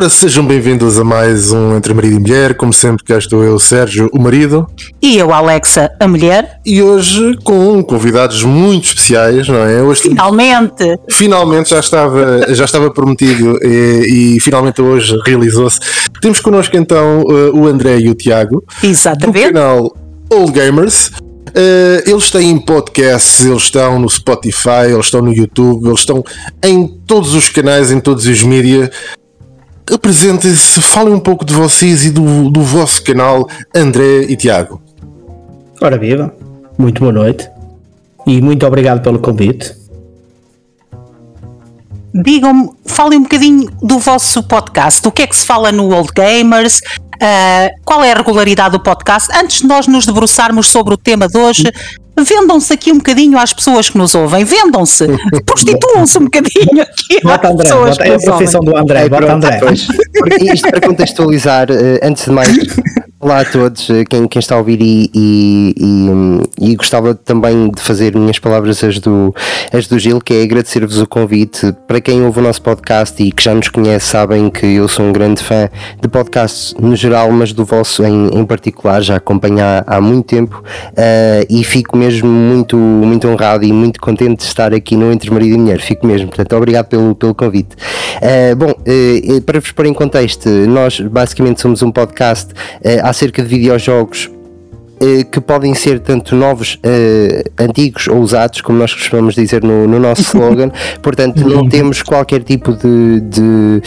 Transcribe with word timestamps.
Ora, 0.00 0.08
sejam 0.08 0.46
bem-vindos 0.46 0.98
a 0.98 1.04
mais 1.04 1.52
um 1.52 1.76
Entre 1.76 1.92
Marido 1.92 2.16
e 2.16 2.20
Mulher. 2.20 2.54
Como 2.54 2.72
sempre, 2.72 3.04
cá 3.04 3.18
estou 3.18 3.44
eu, 3.44 3.58
Sérgio, 3.58 4.08
o 4.14 4.18
marido. 4.18 4.66
E 5.02 5.18
eu, 5.18 5.30
Alexa, 5.30 5.94
a 6.00 6.08
mulher. 6.08 6.58
E 6.64 6.80
hoje 6.80 7.36
com 7.44 7.82
convidados 7.82 8.42
muito 8.42 8.86
especiais, 8.86 9.46
não 9.46 9.58
é? 9.58 9.82
Hoje, 9.82 10.00
finalmente! 10.00 10.98
Finalmente 11.10 11.68
já 11.68 11.80
estava, 11.80 12.46
já 12.48 12.64
estava 12.64 12.90
prometido 12.90 13.58
e, 13.62 14.36
e 14.36 14.40
finalmente 14.40 14.80
hoje 14.80 15.14
realizou-se. 15.26 15.78
Temos 16.22 16.40
connosco 16.40 16.74
então 16.78 17.22
eh, 17.28 17.50
o 17.52 17.66
André 17.66 17.98
e 17.98 18.08
o 18.08 18.14
Tiago. 18.14 18.64
Exatamente. 18.82 19.48
Do 19.48 19.52
canal 19.52 19.96
Old 20.30 20.52
Gamers. 20.52 21.10
Uh, 21.50 22.08
eles 22.08 22.30
têm 22.30 22.56
podcasts, 22.58 23.44
eles 23.44 23.64
estão 23.64 23.98
no 23.98 24.08
Spotify, 24.08 24.86
eles 24.92 25.06
estão 25.06 25.20
no 25.20 25.32
YouTube, 25.32 25.88
eles 25.88 25.98
estão 25.98 26.24
em 26.62 26.86
todos 26.86 27.34
os 27.34 27.48
canais, 27.48 27.90
em 27.90 27.98
todos 27.98 28.24
os 28.26 28.42
mídias 28.44 28.88
apresentem-se, 29.92 30.80
falem 30.80 31.14
um 31.14 31.20
pouco 31.20 31.44
de 31.44 31.54
vocês 31.54 32.04
e 32.04 32.10
do, 32.10 32.50
do 32.50 32.62
vosso 32.62 33.02
canal, 33.02 33.48
André 33.74 34.22
e 34.28 34.36
Tiago. 34.36 34.80
Ora 35.80 35.96
viva, 35.96 36.34
muito 36.78 37.00
boa 37.00 37.12
noite. 37.12 37.48
E 38.26 38.40
muito 38.40 38.66
obrigado 38.66 39.02
pelo 39.02 39.18
convite. 39.18 39.74
Digam-me, 42.12 42.70
falem 42.84 43.18
um 43.18 43.22
bocadinho 43.22 43.70
do 43.82 43.98
vosso 43.98 44.42
podcast, 44.42 45.06
o 45.06 45.12
que 45.12 45.22
é 45.22 45.26
que 45.26 45.36
se 45.36 45.46
fala 45.46 45.70
no 45.70 45.94
Old 45.94 46.10
Gamers, 46.14 46.78
uh, 46.78 47.70
qual 47.84 48.02
é 48.02 48.12
a 48.12 48.16
regularidade 48.16 48.72
do 48.72 48.82
podcast, 48.82 49.30
antes 49.36 49.60
de 49.60 49.66
nós 49.68 49.86
nos 49.86 50.06
debruçarmos 50.06 50.68
sobre 50.68 50.92
o 50.92 50.96
tema 50.96 51.28
de 51.28 51.38
hoje, 51.38 51.70
vendam-se 52.18 52.72
aqui 52.72 52.92
um 52.92 52.98
bocadinho 52.98 53.38
às 53.38 53.52
pessoas 53.52 53.90
que 53.90 53.98
nos 53.98 54.14
ouvem, 54.14 54.44
vendam-se, 54.44 55.06
prostituam-se 55.46 56.18
um 56.18 56.24
bocadinho 56.24 56.82
aqui 56.82 57.20
bota 57.22 57.48
às 57.48 57.54
André, 57.54 57.64
pessoas 57.64 57.90
bota, 57.90 58.02
que 58.02 58.10
é 58.10 58.14
a 58.14 58.18
profissão 58.18 58.60
do 58.60 58.76
André, 58.76 59.08
bota 59.08 59.32
André. 59.32 59.58
Pois, 59.58 59.86
isto 60.52 60.70
para 60.70 60.80
contextualizar, 60.80 61.70
eh, 61.70 62.00
antes 62.02 62.24
de 62.24 62.30
mais, 62.30 62.56
Olá 63.22 63.40
a 63.40 63.44
todos, 63.44 63.90
eh, 63.90 64.02
quem, 64.06 64.26
quem 64.26 64.40
está 64.40 64.54
a 64.54 64.58
ouvir 64.58 64.80
e, 64.80 65.10
e, 65.14 65.74
e, 65.76 66.70
e, 66.70 66.74
gostava 66.74 67.14
também 67.14 67.70
de 67.70 67.82
fazer 67.82 68.16
minhas 68.16 68.38
palavras 68.38 68.82
as 68.82 68.98
do, 68.98 69.34
as 69.70 69.86
do 69.86 69.98
Gil, 69.98 70.22
que 70.22 70.32
é 70.32 70.42
agradecer-vos 70.42 70.98
o 70.98 71.06
convite. 71.06 71.70
Para 71.86 72.00
quem 72.00 72.22
ouve 72.22 72.38
o 72.38 72.42
nosso 72.42 72.62
podcast 72.62 73.22
e 73.22 73.30
que 73.30 73.42
já 73.42 73.54
nos 73.54 73.68
conhece, 73.68 74.06
sabem 74.06 74.48
que 74.48 74.64
eu 74.64 74.88
sou 74.88 75.04
um 75.04 75.12
grande 75.12 75.42
fã 75.42 75.68
de 76.00 76.08
podcasts 76.08 76.74
no 76.80 76.96
geral, 76.96 77.30
mas 77.30 77.52
do 77.52 77.62
vosso 77.62 78.02
em, 78.02 78.28
em 78.28 78.46
particular, 78.46 79.02
já 79.02 79.16
acompanho 79.16 79.58
há, 79.60 79.84
há 79.86 80.00
muito 80.00 80.24
tempo 80.24 80.64
uh, 80.92 81.46
e 81.50 81.62
fico 81.62 81.98
mesmo 81.98 82.26
muito, 82.26 82.74
muito 82.78 83.28
honrado 83.28 83.66
e 83.66 83.72
muito 83.72 84.00
contente 84.00 84.38
de 84.38 84.44
estar 84.44 84.72
aqui 84.72 84.96
no 84.96 85.12
Entre 85.12 85.30
Marido 85.30 85.56
e 85.56 85.58
Mulher. 85.58 85.80
Fico 85.82 86.06
mesmo, 86.06 86.28
portanto, 86.28 86.56
obrigado 86.56 86.86
pelo, 86.86 87.14
pelo 87.14 87.34
convite. 87.34 87.76
Uh, 88.16 88.56
bom, 88.56 88.70
uh, 88.70 89.40
para 89.42 89.60
vos 89.60 89.72
pôr 89.72 89.84
em 89.84 89.92
contexto, 89.92 90.48
nós 90.48 90.98
basicamente 91.00 91.60
somos 91.60 91.82
um 91.82 91.92
podcast 91.92 92.54
acerca 93.10 93.42
de 93.42 93.48
videojogos 93.48 94.30
eh, 95.02 95.24
que 95.24 95.40
podem 95.40 95.74
ser 95.74 95.98
tanto 95.98 96.36
novos, 96.36 96.74
uh, 96.74 97.50
antigos 97.58 98.06
ou 98.06 98.18
usados, 98.18 98.60
como 98.60 98.78
nós 98.78 98.92
costumamos 98.92 99.34
dizer 99.34 99.64
no, 99.64 99.88
no 99.88 99.98
nosso 99.98 100.20
slogan. 100.36 100.70
Portanto, 101.00 101.48
não 101.48 101.66
temos 101.66 102.02
qualquer 102.02 102.42
tipo 102.42 102.76
de, 102.76 103.20
de, 103.20 103.82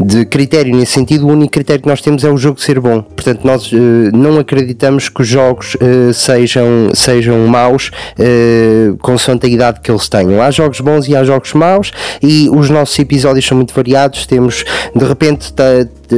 de, 0.00 0.26
critério 0.26 0.74
nesse 0.74 0.94
sentido. 0.94 1.28
O 1.28 1.30
único 1.30 1.52
critério 1.52 1.82
que 1.82 1.88
nós 1.88 2.00
temos 2.00 2.24
é 2.24 2.28
o 2.28 2.36
jogo 2.36 2.60
ser 2.60 2.80
bom. 2.80 3.04
Portanto, 3.28 3.44
nós 3.44 3.70
uh, 3.72 3.76
não 4.16 4.38
acreditamos 4.38 5.10
que 5.10 5.20
os 5.20 5.28
jogos 5.28 5.74
uh, 5.74 6.14
sejam, 6.14 6.64
sejam 6.94 7.46
maus 7.46 7.90
uh, 8.18 8.96
consoante 8.98 9.46
a 9.46 9.50
idade 9.50 9.80
que 9.80 9.90
eles 9.90 10.08
tenham. 10.08 10.40
Há 10.40 10.50
jogos 10.50 10.80
bons 10.80 11.06
e 11.08 11.14
há 11.14 11.22
jogos 11.22 11.52
maus, 11.52 11.92
e 12.22 12.48
os 12.48 12.70
nossos 12.70 12.98
episódios 12.98 13.46
são 13.46 13.58
muito 13.58 13.74
variados. 13.74 14.24
Temos, 14.24 14.64
de 14.96 15.04
repente, 15.04 15.52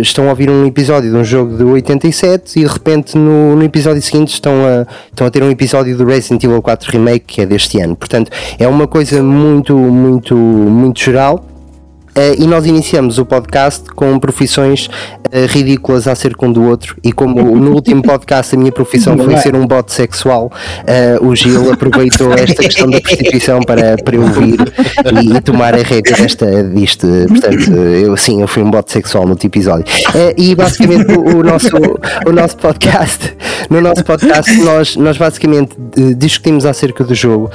estão 0.01 0.29
a 0.29 0.31
ouvir 0.31 0.49
um 0.49 0.67
episódio 0.67 1.11
de 1.11 1.17
um 1.17 1.25
jogo 1.25 1.57
de 1.57 1.65
87 1.65 2.61
e 2.61 2.63
de 2.63 2.73
repente 2.73 3.19
no, 3.19 3.57
no 3.57 3.65
episódio 3.65 4.01
seguinte 4.01 4.33
estão 4.33 4.53
a, 4.65 4.87
estão 5.09 5.27
a 5.27 5.31
ter 5.31 5.43
um 5.43 5.51
episódio 5.51 5.97
do 5.97 6.05
Resident 6.05 6.45
Evil 6.45 6.63
4 6.63 6.93
Remake 6.93 7.25
que 7.27 7.41
é 7.41 7.47
deste 7.47 7.81
ano. 7.81 7.97
Portanto, 7.97 8.31
é 8.57 8.69
uma 8.69 8.87
coisa 8.87 9.21
muito, 9.21 9.77
muito, 9.77 10.37
muito 10.37 11.01
geral 11.01 11.50
e 12.39 12.47
nós 12.47 12.67
iniciamos 12.67 13.19
o 13.19 13.25
podcast 13.25 13.89
com 13.95 14.19
profissões 14.19 14.87
uh, 14.87 15.47
ridículas 15.49 16.07
acerca 16.07 16.45
um 16.45 16.53
do 16.53 16.63
outro. 16.65 16.97
E 17.03 17.13
como 17.13 17.57
no 17.57 17.73
último 17.73 18.03
podcast 18.03 18.55
a 18.55 18.59
minha 18.59 18.73
profissão 18.73 19.17
foi 19.17 19.37
ser 19.39 19.55
um 19.55 19.67
bote 19.67 19.93
sexual, 19.93 20.53
uh, 21.21 21.27
o 21.27 21.35
Gil 21.35 21.73
aproveitou 21.73 22.33
esta 22.35 22.63
questão 22.63 22.91
da 22.91 23.01
prostituição 23.01 23.61
para, 23.61 23.97
para 23.97 24.17
eu 24.17 24.25
vir 24.27 24.59
e, 25.23 25.37
e 25.37 25.41
tomar 25.41 25.75
a 25.75 25.83
rédea 25.83 26.17
desta, 26.17 26.65
disto. 26.65 27.07
Portanto, 27.29 27.73
eu 27.73 28.17
sim, 28.17 28.43
eu 28.43 28.49
fui 28.49 28.63
um 28.63 28.71
bote 28.71 28.93
sexual 28.93 29.25
no 29.25 29.31
último 29.31 29.51
episódio. 29.51 29.85
e 30.37 30.55
basicamente 30.55 31.13
o, 31.13 31.39
o, 31.39 31.43
nosso, 31.43 31.77
o 32.27 32.33
nosso 32.33 32.57
podcast, 32.57 33.35
no 33.69 33.81
nosso 33.81 34.05
podcast, 34.05 34.53
nós, 34.63 34.97
nós 34.97 35.17
basicamente 35.17 35.75
discutimos 36.17 36.67
acerca 36.67 37.05
do 37.05 37.15
jogo. 37.15 37.51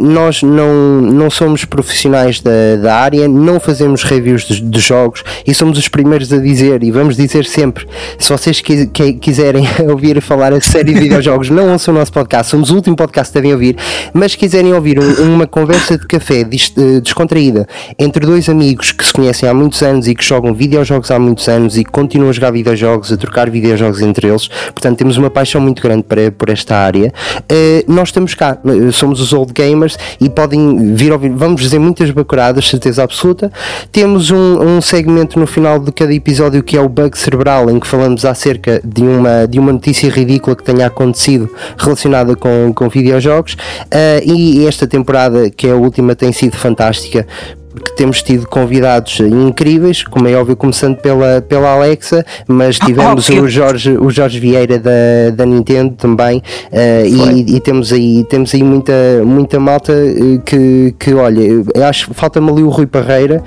nós 0.00 0.42
não, 0.42 1.00
não 1.00 1.30
somos 1.30 1.64
profissionais 1.64 2.40
da, 2.40 2.76
da 2.80 2.96
área, 2.96 3.28
não 3.28 3.60
fazemos 3.60 3.91
fazemos 3.92 4.02
reviews 4.02 4.42
de, 4.44 4.60
de, 4.60 4.80
jogos 4.80 5.22
e 5.46 5.54
somos 5.54 5.78
os 5.78 5.88
primeiros 5.88 6.32
a 6.32 6.38
dizer, 6.38 6.82
e 6.82 6.90
vamos 6.90 7.16
dizer 7.16 7.44
sempre: 7.44 7.86
se 8.18 8.32
vocês 8.32 8.60
qui, 8.60 8.86
qui, 8.86 9.14
quiserem 9.14 9.66
ouvir 9.88 10.20
falar 10.20 10.52
a 10.52 10.60
série 10.60 10.94
de 10.94 11.00
videojogos, 11.00 11.50
não 11.50 11.70
ouçam 11.72 11.94
o 11.94 11.98
nosso 11.98 12.12
podcast, 12.12 12.50
somos 12.50 12.70
o 12.70 12.76
último 12.76 12.96
podcast 12.96 13.32
que 13.32 13.38
devem 13.38 13.52
ouvir, 13.52 13.76
mas 14.12 14.34
quiserem 14.34 14.72
ouvir 14.72 14.98
um, 14.98 15.34
uma 15.34 15.46
conversa 15.46 15.98
de 15.98 16.06
café 16.06 16.42
uh, 16.42 17.00
descontraída 17.00 17.66
entre 17.98 18.24
dois 18.26 18.48
amigos 18.48 18.92
que 18.92 19.04
se 19.04 19.12
conhecem 19.12 19.48
há 19.48 19.54
muitos 19.54 19.82
anos 19.82 20.08
e 20.08 20.14
que 20.14 20.24
jogam 20.24 20.54
videojogos 20.54 21.10
há 21.10 21.18
muitos 21.18 21.48
anos 21.48 21.76
e 21.76 21.84
que 21.84 21.90
continuam 21.90 22.30
a 22.30 22.32
jogar 22.32 22.52
videojogos, 22.52 23.12
a 23.12 23.16
trocar 23.16 23.50
videojogos 23.50 24.00
entre 24.00 24.28
eles, 24.28 24.48
portanto 24.48 24.98
temos 24.98 25.16
uma 25.16 25.30
paixão 25.30 25.60
muito 25.60 25.82
grande 25.82 26.02
para, 26.02 26.30
por 26.30 26.48
esta 26.48 26.76
área. 26.76 27.12
Uh, 27.40 27.92
nós 27.92 28.08
estamos 28.08 28.34
cá, 28.34 28.58
somos 28.92 29.20
os 29.20 29.32
old 29.32 29.52
gamers 29.52 29.98
e 30.20 30.28
podem 30.28 30.94
vir 30.94 31.12
ouvir, 31.12 31.30
vamos 31.30 31.60
dizer 31.60 31.78
muitas 31.78 32.10
bacuradas, 32.10 32.68
certeza 32.68 33.02
absoluta. 33.02 33.52
Temos 33.90 34.30
um, 34.30 34.60
um, 34.60 34.80
segmento 34.80 35.38
no 35.38 35.46
final 35.46 35.78
de 35.78 35.92
cada 35.92 36.12
episódio 36.12 36.62
que 36.62 36.76
é 36.76 36.80
o 36.80 36.88
bug 36.88 37.16
cerebral, 37.16 37.70
em 37.70 37.78
que 37.78 37.86
falamos 37.86 38.24
acerca 38.24 38.80
de 38.84 39.02
uma, 39.02 39.46
de 39.46 39.58
uma 39.58 39.72
notícia 39.72 40.10
ridícula 40.10 40.56
que 40.56 40.64
tenha 40.64 40.86
acontecido 40.86 41.50
relacionada 41.78 42.34
com, 42.36 42.72
com 42.74 42.88
videojogos. 42.88 43.54
Uh, 43.54 44.22
e 44.24 44.66
esta 44.66 44.86
temporada, 44.86 45.50
que 45.50 45.66
é 45.66 45.70
a 45.70 45.76
última, 45.76 46.14
tem 46.14 46.32
sido 46.32 46.56
fantástica 46.56 47.26
porque 47.72 47.92
temos 47.92 48.22
tido 48.22 48.46
convidados 48.46 49.20
incríveis, 49.20 50.04
como 50.04 50.28
é 50.28 50.34
óbvio, 50.34 50.56
começando 50.56 50.96
pela, 50.96 51.40
pela 51.40 51.72
Alexa, 51.72 52.24
mas 52.46 52.78
tivemos 52.78 53.28
o 53.28 53.48
Jorge, 53.48 53.96
o 53.96 54.10
Jorge 54.10 54.38
Vieira 54.38 54.78
da, 54.78 54.90
da 55.34 55.46
Nintendo 55.46 55.94
também, 55.94 56.38
uh, 56.38 57.06
e, 57.06 57.56
e, 57.56 57.60
temos 57.60 57.92
aí, 57.92 58.24
temos 58.28 58.54
aí 58.54 58.62
muita, 58.62 58.92
muita 59.24 59.58
malta 59.58 59.92
eh, 59.92 60.38
que, 60.44 60.94
que 60.98 61.14
olha, 61.14 61.42
acho 61.88 62.08
que 62.08 62.14
falta-me 62.14 62.50
ali 62.50 62.62
o 62.62 62.68
Rui 62.68 62.86
Parreira, 62.86 63.42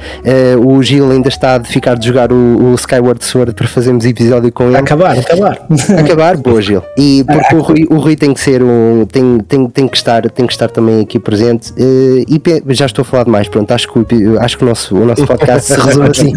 uh, 0.56 0.68
o 0.68 0.82
Gil 0.82 1.12
ainda 1.12 1.30
está 1.30 1.56
a 1.58 1.64
ficar 1.64 1.96
de 1.96 2.08
jogar 2.08 2.32
o, 2.32 2.72
o, 2.72 2.76
Skyward 2.76 3.24
Sword 3.24 3.54
para 3.54 3.68
fazermos 3.68 4.06
episódio 4.06 4.52
com 4.52 4.68
ele. 4.68 4.78
Acabar, 4.78 5.18
acabar. 5.18 5.60
Acabar, 5.98 6.38
boa 6.38 6.62
Gil. 6.62 6.82
E 6.98 7.24
porque 7.24 7.56
o 7.56 7.62
Rui, 7.62 7.88
o 7.90 7.98
Rui 7.98 8.16
tem 8.16 8.34
que 8.34 8.40
ser 8.40 8.62
um, 8.64 9.06
tem, 9.06 9.40
tem, 9.40 9.68
tem, 9.68 9.88
que 9.88 9.98
estar, 9.98 10.30
tem 10.30 10.46
que 10.46 10.54
estar 10.54 10.70
também 10.70 11.02
aqui 11.02 11.20
presente, 11.20 11.72
uh, 11.72 12.26
e 12.28 12.42
já 12.74 12.86
estou 12.86 13.04
a 13.04 13.06
falar 13.06 13.24
demais, 13.26 13.48
pronto, 13.48 13.72
acho 13.72 13.92
que 13.92 14.00
o 14.00 14.06
acho 14.40 14.58
que 14.58 14.64
o 14.64 14.68
nosso, 14.68 14.96
o 14.96 15.06
nosso 15.06 15.26
podcast 15.26 15.74
se 15.74 15.80
resume 15.80 16.10
assim. 16.10 16.34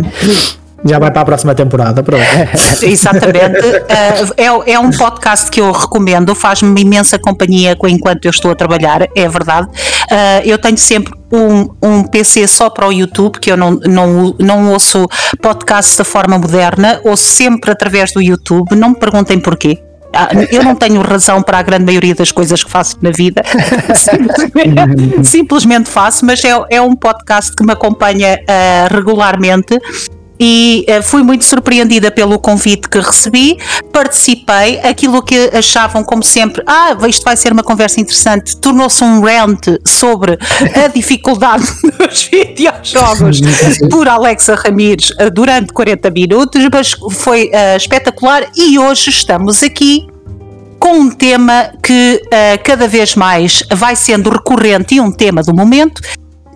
Já 0.84 0.98
vai 0.98 1.10
para 1.10 1.22
a 1.22 1.24
próxima 1.24 1.54
temporada, 1.54 2.02
pronto. 2.02 2.22
Exatamente. 2.82 3.66
Uh, 3.66 4.64
é, 4.66 4.72
é 4.72 4.78
um 4.78 4.90
podcast 4.90 5.50
que 5.50 5.60
eu 5.60 5.72
recomendo, 5.72 6.34
faz-me 6.34 6.80
imensa 6.80 7.18
companhia 7.18 7.76
enquanto 7.88 8.26
eu 8.26 8.30
estou 8.30 8.52
a 8.52 8.54
trabalhar, 8.54 9.02
é 9.14 9.28
verdade. 9.28 9.66
Uh, 9.66 10.44
eu 10.44 10.56
tenho 10.56 10.78
sempre 10.78 11.12
um, 11.32 11.68
um 11.82 12.02
PC 12.04 12.46
só 12.46 12.70
para 12.70 12.86
o 12.86 12.92
YouTube, 12.92 13.40
que 13.40 13.50
eu 13.50 13.56
não, 13.56 13.72
não, 13.72 14.34
não 14.38 14.72
ouço 14.72 15.06
podcast 15.42 15.98
da 15.98 16.04
forma 16.04 16.38
moderna, 16.38 17.00
ouço 17.04 17.24
sempre 17.24 17.72
através 17.72 18.12
do 18.12 18.22
YouTube, 18.22 18.76
não 18.76 18.90
me 18.90 18.96
perguntem 18.96 19.40
porquê. 19.40 19.82
Ah, 20.12 20.28
eu 20.50 20.64
não 20.64 20.74
tenho 20.74 21.00
razão 21.02 21.42
para 21.42 21.58
a 21.58 21.62
grande 21.62 21.84
maioria 21.84 22.14
das 22.14 22.32
coisas 22.32 22.64
que 22.64 22.70
faço 22.70 22.96
na 23.02 23.10
vida, 23.10 23.42
simplesmente, 23.94 25.24
simplesmente, 25.24 25.90
faço, 25.90 26.24
mas 26.24 26.42
é, 26.44 26.50
é 26.70 26.80
um 26.80 26.96
podcast 26.96 27.54
que 27.54 27.64
me 27.64 27.72
acompanha 27.72 28.38
uh, 28.40 28.94
regularmente 28.94 29.78
e 30.38 30.86
uh, 30.88 31.02
fui 31.02 31.22
muito 31.22 31.44
surpreendida 31.44 32.10
pelo 32.10 32.38
convite 32.38 32.88
que 32.88 32.98
recebi, 32.98 33.58
participei, 33.92 34.78
aquilo 34.80 35.22
que 35.22 35.50
achavam 35.52 36.04
como 36.04 36.22
sempre, 36.22 36.62
ah, 36.66 36.96
isto 37.08 37.24
vai 37.24 37.36
ser 37.36 37.52
uma 37.52 37.62
conversa 37.62 38.00
interessante, 38.00 38.56
tornou-se 38.56 39.02
um 39.02 39.20
rant 39.20 39.66
sobre 39.84 40.38
a 40.84 40.88
dificuldade 40.94 41.66
dos 41.82 42.24
videojogos 42.24 43.40
por 43.90 44.08
Alexa 44.08 44.54
Ramires 44.54 45.10
uh, 45.10 45.30
durante 45.32 45.72
40 45.72 46.10
minutos, 46.10 46.68
mas 46.72 46.94
foi 47.12 47.46
uh, 47.46 47.76
espetacular. 47.76 48.48
E 48.56 48.78
hoje 48.78 49.10
estamos 49.10 49.62
aqui 49.62 50.06
com 50.78 51.00
um 51.00 51.10
tema 51.10 51.72
que 51.82 52.22
cada 52.62 52.86
vez 52.86 53.16
mais 53.16 53.64
vai 53.72 53.96
sendo 53.96 54.30
recorrente 54.30 54.94
e 54.94 55.00
um 55.00 55.10
tema 55.10 55.42
do 55.42 55.52
momento, 55.52 56.00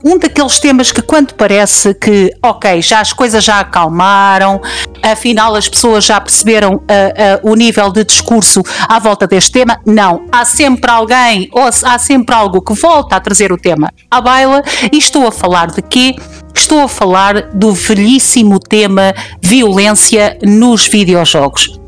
um 0.05 0.19
daqueles 0.19 0.59
temas 0.59 0.93
que 0.93 1.03
quando 1.03 1.35
parece 1.35 1.95
que, 1.95 2.31
ok, 2.43 2.83
já 2.83 3.01
as 3.01 3.13
coisas 3.13 3.45
já 3.45 3.61
acalmaram, 3.61 4.61
afinal 5.03 5.55
as 5.55 5.69
pessoas 5.69 6.05
já 6.05 6.21
perceberam 6.21 6.75
uh, 6.75 6.79
uh, 6.79 7.51
o 7.51 7.55
nível 7.55 7.91
de 7.91 8.05
discurso 8.05 8.63
à 8.89 8.99
volta 8.99 9.27
deste 9.27 9.53
tema, 9.53 9.81
não, 9.87 10.27
há 10.31 10.45
sempre 10.45 10.91
alguém 10.91 11.49
ou 11.53 11.63
há 11.65 11.99
sempre 11.99 12.35
algo 12.35 12.61
que 12.61 12.75
volta 12.75 13.17
a 13.17 13.21
trazer 13.21 13.53
o 13.53 13.57
tema 13.57 13.93
à 14.11 14.21
baila 14.21 14.63
e 14.91 14.99
estou 14.99 15.27
a 15.27 15.33
falar 15.33 15.71
de 15.71 15.83
quê? 15.83 16.17
Estou 16.55 16.81
a 16.81 16.89
falar 16.89 17.51
do 17.53 17.73
velhíssimo 17.73 18.59
tema 18.59 19.15
violência 19.43 20.39
nos 20.43 20.87
videojogos. 20.87 21.82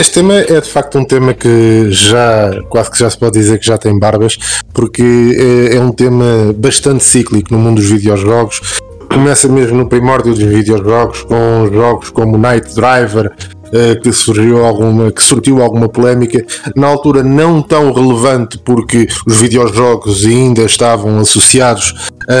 Este 0.00 0.14
tema 0.14 0.32
é 0.32 0.58
de 0.58 0.70
facto 0.70 0.98
um 0.98 1.04
tema 1.04 1.34
que 1.34 1.90
já 1.90 2.58
quase 2.70 2.90
que 2.90 2.98
já 2.98 3.10
se 3.10 3.18
pode 3.18 3.38
dizer 3.38 3.58
que 3.58 3.66
já 3.66 3.76
tem 3.76 3.98
barbas, 3.98 4.38
porque 4.72 5.02
é, 5.02 5.76
é 5.76 5.80
um 5.82 5.92
tema 5.92 6.54
bastante 6.56 7.04
cíclico 7.04 7.52
no 7.52 7.60
mundo 7.60 7.82
dos 7.82 7.90
videojogos. 7.90 8.80
Começa 9.12 9.46
mesmo 9.46 9.76
no 9.76 9.86
primórdio 9.86 10.32
dos 10.32 10.42
videojogos, 10.42 11.22
com 11.24 11.68
jogos 11.70 12.08
como 12.08 12.38
Night 12.38 12.74
Driver, 12.74 13.30
eh, 13.74 13.96
que 13.96 14.10
surgiu 14.10 14.64
alguma, 14.64 15.12
que 15.12 15.22
surtiu 15.22 15.60
alguma 15.60 15.86
polémica, 15.86 16.46
na 16.74 16.86
altura 16.86 17.22
não 17.22 17.60
tão 17.60 17.92
relevante 17.92 18.56
porque 18.56 19.06
os 19.26 19.38
videojogos 19.38 20.24
ainda 20.24 20.62
estavam 20.62 21.18
associados 21.18 22.08
a, 22.26 22.32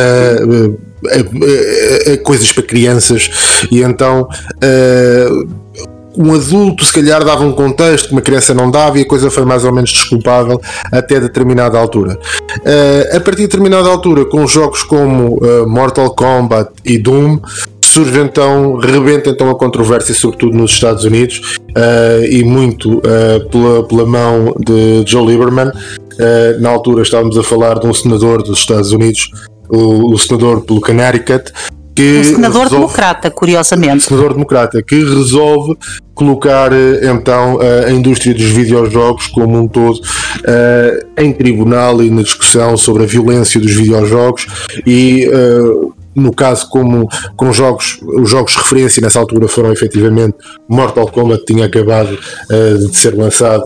a, 1.10 2.10
a, 2.10 2.14
a 2.14 2.18
coisas 2.24 2.50
para 2.52 2.62
crianças 2.62 3.30
e 3.70 3.82
então 3.82 4.26
uh, 4.64 5.60
um 6.16 6.34
adulto 6.34 6.84
se 6.84 6.92
calhar 6.92 7.24
dava 7.24 7.44
um 7.44 7.52
contexto 7.52 8.08
que 8.08 8.12
uma 8.12 8.20
criança 8.20 8.52
não 8.52 8.70
dava 8.70 8.98
e 8.98 9.02
a 9.02 9.06
coisa 9.06 9.30
foi 9.30 9.44
mais 9.44 9.64
ou 9.64 9.72
menos 9.72 9.90
desculpável 9.90 10.60
até 10.90 11.20
determinada 11.20 11.78
altura. 11.78 12.18
Uh, 12.58 13.16
a 13.16 13.20
partir 13.20 13.42
de 13.42 13.48
determinada 13.48 13.88
altura, 13.88 14.24
com 14.24 14.46
jogos 14.46 14.82
como 14.82 15.38
uh, 15.38 15.68
Mortal 15.68 16.14
Kombat 16.14 16.70
e 16.84 16.98
Doom, 16.98 17.38
surge 17.80 18.18
então, 18.20 18.76
rebenta 18.76 19.30
então 19.30 19.50
a 19.50 19.54
controvérsia, 19.54 20.14
sobretudo 20.14 20.56
nos 20.56 20.72
Estados 20.72 21.04
Unidos, 21.04 21.58
uh, 21.70 22.24
e 22.24 22.44
muito 22.44 23.00
pela, 23.50 23.86
pela 23.86 24.06
mão 24.06 24.54
de 24.58 25.04
Joe 25.06 25.26
Lieberman. 25.26 25.70
na 26.60 26.70
altura 26.70 27.02
estávamos 27.02 27.36
a 27.38 27.42
falar 27.42 27.78
de 27.78 27.86
um 27.86 27.94
senador 27.94 28.42
dos 28.42 28.60
Estados 28.60 28.92
Unidos, 28.92 29.30
o, 29.68 30.12
o 30.12 30.18
senador 30.18 30.62
pelo 30.62 30.80
Connecticut, 30.80 31.52
que 32.00 32.18
um 32.20 32.24
senador 32.24 32.62
resolve, 32.62 32.76
democrata, 32.76 33.30
curiosamente. 33.30 34.04
Senador 34.04 34.32
democrata 34.32 34.82
que 34.82 34.96
resolve 34.96 35.76
colocar 36.14 36.72
eh, 36.72 37.00
então 37.04 37.58
a 37.60 37.90
indústria 37.90 38.34
dos 38.34 38.44
videojogos 38.44 39.26
como 39.28 39.58
um 39.58 39.66
todo 39.66 39.96
uh, 39.96 41.06
em 41.16 41.32
tribunal 41.32 42.02
e 42.02 42.10
na 42.10 42.22
discussão 42.22 42.76
sobre 42.76 43.04
a 43.04 43.06
violência 43.06 43.58
dos 43.58 43.72
videojogos 43.72 44.46
e 44.86 45.26
uh, 45.28 45.94
no 46.14 46.34
caso 46.34 46.68
como 46.68 47.08
com 47.36 47.50
jogos 47.54 48.00
os 48.02 48.28
jogos 48.28 48.52
de 48.52 48.58
referência 48.58 49.00
nessa 49.00 49.18
altura 49.18 49.48
foram 49.48 49.72
efetivamente 49.72 50.36
Mortal 50.68 51.08
Kombat 51.08 51.46
tinha 51.46 51.64
acabado 51.64 52.12
uh, 52.12 52.86
de 52.86 52.98
ser 52.98 53.14
lançado 53.14 53.64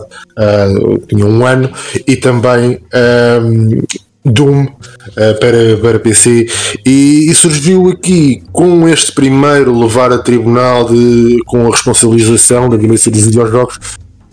tinha 1.09 1.25
um 1.25 1.45
ano 1.45 1.69
e 2.07 2.15
também 2.15 2.79
Doom 4.25 4.63
uh, 4.65 5.39
para, 5.39 5.77
para 5.81 5.99
PC 5.99 6.47
e, 6.85 7.29
e, 7.29 7.35
surgiu 7.35 7.89
aqui 7.89 8.41
com 8.51 8.87
este 8.89 9.11
primeiro 9.11 9.77
levar 9.77 10.11
a 10.11 10.17
tribunal 10.17 10.85
de, 10.85 11.37
com 11.45 11.67
a 11.67 11.71
responsabilização 11.71 12.67
da 12.67 12.75
violência 12.75 13.11
dos 13.11 13.23
videojogos 13.23 13.79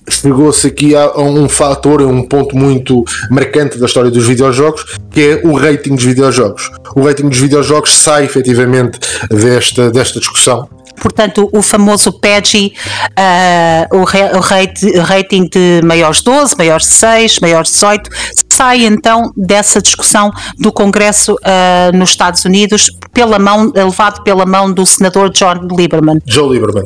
chegou-se 0.08 0.66
aqui 0.66 0.94
a, 0.94 1.16
um 1.20 1.48
fator, 1.48 2.02
a 2.02 2.06
um 2.06 2.22
ponto 2.22 2.56
muito 2.56 3.04
marcante 3.30 3.78
da 3.78 3.86
história 3.86 4.10
dos 4.10 4.26
videojogos, 4.26 4.84
que 5.10 5.20
é 5.20 5.40
o 5.44 5.52
rating 5.52 5.94
dos 5.94 6.04
videojogos. 6.04 6.70
O 6.96 7.02
rating 7.02 7.28
dos 7.28 7.38
videojogos 7.38 7.94
sai 7.94 8.24
efetivamente 8.24 8.98
desta, 9.30 9.90
desta 9.90 10.18
discussão 10.18 10.68
portanto, 11.02 11.50
o 11.52 11.60
famoso 11.60 12.12
PEGI, 12.12 12.72
uh, 13.18 13.96
o, 13.96 14.36
o 14.36 14.40
rate, 14.40 14.98
rating 14.98 15.48
de 15.48 15.80
maiores 15.84 16.22
12, 16.22 16.54
maiores 16.56 16.86
6, 16.86 17.40
maiores 17.40 17.72
18, 17.72 18.08
sai 18.48 18.84
então 18.84 19.32
dessa 19.36 19.82
discussão 19.82 20.30
do 20.58 20.70
Congresso 20.70 21.34
uh, 21.34 21.96
nos 21.96 22.10
Estados 22.10 22.44
Unidos, 22.44 22.88
pela 23.12 23.38
mão, 23.38 23.72
levado 23.74 24.22
pela 24.22 24.46
mão 24.46 24.72
do 24.72 24.86
senador 24.86 25.30
John 25.30 25.66
Lieberman. 25.76 26.18
Joe 26.24 26.50
Lieberman. 26.50 26.84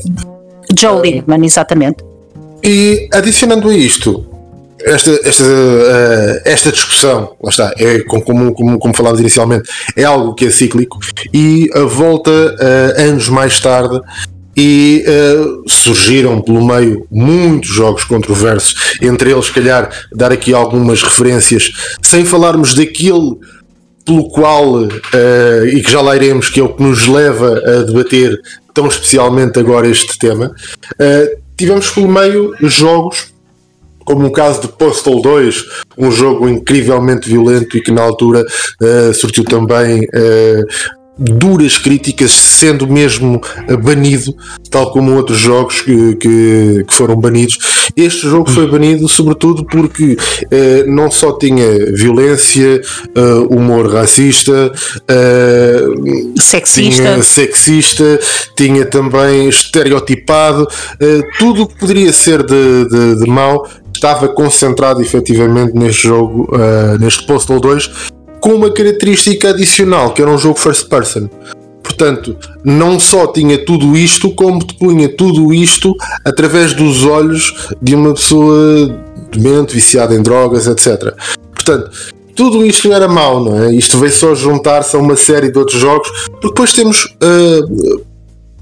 Joe 0.76 1.02
Lieberman, 1.02 1.44
exatamente. 1.44 2.02
E 2.64 3.08
adicionando 3.12 3.68
a 3.68 3.74
isto, 3.76 4.24
esta, 4.86 5.10
esta, 5.24 5.44
uh, 5.44 6.40
esta 6.44 6.70
discussão, 6.70 7.36
lá 7.42 7.50
está, 7.50 7.74
é 7.76 8.00
como, 8.00 8.52
como, 8.54 8.78
como 8.78 8.96
falámos 8.96 9.18
inicialmente, 9.18 9.68
é 9.96 10.04
algo 10.04 10.34
que 10.34 10.46
é 10.46 10.50
cíclico 10.50 10.98
e 11.34 11.68
a 11.74 11.80
volta 11.80 12.30
uh, 12.30 13.00
anos 13.00 13.28
mais 13.28 13.58
tarde 13.58 14.00
e 14.56 15.04
uh, 15.06 15.68
surgiram 15.68 16.40
pelo 16.40 16.64
meio 16.64 17.06
muitos 17.10 17.68
jogos 17.68 18.04
controversos, 18.04 18.96
entre 19.02 19.32
eles, 19.32 19.46
se 19.46 19.52
calhar, 19.52 19.90
dar 20.12 20.32
aqui 20.32 20.54
algumas 20.54 21.02
referências, 21.02 21.70
sem 22.00 22.24
falarmos 22.24 22.74
daquele 22.74 23.36
pelo 24.04 24.28
qual, 24.30 24.84
uh, 24.84 25.66
e 25.66 25.82
que 25.82 25.90
já 25.90 26.00
lá 26.00 26.14
iremos, 26.14 26.48
que 26.48 26.60
é 26.60 26.62
o 26.62 26.72
que 26.72 26.82
nos 26.82 27.08
leva 27.08 27.58
a 27.58 27.82
debater 27.82 28.40
tão 28.72 28.86
especialmente 28.86 29.58
agora 29.58 29.88
este 29.88 30.16
tema, 30.16 30.54
uh, 30.92 31.42
tivemos 31.56 31.90
pelo 31.90 32.08
meio 32.08 32.54
jogos 32.62 33.34
como 34.06 34.22
no 34.22 34.30
caso 34.30 34.62
de 34.62 34.68
Postal 34.68 35.20
2, 35.20 35.64
um 35.98 36.10
jogo 36.10 36.48
incrivelmente 36.48 37.28
violento 37.28 37.76
e 37.76 37.82
que 37.82 37.90
na 37.90 38.02
altura 38.02 38.46
uh, 38.80 39.12
surtiu 39.12 39.44
também 39.44 40.00
uh, 40.04 40.64
duras 41.18 41.78
críticas, 41.78 42.30
sendo 42.30 42.86
mesmo 42.86 43.40
banido, 43.82 44.36
tal 44.70 44.90
como 44.90 45.14
outros 45.14 45.38
jogos 45.38 45.80
que, 45.80 46.16
que, 46.16 46.84
que 46.86 46.94
foram 46.94 47.16
banidos. 47.16 47.58
Este 47.96 48.28
jogo 48.28 48.50
foi 48.50 48.70
banido 48.70 49.08
sobretudo 49.08 49.64
porque 49.64 50.16
eh, 50.50 50.84
não 50.86 51.10
só 51.10 51.32
tinha 51.32 51.66
violência, 51.94 52.80
eh, 53.14 53.20
humor 53.48 53.90
racista, 53.90 54.72
eh, 55.08 55.80
sexista. 56.38 57.02
Tinha 57.02 57.22
sexista, 57.22 58.20
tinha 58.54 58.84
também 58.84 59.48
estereotipado, 59.48 60.66
tudo 61.38 61.62
o 61.62 61.66
que 61.66 61.78
poderia 61.78 62.12
ser 62.12 62.42
de, 62.42 62.88
de, 62.88 63.20
de 63.20 63.30
mau 63.30 63.66
estava 63.96 64.28
concentrado 64.28 65.02
efetivamente 65.02 65.74
neste 65.74 66.06
jogo, 66.06 66.48
uh, 66.54 66.98
neste 66.98 67.26
Postal 67.26 67.60
2, 67.60 67.90
com 68.40 68.54
uma 68.54 68.70
característica 68.70 69.50
adicional, 69.50 70.12
que 70.12 70.22
era 70.22 70.30
um 70.30 70.38
jogo 70.38 70.58
first 70.58 70.88
person. 70.88 71.28
Portanto, 71.82 72.36
não 72.64 73.00
só 73.00 73.26
tinha 73.28 73.64
tudo 73.64 73.96
isto, 73.96 74.34
como 74.34 74.58
te 74.58 74.74
punha 74.74 75.08
tudo 75.08 75.54
isto 75.54 75.94
através 76.24 76.74
dos 76.74 77.04
olhos 77.04 77.68
de 77.80 77.94
uma 77.94 78.12
pessoa 78.12 78.94
demente, 79.32 79.74
viciada 79.74 80.14
em 80.14 80.22
drogas, 80.22 80.66
etc. 80.66 81.14
Portanto, 81.52 81.90
tudo 82.34 82.66
isto 82.66 82.92
era 82.92 83.08
mau, 83.08 83.42
não 83.42 83.64
é? 83.64 83.74
Isto 83.74 83.98
veio 83.98 84.12
só 84.12 84.34
juntar-se 84.34 84.94
a 84.94 84.98
uma 84.98 85.16
série 85.16 85.50
de 85.50 85.58
outros 85.58 85.80
jogos, 85.80 86.08
porque 86.32 86.48
depois 86.48 86.72
temos. 86.72 87.04
Uh, 87.22 88.02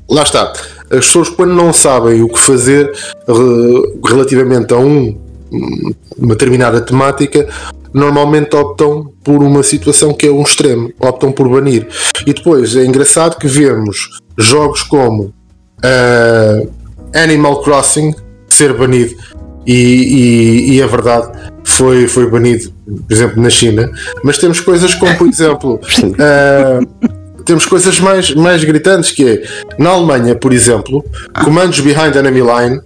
lá 0.08 0.22
está. 0.22 0.52
As 0.90 1.06
pessoas, 1.06 1.28
quando 1.28 1.54
não 1.54 1.72
sabem 1.72 2.22
o 2.22 2.28
que 2.28 2.38
fazer 2.38 2.92
uh, 3.28 4.06
relativamente 4.06 4.72
a 4.74 4.78
um, 4.78 5.18
uma 6.18 6.34
determinada 6.34 6.80
temática, 6.80 7.48
normalmente 7.92 8.54
optam 8.56 9.12
por 9.22 9.42
uma 9.42 9.62
situação 9.62 10.12
que 10.12 10.26
é 10.26 10.30
um 10.30 10.42
extremo, 10.42 10.92
optam 11.00 11.32
por 11.32 11.48
banir. 11.48 11.86
E 12.26 12.32
depois 12.34 12.76
é 12.76 12.84
engraçado 12.84 13.38
que 13.38 13.46
vemos 13.46 14.20
jogos 14.36 14.82
como 14.82 15.24
uh, 15.24 16.70
Animal 17.14 17.62
Crossing 17.62 18.14
ser 18.48 18.72
banido. 18.72 19.14
E, 19.66 19.72
e, 19.72 20.74
e 20.74 20.82
a 20.82 20.86
verdade 20.86 21.30
foi, 21.64 22.06
foi 22.06 22.30
banido, 22.30 22.70
por 22.84 23.12
exemplo, 23.12 23.42
na 23.42 23.48
China, 23.48 23.90
mas 24.22 24.36
temos 24.36 24.60
coisas 24.60 24.94
como, 24.94 25.16
por 25.16 25.26
exemplo, 25.28 25.80
uh, 25.80 27.23
temos 27.44 27.66
coisas 27.66 28.00
mais, 28.00 28.34
mais 28.34 28.64
gritantes 28.64 29.10
que 29.10 29.28
é 29.28 29.42
na 29.78 29.90
Alemanha, 29.90 30.34
por 30.34 30.52
exemplo, 30.52 31.04
Commandos 31.44 31.80
Behind 31.80 32.14
Enemy 32.16 32.40
Line 32.40 32.80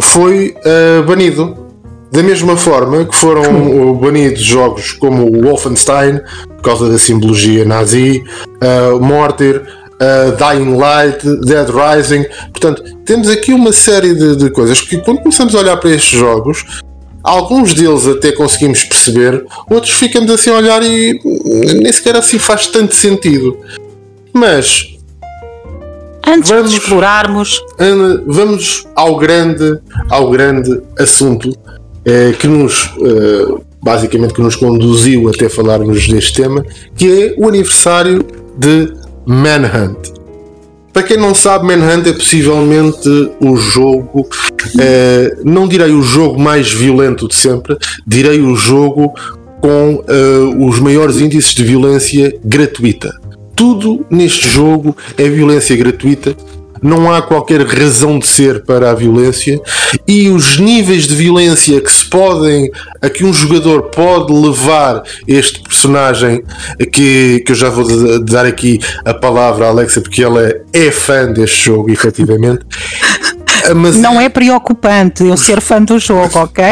foi 0.00 0.54
uh, 0.64 1.02
banido 1.04 1.68
da 2.10 2.22
mesma 2.22 2.56
forma 2.56 3.04
que 3.04 3.14
foram 3.14 3.92
banidos 3.94 4.40
jogos 4.40 4.92
como 4.92 5.24
o 5.24 5.42
Wolfenstein, 5.42 6.20
por 6.56 6.62
causa 6.62 6.88
da 6.88 6.98
simbologia 6.98 7.64
nazi, 7.64 8.24
uh, 8.62 8.96
uh, 8.96 10.36
Dying 10.36 10.76
Light, 10.76 11.22
Dead 11.44 11.68
Rising. 11.68 12.24
Portanto, 12.50 12.82
temos 13.04 13.28
aqui 13.28 13.52
uma 13.52 13.72
série 13.72 14.14
de, 14.14 14.36
de 14.36 14.50
coisas 14.50 14.80
que, 14.80 14.96
quando 14.98 15.20
começamos 15.20 15.54
a 15.54 15.58
olhar 15.58 15.76
para 15.76 15.90
estes 15.90 16.18
jogos, 16.18 16.64
alguns 17.22 17.74
deles 17.74 18.06
até 18.06 18.32
conseguimos 18.32 18.84
perceber, 18.84 19.44
outros 19.68 19.92
ficamos 19.92 20.30
assim 20.30 20.50
a 20.50 20.54
olhar 20.54 20.82
e 20.82 21.20
nem 21.82 21.92
sequer 21.92 22.16
assim 22.16 22.38
faz 22.38 22.68
tanto 22.68 22.94
sentido. 22.94 23.58
Mas 24.38 24.96
antes 26.24 26.48
vamos, 26.48 26.70
de 26.70 26.78
explorarmos, 26.78 27.60
vamos 28.24 28.86
ao 28.94 29.16
grande, 29.16 29.80
ao 30.08 30.30
grande 30.30 30.80
assunto 30.96 31.50
eh, 32.04 32.32
que 32.38 32.46
nos 32.46 32.88
eh, 33.02 33.62
basicamente 33.82 34.34
que 34.34 34.40
nos 34.40 34.54
conduziu 34.54 35.28
até 35.28 35.48
falarmos 35.48 36.06
deste 36.06 36.34
tema, 36.42 36.64
que 36.94 37.10
é 37.10 37.34
o 37.36 37.48
aniversário 37.48 38.24
de 38.56 38.92
Manhunt. 39.26 40.12
Para 40.92 41.02
quem 41.02 41.16
não 41.16 41.34
sabe, 41.34 41.66
Manhunt 41.66 42.06
é 42.06 42.12
possivelmente 42.12 43.08
o 43.40 43.56
jogo, 43.56 44.28
eh, 44.80 45.36
não 45.44 45.66
direi 45.66 45.90
o 45.90 46.02
jogo 46.02 46.40
mais 46.40 46.72
violento 46.72 47.26
de 47.26 47.34
sempre, 47.34 47.76
direi 48.06 48.40
o 48.40 48.54
jogo 48.54 49.12
com 49.60 50.04
eh, 50.06 50.64
os 50.64 50.78
maiores 50.78 51.20
índices 51.20 51.54
de 51.54 51.64
violência 51.64 52.38
gratuita. 52.44 53.12
Tudo 53.58 54.06
neste 54.08 54.48
jogo 54.48 54.96
é 55.18 55.28
violência 55.28 55.76
gratuita 55.76 56.36
não 56.82 57.12
há 57.12 57.20
qualquer 57.20 57.66
razão 57.66 58.18
de 58.18 58.26
ser 58.26 58.64
para 58.64 58.90
a 58.90 58.94
violência 58.94 59.60
e 60.06 60.28
os 60.28 60.58
níveis 60.58 61.08
de 61.08 61.14
violência 61.16 61.80
que 61.80 61.92
se 61.92 62.04
podem, 62.04 62.70
a 63.02 63.08
que 63.08 63.24
um 63.24 63.32
jogador 63.32 63.90
pode 63.90 64.32
levar 64.32 65.02
este 65.26 65.60
personagem, 65.60 66.42
que, 66.92 67.42
que 67.44 67.52
eu 67.52 67.56
já 67.56 67.68
vou 67.68 68.24
dar 68.24 68.46
aqui 68.46 68.78
a 69.04 69.12
palavra 69.12 69.66
à 69.66 69.68
Alexa, 69.70 70.00
porque 70.00 70.22
ela 70.22 70.52
é 70.72 70.90
fã 70.90 71.32
deste 71.32 71.66
jogo, 71.66 71.90
efetivamente. 71.90 72.64
Mas 73.74 73.96
não 73.96 74.20
é 74.20 74.28
preocupante 74.28 75.24
eu 75.24 75.36
ser 75.36 75.60
fã 75.60 75.82
do 75.82 75.98
jogo, 75.98 76.38
ok? 76.38 76.64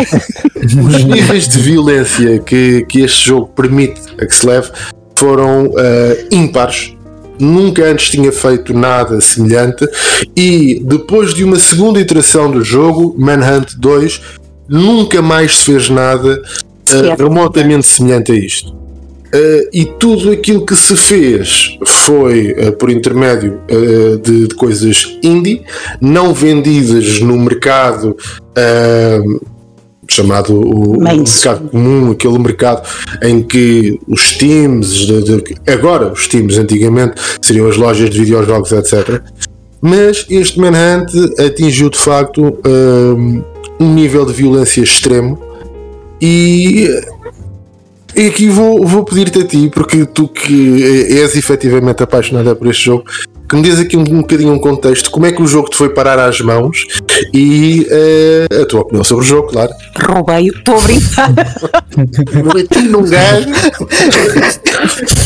Os 0.56 1.04
níveis 1.04 1.48
de 1.48 1.58
violência 1.58 2.38
que, 2.38 2.86
que 2.88 3.00
este 3.00 3.26
jogo 3.26 3.48
permite 3.48 4.00
a 4.18 4.24
que 4.24 4.34
se 4.34 4.46
leve 4.46 4.70
foram 5.18 5.66
uh, 5.66 6.26
ímpares. 6.30 6.94
Nunca 7.38 7.84
antes 7.84 8.10
tinha 8.10 8.32
feito 8.32 8.72
nada 8.72 9.20
semelhante. 9.20 9.86
E 10.34 10.80
depois 10.82 11.34
de 11.34 11.44
uma 11.44 11.58
segunda 11.58 12.00
iteração 12.00 12.50
do 12.50 12.64
jogo, 12.64 13.14
Manhunt 13.18 13.74
2, 13.76 14.20
nunca 14.68 15.20
mais 15.20 15.58
se 15.58 15.64
fez 15.66 15.90
nada 15.90 16.40
uh, 16.40 17.22
remotamente 17.22 17.86
semelhante 17.86 18.32
a 18.32 18.34
isto. 18.34 18.72
Uh, 18.72 19.68
e 19.72 19.84
tudo 19.98 20.30
aquilo 20.30 20.64
que 20.64 20.76
se 20.76 20.96
fez 20.96 21.76
foi 21.84 22.52
uh, 22.52 22.72
por 22.72 22.90
intermédio 22.90 23.60
de, 24.22 24.46
de, 24.46 24.54
coisas 24.54 25.18
indie, 25.22 25.62
não 26.00 26.32
vendidas 26.32 27.20
no 27.20 27.36
mercado 27.36 28.16
chamado 30.16 30.54
o, 30.54 30.96
o, 30.96 31.00
mercado 31.00 31.68
comum, 31.68 32.10
aquele 32.10 32.38
mercado 32.38 32.88
em 33.22 33.42
que 33.42 33.98
os 34.08 34.32
teams, 34.32 34.88
de, 35.06 35.22
de, 35.22 35.54
agora 35.70 36.12
os 36.12 36.26
teams 36.26 36.58
antigamente 36.58 37.20
seriam 37.40 37.68
as 37.68 37.76
lojas 37.76 38.10
de 38.10 38.18
videojogos, 38.18 38.72
etc. 38.72 39.22
Mas 39.80 40.26
este 40.30 40.58
Manhunt 40.58 41.10
atingiu 41.38 41.90
de 41.90 41.98
facto 41.98 42.58
um, 42.66 43.42
um 43.78 43.94
nível 43.94 44.24
de 44.24 44.32
violência 44.32 44.82
extremo 44.82 45.38
e 46.20 46.88
e 48.16 48.28
aqui 48.28 48.48
vou, 48.48 48.86
vou 48.86 49.04
pedir-te 49.04 49.40
a 49.40 49.44
ti, 49.44 49.68
porque 49.68 50.06
tu 50.06 50.26
que 50.26 50.82
és 51.20 51.36
efetivamente 51.36 52.02
apaixonada 52.02 52.56
por 52.56 52.66
este 52.66 52.86
jogo, 52.86 53.04
que 53.48 53.56
me 53.56 53.62
diz 53.62 53.78
aqui 53.78 53.96
um, 53.96 54.00
um 54.00 54.20
bocadinho 54.20 54.52
um 54.52 54.58
contexto, 54.58 55.10
como 55.10 55.26
é 55.26 55.32
que 55.32 55.42
o 55.42 55.46
jogo 55.46 55.68
te 55.68 55.76
foi 55.76 55.88
parar 55.90 56.18
às 56.18 56.40
mãos 56.40 56.86
e 57.32 57.86
uh, 57.90 58.62
a 58.62 58.66
tua 58.66 58.80
opinião 58.80 59.04
sobre 59.04 59.24
o 59.24 59.26
jogo, 59.26 59.48
claro. 59.48 59.72
Roubei, 60.00 60.48
estou 60.48 60.76
a 60.76 60.80
brincar. 60.80 61.32
Meti 62.54 62.82
num 62.82 63.02
gajo. 63.02 63.48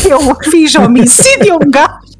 Eu 0.09 0.37
fiz 0.49 0.75
homicídio 0.75 1.53
a 1.53 1.57
um 1.57 1.71
gajo. 1.71 2.11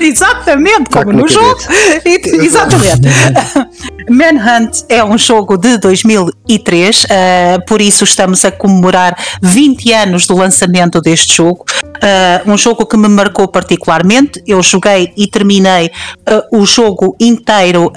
Exatamente, 0.00 0.90
como 0.90 1.12
no 1.12 1.28
jogo. 1.28 1.58
Exatamente. 2.04 3.08
Manhunt 4.10 4.84
é 4.88 5.04
um 5.04 5.18
jogo 5.18 5.58
de 5.58 5.76
2003, 5.78 7.02
uh, 7.02 7.06
eh, 7.10 7.58
por 7.66 7.80
isso 7.80 8.04
estamos 8.04 8.44
a 8.44 8.50
comemorar 8.50 9.16
20 9.42 9.92
anos 9.92 10.26
do 10.26 10.34
lançamento 10.34 11.00
deste 11.00 11.36
jogo. 11.36 11.64
Uh, 11.98 12.50
um 12.50 12.56
jogo 12.56 12.86
que 12.86 12.96
me 12.96 13.08
marcou 13.08 13.48
particularmente. 13.48 14.42
Eu 14.46 14.62
joguei 14.62 15.12
e 15.16 15.26
terminei 15.26 15.86
uh, 15.86 16.58
o 16.58 16.64
jogo 16.64 17.16
inteiro, 17.20 17.92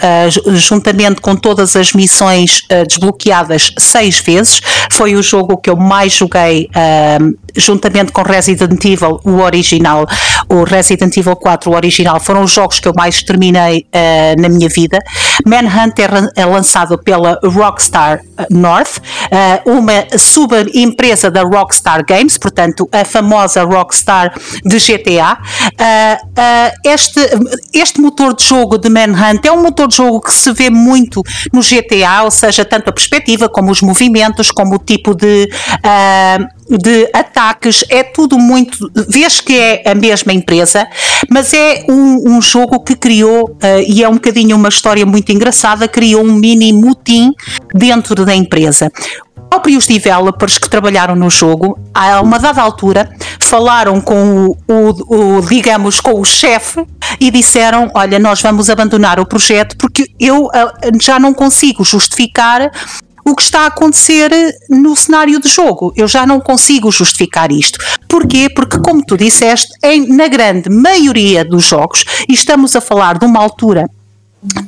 juntamente 0.56 1.22
com 1.22 1.36
todas 1.36 1.76
as 1.76 1.94
missões 1.94 2.62
desbloqueadas, 2.88 3.72
seis 3.78 4.20
vezes. 4.20 4.60
Foi 4.92 5.16
o 5.16 5.24
jogo 5.24 5.58
que 5.58 5.70
eu 5.70 5.76
mais 5.76 6.14
joguei, 6.14 6.70
juntamente 7.56 8.12
com 8.12 8.22
Resident 8.24 8.84
Evil, 8.86 9.20
o 9.24 9.42
original, 9.42 10.06
o 10.50 10.64
Resident 10.64 11.16
Evil 11.16 11.36
4, 11.36 11.72
o 11.72 11.76
original. 11.76 12.20
Foram 12.20 12.44
os 12.44 12.52
jogos 12.52 12.80
que 12.80 12.88
eu 12.88 12.94
mais 12.96 13.22
terminei 13.24 13.86
na 14.38 14.50
minha 14.50 14.70
vida. 14.70 15.00
Manhunt 15.46 16.00
é, 16.36 16.46
lançado 16.46 16.98
pela 16.98 17.40
Rockstar 17.44 18.22
uh, 18.22 18.46
North, 18.50 18.98
uh, 18.98 19.72
uma 19.72 20.06
subempresa 20.18 21.30
da 21.30 21.44
Rockstar 21.44 22.06
Games, 22.06 22.38
portanto, 22.38 22.88
a 22.92 23.06
famosa 23.06 23.64
Rockstar 23.64 24.34
de 24.64 24.78
GTA. 24.78 25.38
Uh, 25.72 26.90
este, 26.90 27.20
este 27.74 28.02
motor 28.02 28.36
de 28.36 28.44
jogo 28.44 28.78
de 28.78 28.90
Manhunt 28.90 29.46
é 29.46 29.52
um 29.52 29.62
motor 29.62 29.88
de 29.88 29.96
jogo 29.96 30.22
que 30.22 30.34
se 30.34 30.52
vê 30.54 30.70
muito 30.70 31.22
no 31.54 31.62
GTA, 31.62 32.24
ou 32.24 32.32
seja, 32.32 32.66
tanto 32.66 32.90
a 32.90 32.94
perspectiva 32.94 33.50
como 33.50 33.72
os 33.72 33.82
movimentos, 33.82 34.52
como 34.52 34.76
o 34.76 34.80
tipo 34.80 35.14
de 35.16 35.50
de 36.70 37.10
ataques, 37.14 37.84
é 37.90 38.04
tudo 38.04 38.38
muito. 38.38 38.90
Vês 39.08 39.42
que 39.42 39.58
é 39.58 39.84
a 39.86 39.96
mesma 39.96 40.34
empresa, 40.34 40.88
mas 41.30 41.54
é 41.54 41.86
um, 41.90 42.36
um 42.36 42.42
jogo 42.42 42.80
que 42.80 42.96
criou, 42.96 43.50
uh, 43.50 43.58
e 43.88 44.04
é 44.04 44.10
um 44.10 44.14
bocadinho 44.14 44.56
uma 44.56 44.70
história 44.70 45.06
muito 45.06 45.32
engraçada, 45.32 45.88
criou 45.88 46.24
um 46.24 46.34
mini 46.34 46.74
mutim 46.74 47.32
dentro 47.74 48.26
da 48.26 48.36
empresa 48.36 48.92
próprios 49.52 49.86
developers 49.86 50.58
que 50.58 50.70
trabalharam 50.70 51.14
no 51.14 51.30
jogo, 51.30 51.78
a 51.94 52.22
uma 52.22 52.40
dada 52.40 52.62
altura, 52.62 53.10
falaram 53.38 54.00
com 54.00 54.48
o, 54.48 54.58
o, 54.66 55.38
o 55.38 55.42
digamos, 55.42 56.00
com 56.00 56.18
o 56.18 56.24
chefe 56.24 56.86
e 57.20 57.30
disseram: 57.30 57.92
Olha, 57.94 58.18
nós 58.18 58.42
vamos 58.42 58.70
abandonar 58.70 59.20
o 59.20 59.26
projeto 59.26 59.76
porque 59.76 60.06
eu 60.18 60.46
uh, 60.46 60.50
já 61.02 61.20
não 61.20 61.34
consigo 61.34 61.84
justificar 61.84 62.72
o 63.26 63.36
que 63.36 63.42
está 63.42 63.62
a 63.62 63.68
acontecer 63.68 64.32
no 64.70 64.96
cenário 64.96 65.40
de 65.40 65.48
jogo. 65.48 65.94
Eu 65.96 66.08
já 66.08 66.26
não 66.26 66.40
consigo 66.40 66.92
justificar 66.92 67.52
isto. 67.52 67.80
Porquê? 68.08 68.50
Porque, 68.54 68.80
como 68.80 69.06
tu 69.06 69.18
disseste, 69.18 69.72
em, 69.84 70.08
na 70.08 70.28
grande 70.28 70.70
maioria 70.70 71.46
dos 71.46 71.64
jogos, 71.64 72.04
e 72.28 72.34
estamos 72.34 72.76
a 72.76 72.82
falar 72.82 73.18
de 73.18 73.26
uma 73.26 73.40
altura 73.40 73.90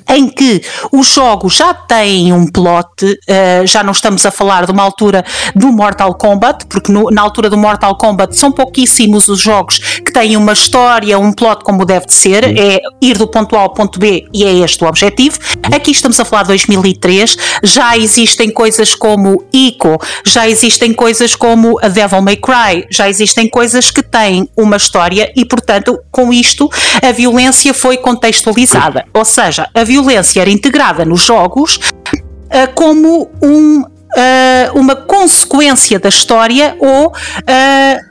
em 0.10 0.30
que 0.30 0.62
os 0.92 1.08
jogos 1.08 1.56
já 1.56 1.74
têm 1.74 2.32
um 2.32 2.46
plot, 2.48 2.88
uh, 3.04 3.66
já 3.66 3.84
não 3.84 3.92
estamos 3.92 4.26
a 4.26 4.32
falar 4.32 4.66
de 4.66 4.72
uma 4.72 4.84
altura 4.84 5.26
do 5.56 5.72
Mortal 5.72 6.14
Kombat, 6.16 6.66
porque 6.68 6.92
no, 6.92 7.10
na 7.10 7.22
altura 7.22 7.50
do 7.50 7.58
Mortal 7.58 7.98
Kombat 7.98 8.36
são 8.36 8.52
pouquíssimos 8.52 9.28
os 9.28 9.40
jogos 9.40 9.80
que 9.80 10.12
têm 10.12 10.38
uma 10.38 10.54
história, 10.54 11.18
um 11.18 11.32
plot 11.32 11.64
como 11.64 11.86
deve 11.86 12.06
de 12.06 12.14
ser, 12.14 12.44
é 12.58 12.80
ir 13.02 13.18
do 13.18 13.28
ponto 13.28 13.56
A 13.56 13.62
ao 13.62 13.74
ponto 13.74 14.00
B 14.00 14.28
e 14.34 14.44
é 14.44 14.54
este 14.60 14.84
o 14.84 14.88
objetivo. 14.88 15.40
Aqui 15.64 15.92
estamos 15.92 16.20
a 16.20 16.26
falar 16.26 16.44
de 16.44 16.50
2003, 16.50 17.36
já 17.64 17.98
existem 17.98 18.52
coisas 18.52 18.96
como 18.96 19.44
Ico, 19.52 20.00
já 20.26 20.48
existem 20.48 20.94
coisas 20.94 21.36
como 21.36 21.80
a 21.82 21.88
Devil 21.88 22.22
May 22.22 22.38
Cry, 22.38 22.86
já 22.90 23.10
existem 23.10 23.50
coisas 23.50 23.90
que 23.90 24.04
têm 24.04 24.48
uma 24.56 24.78
história 24.78 25.32
e, 25.36 25.46
portanto, 25.46 26.00
com 26.12 26.32
isto 26.32 26.70
a 27.02 27.12
violência 27.12 27.74
foi 27.74 27.98
contextualizada. 27.98 29.06
Ou 29.14 29.26
seja, 29.26 29.63
seja, 29.64 29.70
a 29.74 29.84
violência 29.84 30.42
era 30.42 30.50
integrada 30.50 31.06
nos 31.06 31.22
jogos 31.22 31.76
uh, 31.76 32.74
como 32.76 33.30
um 33.42 33.84
Uh, 34.16 34.78
uma 34.80 34.96
consequência 34.96 35.98
da 35.98 36.08
história 36.08 36.78
ou 36.80 37.08
uh, 37.08 37.14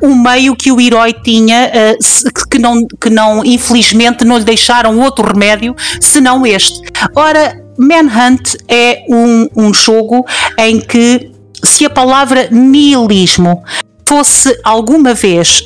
um 0.02 0.20
meio 0.20 0.56
que 0.56 0.72
o 0.72 0.80
herói 0.80 1.14
tinha 1.22 1.70
uh, 1.70 2.48
que, 2.50 2.58
não, 2.58 2.84
que 3.00 3.08
não, 3.08 3.44
infelizmente, 3.44 4.24
não 4.24 4.36
lhe 4.36 4.42
deixaram 4.42 4.98
outro 4.98 5.24
remédio 5.24 5.76
senão 6.00 6.44
este. 6.44 6.80
Ora, 7.14 7.56
Manhunt 7.78 8.56
é 8.66 9.04
um, 9.08 9.46
um 9.54 9.72
jogo 9.72 10.26
em 10.58 10.80
que, 10.80 11.30
se 11.62 11.86
a 11.86 11.90
palavra 11.90 12.48
nihilismo 12.50 13.62
fosse 14.04 14.58
alguma 14.64 15.14
vez 15.14 15.62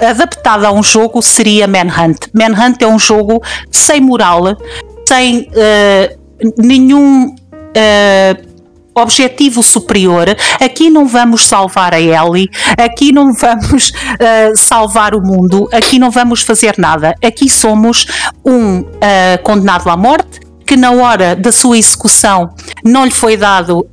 adaptada 0.00 0.68
a 0.68 0.72
um 0.72 0.82
jogo 0.82 1.20
seria 1.22 1.66
Manhunt. 1.66 2.28
Manhunt 2.32 2.80
é 2.80 2.86
um 2.86 2.98
jogo 2.98 3.42
sem 3.70 4.00
moral, 4.00 4.56
sem 5.06 5.40
uh, 5.40 6.52
nenhum 6.58 7.26
uh, 7.28 8.46
objetivo 8.94 9.62
superior. 9.62 10.28
Aqui 10.62 10.88
não 10.88 11.06
vamos 11.06 11.46
salvar 11.46 11.94
a 11.94 12.00
Ellie, 12.00 12.48
aqui 12.78 13.12
não 13.12 13.32
vamos 13.34 13.90
uh, 13.90 14.56
salvar 14.56 15.14
o 15.14 15.20
mundo, 15.20 15.68
aqui 15.72 15.98
não 15.98 16.10
vamos 16.10 16.42
fazer 16.42 16.74
nada. 16.78 17.14
Aqui 17.24 17.48
somos 17.48 18.06
um 18.44 18.84
condenado 19.42 19.88
à 19.90 19.96
morte 19.96 20.40
que 20.64 20.76
na 20.76 20.90
hora 20.90 21.36
da 21.36 21.52
sua 21.52 21.78
execução 21.78 22.50
não 22.84 23.04
lhe 23.04 23.10
foi 23.12 23.36
dado 23.36 23.86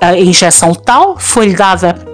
a 0.00 0.18
injeção 0.18 0.70
letal, 0.70 1.16
foi-lhe 1.18 1.54
dada 1.54 2.09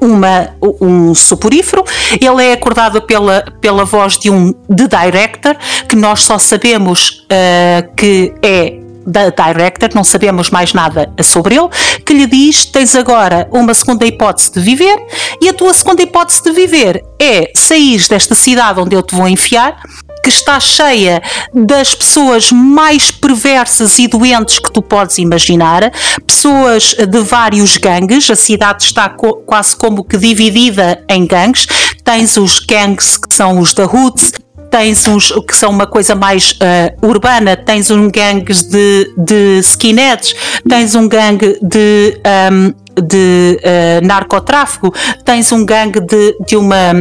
uma, 0.00 0.50
um 0.80 1.14
soporífero, 1.14 1.84
ele 2.20 2.44
é 2.44 2.52
acordado 2.52 3.02
pela, 3.02 3.44
pela 3.60 3.84
voz 3.84 4.18
de 4.18 4.30
um 4.30 4.54
de 4.68 4.88
director, 4.88 5.56
que 5.88 5.96
nós 5.96 6.22
só 6.22 6.38
sabemos 6.38 7.26
uh, 7.30 7.94
que 7.96 8.32
é 8.42 8.84
da 9.06 9.28
director, 9.28 9.90
não 9.94 10.02
sabemos 10.02 10.50
mais 10.50 10.72
nada 10.72 11.12
sobre 11.22 11.56
ele, 11.56 11.68
que 12.04 12.14
lhe 12.14 12.26
diz: 12.26 12.64
tens 12.66 12.94
agora 12.94 13.48
uma 13.52 13.74
segunda 13.74 14.06
hipótese 14.06 14.52
de 14.52 14.60
viver, 14.60 14.96
e 15.40 15.48
a 15.48 15.52
tua 15.52 15.74
segunda 15.74 16.02
hipótese 16.02 16.42
de 16.42 16.50
viver 16.52 17.04
é 17.20 17.50
sair 17.54 18.00
desta 18.08 18.34
cidade 18.34 18.80
onde 18.80 18.96
eu 18.96 19.02
te 19.02 19.14
vou 19.14 19.28
enfiar 19.28 19.76
que 20.24 20.30
está 20.30 20.58
cheia 20.58 21.22
das 21.52 21.94
pessoas 21.94 22.50
mais 22.50 23.10
perversas 23.10 23.98
e 23.98 24.08
doentes 24.08 24.58
que 24.58 24.72
tu 24.72 24.80
podes 24.80 25.18
imaginar, 25.18 25.92
pessoas 26.26 26.94
de 26.94 27.20
vários 27.20 27.76
gangues, 27.76 28.30
a 28.30 28.34
cidade 28.34 28.84
está 28.84 29.10
co 29.10 29.34
quase 29.44 29.76
como 29.76 30.02
que 30.02 30.16
dividida 30.16 31.04
em 31.10 31.26
gangues, 31.26 31.66
tens 32.02 32.38
os 32.38 32.58
gangues 32.58 33.18
que 33.18 33.34
são 33.34 33.58
os 33.58 33.74
da 33.74 33.84
Hoods, 33.84 34.32
tens 34.70 35.06
uns 35.06 35.30
que 35.46 35.54
são 35.54 35.70
uma 35.70 35.86
coisa 35.86 36.14
mais 36.14 36.52
uh, 36.52 37.06
urbana, 37.06 37.54
tens 37.54 37.90
um 37.90 38.10
gangue 38.10 38.54
de, 38.54 39.14
de 39.18 39.58
skinheads, 39.60 40.34
tens 40.66 40.94
um 40.94 41.06
gangue 41.06 41.58
de, 41.60 42.18
um, 42.50 42.72
de 43.00 43.60
uh, 43.60 44.06
narcotráfico, 44.06 44.90
tens 45.22 45.52
um 45.52 45.66
gangue 45.66 46.00
de, 46.00 46.34
de 46.46 46.56
uma 46.56 46.94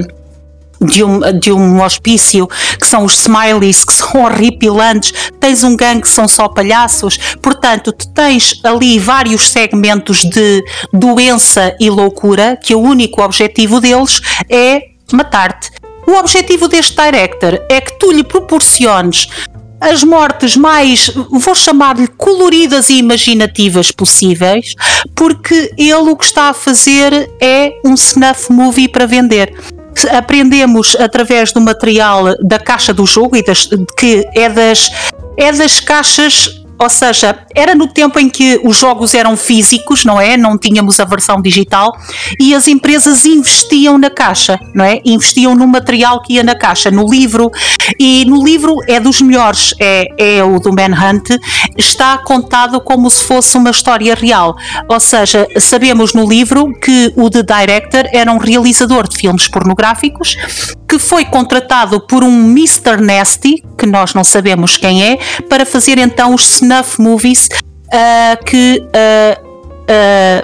de 0.86 1.04
um, 1.04 1.20
de 1.40 1.52
um 1.52 1.82
hospício, 1.82 2.48
que 2.80 2.86
são 2.86 3.06
os 3.06 3.14
smileys, 3.20 3.84
que 3.84 3.94
são 3.94 4.24
horripilantes, 4.26 5.14
tens 5.40 5.64
um 5.64 5.76
gangue 5.76 6.02
que 6.02 6.10
são 6.10 6.28
só 6.28 6.48
palhaços, 6.48 7.18
portanto, 7.42 7.92
tu 7.92 8.08
tens 8.10 8.60
ali 8.64 9.00
vários 9.00 9.50
segmentos 9.50 10.24
de 10.24 10.64
doença 10.92 11.76
e 11.80 11.90
loucura, 11.90 12.58
que 12.62 12.76
o 12.76 12.80
único 12.80 13.22
objetivo 13.22 13.80
deles 13.80 14.22
é 14.50 14.82
matar-te. 15.12 15.72
O 16.06 16.14
objetivo 16.14 16.68
deste 16.68 16.96
director 17.02 17.60
é 17.70 17.80
que 17.80 17.98
tu 17.98 18.12
lhe 18.12 18.24
proporciones 18.24 19.28
as 19.84 20.02
mortes 20.02 20.56
mais, 20.56 21.10
vou 21.30 21.54
chamar-lhe 21.54 22.08
coloridas 22.08 22.90
e 22.90 23.00
imaginativas 23.00 23.92
possíveis, 23.92 24.76
porque 25.14 25.74
ele 25.78 26.10
o 26.10 26.16
que 26.16 26.24
está 26.24 26.50
a 26.50 26.54
fazer 26.54 27.30
é 27.42 27.74
um 27.84 27.94
snuff 27.94 28.50
movie 28.50 28.88
para 28.88 29.06
vender 29.06 29.54
aprendemos 30.12 30.96
através 31.00 31.52
do 31.52 31.62
material 31.62 32.36
da 32.42 32.60
caixa 32.60 32.94
do 32.94 33.06
jogo 33.06 33.36
e 33.36 33.44
das, 33.44 33.68
que 33.98 34.26
é 34.34 34.50
das, 34.50 34.92
é 35.38 35.52
das 35.52 35.80
caixas 35.80 36.63
ou 36.80 36.90
seja, 36.90 37.46
era 37.56 37.76
no 37.76 37.88
tempo 37.88 38.20
em 38.20 38.30
que 38.30 38.60
os 38.64 38.78
jogos 38.78 39.14
eram 39.14 39.38
físicos, 39.38 40.04
não 40.04 40.20
é? 40.20 40.36
Não 40.36 40.58
tínhamos 40.58 41.00
a 41.00 41.06
versão 41.06 41.42
digital 41.42 41.96
e 42.40 42.54
as 42.54 42.68
empresas 42.68 43.26
investiam 43.26 43.98
na 43.98 44.10
caixa, 44.10 44.60
não 44.74 44.84
é? 44.84 45.00
Investiam 45.06 45.56
no 45.56 45.68
material 45.68 46.22
que 46.22 46.34
ia 46.34 46.44
na 46.44 46.56
caixa, 46.56 46.92
no 46.92 47.10
livro. 47.10 47.52
E 48.00 48.26
no 48.26 48.44
livro 48.44 48.78
é 48.88 49.00
dos 49.00 49.22
melhores, 49.22 49.74
é, 49.80 50.08
é 50.18 50.44
o 50.44 50.60
do 50.60 50.74
Manhunt, 50.74 51.30
está 51.78 52.18
contado 52.18 52.82
como 52.82 53.10
se 53.10 53.26
fosse 53.26 53.56
uma 53.58 53.70
história 53.70 54.16
real. 54.16 54.56
Ou 54.90 55.00
seja, 55.00 55.48
sabemos 55.60 56.14
no 56.14 56.28
livro 56.28 56.74
que 56.80 57.14
o 57.16 57.30
The 57.30 57.44
Director 57.44 58.10
era 58.12 58.32
um 58.32 58.38
realizador 58.38 59.08
de 59.08 59.18
filmes 59.18 59.48
pornográficos 59.48 60.38
que 60.94 61.00
foi 61.00 61.26
contratado 61.26 62.00
por 62.02 62.24
um 62.24 62.52
Mr. 62.52 63.02
Nasty, 63.02 63.64
que 63.78 63.86
nós 63.88 64.14
não 64.14 64.24
sabemos 64.24 64.78
quem 64.78 65.04
é, 65.04 65.18
para 65.50 65.66
fazer 65.66 65.98
então 65.98 66.36
os 66.36 66.62
snuff 66.64 67.02
movies 67.02 67.48
uh, 67.94 68.44
que. 68.46 68.80
Uh, 68.80 69.54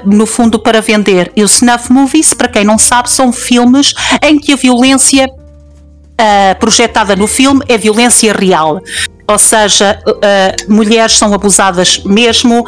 no 0.03 0.25
fundo 0.25 0.59
para 0.59 0.81
vender. 0.81 1.31
E 1.33 1.41
os 1.41 1.53
snuff 1.53 1.93
movies, 1.93 2.33
para 2.33 2.49
quem 2.49 2.65
não 2.65 2.77
sabe, 2.77 3.09
são 3.09 3.31
filmes 3.31 3.93
em 4.21 4.37
que 4.37 4.51
a 4.51 4.55
violência 4.57 5.25
uh, 5.25 6.59
projetada 6.59 7.15
no 7.15 7.25
filme 7.25 7.63
é 7.69 7.77
violência 7.77 8.33
real. 8.33 8.81
Ou 9.25 9.39
seja, 9.39 9.97
uh, 10.05 10.71
mulheres 10.71 11.13
são 11.13 11.33
abusadas 11.33 12.03
mesmo. 12.03 12.65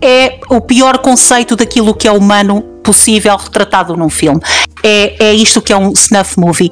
é 0.00 0.38
o 0.48 0.60
pior 0.60 0.98
conceito 0.98 1.56
daquilo 1.56 1.92
que 1.92 2.06
é 2.06 2.12
humano 2.12 2.62
possível 2.84 3.36
retratado 3.36 3.96
num 3.96 4.08
filme. 4.08 4.40
É, 4.84 5.30
é 5.30 5.34
isto 5.34 5.60
que 5.60 5.72
é 5.72 5.76
um 5.76 5.90
snuff 5.92 6.38
movie. 6.38 6.70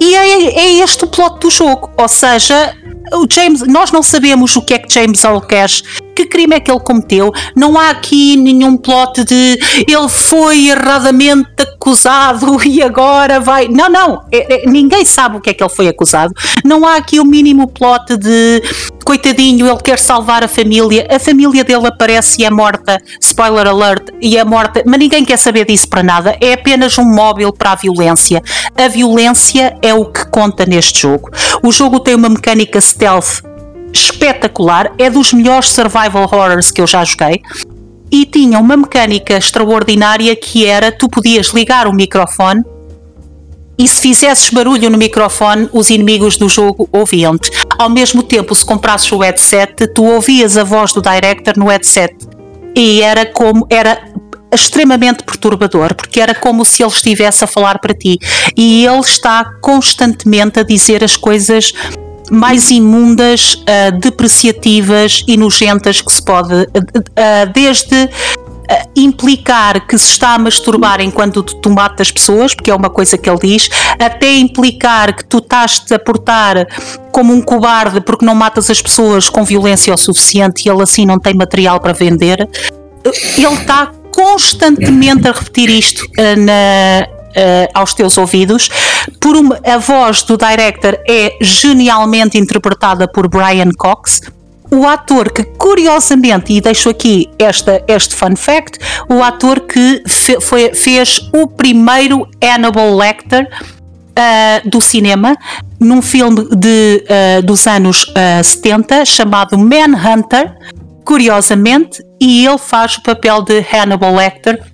E 0.00 0.14
é, 0.14 0.58
é 0.58 0.72
este 0.82 1.04
o 1.04 1.06
plot 1.06 1.40
do 1.40 1.50
jogo. 1.50 1.90
Ou 1.96 2.08
seja, 2.08 2.74
o 3.12 3.26
James, 3.30 3.62
nós 3.62 3.90
não 3.90 4.02
sabemos 4.02 4.56
o 4.56 4.62
que 4.62 4.74
é 4.74 4.78
que 4.78 4.92
James 4.92 5.22
Earl 5.24 5.40
Cash 5.40 5.82
que 6.14 6.26
crime 6.26 6.54
é 6.54 6.60
que 6.60 6.70
ele 6.70 6.80
cometeu? 6.80 7.32
Não 7.56 7.78
há 7.78 7.90
aqui 7.90 8.36
nenhum 8.36 8.76
plot 8.76 9.24
de 9.24 9.58
ele 9.86 10.08
foi 10.08 10.68
erradamente 10.68 11.48
acusado 11.58 12.62
e 12.64 12.82
agora 12.82 13.40
vai. 13.40 13.68
Não, 13.68 13.88
não. 13.88 14.24
É, 14.30 14.64
é, 14.64 14.66
ninguém 14.66 15.04
sabe 15.04 15.36
o 15.36 15.40
que 15.40 15.50
é 15.50 15.54
que 15.54 15.62
ele 15.62 15.70
foi 15.70 15.88
acusado. 15.88 16.32
Não 16.64 16.86
há 16.86 16.96
aqui 16.96 17.18
o 17.18 17.24
mínimo 17.24 17.68
plot 17.68 18.16
de 18.16 18.62
coitadinho, 19.12 19.68
ele 19.68 19.82
quer 19.82 19.98
salvar 19.98 20.42
a 20.42 20.48
família. 20.48 21.06
A 21.10 21.18
família 21.18 21.62
dele 21.62 21.86
aparece 21.86 22.40
e 22.40 22.44
é 22.46 22.50
morta. 22.50 22.98
Spoiler 23.20 23.66
alert, 23.66 24.08
e 24.22 24.38
é 24.38 24.44
morta. 24.44 24.82
Mas 24.86 24.98
ninguém 24.98 25.22
quer 25.22 25.36
saber 25.36 25.66
disso 25.66 25.86
para 25.86 26.02
nada. 26.02 26.34
É 26.40 26.54
apenas 26.54 26.96
um 26.96 27.04
móvel 27.04 27.52
para 27.52 27.72
a 27.72 27.74
violência. 27.74 28.42
A 28.74 28.88
violência 28.88 29.76
é 29.82 29.92
o 29.92 30.06
que 30.06 30.24
conta 30.30 30.64
neste 30.64 31.02
jogo. 31.02 31.28
O 31.62 31.70
jogo 31.70 32.00
tem 32.00 32.14
uma 32.14 32.30
mecânica 32.30 32.80
stealth 32.80 33.42
espetacular, 33.92 34.90
é 34.96 35.10
dos 35.10 35.34
melhores 35.34 35.68
survival 35.68 36.22
horrors 36.22 36.70
que 36.70 36.80
eu 36.80 36.86
já 36.86 37.04
joguei. 37.04 37.42
E 38.10 38.24
tinha 38.24 38.58
uma 38.58 38.78
mecânica 38.78 39.36
extraordinária 39.36 40.34
que 40.34 40.64
era 40.64 40.90
tu 40.90 41.06
podias 41.06 41.48
ligar 41.48 41.86
o 41.86 41.92
microfone 41.92 42.62
e 43.78 43.88
se 43.88 44.00
fizesses 44.00 44.50
barulho 44.50 44.90
no 44.90 44.98
microfone, 44.98 45.68
os 45.72 45.90
inimigos 45.90 46.36
do 46.36 46.48
jogo 46.48 46.88
ouviam-te. 46.92 47.50
Ao 47.78 47.88
mesmo 47.88 48.22
tempo, 48.22 48.54
se 48.54 48.64
comprasses 48.64 49.10
o 49.10 49.18
headset, 49.18 49.88
tu 49.94 50.04
ouvias 50.04 50.56
a 50.56 50.64
voz 50.64 50.92
do 50.92 51.02
director 51.02 51.54
no 51.56 51.66
headset. 51.66 52.14
E 52.76 53.02
era 53.02 53.26
como 53.26 53.66
era 53.70 54.12
extremamente 54.52 55.24
perturbador, 55.24 55.94
porque 55.94 56.20
era 56.20 56.34
como 56.34 56.64
se 56.64 56.82
ele 56.82 56.92
estivesse 56.92 57.42
a 57.44 57.46
falar 57.46 57.78
para 57.78 57.94
ti. 57.94 58.18
E 58.56 58.84
ele 58.84 59.00
está 59.00 59.44
constantemente 59.60 60.60
a 60.60 60.62
dizer 60.62 61.02
as 61.02 61.16
coisas 61.16 61.72
mais 62.30 62.70
imundas, 62.70 63.54
uh, 63.54 63.98
depreciativas 63.98 65.24
e 65.26 65.36
nojentas 65.36 66.00
que 66.00 66.12
se 66.12 66.24
pode, 66.24 66.54
uh, 66.54 67.52
desde 67.52 68.08
implicar 68.96 69.86
que 69.86 69.98
se 69.98 70.10
está 70.10 70.34
a 70.34 70.38
masturbar 70.38 71.00
enquanto 71.00 71.42
tu, 71.42 71.54
tu 71.56 71.70
matas 71.70 72.10
pessoas, 72.10 72.54
porque 72.54 72.70
é 72.70 72.74
uma 72.74 72.90
coisa 72.90 73.16
que 73.18 73.28
ele 73.28 73.38
diz, 73.38 73.68
até 73.98 74.36
implicar 74.36 75.14
que 75.16 75.24
tu 75.24 75.38
estás-te 75.38 75.94
a 75.94 75.98
portar 75.98 76.66
como 77.10 77.32
um 77.32 77.42
cobarde 77.42 78.00
porque 78.00 78.24
não 78.24 78.34
matas 78.34 78.70
as 78.70 78.80
pessoas 78.80 79.28
com 79.28 79.44
violência 79.44 79.92
o 79.94 79.96
suficiente 79.96 80.66
e 80.66 80.70
ele 80.70 80.82
assim 80.82 81.04
não 81.04 81.18
tem 81.18 81.34
material 81.34 81.80
para 81.80 81.92
vender. 81.92 82.48
Ele 83.04 83.54
está 83.54 83.90
constantemente 84.10 85.26
a 85.26 85.32
repetir 85.32 85.68
isto 85.70 86.04
na, 86.18 87.06
uh, 87.32 87.68
aos 87.74 87.94
teus 87.94 88.16
ouvidos. 88.16 88.70
Por 89.20 89.36
uma, 89.36 89.58
a 89.64 89.78
voz 89.78 90.22
do 90.22 90.36
director 90.36 90.98
é 91.08 91.36
genialmente 91.40 92.38
interpretada 92.38 93.08
por 93.08 93.28
Brian 93.28 93.70
Cox. 93.76 94.20
O 94.72 94.86
ator 94.86 95.30
que, 95.30 95.44
curiosamente, 95.44 96.54
e 96.54 96.60
deixo 96.60 96.88
aqui 96.88 97.28
esta, 97.38 97.84
este 97.86 98.14
fun 98.14 98.34
fact, 98.34 98.78
o 99.06 99.22
ator 99.22 99.60
que 99.60 100.02
fe, 100.06 100.40
foi, 100.40 100.74
fez 100.74 101.28
o 101.34 101.46
primeiro 101.46 102.26
Hannibal 102.42 102.96
Lecter 102.96 103.46
uh, 103.46 104.68
do 104.68 104.80
cinema, 104.80 105.36
num 105.78 106.00
filme 106.00 106.48
de, 106.56 107.04
uh, 107.04 107.42
dos 107.42 107.66
anos 107.66 108.04
uh, 108.04 108.42
70 108.42 109.04
chamado 109.04 109.58
Manhunter, 109.58 110.56
curiosamente, 111.04 112.02
e 112.18 112.46
ele 112.46 112.56
faz 112.56 112.96
o 112.96 113.02
papel 113.02 113.42
de 113.42 113.58
Hannibal 113.60 114.14
Lecter 114.14 114.71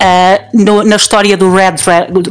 Uh, 0.00 0.62
no, 0.62 0.84
na 0.84 0.96
história 0.96 1.36
do 1.36 1.52
Red, 1.52 1.76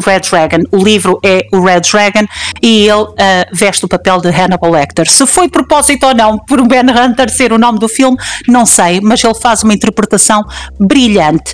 Red, 0.05 0.21
Dragon. 0.29 0.63
O 0.71 0.77
livro 0.77 1.19
é 1.23 1.45
o 1.51 1.59
Red 1.59 1.81
Dragon 1.81 2.25
e 2.61 2.87
ele 2.87 3.01
uh, 3.01 3.15
veste 3.51 3.83
o 3.85 3.87
papel 3.87 4.21
de 4.21 4.29
Hannibal 4.29 4.71
Lecter. 4.71 5.09
Se 5.09 5.25
foi 5.27 5.49
propósito 5.49 6.05
ou 6.07 6.15
não 6.15 6.37
por 6.37 6.65
Ben 6.67 6.85
Hunter 6.89 7.29
ser 7.29 7.51
o 7.51 7.57
nome 7.57 7.79
do 7.79 7.89
filme, 7.89 8.17
não 8.47 8.65
sei, 8.65 9.01
mas 9.01 9.23
ele 9.23 9.35
faz 9.35 9.63
uma 9.63 9.73
interpretação 9.73 10.43
brilhante. 10.79 11.53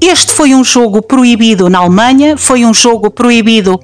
Este 0.00 0.32
foi 0.32 0.54
um 0.54 0.62
jogo 0.62 1.02
proibido 1.02 1.68
na 1.68 1.80
Alemanha, 1.80 2.36
foi 2.36 2.64
um 2.64 2.72
jogo 2.72 3.10
proibido 3.10 3.80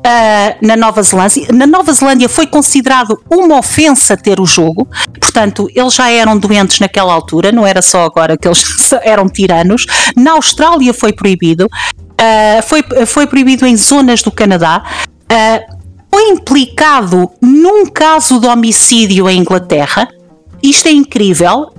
Uh, 0.00 0.66
na 0.66 0.76
Nova 0.76 1.02
Zelândia. 1.02 1.48
Na 1.52 1.66
Nova 1.66 1.92
Zelândia 1.92 2.28
foi 2.28 2.46
considerado 2.46 3.20
uma 3.30 3.58
ofensa 3.58 4.16
ter 4.16 4.40
o 4.40 4.46
jogo, 4.46 4.88
portanto, 5.20 5.68
eles 5.74 5.94
já 5.94 6.10
eram 6.10 6.38
doentes 6.38 6.80
naquela 6.80 7.12
altura, 7.12 7.52
não 7.52 7.66
era 7.66 7.82
só 7.82 8.04
agora 8.04 8.36
que 8.36 8.48
eles 8.48 8.64
eram 9.04 9.28
tiranos. 9.28 9.84
Na 10.16 10.32
Austrália 10.32 10.94
foi 10.94 11.12
proibido, 11.12 11.66
uh, 11.66 12.62
foi, 12.66 12.82
foi 13.06 13.26
proibido 13.26 13.66
em 13.66 13.76
zonas 13.76 14.22
do 14.22 14.30
Canadá. 14.30 14.82
Uh, 15.30 15.80
foi 16.12 16.28
implicado 16.30 17.30
num 17.40 17.86
caso 17.86 18.40
de 18.40 18.46
homicídio 18.46 19.28
em 19.28 19.40
Inglaterra. 19.40 20.08
Isto 20.62 20.88
é 20.88 20.92
incrível 20.92 21.72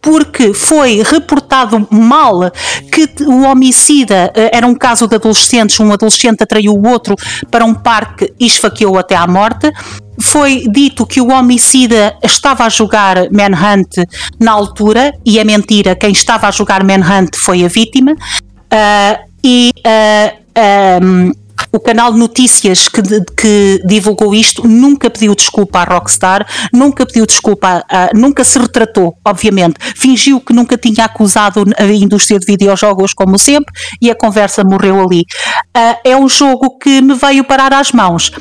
porque 0.00 0.54
foi 0.54 1.02
reportado 1.02 1.86
mal 1.90 2.50
que 2.92 3.24
o 3.24 3.42
homicida 3.42 4.32
eh, 4.34 4.50
era 4.52 4.66
um 4.66 4.74
caso 4.74 5.06
de 5.06 5.16
adolescentes, 5.16 5.78
um 5.80 5.92
adolescente 5.92 6.42
atraiu 6.42 6.72
o 6.72 6.88
outro 6.88 7.14
para 7.50 7.64
um 7.64 7.74
parque 7.74 8.32
e 8.38 8.46
esfaqueou 8.46 8.98
até 8.98 9.16
à 9.16 9.26
morte. 9.26 9.72
Foi 10.20 10.64
dito 10.72 11.06
que 11.06 11.20
o 11.20 11.28
homicida 11.28 12.16
estava 12.22 12.64
a 12.64 12.68
jogar 12.68 13.30
Manhunt 13.30 14.04
na 14.40 14.52
altura 14.52 15.12
e 15.24 15.38
é 15.38 15.44
mentira, 15.44 15.94
quem 15.94 16.10
estava 16.10 16.48
a 16.48 16.50
jogar 16.50 16.82
Manhunt 16.82 17.36
foi 17.36 17.64
a 17.64 17.68
vítima. 17.68 18.12
Uh, 18.12 19.28
e 19.44 19.70
uh, 19.78 21.02
um, 21.02 21.32
o 21.72 21.80
canal 21.80 22.12
notícias 22.12 22.88
que, 22.88 23.02
que, 23.36 23.80
divulgou 23.84 24.34
isto 24.34 24.66
nunca 24.66 25.10
pediu 25.10 25.34
desculpa 25.34 25.80
à 25.80 25.84
Rockstar, 25.84 26.46
nunca 26.72 27.04
pediu 27.06 27.26
desculpa, 27.26 27.84
a, 27.88 28.10
nunca 28.14 28.44
se 28.44 28.58
retratou, 28.58 29.16
obviamente. 29.24 29.76
Fingiu 29.94 30.40
que 30.40 30.52
nunca 30.52 30.76
tinha 30.76 31.04
acusado 31.04 31.64
a 31.76 31.84
indústria 31.84 32.38
de 32.38 32.46
videojogos, 32.46 33.12
como 33.12 33.38
sempre, 33.38 33.72
e 34.00 34.10
a 34.10 34.14
conversa 34.14 34.64
morreu 34.64 35.00
ali. 35.00 35.20
Uh, 35.76 35.96
é 36.04 36.16
um 36.16 36.28
jogo 36.28 36.78
que 36.78 37.00
me 37.00 37.14
veio 37.14 37.44
parar 37.44 37.72
às 37.72 37.92
mãos 37.92 38.32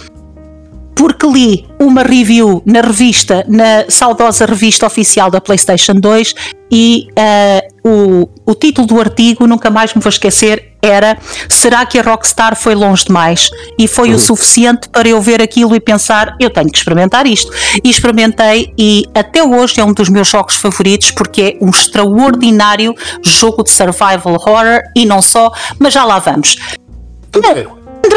porque 0.98 1.28
li 1.28 1.66
uma 1.80 2.02
review 2.02 2.64
na 2.66 2.82
revista, 2.82 3.46
na 3.48 3.86
saudosa 3.88 4.46
revista 4.48 4.88
oficial 4.88 5.30
da 5.30 5.40
PlayStation 5.40 5.94
2 5.94 6.34
e 6.72 7.08
uh, 7.12 7.88
o, 7.88 8.30
o 8.52 8.56
título 8.56 8.88
do 8.88 9.00
artigo, 9.00 9.46
nunca 9.46 9.70
mais 9.70 9.94
me 9.94 10.02
vou 10.02 10.10
esquecer, 10.10 10.74
era 10.82 11.18
Será 11.48 11.86
que 11.86 12.00
a 12.00 12.02
Rockstar 12.02 12.56
foi 12.56 12.74
longe 12.74 13.06
demais? 13.06 13.50
E 13.78 13.88
foi 13.88 14.10
uhum. 14.10 14.16
o 14.16 14.20
suficiente 14.20 14.90
para 14.90 15.08
eu 15.08 15.22
ver 15.22 15.40
aquilo 15.42 15.76
e 15.76 15.80
pensar, 15.80 16.36
eu 16.40 16.50
tenho 16.50 16.70
que 16.70 16.78
experimentar 16.78 17.28
isto. 17.28 17.52
E 17.84 17.90
experimentei 17.90 18.74
e 18.78 19.06
até 19.14 19.44
hoje 19.44 19.80
é 19.80 19.84
um 19.84 19.94
dos 19.94 20.10
meus 20.10 20.28
jogos 20.28 20.56
favoritos 20.56 21.12
porque 21.12 21.60
é 21.62 21.64
um 21.64 21.70
extraordinário 21.70 22.94
jogo 23.24 23.64
de 23.64 23.70
survival 23.70 24.34
horror 24.34 24.82
e 24.96 25.06
não 25.06 25.22
só, 25.22 25.52
mas 25.80 25.94
já 25.94 26.04
lá 26.04 26.18
vamos. 26.18 26.58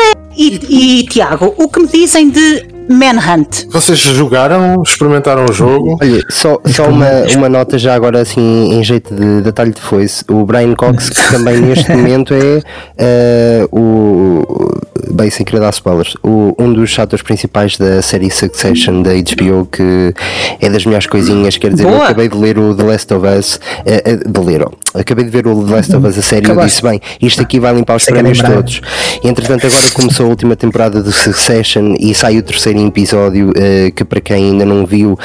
André 0.01 0.13
e, 0.37 1.01
e 1.01 1.07
Tiago, 1.07 1.55
o 1.57 1.69
que 1.69 1.81
me 1.81 1.89
dizem 1.89 2.31
de 2.31 2.67
Manhunt. 2.89 3.67
Vocês 3.71 3.99
jogaram, 3.99 4.83
experimentaram 4.83 5.45
o 5.45 5.53
jogo? 5.53 5.99
Olha, 6.01 6.25
só, 6.29 6.59
só 6.67 6.89
uma, 6.89 7.09
uma 7.37 7.49
nota 7.49 7.79
já 7.79 7.95
agora 7.95 8.21
assim 8.21 8.73
em 8.73 8.83
jeito 8.83 9.15
de 9.15 9.43
detalhe 9.43 9.73
de 9.73 9.81
foice. 9.81 10.25
O 10.29 10.45
Brian 10.45 10.75
Cox, 10.75 11.11
que 11.11 11.31
também 11.31 11.61
neste 11.61 11.91
momento 11.95 12.35
é 12.35 13.69
uh, 13.71 13.79
o. 13.79 14.90
Bem, 15.21 15.29
sem 15.29 15.45
querer 15.45 15.61
dar 15.61 15.69
spoilers, 15.69 16.17
o, 16.23 16.55
um 16.59 16.73
dos 16.73 16.99
atores 16.99 17.23
principais 17.23 17.77
da 17.77 18.01
série 18.01 18.31
Succession 18.31 19.03
da 19.03 19.11
HBO, 19.11 19.67
que 19.67 20.15
é 20.59 20.71
das 20.71 20.87
melhores 20.87 21.07
coisinhas. 21.07 21.59
Quer 21.59 21.73
dizer, 21.73 21.83
Boa. 21.83 21.97
eu 21.97 22.03
acabei 22.05 22.27
de 22.27 22.39
ler 22.39 22.59
o 22.59 22.75
The 22.75 22.83
Last 22.85 23.13
of 23.13 23.27
Us, 23.27 23.57
uh, 23.57 23.59
uh, 23.59 24.33
de 24.33 24.41
ler, 24.41 24.67
acabei 24.95 25.27
de 25.27 25.31
ver 25.31 25.47
o 25.47 25.63
The 25.63 25.75
Last 25.75 25.95
of 25.95 26.07
Us 26.07 26.17
a 26.17 26.23
série 26.23 26.47
e 26.47 26.51
eu 26.51 26.57
disse: 26.65 26.83
bem, 26.83 26.99
isto 27.21 27.43
aqui 27.43 27.61
vai 27.61 27.75
limpar 27.75 27.97
os 27.97 28.05
prémios 28.07 28.41
todos. 28.41 28.81
E 29.23 29.29
entretanto, 29.29 29.67
agora 29.67 29.91
começou 29.93 30.25
a 30.25 30.29
última 30.31 30.57
temporada 30.57 31.03
do 31.03 31.13
Succession 31.13 31.97
e 32.01 32.15
sai 32.15 32.39
o 32.39 32.43
terceiro 32.43 32.81
episódio 32.87 33.51
uh, 33.51 33.93
que 33.95 34.05
para 34.05 34.23
quem 34.23 34.53
ainda 34.53 34.65
não 34.65 34.87
viu 34.87 35.19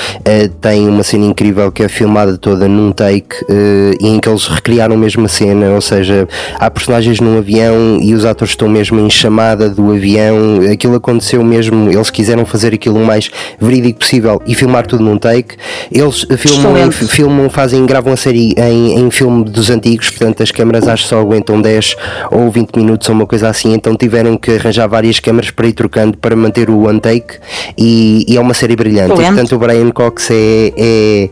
tem 0.59 0.89
uma 0.89 1.03
cena 1.03 1.25
incrível 1.25 1.71
que 1.71 1.83
é 1.83 1.87
filmada 1.87 2.37
toda 2.37 2.67
num 2.67 2.91
take 2.91 3.43
uh, 3.43 3.95
em 4.05 4.19
que 4.19 4.27
eles 4.27 4.45
recriaram 4.45 4.97
mesmo 4.97 5.25
a 5.25 5.29
cena, 5.29 5.69
ou 5.69 5.81
seja, 5.81 6.27
há 6.59 6.69
personagens 6.69 7.21
num 7.21 7.37
avião 7.37 7.97
e 8.01 8.13
os 8.13 8.25
atores 8.25 8.51
estão 8.51 8.67
mesmo 8.67 8.99
em 8.99 9.09
chamada 9.09 9.69
do 9.69 9.84
avião, 9.91 10.61
aquilo 10.71 10.95
aconteceu 10.95 11.43
mesmo, 11.43 11.91
eles 11.91 12.09
quiseram 12.09 12.45
fazer 12.45 12.73
aquilo 12.73 13.01
o 13.01 13.05
mais 13.05 13.29
verídico 13.59 13.99
possível 13.99 14.41
e 14.45 14.55
filmar 14.55 14.85
tudo 14.85 15.03
num 15.03 15.17
take. 15.17 15.55
Eles 15.91 16.25
filmam, 16.37 16.91
filmam 16.91 17.49
fazem, 17.49 17.85
gravam 17.85 18.13
a 18.13 18.17
série 18.17 18.53
em, 18.57 18.99
em 18.99 19.11
filme 19.11 19.43
dos 19.45 19.69
antigos, 19.69 20.09
portanto 20.09 20.43
as 20.43 20.51
câmaras 20.51 20.87
acho 20.87 21.03
que 21.03 21.09
só 21.09 21.19
aguentam 21.19 21.61
10 21.61 21.95
ou 22.31 22.49
20 22.49 22.75
minutos 22.75 23.09
ou 23.09 23.15
uma 23.15 23.25
coisa 23.25 23.49
assim, 23.49 23.73
então 23.73 23.95
tiveram 23.95 24.37
que 24.37 24.51
arranjar 24.51 24.87
várias 24.87 25.19
câmaras 25.19 25.51
para 25.51 25.67
ir 25.67 25.73
trocando 25.73 26.17
para 26.17 26.35
manter 26.35 26.69
o 26.69 26.87
one 26.87 26.99
take 26.99 27.37
e, 27.77 28.25
e 28.27 28.37
é 28.37 28.41
uma 28.41 28.53
série 28.53 28.75
brilhante. 28.75 29.13
E, 29.13 29.25
portanto, 29.25 29.55
o 29.55 29.59
Brian 29.59 29.91
Cox 29.91 30.29
é, 30.31 30.73
é 30.77 31.29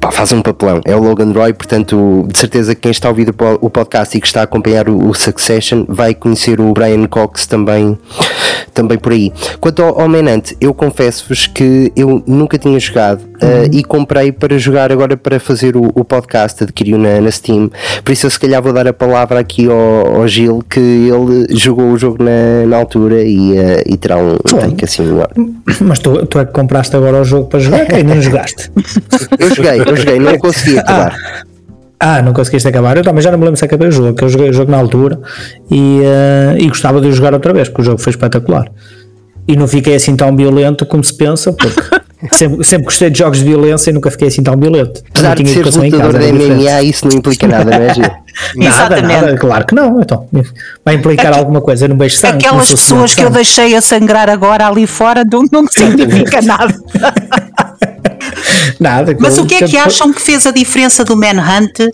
pá, 0.00 0.10
faz 0.10 0.32
um 0.32 0.42
papelão. 0.42 0.80
É 0.84 0.94
o 0.94 1.00
Logan 1.00 1.32
Roy, 1.32 1.52
portanto, 1.52 2.26
de 2.30 2.38
certeza 2.38 2.74
que 2.74 2.82
quem 2.82 2.90
está 2.90 3.08
a 3.08 3.10
ouvir 3.10 3.34
o 3.60 3.70
podcast 3.70 4.16
e 4.16 4.20
que 4.20 4.26
está 4.26 4.40
a 4.40 4.44
acompanhar 4.44 4.88
o, 4.88 5.08
o 5.08 5.14
Succession 5.14 5.84
vai 5.88 6.14
conhecer 6.14 6.60
o 6.60 6.72
Brian 6.72 7.06
Cox 7.06 7.46
também, 7.46 7.89
também 8.72 8.98
por 8.98 9.12
aí. 9.12 9.32
Quanto 9.60 9.82
ao, 9.82 10.00
ao 10.00 10.08
Menante, 10.08 10.56
eu 10.60 10.72
confesso-vos 10.72 11.46
que 11.46 11.92
eu 11.96 12.22
nunca 12.26 12.58
tinha 12.58 12.78
jogado 12.78 13.20
uh, 13.20 13.68
e 13.72 13.82
comprei 13.82 14.32
para 14.32 14.58
jogar 14.58 14.92
agora 14.92 15.16
para 15.16 15.38
fazer 15.38 15.76
o, 15.76 15.90
o 15.94 16.04
podcast, 16.04 16.64
adquiriu 16.64 16.98
na, 16.98 17.20
na, 17.20 17.30
Steam. 17.30 17.70
Por 18.04 18.12
isso, 18.12 18.26
eu 18.26 18.30
se 18.30 18.38
calhar 18.38 18.62
vou 18.62 18.72
dar 18.72 18.86
a 18.86 18.92
palavra 18.92 19.40
aqui 19.40 19.66
ao, 19.68 20.20
ao 20.20 20.28
Gil, 20.28 20.62
que 20.68 20.80
ele 20.80 21.46
jogou 21.56 21.92
o 21.92 21.98
jogo 21.98 22.22
na, 22.22 22.66
na 22.66 22.76
altura 22.76 23.22
e, 23.22 23.52
uh, 23.52 23.82
e 23.86 23.96
terá 23.96 24.16
um 24.16 24.36
take 24.36 24.84
assim 24.84 25.08
agora. 25.08 25.30
Mas 25.80 25.98
tu, 25.98 26.26
tu 26.26 26.38
é 26.38 26.44
que 26.44 26.52
compraste 26.52 26.94
agora 26.96 27.20
o 27.20 27.24
jogo 27.24 27.48
para 27.48 27.60
jogar, 27.60 27.86
que 27.86 27.94
ainda 27.94 28.14
não 28.14 28.22
jogaste. 28.22 28.70
eu 29.38 29.54
joguei, 29.54 29.80
eu 29.80 29.96
joguei, 29.96 30.18
não 30.18 30.38
consegui 30.38 30.78
acabar. 30.78 31.16
Ah, 31.16 31.49
ah, 32.02 32.22
não 32.22 32.32
conseguiste 32.32 32.66
acabar? 32.66 32.96
Eu 32.96 33.04
também 33.04 33.22
já 33.22 33.30
não 33.30 33.38
me 33.38 33.44
lembro 33.44 33.58
se 33.58 33.64
acabei 33.66 33.88
o 33.88 33.92
jogo, 33.92 34.14
que 34.14 34.24
eu 34.24 34.28
joguei 34.30 34.48
o 34.48 34.52
jogo 34.54 34.70
na 34.70 34.78
altura 34.78 35.20
e, 35.70 36.00
uh, 36.00 36.58
e 36.58 36.66
gostava 36.66 36.98
de 36.98 37.12
jogar 37.12 37.34
outra 37.34 37.52
vez, 37.52 37.68
porque 37.68 37.82
o 37.82 37.84
jogo 37.84 37.98
foi 37.98 38.10
espetacular. 38.10 38.72
E 39.46 39.54
não 39.54 39.68
fiquei 39.68 39.94
assim 39.94 40.16
tão 40.16 40.34
violento 40.34 40.86
como 40.86 41.04
se 41.04 41.12
pensa, 41.12 41.52
porque 41.52 41.78
sempre, 42.32 42.64
sempre 42.64 42.84
gostei 42.84 43.10
de 43.10 43.18
jogos 43.18 43.38
de 43.38 43.44
violência 43.44 43.90
e 43.90 43.92
nunca 43.92 44.10
fiquei 44.10 44.28
assim 44.28 44.42
tão 44.42 44.56
violento. 44.56 45.02
Apesar 45.10 45.36
de 45.36 45.48
ser 45.48 45.64
lutador 45.64 46.12
da 46.12 46.32
MMA, 46.32 46.82
isso 46.82 47.08
não 47.08 47.16
implica 47.16 47.46
nada, 47.46 47.70
não 47.70 47.84
é, 47.84 47.94
Gil? 47.94 48.04
nada, 48.56 49.02
nada, 49.02 49.36
claro 49.38 49.66
que 49.66 49.74
não. 49.74 50.00
Então, 50.00 50.28
vai 50.84 50.94
implicar 50.94 51.36
alguma 51.36 51.60
coisa 51.60 51.88
no 51.88 51.94
beijo 51.94 52.16
sangue. 52.16 52.44
Aquelas 52.46 52.70
pessoas 52.70 53.14
que 53.14 53.22
eu 53.22 53.30
deixei 53.30 53.74
a 53.74 53.80
sangrar 53.80 54.28
agora 54.28 54.66
ali 54.66 54.86
fora 54.86 55.24
não, 55.30 55.44
não 55.50 55.66
significa 55.66 56.40
nada. 56.42 56.74
nada. 58.78 59.16
Mas 59.18 59.38
o 59.38 59.46
que 59.46 59.54
é 59.54 59.66
que 59.66 59.78
acham 59.78 60.12
que 60.12 60.20
fez 60.20 60.46
a 60.46 60.50
diferença 60.50 61.04
do 61.04 61.16
Manhunt 61.16 61.90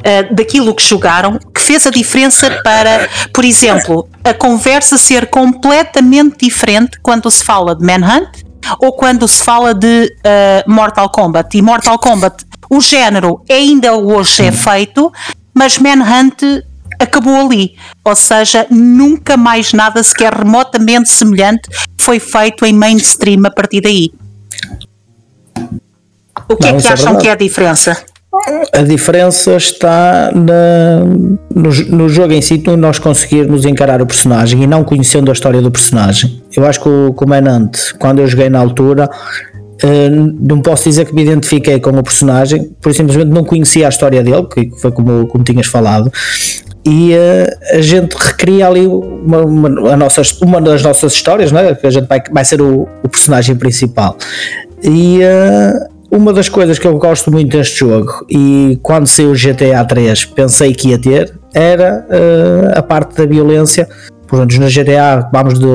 Uh, 0.00 0.34
daquilo 0.34 0.74
que 0.74 0.82
jogaram, 0.82 1.38
que 1.54 1.60
fez 1.60 1.86
a 1.86 1.90
diferença 1.90 2.58
para, 2.64 3.06
por 3.34 3.44
exemplo, 3.44 4.08
a 4.24 4.32
conversa 4.32 4.96
ser 4.96 5.26
completamente 5.26 6.46
diferente 6.46 6.98
quando 7.02 7.30
se 7.30 7.44
fala 7.44 7.74
de 7.74 7.84
Manhunt 7.84 8.30
ou 8.78 8.92
quando 8.92 9.26
se 9.26 9.42
fala 9.42 9.74
de 9.74 10.14
uh, 10.18 10.70
Mortal 10.70 11.08
Kombat. 11.10 11.56
E 11.56 11.62
Mortal 11.62 11.98
Kombat, 11.98 12.44
o 12.68 12.80
género 12.80 13.42
ainda 13.50 13.94
hoje 13.94 14.44
é 14.44 14.52
feito, 14.52 15.12
mas 15.54 15.78
Manhunt 15.78 16.42
acabou 16.98 17.46
ali. 17.46 17.76
Ou 18.04 18.14
seja, 18.14 18.66
nunca 18.70 19.36
mais 19.36 19.72
nada 19.72 20.02
sequer 20.02 20.32
remotamente 20.34 21.08
semelhante 21.08 21.68
foi 22.00 22.20
feito 22.20 22.64
em 22.64 22.72
mainstream 22.72 23.44
a 23.46 23.50
partir 23.50 23.80
daí. 23.80 24.12
O 26.48 26.56
que 26.56 26.66
é 26.66 26.72
Não, 26.72 26.78
é 26.78 26.82
que 26.82 26.88
acham 26.88 27.16
é 27.16 27.20
que 27.20 27.28
é 27.28 27.32
a 27.32 27.36
diferença? 27.36 28.04
A 28.72 28.82
diferença 28.82 29.56
está 29.56 30.30
na, 30.32 31.04
no, 31.52 31.96
no, 31.96 32.08
jogo 32.08 32.32
em 32.32 32.40
si, 32.40 32.62
nós 32.78 32.98
conseguirmos 33.00 33.64
encarar 33.64 34.00
o 34.00 34.06
personagem 34.06 34.62
e 34.62 34.66
não 34.68 34.84
conhecendo 34.84 35.30
a 35.30 35.32
história 35.32 35.60
do 35.60 35.70
personagem. 35.70 36.40
Eu 36.56 36.64
acho 36.64 36.80
que 36.80 36.88
o 36.88 37.12
Comandante, 37.12 37.92
quando 37.98 38.20
eu 38.20 38.28
joguei 38.28 38.48
na 38.48 38.60
altura, 38.60 39.10
uh, 39.82 40.36
não 40.40 40.62
posso 40.62 40.84
dizer 40.84 41.06
que 41.06 41.14
me 41.14 41.22
identifiquei 41.22 41.80
com 41.80 41.90
o 41.90 42.02
personagem, 42.04 42.70
por 42.80 42.94
simplesmente 42.94 43.30
não 43.30 43.42
conhecia 43.42 43.86
a 43.86 43.88
história 43.88 44.22
dele, 44.22 44.46
que 44.46 44.70
foi 44.80 44.92
como, 44.92 45.26
como 45.26 45.42
tinhas 45.42 45.66
falado, 45.66 46.08
e 46.84 47.12
uh, 47.12 47.76
a 47.76 47.80
gente 47.80 48.14
recria 48.14 48.68
ali 48.68 48.86
uma, 48.86 49.38
uma, 49.44 49.96
nossas, 49.96 50.40
uma 50.40 50.60
das 50.60 50.84
nossas 50.84 51.14
histórias, 51.14 51.50
né? 51.50 51.74
que 51.74 51.84
a 51.84 51.90
gente 51.90 52.06
vai, 52.06 52.22
vai 52.30 52.44
ser 52.44 52.62
o, 52.62 52.88
o 53.02 53.08
personagem 53.08 53.56
principal. 53.56 54.16
E 54.84 55.18
uh, 55.18 55.99
uma 56.10 56.32
das 56.32 56.48
coisas 56.48 56.78
que 56.78 56.86
eu 56.86 56.98
gosto 56.98 57.30
muito 57.30 57.56
deste 57.56 57.78
jogo 57.78 58.26
e 58.28 58.78
quando 58.82 59.06
saiu 59.06 59.30
o 59.30 59.34
GTA 59.34 59.84
3 59.84 60.24
pensei 60.26 60.74
que 60.74 60.88
ia 60.88 61.00
ter 61.00 61.32
era 61.54 62.04
uh, 62.08 62.78
a 62.78 62.82
parte 62.82 63.16
da 63.16 63.24
violência. 63.24 63.88
Portanto, 64.26 64.60
no 64.60 64.66
GTA 64.68 65.28
vamos 65.32 65.58
de, 65.58 65.66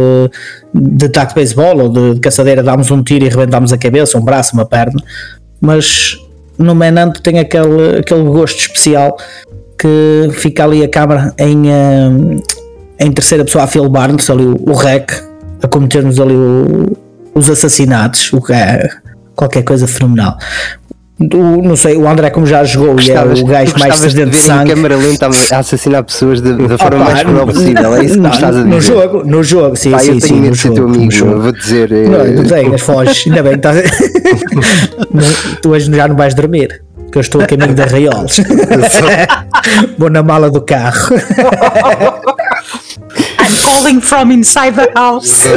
de 0.73 1.09
taco 1.09 1.29
de 1.29 1.35
beisebol 1.35 1.79
ou 1.79 1.89
de, 1.89 2.15
de, 2.15 2.19
caçadeira, 2.21 2.63
damos 2.63 2.89
um 2.89 3.03
tiro 3.03 3.25
e 3.25 3.29
rebentamos 3.29 3.73
a 3.73 3.77
cabeça, 3.77 4.17
um 4.17 4.21
braço, 4.21 4.53
uma 4.53 4.65
perna, 4.65 5.01
mas 5.59 6.17
no 6.57 6.73
Menante 6.73 7.21
tem 7.21 7.39
aquele, 7.39 7.99
aquele 7.99 8.23
gosto 8.23 8.59
especial 8.59 9.17
que 9.77 10.29
fica 10.31 10.63
ali 10.63 10.83
a 10.83 10.87
câmera 10.87 11.33
em, 11.37 11.63
uh, 11.63 12.43
em 12.97 13.11
terceira 13.11 13.43
pessoa 13.43 13.65
a 13.65 13.67
filmar-nos 13.67 14.29
ali 14.29 14.45
o, 14.45 14.55
o 14.69 14.73
rec, 14.73 15.11
a 15.61 15.67
cometermos 15.67 16.17
ali 16.17 16.33
o, 16.33 16.97
os 17.33 17.49
assassinatos, 17.49 18.31
o 18.31 18.41
que 18.41 18.53
é 18.53 18.89
qualquer 19.35 19.63
coisa 19.63 19.87
fenomenal. 19.87 20.37
Do, 21.17 21.61
não 21.61 21.77
sei, 21.77 21.95
o 21.95 22.09
André, 22.09 22.29
como 22.29 22.45
já 22.45 22.61
jogou 22.65 22.99
e 22.99 23.09
é 23.09 23.23
o 23.23 23.45
gajo 23.45 23.73
mais 23.79 23.95
sedento 23.95 24.31
de 24.31 24.37
sangue. 24.37 24.73
câmera 24.73 24.97
lenta 24.97 25.27
a 25.27 25.59
assassinar 25.59 26.03
pessoas 26.03 26.41
de, 26.41 26.51
da 26.67 26.77
forma 26.77 27.05
mais 27.05 27.23
cruel 27.23 27.45
possível. 27.45 27.95
É 27.95 28.03
isso 28.03 28.15
que 28.15 28.19
não, 28.19 28.29
estás 28.31 28.55
a 28.55 28.63
dizer. 28.63 28.75
No 28.75 28.81
jogo, 28.81 29.23
no 29.23 29.41
jogo, 29.43 29.75
sim, 29.77 29.91
pá, 29.91 29.99
sim, 29.99 30.15
eu 30.15 30.19
sim. 30.21 30.41
No 30.41 30.53
jogo, 30.53 30.75
teu 30.75 30.85
amigo, 30.87 31.11
jogo. 31.11 31.41
vou 31.41 31.51
dizer. 31.53 31.89
Não, 31.89 32.25
não 32.25 32.43
tenhas, 32.43 32.81
foges, 32.83 33.27
ainda 33.27 33.43
bem 33.43 33.53
que 33.57 33.57
estás. 33.59 33.91
tu 35.61 35.69
hoje 35.69 35.89
já 35.89 36.05
não 36.05 36.17
vais 36.17 36.33
dormir. 36.33 36.81
que 37.09 37.17
eu 37.17 37.21
estou 37.21 37.41
a 37.41 37.45
caminho 37.47 37.73
da 37.73 37.85
Raiolos. 37.85 38.35
Vou 39.97 40.09
na 40.09 40.21
mala 40.21 40.51
do 40.51 40.61
carro. 40.61 41.15
I'm 43.45 43.61
calling 43.61 44.01
from 44.01 44.31
inside 44.31 44.75
the 44.75 44.91
house. 44.95 45.45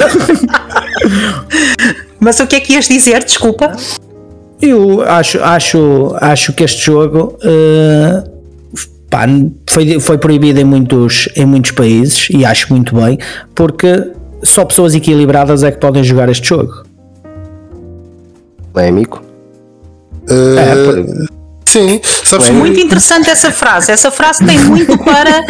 Mas 2.20 2.38
o 2.40 2.46
que 2.46 2.56
é 2.56 2.60
que 2.60 2.74
ias 2.74 2.86
dizer? 2.86 3.24
Desculpa. 3.24 3.74
Eu 4.60 5.02
acho, 5.02 5.42
acho, 5.42 6.16
acho 6.20 6.52
que 6.52 6.64
este 6.64 6.84
jogo 6.84 7.38
uh, 7.44 8.28
pá, 9.08 9.24
foi, 9.70 10.00
foi 10.00 10.18
proibido 10.18 10.60
em 10.60 10.64
muitos, 10.64 11.28
em 11.36 11.46
muitos 11.46 11.70
países 11.70 12.28
e 12.30 12.44
acho 12.44 12.72
muito 12.72 12.96
bem, 12.96 13.18
porque 13.54 14.12
só 14.42 14.64
pessoas 14.64 14.94
equilibradas 14.94 15.62
é 15.62 15.70
que 15.70 15.78
podem 15.78 16.02
jogar 16.02 16.28
este 16.28 16.48
jogo. 16.48 16.84
Polémico. 18.72 19.22
Uh, 20.28 20.58
é, 20.58 21.28
sim, 21.64 22.00
sabes 22.02 22.50
muito 22.50 22.80
interessante 22.80 23.30
essa 23.30 23.50
frase. 23.50 23.92
Essa 23.92 24.10
frase 24.10 24.44
tem 24.44 24.58
muito 24.64 24.98
para, 24.98 25.44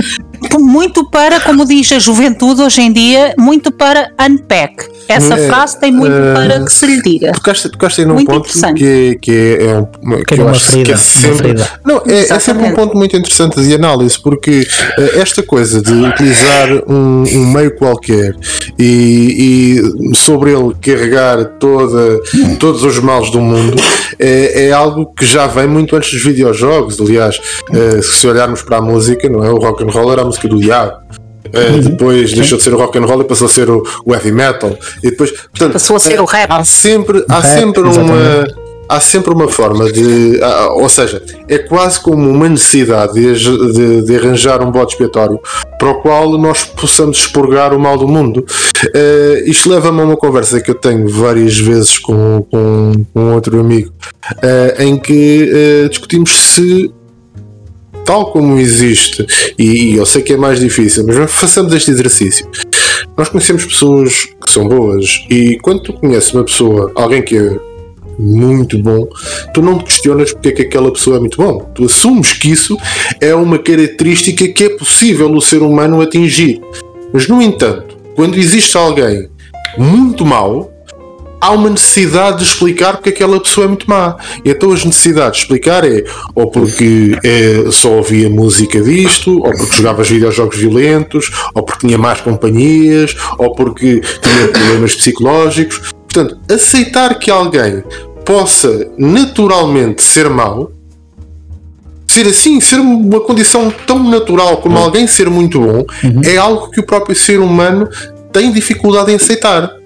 muito 0.58 1.08
para, 1.10 1.40
como 1.40 1.64
diz 1.64 1.90
a 1.92 1.98
juventude 1.98 2.62
hoje 2.62 2.80
em 2.80 2.92
dia, 2.92 3.34
muito 3.38 3.70
para 3.70 4.10
unpack. 4.20 4.98
Essa 5.08 5.34
é, 5.34 5.48
frase 5.48 5.80
tem 5.80 5.90
muito 5.90 6.12
uh, 6.12 6.34
para 6.34 6.64
que 6.64 6.72
se 6.72 6.86
lhe 6.86 7.00
diga. 7.00 7.32
Tocaste, 7.32 7.70
tocaste 7.70 8.02
aí 8.02 8.06
num 8.06 8.14
muito 8.14 8.30
ponto 8.30 8.74
que, 8.74 9.18
que 9.22 9.30
é, 9.30 9.64
é, 9.64 9.78
um, 9.78 9.86
que, 10.18 10.34
que 10.34 10.40
eu 10.40 10.48
acho 10.48 10.82
que 10.82 10.92
é 10.92 10.96
sempre. 10.96 11.54
Não, 11.84 12.02
é, 12.06 12.28
é, 12.28 12.38
sempre 12.38 12.64
um 12.64 12.74
ponto 12.74 12.94
muito 12.94 13.16
interessante 13.16 13.58
de 13.60 13.74
análise, 13.74 14.20
porque 14.20 14.66
uh, 14.98 15.18
esta 15.18 15.42
coisa 15.42 15.80
de 15.80 15.92
utilizar 15.92 16.68
um, 16.86 17.24
um 17.24 17.46
meio 17.46 17.74
qualquer 17.76 18.36
e, 18.78 19.80
e, 20.10 20.14
sobre 20.16 20.52
ele 20.52 20.74
carregar 20.80 21.42
toda, 21.58 22.20
todos 22.58 22.84
os 22.84 22.98
males 22.98 23.30
do 23.30 23.40
mundo 23.40 23.82
é, 24.18 24.66
é, 24.66 24.72
algo 24.72 25.06
que 25.16 25.24
já 25.24 25.46
vem 25.46 25.66
muito 25.66 25.96
antes 25.96 26.12
dos 26.12 26.22
videojogos. 26.22 27.00
Aliás, 27.00 27.40
uh, 27.70 28.02
se 28.02 28.26
olharmos 28.26 28.62
para 28.62 28.78
a 28.78 28.82
música, 28.82 29.28
não 29.28 29.44
é? 29.44 29.50
O 29.50 29.56
rock 29.56 29.84
and 29.84 29.90
roll 29.90 30.12
era 30.12 30.24
música 30.28 30.48
do 30.48 30.58
diabo. 30.58 30.98
Uh, 31.48 31.80
depois 31.82 32.32
deixou 32.32 32.58
de 32.58 32.64
ser 32.64 32.74
o 32.74 32.78
rock 32.78 32.98
and 32.98 33.06
roll 33.06 33.22
e 33.22 33.24
passou 33.24 33.46
a 33.46 33.50
ser 33.50 33.70
o, 33.70 33.82
o 34.04 34.12
heavy 34.12 34.30
metal 34.30 34.76
e 35.02 35.10
depois 35.10 35.30
portanto, 35.30 35.72
passou 35.72 35.96
a 35.96 36.00
ser 36.00 36.20
o 36.20 36.24
rap. 36.26 36.50
Há 36.50 36.62
sempre, 36.62 37.24
há 37.26 37.42
sempre 37.42 37.80
uma 37.80 38.46
há 38.88 39.00
sempre 39.00 39.32
uma 39.32 39.46
forma 39.48 39.92
de. 39.92 40.40
Ou 40.72 40.88
seja, 40.88 41.22
é 41.46 41.58
quase 41.58 42.00
como 42.00 42.28
uma 42.28 42.48
necessidade 42.48 43.12
de, 43.12 43.72
de, 43.72 44.02
de, 44.02 44.16
arranjar 44.16 44.62
um 44.62 44.70
bode 44.70 44.92
expiatório 44.92 45.38
para 45.78 45.90
o 45.90 46.00
qual 46.00 46.38
nós 46.38 46.64
possamos 46.64 47.18
expurgar 47.18 47.74
o 47.74 47.78
mal 47.78 47.98
do 47.98 48.08
mundo. 48.08 48.44
Uh, 48.86 49.42
isto 49.44 49.68
leva-me 49.68 50.00
a 50.00 50.04
uma 50.04 50.16
conversa 50.16 50.60
que 50.60 50.70
eu 50.70 50.74
tenho 50.74 51.08
várias 51.08 51.58
vezes 51.58 51.98
com, 51.98 52.46
com, 52.50 52.92
com 53.12 53.34
outro 53.34 53.60
amigo, 53.60 53.92
uh, 54.36 54.82
em 54.82 54.96
que 54.96 55.84
uh, 55.84 55.88
discutimos 55.88 56.30
se 56.30 56.90
tal 58.08 58.32
como 58.32 58.58
existe, 58.58 59.26
e 59.58 59.94
eu 59.94 60.06
sei 60.06 60.22
que 60.22 60.32
é 60.32 60.36
mais 60.38 60.58
difícil, 60.58 61.04
mas 61.06 61.30
façamos 61.30 61.74
este 61.74 61.90
exercício. 61.90 62.48
Nós 63.18 63.28
conhecemos 63.28 63.66
pessoas 63.66 64.24
que 64.42 64.50
são 64.50 64.66
boas, 64.66 65.26
e 65.28 65.58
quando 65.60 65.82
tu 65.82 65.92
conheces 65.92 66.32
uma 66.32 66.42
pessoa, 66.42 66.90
alguém 66.94 67.20
que 67.20 67.36
é 67.36 67.54
muito 68.18 68.78
bom, 68.78 69.06
tu 69.52 69.60
não 69.60 69.78
questionas 69.78 70.32
porque 70.32 70.48
é 70.48 70.52
que 70.52 70.62
aquela 70.62 70.90
pessoa 70.90 71.18
é 71.18 71.20
muito 71.20 71.36
bom. 71.36 71.70
Tu 71.74 71.84
assumes 71.84 72.32
que 72.32 72.50
isso 72.50 72.78
é 73.20 73.34
uma 73.34 73.58
característica 73.58 74.48
que 74.48 74.64
é 74.64 74.70
possível 74.70 75.30
o 75.30 75.42
ser 75.42 75.60
humano 75.60 76.00
atingir. 76.00 76.62
Mas, 77.12 77.28
no 77.28 77.42
entanto, 77.42 77.98
quando 78.16 78.38
existe 78.38 78.74
alguém 78.74 79.28
muito 79.76 80.24
mau, 80.24 80.72
há 81.40 81.50
uma 81.52 81.70
necessidade 81.70 82.38
de 82.38 82.44
explicar 82.44 82.94
porque 82.94 83.10
aquela 83.10 83.40
pessoa 83.40 83.64
é 83.64 83.68
muito 83.68 83.88
má. 83.88 84.16
E 84.44 84.50
então 84.50 84.72
as 84.72 84.84
necessidades 84.84 85.38
de 85.38 85.42
explicar 85.44 85.84
é 85.84 86.04
ou 86.34 86.50
porque 86.50 87.18
é, 87.24 87.70
só 87.70 87.92
ouvia 87.92 88.28
música 88.28 88.80
disto, 88.80 89.38
ou 89.38 89.52
porque 89.52 89.76
jogava 89.76 90.02
videojogos 90.02 90.56
violentos, 90.56 91.30
ou 91.54 91.62
porque 91.62 91.86
tinha 91.86 91.98
más 91.98 92.20
companhias, 92.20 93.16
ou 93.38 93.54
porque 93.54 94.00
tinha 94.00 94.48
problemas 94.48 94.94
psicológicos. 94.94 95.92
Portanto, 96.10 96.38
aceitar 96.50 97.18
que 97.18 97.30
alguém 97.30 97.82
possa 98.24 98.90
naturalmente 98.98 100.02
ser 100.02 100.28
mau, 100.28 100.72
ser 102.06 102.26
assim, 102.26 102.60
ser 102.60 102.80
uma 102.80 103.20
condição 103.20 103.72
tão 103.86 104.02
natural 104.02 104.58
como 104.58 104.76
uhum. 104.76 104.84
alguém 104.84 105.06
ser 105.06 105.28
muito 105.28 105.60
bom, 105.60 105.84
uhum. 106.02 106.20
é 106.24 106.36
algo 106.36 106.70
que 106.70 106.80
o 106.80 106.86
próprio 106.86 107.14
ser 107.14 107.38
humano 107.38 107.88
tem 108.32 108.50
dificuldade 108.52 109.12
em 109.12 109.16
aceitar. 109.16 109.77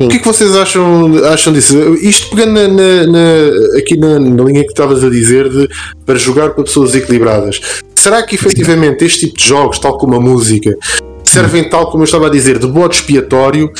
Sim. 0.00 0.06
O 0.06 0.08
que 0.08 0.16
é 0.16 0.18
que 0.18 0.26
vocês 0.26 0.56
acham, 0.56 1.12
acham 1.26 1.52
disso? 1.52 1.76
Isto 1.96 2.34
pegando 2.34 2.54
na, 2.54 3.06
na, 3.06 3.78
aqui 3.78 3.98
na, 3.98 4.18
na, 4.18 4.44
linha 4.44 4.64
que 4.64 4.70
estavas 4.70 5.04
a 5.04 5.10
dizer 5.10 5.50
de 5.50 5.68
para 6.06 6.18
jogar 6.18 6.50
com 6.50 6.62
pessoas 6.62 6.94
equilibradas. 6.94 7.60
Será 7.94 8.22
que 8.22 8.34
efetivamente 8.34 9.04
este 9.04 9.26
tipo 9.26 9.36
de 9.36 9.44
jogos, 9.44 9.78
tal 9.78 9.98
como 9.98 10.16
a 10.16 10.20
música, 10.20 10.74
servem 11.22 11.68
tal 11.68 11.90
como 11.90 12.02
eu 12.02 12.06
estava 12.06 12.28
a 12.28 12.30
dizer, 12.30 12.58
de 12.58 12.66
bode 12.66 12.94
expiatório 12.94 13.70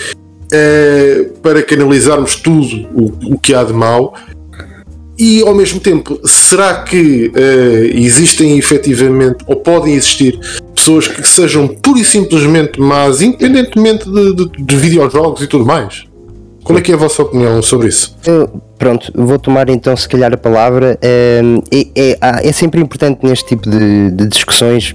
eh, 0.52 1.30
para 1.42 1.62
canalizarmos 1.62 2.37
tudo 2.37 2.87
o, 2.94 3.35
o 3.35 3.38
que 3.38 3.54
há 3.54 3.64
de 3.64 3.72
mal? 3.72 4.14
E 5.18 5.40
ao 5.40 5.54
mesmo 5.54 5.80
tempo, 5.80 6.18
será 6.26 6.83
que 6.83 7.28
uh, 7.28 7.98
existem 7.98 8.59
efetivamente 8.59 9.44
ou 9.46 9.54
podem 9.54 9.92
existir 9.92 10.38
pessoas 10.74 11.09
que 11.09 11.22
sejam 11.28 11.68
pura 11.68 12.00
e 12.00 12.04
simplesmente 12.06 12.80
más, 12.80 13.20
independentemente 13.20 14.11
de, 14.11 14.35
de, 14.35 14.50
de 14.64 14.76
videojogos 14.76 15.42
e 15.42 15.46
tudo 15.46 15.66
mais? 15.66 16.10
Qual 16.70 16.78
é 16.78 16.83
que 16.83 16.92
é 16.92 16.94
a 16.94 16.98
vossa 16.98 17.22
opinião 17.22 17.61
sobre 17.62 17.88
isso? 17.88 18.16
Eu, 18.24 18.48
pronto, 18.78 19.11
vou 19.12 19.38
tomar 19.40 19.68
então 19.68 19.96
se 19.96 20.09
calhar 20.09 20.33
a 20.33 20.37
palavra. 20.37 20.96
É, 21.02 21.40
é, 21.96 22.48
é 22.48 22.52
sempre 22.52 22.80
importante 22.80 23.26
neste 23.26 23.44
tipo 23.44 23.68
de, 23.68 24.11
de 24.12 24.26
discussões 24.28 24.94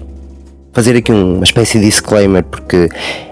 fazer 0.75 0.97
aqui 0.97 1.09
uma 1.09 1.45
espécie 1.45 1.79
de 1.79 1.85
disclaimer, 1.85 2.43
porque 2.43 2.89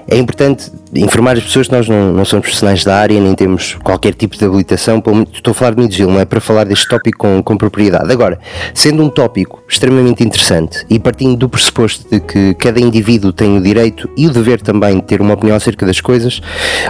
é 0.08 0.18
importante 0.18 0.72
informar 0.96 1.36
as 1.36 1.44
pessoas 1.44 1.68
que 1.68 1.74
nós 1.74 1.90
não, 1.90 2.14
não 2.14 2.24
somos 2.24 2.44
profissionais 2.44 2.86
da 2.86 2.96
área, 2.96 3.20
nem 3.20 3.36
temos 3.36 3.76
qualquer 3.84 4.14
tipo 4.14 4.38
de 4.38 4.46
habilitação. 4.46 5.04
Estou 5.34 5.52
a 5.52 5.54
falar 5.54 5.72
de 5.72 5.82
Midgil, 5.82 6.10
não 6.10 6.22
é 6.22 6.26
para 6.26 6.40
falar 6.40 6.64
deste 6.64 6.88
tópico 6.88 7.18
com, 7.18 7.44
com 7.44 7.58
propriedade. 7.58 8.10
Agora, 8.10 8.40
sendo 8.74 9.04
um 9.04 9.10
tópico 9.10 9.62
extremamente 9.68 10.24
interessante 10.24 10.86
e 10.90 10.98
partindo 10.98 11.36
do 11.36 11.50
pressuposto 11.50 12.10
de 12.10 12.22
que 12.22 12.54
cada 12.54 12.80
indivíduo 12.80 13.34
tem 13.34 13.58
o 13.58 13.62
direito 13.62 14.10
e 14.16 14.26
o 14.26 14.32
dever 14.32 14.62
também 14.62 14.96
de 14.96 15.04
ter 15.04 15.20
uma 15.20 15.34
opinião 15.34 15.58
acerca 15.58 15.86
das 15.86 16.00
coisas, 16.00 16.42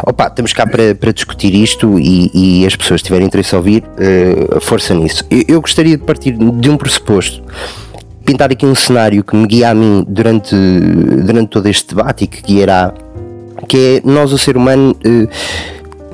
opa, 0.06 0.28
estamos 0.28 0.54
cá 0.54 0.68
para, 0.68 0.94
para 0.94 1.12
discutir 1.12 1.56
isto 1.56 1.98
e, 1.98 2.30
e 2.62 2.66
as 2.68 2.76
pessoas 2.76 3.02
tiverem 3.02 3.26
interesse 3.26 3.56
a 3.56 3.58
ouvir, 3.58 3.84
uh, 3.84 4.62
força 4.62 4.94
nisso. 4.94 5.26
Eu, 5.32 5.44
eu 5.48 5.62
gostaria 5.62 5.98
de 5.98 6.04
partir 6.04 6.34
de 6.34 6.70
um 6.70 6.78
pressuposto 6.78 7.42
pintar 8.26 8.52
aqui 8.52 8.66
um 8.66 8.76
cenário 8.76 9.24
que 9.24 9.36
me 9.36 9.46
guia 9.46 9.70
a 9.70 9.74
mim 9.74 10.06
durante, 10.08 10.56
durante 10.56 11.50
todo 11.50 11.68
este 11.68 11.96
debate 11.96 12.24
e 12.24 12.28
que 12.28 12.42
guiará, 12.42 12.94
que 13.68 14.02
é 14.04 14.10
nós, 14.10 14.32
o 14.32 14.38
ser 14.38 14.58
humano, 14.58 14.96
eh, 15.04 15.28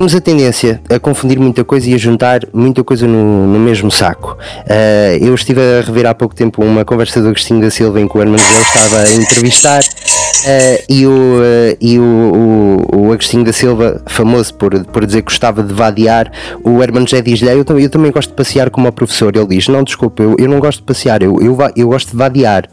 temos 0.00 0.14
a 0.14 0.20
tendência 0.20 0.80
a 0.88 0.98
confundir 0.98 1.38
muita 1.38 1.62
coisa 1.62 1.90
e 1.90 1.94
a 1.94 1.98
juntar 1.98 2.40
muita 2.54 2.82
coisa 2.82 3.06
no, 3.06 3.46
no 3.46 3.58
mesmo 3.58 3.90
saco. 3.90 4.34
Uh, 4.64 5.22
eu 5.22 5.34
estive 5.34 5.60
a 5.60 5.82
rever 5.82 6.06
há 6.06 6.14
pouco 6.14 6.34
tempo 6.34 6.64
uma 6.64 6.86
conversa 6.86 7.20
do 7.20 7.28
Agostinho 7.28 7.60
da 7.60 7.70
Silva 7.70 8.00
em 8.00 8.08
que 8.08 8.16
o 8.16 8.22
Herman 8.22 8.38
José 8.38 8.62
estava 8.62 8.96
a 8.96 9.12
entrevistar 9.12 9.82
uh, 9.82 10.84
e, 10.88 11.06
o, 11.06 11.10
uh, 11.10 11.76
e 11.78 11.98
o, 11.98 12.02
o, 12.02 12.96
o, 12.96 13.12
Agostinho 13.12 13.44
da 13.44 13.52
Silva, 13.52 14.02
famoso 14.06 14.54
por, 14.54 14.82
por 14.86 15.04
dizer 15.04 15.20
que 15.20 15.26
gostava 15.26 15.62
de 15.62 15.74
vadiar, 15.74 16.32
o 16.64 16.82
Herman 16.82 17.06
José 17.06 17.20
diz-lhe: 17.20 17.50
eu, 17.50 17.78
eu 17.78 17.90
também 17.90 18.10
gosto 18.10 18.30
de 18.30 18.36
passear 18.36 18.70
como 18.70 18.88
o 18.88 18.92
professor. 18.92 19.36
Ele 19.36 19.48
diz: 19.48 19.68
Não, 19.68 19.84
desculpa, 19.84 20.22
eu, 20.22 20.34
eu 20.38 20.48
não 20.48 20.60
gosto 20.60 20.78
de 20.78 20.84
passear, 20.84 21.22
eu, 21.22 21.38
eu, 21.42 21.58
eu 21.76 21.88
gosto 21.88 22.12
de 22.12 22.16
vadiar. 22.16 22.70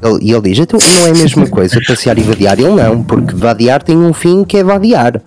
Ele, 0.00 0.18
e 0.22 0.30
ele 0.32 0.42
diz: 0.42 0.60
Então 0.60 0.78
não 0.78 1.06
é 1.06 1.10
a 1.10 1.14
mesma 1.14 1.48
coisa 1.48 1.80
passear 1.84 2.16
e 2.16 2.22
vadiar? 2.22 2.60
Ele 2.60 2.70
não, 2.70 3.02
porque 3.02 3.34
vadiar 3.34 3.82
tem 3.82 3.96
um 3.96 4.12
fim 4.12 4.44
que 4.44 4.58
é 4.58 4.62
vadiar. 4.62 5.20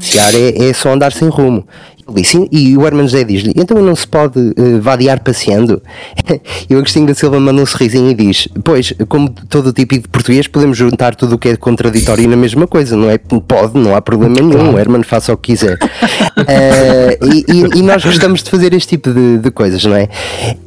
Passear 0.00 0.34
é, 0.34 0.70
é 0.70 0.72
só 0.72 0.92
andar 0.92 1.12
sem 1.12 1.28
rumo. 1.28 1.64
Ele 2.08 2.22
disse, 2.22 2.48
e 2.50 2.76
o 2.76 2.84
Herman 2.84 3.06
José 3.06 3.22
diz-lhe, 3.22 3.52
então 3.54 3.80
não 3.80 3.94
se 3.94 4.06
pode 4.06 4.38
uh, 4.38 4.80
vadiar 4.80 5.20
passeando? 5.20 5.80
e 6.68 6.74
o 6.74 6.78
Agostinho 6.78 7.06
da 7.06 7.14
Silva 7.14 7.38
manda 7.38 7.62
um 7.62 7.66
sorrisinho 7.66 8.10
e 8.10 8.14
diz, 8.14 8.48
pois, 8.64 8.92
como 9.08 9.30
todo 9.30 9.72
tipo 9.72 9.94
de 9.94 10.08
português, 10.08 10.48
podemos 10.48 10.76
juntar 10.76 11.14
tudo 11.14 11.36
o 11.36 11.38
que 11.38 11.50
é 11.50 11.56
contraditório 11.56 12.28
na 12.28 12.36
mesma 12.36 12.66
coisa, 12.66 12.96
não 12.96 13.08
é? 13.08 13.18
Pode, 13.18 13.78
não 13.78 13.94
há 13.94 14.00
problema 14.00 14.40
nenhum, 14.40 14.74
o 14.74 14.78
Herman 14.78 15.04
faça 15.04 15.32
o 15.32 15.36
que 15.36 15.52
quiser. 15.52 15.74
uh, 15.74 17.26
e, 17.32 17.44
e, 17.48 17.78
e, 17.78 17.82
nós 17.82 18.04
gostamos 18.04 18.42
de 18.42 18.50
fazer 18.50 18.74
este 18.74 18.88
tipo 18.88 19.12
de, 19.12 19.38
de 19.38 19.50
coisas, 19.50 19.84
não 19.84 19.94
é? 19.94 20.08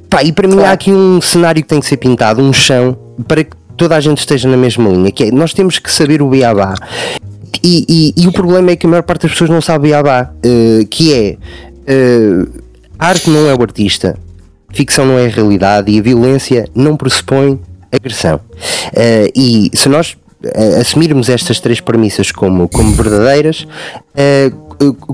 Pá, 0.10 0.24
e 0.24 0.32
para 0.32 0.48
mim 0.48 0.62
há 0.64 0.72
aqui 0.72 0.92
um 0.92 1.20
cenário 1.20 1.62
que 1.62 1.68
tem 1.68 1.80
que 1.80 1.86
ser 1.86 1.98
pintado, 1.98 2.42
um 2.42 2.54
chão, 2.54 2.98
para 3.28 3.44
que 3.44 3.56
toda 3.76 3.96
a 3.96 4.00
gente 4.00 4.20
esteja 4.20 4.48
na 4.48 4.56
mesma 4.56 4.90
linha, 4.90 5.12
que 5.12 5.26
é, 5.26 5.32
nós 5.32 5.54
temos 5.54 5.80
que 5.80 5.92
saber 5.92 6.22
o 6.22 6.30
beabá. 6.30 6.76
E, 7.62 7.86
e, 8.18 8.24
e, 8.24 8.28
o 8.28 8.32
problema 8.32 8.72
é 8.72 8.76
que 8.76 8.86
a 8.86 8.90
maior 8.90 9.04
parte 9.04 9.24
das 9.24 9.32
pessoas 9.32 9.50
não 9.50 9.62
sabe 9.62 9.90
Yabá, 9.90 10.32
uh, 10.34 10.88
que 10.88 11.14
é 11.14 11.38
uh, 11.38 12.64
arte 12.98 13.30
não 13.30 13.50
é 13.50 13.54
o 13.54 13.62
artista, 13.62 14.18
ficção 14.74 15.06
não 15.06 15.20
é 15.20 15.26
a 15.26 15.30
realidade 15.30 15.92
e 15.92 16.00
a 16.00 16.02
violência 16.02 16.68
não 16.74 16.98
pressupõe 16.98 17.60
agressão. 17.92 18.38
Uh, 18.38 19.32
e 19.36 19.70
se 19.74 19.88
nós 19.90 20.18
assumirmos 20.80 21.30
estas 21.30 21.62
três 21.62 21.80
premissas 21.80 22.30
como, 22.30 22.68
como 22.68 22.92
verdadeiras, 22.92 23.66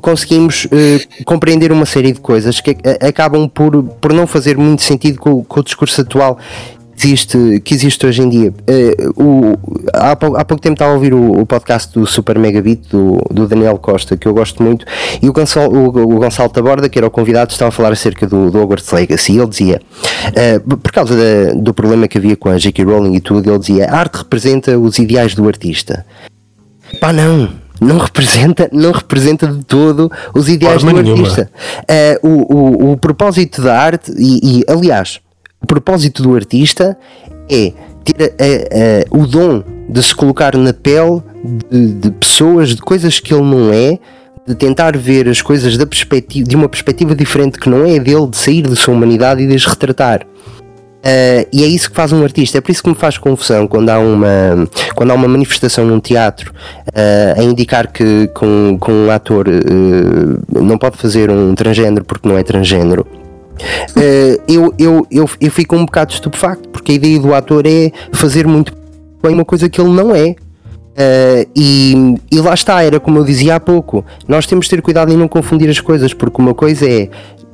conseguimos 0.02 0.66
uh, 0.66 1.24
compreender 1.24 1.72
uma 1.72 1.86
série 1.86 2.12
de 2.12 2.20
coisas 2.20 2.60
que 2.60 2.76
acabam 3.00 3.48
por, 3.48 3.84
por 3.84 4.12
não 4.12 4.26
fazer 4.26 4.58
muito 4.58 4.82
sentido 4.82 5.20
com, 5.20 5.44
com 5.44 5.60
o 5.60 5.64
discurso 5.64 6.02
atual 6.02 6.40
existe, 7.00 7.62
que 7.62 7.74
existe 7.74 8.06
hoje 8.06 8.22
em 8.22 8.30
dia. 8.30 8.50
Uh, 8.50 9.24
o, 9.24 9.60
há, 9.94 10.16
pouco, 10.16 10.38
há 10.38 10.44
pouco 10.44 10.62
tempo 10.62 10.74
estava 10.74 10.92
a 10.92 10.94
ouvir 10.94 11.14
o, 11.14 11.40
o, 11.40 11.46
podcast 11.46 11.98
do 11.98 12.06
Super 12.06 12.38
Megabit 12.38 12.90
do, 12.90 13.22
do 13.32 13.48
Daniel 13.48 13.78
Costa, 13.78 14.18
que 14.18 14.28
eu 14.28 14.34
gosto 14.34 14.62
muito, 14.62 14.86
e 15.22 15.30
o 15.30 15.34
Gonçalo, 15.34 15.74
o, 15.74 15.88
o 15.88 16.20
Gonçalo 16.20 16.50
Taborda, 16.50 16.90
que 16.90 17.00
era 17.00 17.08
o 17.08 17.12
convidado, 17.12 17.52
estava 17.52 17.70
a 17.70 17.72
falar 17.72 17.94
acerca 17.94 18.28
do, 18.28 18.52
do 18.52 18.60
Hogwarts 18.60 18.92
Legacy, 18.92 19.34
e 19.34 19.38
ele 19.38 19.48
dizia, 19.48 19.82
uh, 20.28 20.78
por 20.78 20.92
causa 20.92 21.16
da, 21.16 21.54
do 21.54 21.74
problema 21.74 22.08
que 22.08 22.18
havia 22.18 22.36
com 22.36 22.50
a 22.50 22.58
J.K. 22.58 22.84
Rowling 22.84 23.16
e 23.16 23.22
tudo, 23.22 23.50
ele 23.50 23.60
dizia: 23.60 23.90
a 23.90 23.98
arte 23.98 24.18
representa 24.18 24.78
os 24.78 25.00
ideais 25.00 25.34
do 25.34 25.48
artista. 25.48 26.06
Pá, 27.00 27.14
não! 27.14 27.50
não 27.82 27.98
representa, 27.98 28.70
não 28.74 28.92
representa 28.92 29.48
de 29.48 29.64
todo 29.64 30.12
os 30.34 30.50
ideais 30.50 30.82
Forma 30.82 31.02
do 31.02 31.12
artista. 31.12 31.50
Uh, 32.24 32.28
o, 32.28 32.56
o, 32.56 32.92
o 32.92 32.98
propósito 32.98 33.62
da 33.62 33.80
arte, 33.80 34.12
e, 34.18 34.60
e 34.60 34.64
aliás, 34.68 35.22
o 35.62 35.68
propósito 35.68 36.24
do 36.24 36.36
artista 36.36 36.98
é 37.50 37.74
ter 38.04 38.34
a, 38.40 39.16
a, 39.16 39.18
o 39.18 39.28
dom 39.28 39.64
de 39.90 40.04
se 40.04 40.16
colocar 40.16 40.56
na 40.56 40.74
pele 40.74 41.22
de, 41.70 41.94
de, 41.94 42.12
pessoas, 42.12 42.70
de 42.70 42.82
coisas 42.82 43.20
que 43.20 43.34
ele 43.34 43.44
não 43.44 43.74
é, 43.74 43.98
de 44.48 44.56
tentar 44.56 44.98
ver 44.98 45.28
as 45.28 45.42
coisas 45.42 45.78
da 45.78 45.86
perspectiva, 45.86 46.48
de 46.48 46.56
uma 46.56 46.70
perspectiva 46.70 47.16
diferente 47.16 47.60
que 47.60 47.70
não 47.70 47.86
é 47.86 48.00
dele, 48.00 48.28
de 48.28 48.38
sair 48.38 48.64
da 48.64 48.76
sua 48.76 48.94
humanidade 48.94 49.44
e 49.44 49.48
de 49.48 49.56
as 49.56 49.66
retratar. 49.66 50.26
Uh, 51.00 51.48
e 51.54 51.64
é 51.64 51.68
isso 51.68 51.90
que 51.90 51.96
faz 51.96 52.12
um 52.12 52.22
artista. 52.24 52.58
É 52.58 52.62
por 52.62 52.72
isso 52.72 52.84
que 52.84 52.90
me 52.90 52.96
faz 52.96 53.18
confusão 53.18 53.68
quando 53.68 53.90
há 53.90 54.00
uma, 54.00 54.68
quando 54.96 55.12
há 55.12 55.14
uma 55.14 55.28
manifestação 55.30 55.86
num 55.86 56.00
teatro 56.00 56.52
uh, 56.88 57.40
a 57.40 57.44
indicar 57.44 57.92
que 57.92 58.28
com, 58.34 58.78
com 58.80 58.92
um 58.92 59.12
ator 59.12 59.48
uh, 59.48 60.62
não 60.62 60.78
pode 60.78 60.98
fazer 60.98 61.32
um 61.32 61.56
transgênero 61.56 62.04
porque 62.04 62.28
não 62.28 62.38
é 62.38 62.44
transgênero. 62.44 63.08
Uh, 63.92 64.42
eu, 64.48 64.74
eu, 64.78 65.08
eu, 65.12 65.30
eu 65.40 65.52
fico 65.52 65.76
um 65.76 65.86
bocado 65.86 66.14
estupefacto 66.14 66.70
porque 66.70 66.94
a 66.94 66.96
ideia 66.96 67.20
do 67.20 67.34
ator 67.34 67.66
é 67.66 67.92
fazer 68.12 68.48
muito 68.48 68.74
bem 69.22 69.34
uma 69.34 69.46
coisa 69.46 69.70
que 69.70 69.80
ele 69.80 69.92
não 69.92 70.16
é. 70.16 70.36
Uh, 71.00 71.50
e, 71.56 72.16
e 72.30 72.42
lá 72.42 72.54
está, 72.54 72.84
era 72.84 73.00
como 73.00 73.20
eu 73.20 73.24
dizia 73.24 73.56
há 73.56 73.60
pouco, 73.60 74.04
nós 74.28 74.46
temos 74.46 74.66
de 74.66 74.72
ter 74.72 74.82
cuidado 74.82 75.14
em 75.14 75.16
não 75.16 75.30
confundir 75.30 75.70
as 75.70 75.80
coisas, 75.80 76.14
porque 76.14 76.42
uma 76.42 76.54
coisa 76.54 76.90
é 76.90 77.10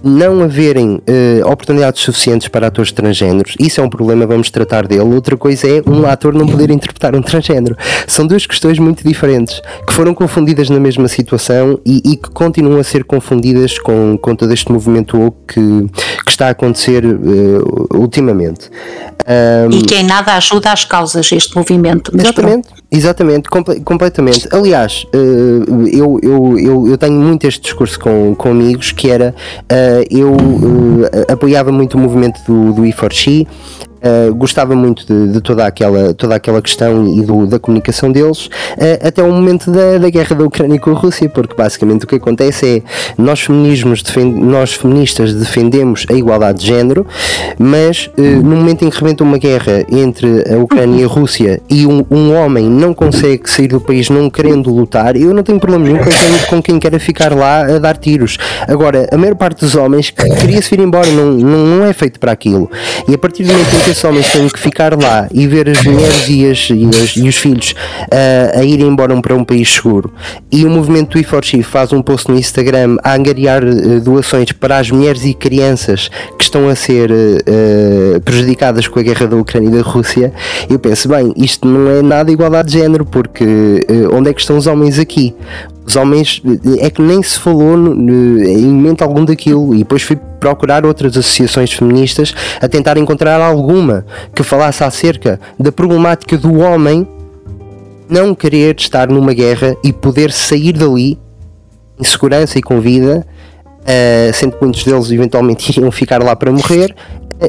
não 0.05 0.43
haverem 0.43 0.95
uh, 0.95 1.51
oportunidades 1.51 2.01
suficientes 2.01 2.47
para 2.47 2.67
atores 2.67 2.91
transgêneros, 2.91 3.55
isso 3.59 3.81
é 3.81 3.83
um 3.83 3.89
problema, 3.89 4.27
vamos 4.27 4.51
tratar 4.51 4.87
dele. 4.87 5.01
Outra 5.01 5.35
coisa 5.35 5.67
é 5.67 5.81
um 5.87 6.05
ator 6.05 6.33
não 6.33 6.47
poder 6.47 6.69
interpretar 6.69 7.15
um 7.15 7.21
transgênero. 7.21 7.75
São 8.07 8.27
duas 8.27 8.45
questões 8.45 8.77
muito 8.77 9.03
diferentes 9.03 9.61
que 9.87 9.93
foram 9.93 10.13
confundidas 10.13 10.69
na 10.69 10.79
mesma 10.79 11.07
situação 11.07 11.79
e, 11.85 12.01
e 12.05 12.15
que 12.15 12.29
continuam 12.29 12.79
a 12.79 12.83
ser 12.83 13.03
confundidas 13.03 13.79
com, 13.79 14.17
com 14.17 14.35
todo 14.35 14.53
este 14.53 14.71
movimento 14.71 15.33
que, 15.47 15.61
que 16.23 16.29
está 16.29 16.47
a 16.47 16.49
acontecer 16.51 17.03
uh, 17.03 17.97
ultimamente. 17.97 18.69
Um, 19.27 19.71
e 19.71 19.81
que 19.81 19.95
em 19.95 20.03
nada 20.03 20.33
ajuda 20.33 20.71
às 20.71 20.85
causas 20.85 21.31
este 21.31 21.55
movimento. 21.55 22.11
exatamente, 22.13 22.67
pronto. 22.67 22.85
Exatamente, 22.95 23.49
comple 23.49 23.79
completamente. 23.81 24.47
Aliás, 24.51 25.05
uh, 25.13 25.88
eu, 25.88 26.19
eu, 26.21 26.60
eu, 26.60 26.88
eu, 26.88 26.97
tenho 26.97 27.13
muito 27.13 27.45
este 27.47 27.62
discurso 27.62 27.99
com, 27.99 28.34
com 28.36 28.49
amigos 28.49 28.91
que 28.91 29.10
era 29.10 29.36
uh, 29.63 30.05
eu 30.10 30.31
uh, 30.31 31.31
apoiava 31.31 31.71
muito 31.71 31.95
o 31.95 31.99
movimento 31.99 32.39
do, 32.47 32.73
do 32.73 32.81
E4X 32.84 33.47
Uh, 34.05 34.35
gostava 34.35 34.75
muito 34.75 35.03
de, 35.07 35.33
de, 35.33 35.41
toda, 35.41 35.65
aquela, 35.65 36.13
toda 36.13 36.35
aquela 36.35 36.61
questão 36.61 37.07
e 37.07 37.23
do, 37.23 37.47
da 37.47 37.57
comunicação 37.57 38.11
deles, 38.11 38.45
uh, 38.45 39.07
até 39.07 39.23
o 39.23 39.31
momento 39.31 39.71
da, 39.71 39.97
da, 39.97 40.09
guerra 40.11 40.35
da 40.35 40.43
Ucrânia 40.43 40.79
com 40.79 40.91
a 40.91 40.93
Rússia, 40.93 41.27
porque 41.27 41.55
basicamente 41.55 42.05
o 42.05 42.07
que 42.07 42.15
acontece 42.15 42.77
é 42.77 42.81
nós, 43.17 43.41
feminismos 43.41 44.03
defend, 44.03 44.39
nós 44.39 44.73
feministas 44.73 45.33
defendemos 45.33 46.05
a 46.07 46.13
igualdade 46.13 46.59
de 46.59 46.67
género, 46.67 47.07
mas 47.57 48.07
uh, 48.15 48.21
no 48.21 48.57
momento 48.57 48.85
em 48.85 48.91
que 48.91 48.99
rebenta 48.99 49.23
uma 49.23 49.39
guerra 49.39 49.83
entre 49.89 50.53
a 50.53 50.57
Ucrânia 50.59 51.01
e 51.01 51.03
a 51.03 51.07
Rússia 51.07 51.59
e 51.67 51.87
um, 51.87 52.05
um, 52.11 52.35
homem 52.35 52.69
não 52.69 52.93
consegue 52.93 53.49
sair 53.49 53.69
do 53.69 53.81
país 53.81 54.07
não 54.09 54.29
querendo 54.29 54.71
lutar, 54.71 55.15
eu 55.15 55.33
não 55.33 55.41
tenho 55.41 55.59
problema 55.59 55.83
nenhum 55.83 55.97
com 56.47 56.61
quem, 56.61 56.77
queira 56.77 56.99
ficar 56.99 57.35
lá 57.35 57.61
a 57.75 57.79
dar 57.79 57.97
tiros. 57.97 58.37
Agora, 58.67 59.09
a 59.11 59.17
maior 59.17 59.33
parte 59.33 59.61
dos 59.61 59.73
homens 59.75 60.11
queria-se 60.11 60.69
vir 60.69 60.83
embora, 60.83 61.09
não, 61.09 61.31
não, 61.31 61.65
não 61.65 61.85
é 61.85 61.91
feito 61.91 62.19
para 62.19 62.31
aquilo. 62.31 62.69
E 63.07 63.15
a 63.15 63.17
partir 63.17 63.43
do 63.43 63.51
momento 63.51 63.75
em 63.75 63.79
que 63.79 63.94
esses 63.95 64.03
homens 64.03 64.29
têm 64.29 64.49
que 64.49 64.60
ficar 64.60 64.93
lá 65.01 65.27
e 65.31 65.47
ver 65.47 65.69
as 65.69 65.81
mulheres 65.84 66.27
e, 66.27 66.49
as, 66.49 66.69
e, 66.69 66.86
as, 66.86 67.15
e 67.15 67.29
os 67.29 67.38
filhos 67.38 67.71
uh, 67.71 68.60
a 68.60 68.63
irem 68.63 68.88
embora 68.88 69.15
para 69.21 69.34
um 69.34 69.45
país 69.45 69.69
seguro 69.69 70.13
e 70.51 70.65
o 70.65 70.69
movimento 70.69 71.17
do 71.17 71.23
E4X 71.23 71.63
faz 71.63 71.93
um 71.93 72.01
post 72.01 72.29
no 72.29 72.38
Instagram 72.38 72.97
a 73.01 73.15
angariar 73.15 73.63
uh, 73.63 74.01
doações 74.01 74.51
para 74.51 74.79
as 74.79 74.91
mulheres 74.91 75.23
e 75.23 75.34
crianças 75.34 76.10
que 76.38 76.43
estão 76.43 76.67
a 76.67 76.75
ser 76.75 77.10
uh, 77.10 78.19
prejudicadas 78.25 78.88
com 78.88 78.99
a 78.99 79.03
guerra 79.03 79.27
da 79.27 79.38
Ucrânia 79.38 79.69
e 79.69 79.71
da 79.71 79.81
Rússia, 79.81 80.34
eu 80.69 80.77
penso, 80.77 81.08
bem, 81.08 81.34
isto 81.38 81.65
não 81.65 81.89
é 81.89 82.01
nada 82.01 82.31
igualdade 82.31 82.71
de 82.71 82.79
género, 82.79 83.05
porque 83.05 83.86
onde 84.12 84.29
é 84.29 84.34
que 84.34 84.41
estão 84.41 84.58
os 84.58 84.67
homens 84.67 84.99
aqui? 84.99 85.34
Os 85.86 85.95
homens 85.95 86.41
é 86.80 86.89
que 86.89 87.02
nem 87.02 87.21
se 87.21 87.39
falou 87.39 87.78
no, 87.78 87.93
no, 87.93 88.43
em 88.43 88.65
momento 88.65 89.04
algum 89.04 89.24
daquilo 89.24 89.74
e 89.76 89.80
depois 89.80 90.02
fui 90.02 90.15
procurar 90.39 90.86
outras 90.86 91.15
associações 91.15 91.71
feministas 91.71 92.34
a 92.60 92.67
tentar 92.67 92.98
encontrar 92.98 93.39
alguma 93.39 94.06
que 94.34 94.43
falasse 94.43 94.84
acerca 94.84 95.39
da 95.60 95.71
problemática 95.71 96.38
do 96.38 96.60
homem 96.60 97.08
não 98.10 98.36
querer 98.36 98.76
estar 98.80 99.08
numa 99.10 99.34
guerra 99.34 99.76
e 99.84 99.91
poder 99.91 100.32
sair 100.32 100.74
dali 100.74 101.19
em 102.00 102.04
segurança 102.04 102.60
e 102.60 102.62
com 102.62 102.82
vida, 102.82 103.26
uh, 103.86 104.34
sendo 104.34 104.58
que 104.58 104.63
muitos 104.63 104.84
deles 104.84 105.12
eventualmente 105.12 105.69
iriam 105.71 105.91
ficar 105.91 106.21
lá 106.24 106.36
para 106.36 106.52
morrer, 106.52 106.95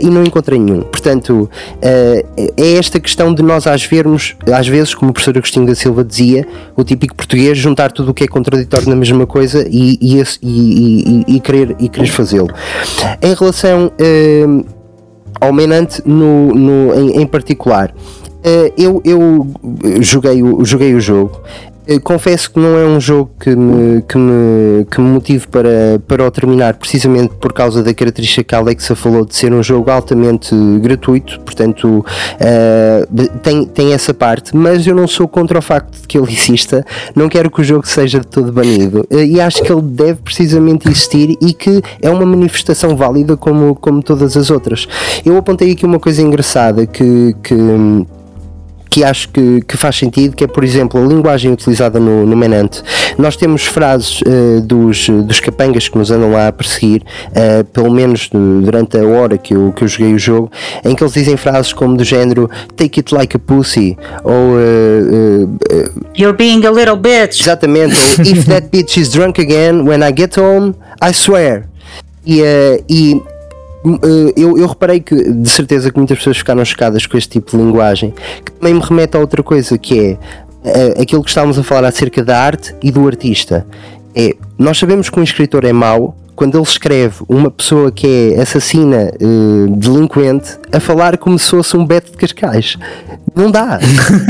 e 0.01 0.07
não 0.07 0.25
encontrei 0.25 0.59
nenhum. 0.59 0.83
Portanto, 0.83 1.49
eh, 1.81 2.25
é 2.57 2.73
esta 2.73 2.99
questão 2.99 3.33
de 3.33 3.43
nós 3.43 3.67
às, 3.67 3.85
vermos, 3.85 4.37
às 4.53 4.67
vezes, 4.67 4.95
como 4.95 5.11
o 5.11 5.15
professor 5.15 5.37
Agostinho 5.37 5.67
da 5.67 5.75
Silva 5.75 6.03
dizia, 6.03 6.47
o 6.77 6.83
típico 6.83 7.15
português 7.15 7.57
juntar 7.57 7.93
tudo 7.93 8.11
o 8.11 8.15
que 8.15 8.25
é 8.25 8.27
contraditório 8.27 8.89
na 8.89 8.97
mesma 8.97 9.27
coisa 9.27 9.65
e, 9.71 9.97
e, 10.01 10.23
e, 10.43 11.25
e 11.37 11.41
querer, 11.41 11.77
e 11.79 11.89
querer 11.89 12.09
fazê-lo. 12.09 12.51
Em 13.23 13.33
relação 13.33 13.93
ao 15.41 15.53
Menante 15.53 16.03
no, 16.05 16.53
no, 16.53 16.95
em, 16.95 17.23
em 17.23 17.27
particular, 17.27 17.95
eu, 18.77 19.01
eu 19.05 19.47
joguei, 20.01 20.41
joguei 20.65 20.95
o 20.95 21.01
jogo 21.01 21.41
confesso 22.03 22.51
que 22.51 22.59
não 22.59 22.77
é 22.77 22.85
um 22.85 23.01
jogo 23.01 23.31
que 23.39 23.55
me, 23.55 24.03
que 24.03 24.19
me, 24.19 24.85
que 24.87 25.01
me 25.01 25.09
motive 25.09 25.47
para, 25.47 26.01
para 26.07 26.25
o 26.25 26.31
terminar, 26.31 26.75
precisamente 26.75 27.35
por 27.35 27.53
causa 27.53 27.83
da 27.83 27.95
característica 27.95 28.43
que 28.43 28.55
a 28.55 28.59
Alexa 28.59 28.97
falou 28.97 29.25
de 29.25 29.37
ser 29.37 29.53
um 29.53 29.63
jogo 29.63 29.91
altamente 29.91 30.55
gratuito, 30.81 31.41
portanto 31.41 32.05
uh, 32.05 33.39
tem, 33.43 33.65
tem 33.67 33.93
essa 33.93 34.13
parte, 34.13 34.57
mas 34.57 34.87
eu 34.87 34.95
não 34.95 35.07
sou 35.07 35.29
contra 35.29 35.59
o 35.59 35.63
facto 35.63 36.01
de 36.01 36.09
que 36.09 36.19
ele 36.19 36.33
exista, 36.33 36.85
não 37.15 37.29
quero 37.29 37.51
que 37.51 37.61
o 37.61 37.65
jogo 37.65 37.87
seja 37.87 38.19
de 38.19 38.27
todo 38.27 38.53
banido 38.53 39.07
uh, 39.11 39.19
e 39.19 39.41
acho 39.41 39.63
que 39.63 39.73
ele 39.73 39.83
deve 39.83 40.21
precisamente 40.23 40.89
existir 40.89 41.37
e 41.41 41.53
que 41.53 41.81
é 42.03 42.11
uma 42.11 42.27
manifestação 42.27 42.97
válida 42.97 43.37
como, 43.37 43.75
como 43.77 44.03
todas 44.03 44.37
as 44.37 44.51
outras. 44.51 44.89
Eu 45.25 45.37
apontei 45.37 45.71
aqui 45.73 45.87
uma 45.87 46.01
coisa 46.01 46.21
engraçada 46.21 46.87
que, 46.87 47.35
que 47.43 47.55
que 48.91 49.05
acho 49.05 49.29
que, 49.29 49.61
que, 49.63 49.77
faz 49.77 49.97
sentido, 49.97 50.35
que 50.35 50.45
é, 50.45 50.47
por 50.47 50.65
exemplo, 50.65 51.03
a 51.03 51.07
linguagem 51.07 51.53
utilizada 51.53 51.99
no, 51.99 52.27
no 52.27 52.37
Menante. 52.37 52.83
Nós 53.19 53.37
temos 53.37 53.65
frases 53.65 54.21
uh, 54.23 54.61
dos, 54.61 55.09
dos 55.09 55.41
capangas 55.41 55.89
que 55.89 55.99
nos 55.99 56.11
andam 56.11 56.33
lá 56.33 56.49
a 56.49 56.53
perseguir, 56.53 57.03
uh, 57.31 57.65
pelo 57.65 57.91
menos 57.91 58.31
durante 58.33 58.99
a 58.99 59.07
hora 59.07 59.37
que 59.37 59.55
eu, 59.55 59.73
que 59.73 59.85
eu 59.85 59.89
joguei 59.89 60.15
o 60.15 60.19
jogo, 60.19 60.51
em 60.85 60.95
que 60.95 61.03
eles 61.03 61.15
dizem 61.15 61.37
frases 61.37 61.73
como 61.73 61.97
do 61.97 62.05
género 62.05 62.49
Take 62.77 63.01
it 63.01 63.15
like 63.15 63.37
a 63.37 63.39
pussy, 63.39 63.97
ou 64.25 64.33
uh, 64.33 66.07
You're 66.17 66.37
being 66.37 66.65
a 66.65 66.71
little 66.71 66.97
bitch. 66.97 67.41
Exatamente. 67.41 67.95
If 68.23 68.47
that 68.47 68.69
bitch 68.71 68.99
is 68.99 69.13
drunk 69.13 69.41
again, 69.41 69.87
when 69.87 70.03
I 70.03 70.13
get 70.13 70.39
home, 70.39 70.75
I 71.01 71.13
swear. 71.13 71.69
E, 72.25 72.41
e 72.41 72.43
eh, 72.43 73.36
eu, 74.37 74.59
eu 74.59 74.67
reparei 74.67 75.01
que 75.01 75.15
de 75.15 75.49
certeza 75.49 75.91
que 75.91 75.97
muitas 75.97 76.19
pessoas 76.19 76.39
ficaram 76.39 76.65
chocadas 76.65 77.07
com 77.07 77.17
este 77.17 77.31
tipo 77.31 77.53
de 77.53 77.57
linguagem, 77.57 78.13
que 78.45 78.53
também 78.53 78.75
me 78.75 78.81
remete 78.81 79.17
a 79.17 79.21
outra 79.21 79.43
coisa 79.43 79.79
que 79.79 79.99
é 79.99 80.13
uh, 80.67 81.03
aquilo 81.03 81.23
que 81.23 81.29
estávamos 81.29 81.59
a 81.59 81.63
falar 81.63 81.89
acerca 81.89 82.25
da 82.25 82.39
arte 82.39 82.75
e 82.83 82.91
do 82.91 83.07
artista. 83.07 83.67
É, 84.15 84.35
nós 84.59 84.79
sabemos 84.79 85.11
que 85.11 85.21
um 85.21 85.23
escritor 85.23 85.65
é 85.65 85.73
mau 85.73 86.17
quando 86.35 86.59
ele 86.59 86.65
escreve 86.65 87.17
uma 87.29 87.51
pessoa 87.51 87.91
que 87.91 88.35
é 88.37 88.43
assassina, 88.43 89.11
uh, 89.21 89.77
delinquente, 89.77 90.59
a 90.71 90.79
falar 90.79 91.17
como 91.17 91.39
se 91.39 91.51
fosse 91.51 91.77
um 91.77 91.85
Beto 91.85 92.11
de 92.11 92.19
Cascais. 92.19 92.77
Não 93.35 93.51
dá. 93.51 93.79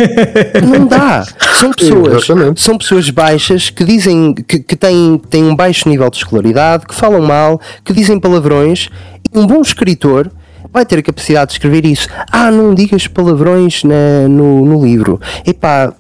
não 0.65 0.87
dá. 0.87 1.27
São 1.55 1.73
pessoas, 1.73 2.27
são 2.57 2.79
pessoas 2.79 3.11
baixas 3.11 3.71
que 3.71 3.85
dizem 3.85 4.35
que, 4.35 4.61
que 4.61 4.77
têm, 4.77 5.21
têm 5.31 5.45
um 5.45 5.57
baixo 5.57 5.89
nível 5.89 6.09
de 6.09 6.19
escolaridade, 6.19 6.87
que 6.87 6.95
falam 6.95 7.23
mal, 7.23 7.61
que 7.85 7.93
dizem 7.93 8.21
palavrões 8.21 8.89
um 9.37 9.47
bom 9.47 9.61
escritor 9.61 10.31
vai 10.73 10.85
ter 10.85 10.99
a 10.99 11.03
capacidade 11.03 11.49
de 11.49 11.53
escrever 11.55 11.85
isso. 11.87 12.09
Ah, 12.31 12.51
não 12.51 12.75
digas 12.75 13.07
palavrões 13.07 13.85
na, 13.85 14.29
no, 14.29 14.65
no 14.65 14.85
livro. 14.85 15.21
Epá, 15.47 15.93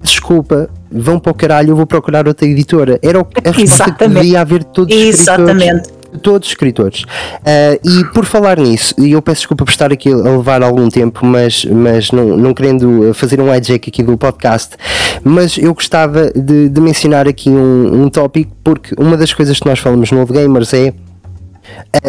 desculpa, 0.00 0.70
vão 0.90 1.18
para 1.18 1.32
o 1.32 1.34
caralho, 1.34 1.70
eu 1.70 1.76
vou 1.76 1.86
procurar 1.86 2.26
outra 2.26 2.46
editora. 2.46 2.98
Era 3.02 3.20
o, 3.20 3.26
a 3.44 3.50
resposta 3.50 3.92
que 3.92 4.08
devia 4.08 4.40
haver 4.40 4.60
de 4.60 4.66
todos 4.66 4.96
os 4.96 5.02
Exatamente. 5.02 6.00
Todos 6.22 6.48
os 6.48 6.52
escritores. 6.52 7.04
Ah, 7.44 7.78
e 7.84 8.04
por 8.12 8.24
falar 8.24 8.58
nisso, 8.58 8.94
e 8.98 9.12
eu 9.12 9.22
peço 9.22 9.42
desculpa 9.42 9.64
por 9.64 9.70
estar 9.70 9.92
aqui 9.92 10.10
a 10.12 10.16
levar 10.16 10.62
algum 10.62 10.88
tempo, 10.88 11.24
mas, 11.24 11.64
mas 11.64 12.10
não, 12.10 12.36
não 12.36 12.52
querendo 12.52 13.12
fazer 13.14 13.40
um 13.40 13.54
hijack 13.54 13.90
aqui 13.90 14.02
do 14.02 14.16
podcast, 14.16 14.76
mas 15.22 15.56
eu 15.56 15.72
gostava 15.72 16.32
de, 16.32 16.68
de 16.68 16.80
mencionar 16.80 17.28
aqui 17.28 17.48
um, 17.48 18.04
um 18.04 18.08
tópico, 18.08 18.50
porque 18.64 18.92
uma 18.98 19.16
das 19.16 19.32
coisas 19.32 19.60
que 19.60 19.66
nós 19.68 19.78
falamos 19.78 20.10
no 20.10 20.18
Old 20.20 20.32
Gamers 20.32 20.74
é 20.74 20.92
Uh, 20.92 21.09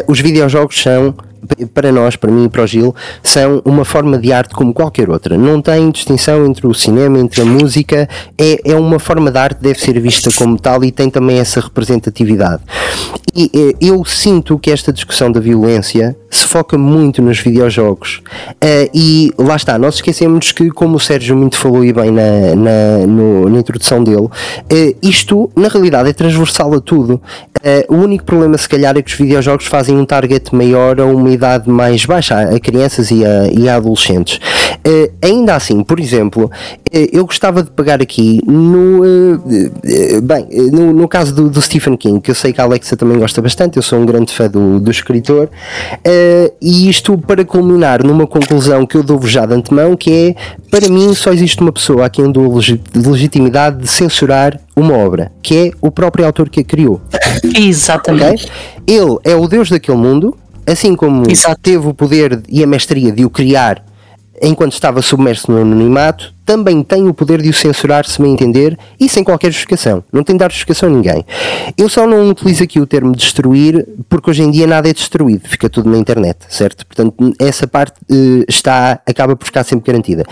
os 0.07 0.19
videojogos 0.19 0.81
são, 0.81 1.15
para 1.73 1.91
nós, 1.91 2.15
para 2.15 2.31
mim 2.31 2.45
e 2.45 2.49
para 2.49 2.63
o 2.63 2.67
Gil, 2.67 2.95
são 3.23 3.61
uma 3.63 3.85
forma 3.85 4.17
de 4.17 4.33
arte 4.33 4.53
como 4.53 4.73
qualquer 4.73 5.09
outra. 5.09 5.37
Não 5.37 5.61
tem 5.61 5.89
distinção 5.91 6.45
entre 6.45 6.67
o 6.67 6.73
cinema, 6.73 7.19
entre 7.19 7.41
a 7.41 7.45
música, 7.45 8.09
é, 8.37 8.71
é 8.71 8.75
uma 8.75 8.99
forma 8.99 9.31
de 9.31 9.37
arte, 9.37 9.61
deve 9.61 9.79
ser 9.79 9.99
vista 9.99 10.29
como 10.37 10.59
tal 10.59 10.83
e 10.83 10.91
tem 10.91 11.09
também 11.09 11.39
essa 11.39 11.59
representatividade. 11.59 12.61
E 13.33 13.45
uh, 13.45 13.77
eu 13.79 14.03
sinto 14.03 14.59
que 14.59 14.69
esta 14.71 14.91
discussão 14.91 15.31
da 15.31 15.39
violência 15.39 16.17
se 16.29 16.45
foca 16.45 16.77
muito 16.77 17.21
nos 17.21 17.39
videojogos. 17.39 18.21
Uh, 18.55 18.89
e 18.93 19.31
lá 19.37 19.55
está, 19.55 19.77
nós 19.79 19.95
esquecemos 19.95 20.51
que, 20.51 20.69
como 20.69 20.97
o 20.97 20.99
Sérgio 20.99 21.37
muito 21.37 21.55
falou 21.55 21.85
e 21.85 21.93
bem 21.93 22.11
na, 22.11 22.55
na, 22.55 23.07
no, 23.07 23.49
na 23.49 23.59
introdução 23.59 24.03
dele, 24.03 24.27
isto 25.01 25.49
na 25.55 25.69
realidade 25.69 26.09
é 26.09 26.13
transversal 26.13 26.73
a 26.73 26.81
tudo. 26.81 27.21
o 27.87 27.95
único 27.95 28.25
problema, 28.25 28.57
se 28.57 28.67
calhar, 28.67 28.97
é 28.97 29.01
que 29.01 29.11
os 29.11 29.17
videojogos 29.17 29.51
jogos 29.51 29.65
fazem 29.65 29.97
um 29.97 30.05
target 30.05 30.53
maior 30.55 30.99
a 30.99 31.05
uma 31.05 31.29
idade 31.31 31.69
mais 31.69 32.05
baixa, 32.05 32.39
a 32.39 32.59
crianças 32.59 33.11
e 33.11 33.25
a, 33.25 33.47
e 33.47 33.69
a 33.69 33.75
adolescentes. 33.75 34.39
Uh, 34.85 35.11
ainda 35.21 35.55
assim, 35.55 35.83
por 35.83 35.99
exemplo, 35.99 36.45
uh, 36.45 36.49
eu 37.11 37.25
gostava 37.25 37.61
de 37.61 37.69
pegar 37.69 38.01
aqui 38.01 38.41
no, 38.47 39.03
uh, 39.03 40.21
bem, 40.23 40.47
no, 40.71 40.91
no 40.91 41.07
caso 41.07 41.35
do, 41.35 41.49
do, 41.49 41.61
Stephen 41.61 41.95
King, 41.95 42.19
que 42.19 42.31
eu 42.31 42.35
sei 42.35 42.51
que 42.51 42.59
a 42.59 42.63
Alexa 42.63 42.97
também 42.97 43.19
gosta 43.19 43.41
bastante, 43.41 43.77
eu 43.77 43.83
sou 43.83 43.99
um 43.99 44.05
grande 44.05 44.33
fã 44.33 44.47
do, 44.47 44.79
do 44.79 44.89
escritor, 44.89 45.49
e 46.59 46.89
isto 46.89 47.17
para 47.17 47.45
culminar 47.45 48.03
numa 48.03 48.25
conclusão 48.25 48.85
que 48.85 48.97
eu 48.97 49.03
dou 49.03 49.21
já 49.21 49.45
de 49.45 49.53
antemão, 49.53 49.95
que 49.95 50.11
é, 50.11 50.35
para 50.69 50.89
mim 50.89 51.13
só 51.13 51.31
existe 51.31 51.61
uma 51.61 51.71
pessoa 51.71 52.05
a 52.05 52.09
quem 52.09 52.31
dou 52.31 52.59
legitimidade 52.95 53.81
de 53.81 53.87
censurar 53.87 54.59
uma 54.75 54.97
obra, 54.97 55.31
que 55.41 55.55
é 55.55 55.71
o 55.79 55.91
próprio 55.91 56.25
autor 56.25 56.49
que 56.49 56.61
a 56.61 56.63
criou. 56.63 57.01
Exatamente. 57.55 58.45
Okay? 58.45 58.95
Ele 58.95 59.17
é 59.23 59.35
o 59.35 59.47
Deus 59.47 59.69
daquele 59.69 59.97
mundo, 59.97 60.35
assim 60.65 60.95
como 60.95 61.29
Exato. 61.29 61.59
teve 61.61 61.87
o 61.87 61.93
poder 61.93 62.41
e 62.49 62.63
a 62.63 62.67
mestria 62.67 63.11
de 63.11 63.25
o 63.25 63.29
criar 63.29 63.83
enquanto 64.41 64.73
estava 64.73 65.01
submerso 65.01 65.51
no 65.51 65.61
anonimato, 65.61 66.33
também 66.43 66.81
tem 66.81 67.07
o 67.07 67.13
poder 67.13 67.41
de 67.41 67.49
o 67.49 67.53
censurar, 67.53 68.05
se 68.05 68.19
me 68.21 68.27
entender, 68.27 68.77
e 68.99 69.07
sem 69.07 69.23
qualquer 69.23 69.51
justificação. 69.51 70.03
Não 70.11 70.23
tem 70.23 70.35
de 70.35 70.39
dar 70.39 70.49
justificação 70.49 70.89
a 70.89 70.91
ninguém. 70.91 71.23
Eu 71.77 71.87
só 71.87 72.07
não 72.07 72.27
utilizo 72.29 72.63
aqui 72.63 72.79
o 72.79 72.87
termo 72.87 73.15
destruir, 73.15 73.87
porque 74.09 74.31
hoje 74.31 74.41
em 74.41 74.49
dia 74.49 74.65
nada 74.65 74.89
é 74.89 74.93
destruído, 74.93 75.47
fica 75.47 75.69
tudo 75.69 75.89
na 75.89 75.97
internet, 75.97 76.39
certo? 76.49 76.85
Portanto, 76.87 77.15
essa 77.39 77.67
parte 77.67 77.99
uh, 78.09 78.43
está, 78.49 78.99
acaba 79.05 79.35
por 79.35 79.45
ficar 79.45 79.63
sempre 79.63 79.85
garantida. 79.91 80.25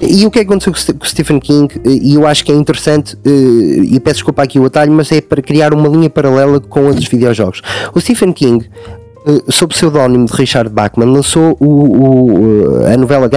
E 0.00 0.26
o 0.26 0.30
que 0.30 0.40
é 0.40 0.44
que 0.44 0.50
aconteceu 0.50 0.72
com 0.72 1.04
o 1.04 1.08
Stephen 1.08 1.38
King? 1.38 1.80
E 1.84 2.14
eu 2.14 2.26
acho 2.26 2.44
que 2.44 2.50
é 2.50 2.54
interessante, 2.54 3.16
eh, 3.24 3.84
e 3.84 4.00
peço 4.00 4.16
desculpa 4.16 4.42
aqui 4.42 4.58
o 4.58 4.64
atalho, 4.64 4.90
mas 4.90 5.12
é 5.12 5.20
para 5.20 5.40
criar 5.40 5.72
uma 5.72 5.88
linha 5.88 6.10
paralela 6.10 6.58
com 6.58 6.86
outros 6.86 7.06
videojogos. 7.06 7.62
O 7.94 8.00
Stephen 8.00 8.32
King, 8.32 8.68
eh, 8.68 9.01
sob 9.48 9.72
o 9.72 9.74
pseudónimo 9.74 10.26
de 10.26 10.32
Richard 10.32 10.70
Bachman, 10.70 11.06
lançou 11.06 11.56
o, 11.60 11.66
o, 11.66 12.86
a 12.86 12.96
novela, 12.96 13.30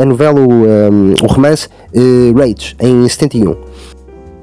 a 0.00 0.04
novela 0.04 0.40
o, 0.40 0.50
um, 0.50 1.14
o 1.22 1.26
romance 1.26 1.68
uh, 1.94 2.38
Rage, 2.38 2.76
em 2.80 3.08
71. 3.08 3.56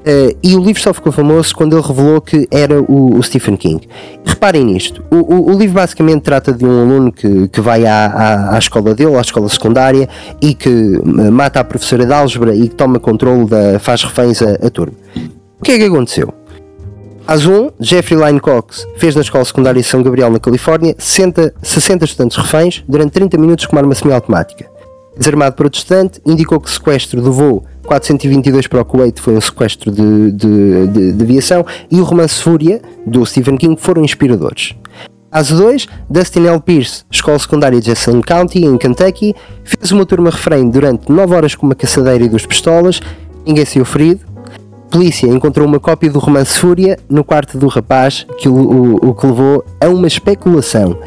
Uh, 0.08 0.34
e 0.42 0.56
o 0.56 0.60
livro 0.60 0.80
só 0.80 0.94
ficou 0.94 1.12
famoso 1.12 1.54
quando 1.54 1.76
ele 1.76 1.86
revelou 1.86 2.20
que 2.20 2.48
era 2.50 2.80
o, 2.80 3.18
o 3.18 3.22
Stephen 3.22 3.56
King. 3.56 3.86
Reparem 4.24 4.64
nisto: 4.64 5.04
o, 5.10 5.52
livro 5.52 5.74
basicamente 5.74 6.22
trata 6.22 6.52
de 6.52 6.64
um 6.64 6.80
aluno 6.80 7.12
que, 7.12 7.48
que 7.48 7.60
vai 7.60 7.84
à, 7.84 8.06
à, 8.06 8.54
à, 8.54 8.58
escola 8.58 8.94
dele, 8.94 9.16
à 9.16 9.20
escola 9.20 9.48
secundária, 9.48 10.08
e 10.40 10.54
que 10.54 10.68
eh, 10.68 11.30
mata 11.30 11.60
a 11.60 11.64
professora 11.64 12.06
de 12.06 12.12
álgebra 12.12 12.54
e 12.54 12.68
que 12.68 12.74
toma 12.74 12.98
controle 12.98 13.46
da. 13.46 13.78
faz 13.78 14.02
reféns 14.02 14.40
a, 14.40 14.52
a 14.66 14.70
turma. 14.70 14.94
O 15.60 15.64
que 15.64 15.72
é 15.72 15.78
que 15.78 15.84
aconteceu? 15.84 16.32
Às 17.28 17.44
1, 17.44 17.72
Jeffrey 17.78 18.18
Line 18.18 18.40
Cox 18.40 18.86
fez 18.96 19.14
na 19.14 19.20
escola 19.20 19.44
secundária 19.44 19.82
de 19.82 19.86
São 19.86 20.02
Gabriel, 20.02 20.30
na 20.30 20.40
Califórnia, 20.40 20.94
60, 20.96 21.52
60 21.62 22.06
estudantes 22.06 22.38
reféns 22.38 22.82
durante 22.88 23.10
30 23.12 23.36
minutos 23.36 23.66
com 23.66 23.76
uma 23.76 23.82
arma 23.82 23.94
semiautomática. 23.94 24.64
Desarmado 25.14 25.54
protestante, 25.54 26.22
indicou 26.24 26.58
que 26.58 26.70
o 26.70 26.72
sequestro 26.72 27.20
do 27.20 27.30
voo 27.30 27.66
422 27.84 28.66
para 28.66 28.80
o 28.80 28.84
Kuwait 28.84 29.20
foi 29.20 29.36
um 29.36 29.42
sequestro 29.42 29.90
de, 29.90 30.32
de, 30.32 30.86
de, 30.86 31.12
de 31.12 31.22
aviação 31.22 31.66
e 31.90 32.00
o 32.00 32.04
romance 32.04 32.42
Fúria, 32.42 32.80
do 33.06 33.26
Stephen 33.26 33.58
King, 33.58 33.78
foram 33.78 34.02
inspiradores. 34.02 34.74
Caso 35.30 35.54
2, 35.54 35.86
Dustin 36.08 36.46
L. 36.46 36.60
Pierce, 36.62 37.04
escola 37.10 37.38
secundária 37.38 37.78
de 37.78 37.88
Jackson 37.88 38.22
County, 38.22 38.64
em 38.64 38.78
Kentucky, 38.78 39.34
fez 39.64 39.92
uma 39.92 40.06
turma 40.06 40.30
refrém 40.30 40.70
durante 40.70 41.12
9 41.12 41.34
horas 41.34 41.54
com 41.54 41.66
uma 41.66 41.74
caçadeira 41.74 42.24
e 42.24 42.28
duas 42.30 42.46
pistolas, 42.46 43.02
ninguém 43.46 43.66
saiu 43.66 43.84
ferido. 43.84 44.27
Polícia 44.90 45.26
encontrou 45.26 45.66
uma 45.66 45.78
cópia 45.78 46.10
do 46.10 46.18
romance 46.18 46.58
Fúria 46.58 46.98
no 47.08 47.22
quarto 47.22 47.58
do 47.58 47.66
rapaz, 47.66 48.26
que 48.38 48.48
o, 48.48 48.54
o, 48.54 49.10
o 49.10 49.14
que 49.14 49.26
levou 49.26 49.64
a 49.80 49.88
uma 49.88 50.06
especulação 50.06 50.98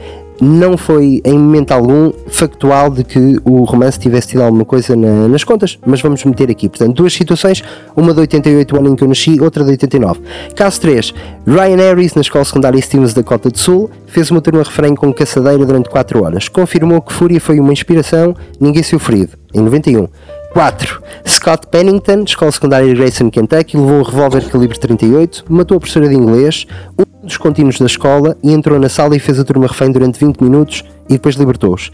não 0.42 0.76
foi 0.76 1.22
em 1.24 1.38
momento 1.38 1.72
algum 1.72 2.12
factual 2.28 2.90
de 2.90 3.04
que 3.04 3.40
o 3.46 3.64
romance 3.64 4.00
tivesse 4.00 4.30
tido 4.30 4.42
alguma 4.42 4.66
coisa 4.66 4.96
na, 4.96 5.28
nas 5.28 5.44
contas, 5.44 5.78
mas 5.86 6.02
vamos 6.02 6.26
meter 6.26 6.50
aqui. 6.50 6.68
Portanto, 6.68 6.96
duas 6.96 7.14
situações, 7.14 7.64
uma 7.96 8.12
de 8.12 8.22
88, 8.22 8.76
o 8.76 8.80
ano 8.80 8.90
em 8.90 8.96
que 8.96 9.04
eu 9.04 9.08
nasci, 9.08 9.40
outra 9.40 9.64
de 9.64 9.70
89. 9.70 10.20
Caso 10.56 10.82
3, 10.82 11.14
Ryan 11.46 11.78
Harris, 11.78 12.16
na 12.16 12.22
escola 12.22 12.44
secundária 12.44 12.82
Stevens 12.82 13.14
da 13.14 13.22
Cota 13.22 13.52
do 13.52 13.58
Sul, 13.60 13.92
fez 14.08 14.32
uma 14.32 14.42
turma 14.42 14.64
refrém 14.64 14.96
com 14.96 15.14
caçadeira 15.14 15.64
durante 15.64 15.90
4 15.90 16.24
horas. 16.24 16.50
Confirmou 16.50 17.02
que 17.02 17.14
Fúria 17.14 17.40
foi 17.40 17.60
uma 17.60 17.72
inspiração, 17.72 18.36
ninguém 18.60 18.82
se 18.82 18.98
ferido. 18.98 19.38
Em 19.54 19.62
91. 19.62 20.08
4. 20.52 21.02
Scott 21.26 21.68
Pennington, 21.68 22.24
escola 22.26 22.52
secundária 22.52 22.88
de 22.88 22.94
Grayson, 22.94 23.30
Kentucky, 23.30 23.78
levou 23.78 24.00
um 24.00 24.04
revólver 24.04 24.50
calibre 24.50 24.78
38, 24.78 25.46
matou 25.48 25.78
a 25.78 25.80
professora 25.80 26.10
de 26.10 26.16
inglês, 26.16 26.68
um 27.00 27.26
dos 27.26 27.38
contínuos 27.38 27.80
da 27.80 27.86
escola 27.86 28.38
e 28.44 28.52
entrou 28.52 28.78
na 28.78 28.90
sala 28.90 29.16
e 29.16 29.20
fez 29.20 29.40
a 29.40 29.46
turma 29.46 29.68
refém 29.68 29.92
durante 29.92 30.20
20 30.20 30.42
minutos 30.42 30.84
e 31.08 31.14
depois 31.14 31.36
libertou-os. 31.36 31.92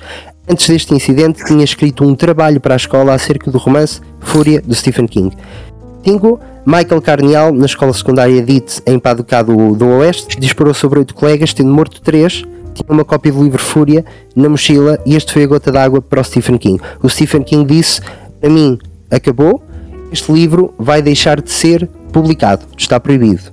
Antes 0.49 0.67
deste 0.67 0.93
incidente, 0.93 1.45
tinha 1.45 1.63
escrito 1.63 2.03
um 2.03 2.15
trabalho 2.15 2.59
para 2.59 2.73
a 2.73 2.77
escola 2.77 3.13
acerca 3.13 3.51
do 3.51 3.59
romance 3.59 4.01
Fúria 4.21 4.61
de 4.61 4.73
Stephen 4.73 5.05
King. 5.05 5.35
5. 6.03 6.39
Michael 6.65 7.01
Carnial, 7.01 7.53
na 7.53 7.65
escola 7.65 7.93
secundária 7.93 8.41
DIT 8.41 8.81
em 8.87 8.97
Paducado 8.97 9.75
do 9.75 9.87
Oeste, 9.87 10.39
disparou 10.39 10.73
sobre 10.73 10.99
oito 10.99 11.13
colegas, 11.13 11.53
tendo 11.53 11.69
morto 11.69 12.01
três 12.01 12.43
tinha 12.77 12.93
uma 12.93 13.03
cópia 13.03 13.31
do 13.31 13.43
livro 13.43 13.61
Fúria 13.61 14.05
na 14.35 14.47
mochila 14.47 14.99
e 15.03 15.15
este 15.15 15.33
foi 15.33 15.43
a 15.43 15.47
gota 15.47 15.71
d'água 15.71 15.99
para 15.99 16.21
o 16.21 16.23
Stephen 16.23 16.57
King. 16.57 16.79
O 17.01 17.09
Stephen 17.09 17.41
King 17.41 17.65
disse: 17.65 18.01
Para 18.39 18.49
mim, 18.49 18.77
acabou, 19.09 19.63
este 20.11 20.31
livro 20.31 20.73
vai 20.77 21.01
deixar 21.01 21.41
de 21.41 21.51
ser 21.51 21.87
publicado, 22.11 22.65
está 22.77 22.99
proibido. 22.99 23.51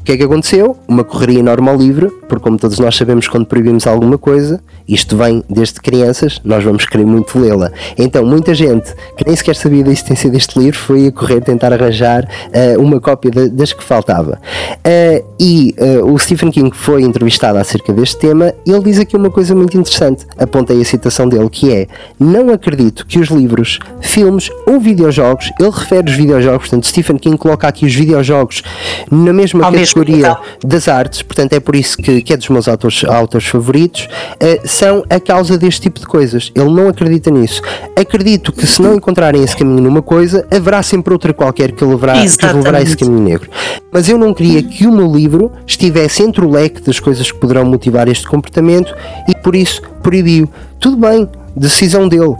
O 0.00 0.04
que 0.04 0.12
é 0.12 0.16
que 0.16 0.22
aconteceu? 0.22 0.76
Uma 0.88 1.04
correria 1.04 1.40
enorme 1.40 1.68
ao 1.68 1.76
livro, 1.76 2.21
porque 2.32 2.44
como 2.44 2.56
todos 2.56 2.78
nós 2.78 2.96
sabemos 2.96 3.28
quando 3.28 3.44
proibimos 3.44 3.86
alguma 3.86 4.16
coisa, 4.16 4.58
isto 4.88 5.18
vem 5.18 5.44
desde 5.50 5.74
crianças, 5.82 6.40
nós 6.42 6.64
vamos 6.64 6.86
querer 6.86 7.04
muito 7.04 7.38
lê-la. 7.38 7.70
Então 7.98 8.24
muita 8.24 8.54
gente 8.54 8.90
que 9.18 9.26
nem 9.26 9.36
sequer 9.36 9.54
sabia 9.54 9.84
da 9.84 9.90
existência 9.90 10.30
deste 10.30 10.58
livro 10.58 10.78
foi 10.78 11.08
a 11.08 11.12
correr 11.12 11.42
tentar 11.42 11.74
arranjar 11.74 12.24
uh, 12.24 12.80
uma 12.80 12.98
cópia 12.98 13.30
de, 13.30 13.50
das 13.50 13.74
que 13.74 13.84
faltava. 13.84 14.40
Uh, 14.78 15.22
e 15.38 15.74
uh, 15.78 16.10
o 16.10 16.18
Stephen 16.18 16.50
King 16.50 16.74
foi 16.74 17.02
entrevistado 17.02 17.58
acerca 17.58 17.92
deste 17.92 18.18
tema 18.18 18.54
e 18.64 18.70
ele 18.70 18.84
diz 18.84 18.98
aqui 18.98 19.14
uma 19.14 19.30
coisa 19.30 19.54
muito 19.54 19.76
interessante. 19.76 20.24
Apontei 20.38 20.80
a 20.80 20.84
citação 20.86 21.28
dele 21.28 21.50
que 21.50 21.70
é: 21.70 21.86
Não 22.18 22.48
acredito 22.48 23.06
que 23.06 23.18
os 23.18 23.28
livros, 23.28 23.78
filmes 24.00 24.48
ou 24.66 24.80
videojogos, 24.80 25.50
ele 25.60 25.70
refere 25.70 26.08
os 26.08 26.16
videojogos, 26.16 26.60
portanto 26.60 26.86
Stephen 26.86 27.18
King 27.18 27.36
coloca 27.36 27.68
aqui 27.68 27.84
os 27.84 27.94
videojogos 27.94 28.62
na 29.10 29.34
mesma 29.34 29.66
Ao 29.66 29.70
categoria 29.70 30.38
das 30.64 30.88
artes, 30.88 31.20
portanto 31.20 31.52
é 31.52 31.60
por 31.60 31.76
isso 31.76 31.98
que, 31.98 32.21
que 32.22 32.32
é 32.32 32.36
dos 32.36 32.48
meus 32.48 32.68
autores, 32.68 33.04
autores 33.04 33.46
favoritos, 33.46 34.08
uh, 34.34 34.66
são 34.66 35.04
a 35.08 35.20
causa 35.20 35.58
deste 35.58 35.82
tipo 35.82 36.00
de 36.00 36.06
coisas. 36.06 36.50
Ele 36.54 36.70
não 36.70 36.88
acredita 36.88 37.30
nisso. 37.30 37.62
Acredito 37.96 38.52
que 38.52 38.66
se 38.66 38.80
não 38.80 38.94
encontrarem 38.94 39.42
esse 39.42 39.56
caminho 39.56 39.82
numa 39.82 40.02
coisa, 40.02 40.46
haverá 40.50 40.82
sempre 40.82 41.12
outra 41.12 41.32
qualquer 41.32 41.72
que 41.72 41.84
levará, 41.84 42.14
que 42.14 42.46
levará 42.46 42.82
esse 42.82 42.96
caminho 42.96 43.20
negro. 43.20 43.50
Mas 43.92 44.08
eu 44.08 44.16
não 44.16 44.32
queria 44.32 44.62
que 44.62 44.86
o 44.86 44.92
meu 44.92 45.10
livro 45.12 45.52
estivesse 45.66 46.22
entre 46.22 46.44
o 46.44 46.50
leque 46.50 46.80
das 46.80 46.98
coisas 46.98 47.30
que 47.30 47.38
poderão 47.38 47.64
motivar 47.64 48.08
este 48.08 48.26
comportamento 48.26 48.94
e 49.28 49.34
por 49.34 49.54
isso 49.54 49.82
proibiu. 50.02 50.48
Tudo 50.80 50.96
bem, 50.96 51.28
decisão 51.56 52.08
dele. 52.08 52.34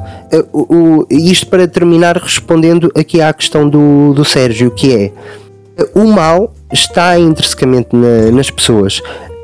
O, 0.53 0.75
o, 0.75 1.07
isto 1.11 1.47
para 1.47 1.69
terminar 1.69 2.17
respondendo 2.17 2.91
aqui 2.97 3.21
à 3.21 3.33
questão 3.33 3.69
do, 3.69 4.13
do 4.15 4.25
Sérgio, 4.25 4.71
que 4.71 4.95
é 4.95 5.13
o 5.95 6.05
mal 6.05 6.53
está 6.73 7.19
intrinsecamente 7.19 7.95
na, 7.95 8.31
nas 8.31 8.51
pessoas. 8.51 9.03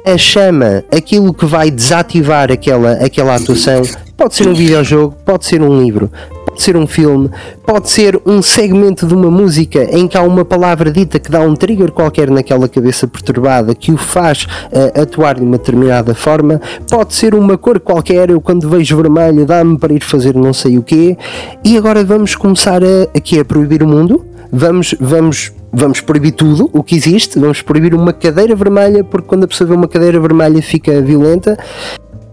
A 0.09 0.17
chama, 0.17 0.83
aquilo 0.91 1.35
que 1.35 1.45
vai 1.45 1.71
desativar 1.71 2.51
aquela, 2.51 2.93
aquela 2.93 3.35
atuação, 3.35 3.83
pode 4.17 4.35
ser 4.37 4.49
um 4.49 4.55
videojogo, 4.55 5.15
pode 5.23 5.45
ser 5.45 5.61
um 5.61 5.83
livro, 5.83 6.11
pode 6.47 6.63
ser 6.63 6.79
um 6.79 6.87
filme, 6.87 7.29
pode 7.67 7.91
ser 7.91 8.19
um 8.25 8.41
segmento 8.41 9.07
de 9.07 9.13
uma 9.13 9.31
música 9.31 9.85
em 9.95 10.09
que 10.09 10.17
há 10.17 10.23
uma 10.23 10.47
palavra 10.47 10.91
dita 10.91 11.19
que 11.19 11.31
dá 11.31 11.43
um 11.43 11.55
trigger 11.55 11.93
qualquer 11.93 12.31
naquela 12.31 12.71
cabeça 12.71 13.07
perturbada 13.07 13.75
que 13.75 13.93
o 13.93 13.99
faz 13.99 14.45
uh, 14.73 15.03
atuar 15.03 15.35
de 15.35 15.43
uma 15.43 15.59
determinada 15.59 16.15
forma, 16.15 16.59
pode 16.89 17.15
ser 17.15 17.35
uma 17.35 17.59
cor 17.59 17.79
qualquer, 17.79 18.31
eu 18.31 18.41
quando 18.41 18.67
vejo 18.67 18.97
vermelho 18.97 19.45
dá-me 19.45 19.77
para 19.77 19.93
ir 19.93 20.03
fazer 20.03 20.35
não 20.35 20.55
sei 20.55 20.79
o 20.79 20.83
quê, 20.83 21.19
e 21.63 21.77
agora 21.77 22.03
vamos 22.03 22.35
começar 22.35 22.83
a, 22.83 23.03
aqui 23.15 23.39
a 23.39 23.45
proibir 23.45 23.83
o 23.83 23.87
mundo, 23.87 24.25
vamos, 24.51 24.95
vamos 24.99 25.53
vamos 25.79 26.01
proibir 26.01 26.33
tudo 26.33 26.69
o 26.73 26.83
que 26.83 26.97
existe, 26.97 27.39
vamos 27.39 27.63
proibir 27.63 27.95
uma 27.95 28.13
cadeira 28.13 28.55
vermelha, 28.55 29.05
porque 29.05 29.29
quando 29.29 29.45
a 29.45 29.49
pessoa 29.49 29.69
vê 29.69 29.75
uma 29.75 29.89
cadeira 29.89 30.19
vermelha 30.19 30.61
fica 30.61 31.01
violenta. 31.01 31.57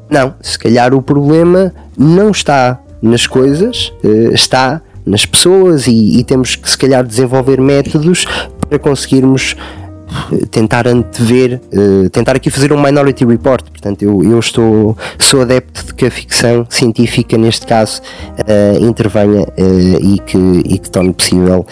Não, 0.09 0.33
se 0.41 0.57
calhar 0.57 0.93
o 0.93 1.01
problema 1.01 1.73
não 1.97 2.31
está 2.31 2.79
nas 3.01 3.27
coisas, 3.27 3.93
eh, 4.03 4.33
está 4.33 4.81
nas 5.05 5.25
pessoas 5.25 5.85
e, 5.85 6.19
e 6.19 6.23
temos 6.23 6.55
que 6.55 6.69
se 6.69 6.77
calhar 6.77 7.05
desenvolver 7.05 7.61
métodos 7.61 8.25
para 8.67 8.79
conseguirmos 8.79 9.55
tentar 10.51 10.87
antever, 10.87 11.61
uh, 11.73 12.09
tentar 12.09 12.35
aqui 12.35 12.49
fazer 12.49 12.71
um 12.73 12.81
Minority 12.81 13.25
Report. 13.25 13.63
Portanto, 13.69 14.01
eu, 14.01 14.23
eu 14.23 14.39
estou, 14.39 14.97
sou 15.19 15.41
adepto 15.41 15.85
de 15.85 15.93
que 15.93 16.05
a 16.05 16.11
ficção 16.11 16.65
científica, 16.69 17.37
neste 17.37 17.65
caso, 17.65 18.01
uh, 18.01 18.83
intervenha 18.83 19.41
uh, 19.41 19.99
e, 20.01 20.19
que, 20.19 20.37
e 20.37 20.77
que 20.77 20.89
torne 20.89 21.13
possível 21.13 21.65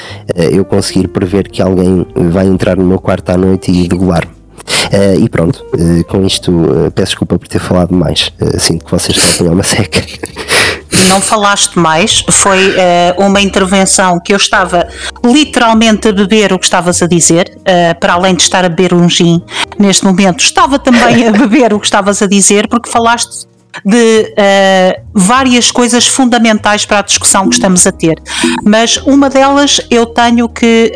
eu 0.51 0.63
conseguir 0.65 1.07
prever 1.07 1.49
que 1.49 1.61
alguém 1.61 2.05
vai 2.31 2.45
entrar 2.45 2.77
no 2.77 2.85
meu 2.85 2.99
quarto 2.99 3.29
à 3.29 3.37
noite 3.37 3.71
e 3.71 3.87
degolar. 3.87 4.25
Uh, 4.25 5.23
e 5.23 5.29
pronto, 5.29 5.65
com 6.07 6.25
isto 6.25 6.51
peço 6.95 7.11
desculpa 7.11 7.37
por 7.37 7.47
ter 7.47 7.59
falado 7.59 7.93
mais. 7.93 8.31
sinto 8.59 8.85
que 8.85 8.91
vocês 8.91 9.41
a 9.41 9.43
uma 9.43 9.63
seca. 9.63 9.99
não 11.07 11.21
falaste 11.21 11.77
mais, 11.77 12.23
foi 12.29 12.69
uh, 12.69 12.73
uma 13.17 13.41
intervenção 13.41 14.19
que 14.19 14.33
eu 14.33 14.37
estava 14.37 14.87
literalmente 15.23 16.07
a 16.07 16.11
beber 16.11 16.53
o 16.53 16.59
que 16.59 16.65
estavas 16.65 17.01
a 17.01 17.07
dizer, 17.07 17.55
uh, 17.57 17.99
para 17.99 18.13
além 18.13 18.35
de 18.35 18.43
estar 18.43 18.65
a 18.65 18.69
beber 18.69 18.93
um 18.93 19.09
gin 19.09 19.41
neste 19.77 20.05
momento, 20.05 20.41
estava 20.41 20.79
também 20.79 21.27
a 21.27 21.31
beber 21.31 21.73
o 21.73 21.79
que 21.79 21.85
estavas 21.85 22.21
a 22.21 22.27
dizer, 22.27 22.67
porque 22.67 22.89
falaste 22.89 23.47
de 23.83 24.33
uh, 24.37 25.01
várias 25.13 25.71
coisas 25.71 26.05
fundamentais 26.05 26.85
para 26.85 26.99
a 26.99 27.01
discussão 27.01 27.49
que 27.49 27.55
estamos 27.55 27.85
a 27.87 27.91
ter, 27.91 28.15
mas 28.63 28.97
uma 28.97 29.29
delas 29.29 29.81
eu 29.89 30.05
tenho 30.05 30.47
que 30.47 30.91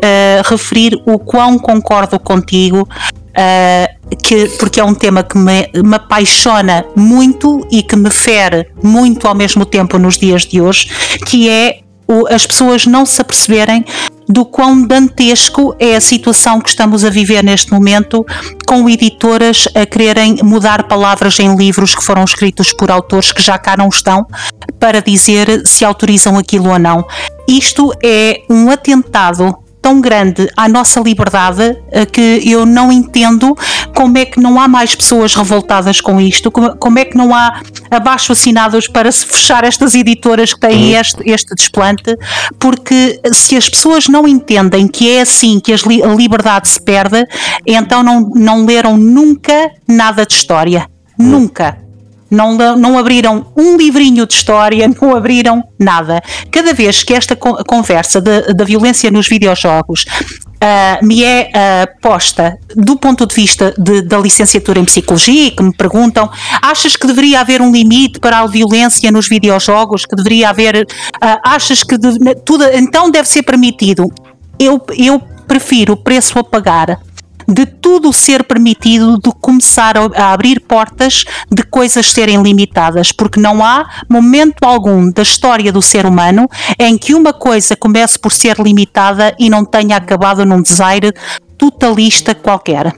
referir 0.47 1.01
o 1.05 1.17
quão 1.17 1.57
concordo 1.57 2.19
contigo 2.19 2.87
uh, 3.37 3.96
que, 4.15 4.47
porque 4.57 4.79
é 4.79 4.83
um 4.83 4.93
tema 4.93 5.23
que 5.23 5.37
me, 5.37 5.69
me 5.83 5.95
apaixona 5.95 6.85
muito 6.95 7.65
e 7.71 7.83
que 7.83 7.95
me 7.95 8.09
fere 8.09 8.69
muito 8.83 9.27
ao 9.27 9.35
mesmo 9.35 9.65
tempo 9.65 9.97
nos 9.97 10.17
dias 10.17 10.45
de 10.45 10.61
hoje, 10.61 10.89
que 11.25 11.49
é 11.49 11.79
o, 12.07 12.27
as 12.27 12.47
pessoas 12.47 12.85
não 12.85 13.05
se 13.05 13.21
aperceberem 13.21 13.83
do 14.29 14.45
quão 14.45 14.85
dantesco 14.85 15.75
é 15.79 15.95
a 15.95 16.01
situação 16.01 16.59
que 16.59 16.69
estamos 16.69 17.05
a 17.05 17.09
viver 17.09 17.43
neste 17.43 17.71
momento, 17.71 18.25
com 18.67 18.89
editoras 18.89 19.67
a 19.73 19.85
quererem 19.85 20.37
mudar 20.43 20.83
palavras 20.83 21.39
em 21.39 21.55
livros 21.55 21.95
que 21.95 22.03
foram 22.03 22.23
escritos 22.23 22.73
por 22.73 22.91
autores 22.91 23.31
que 23.31 23.41
já 23.41 23.57
cá 23.57 23.77
não 23.77 23.87
estão, 23.87 24.25
para 24.79 25.01
dizer 25.01 25.65
se 25.65 25.85
autorizam 25.85 26.37
aquilo 26.37 26.69
ou 26.69 26.79
não. 26.79 27.05
Isto 27.47 27.93
é 28.03 28.41
um 28.49 28.69
atentado 28.69 29.57
tão 29.87 30.01
grande 30.01 30.49
à 30.57 30.67
nossa 30.67 30.99
liberdade 30.99 31.77
eh, 31.89 32.05
que 32.05 32.41
eu 32.43 32.65
não 32.65 32.91
entendo 32.91 33.57
como 33.95 34.17
é 34.17 34.25
que 34.25 34.37
não 34.37 34.59
há 34.59 34.67
mais 34.67 34.93
pessoas 34.93 35.33
revoltadas 35.33 36.01
com 36.01 36.19
isto, 36.19 36.51
como, 36.51 36.99
é 36.99 37.05
que 37.05 37.15
não 37.15 37.33
há 37.33 37.61
abaixo 37.89 38.33
assinados 38.33 38.89
para 38.89 39.09
se 39.09 39.25
fechar 39.25 39.63
estas 39.63 39.95
editoras 39.95 40.53
que 40.53 40.59
têm 40.59 40.93
uhum. 40.93 40.99
este, 40.99 41.23
este 41.25 41.55
desplante, 41.55 42.17
porque 42.59 43.17
se 43.31 43.55
as 43.55 43.69
pessoas 43.69 44.09
não 44.09 44.27
entendem 44.27 44.89
que 44.89 45.09
é 45.09 45.21
assim 45.21 45.57
que 45.57 45.71
a 45.71 45.77
liberdade 46.13 46.67
se 46.67 46.81
perde, 46.81 47.25
então 47.65 48.03
não, 48.03 48.29
não 48.35 48.65
leram 48.65 48.97
nunca 48.97 49.71
nada 49.87 50.25
de 50.25 50.33
história. 50.33 50.85
Uhum. 51.17 51.27
Nunca. 51.27 51.86
Não, 52.29 52.55
não 52.75 52.97
abriram 52.97 53.45
um 53.55 53.77
livrinho 53.77 54.25
de 54.25 54.33
história, 54.33 54.87
não 55.01 55.15
abriram 55.15 55.63
nada. 55.79 56.21
Cada 56.51 56.73
vez 56.73 57.03
que 57.03 57.13
esta 57.13 57.35
conversa 57.35 58.21
da 58.21 58.65
violência 58.65 59.09
nos 59.11 59.27
videojogos 59.27 60.05
Uh, 60.57 61.05
me 61.05 61.23
é 61.23 61.51
uh, 61.53 62.01
posta 62.01 62.57
do 62.75 62.97
ponto 62.97 63.27
de 63.27 63.35
vista 63.35 63.75
de, 63.77 64.01
da 64.01 64.17
licenciatura 64.17 64.79
em 64.79 64.85
psicologia, 64.85 65.51
que 65.51 65.61
me 65.61 65.71
perguntam: 65.71 66.27
achas 66.59 66.97
que 66.97 67.05
deveria 67.05 67.41
haver 67.41 67.61
um 67.61 67.71
limite 67.71 68.19
para 68.19 68.39
a 68.39 68.47
violência 68.47 69.11
nos 69.11 69.29
videojogos? 69.29 70.03
Que 70.03 70.15
deveria 70.15 70.49
haver. 70.49 70.77
Uh, 70.77 71.39
achas 71.45 71.83
que 71.83 71.95
de, 71.95 72.17
tudo 72.43 72.63
então 72.73 73.11
deve 73.11 73.29
ser 73.29 73.43
permitido? 73.43 74.11
Eu, 74.57 74.81
eu 74.97 75.19
prefiro 75.47 75.93
o 75.93 75.97
preço 75.97 76.39
a 76.39 76.43
pagar 76.43 76.99
de 77.47 77.65
tudo 77.65 78.11
ser 78.11 78.43
permitido, 78.43 79.17
de 79.17 79.31
começar 79.39 79.95
a 79.97 80.33
abrir 80.33 80.59
portas 80.59 81.23
de 81.49 81.63
coisas 81.63 82.11
serem 82.11 82.41
limitadas, 82.41 83.11
porque 83.11 83.39
não 83.39 83.63
há 83.63 83.87
momento 84.09 84.63
algum 84.63 85.09
da 85.09 85.21
história 85.21 85.71
do 85.71 85.81
ser 85.81 86.05
humano 86.05 86.49
em 86.77 86.97
que 86.97 87.13
uma 87.13 87.31
coisa 87.31 87.75
comece 87.75 88.19
por 88.19 88.31
ser 88.31 88.59
limitada 88.59 89.33
e 89.39 89.49
não 89.49 89.63
tenha 89.63 89.95
acabado 89.95 90.45
num 90.45 90.61
desaire 90.61 91.13
totalista 91.57 92.35
qualquer. 92.35 92.93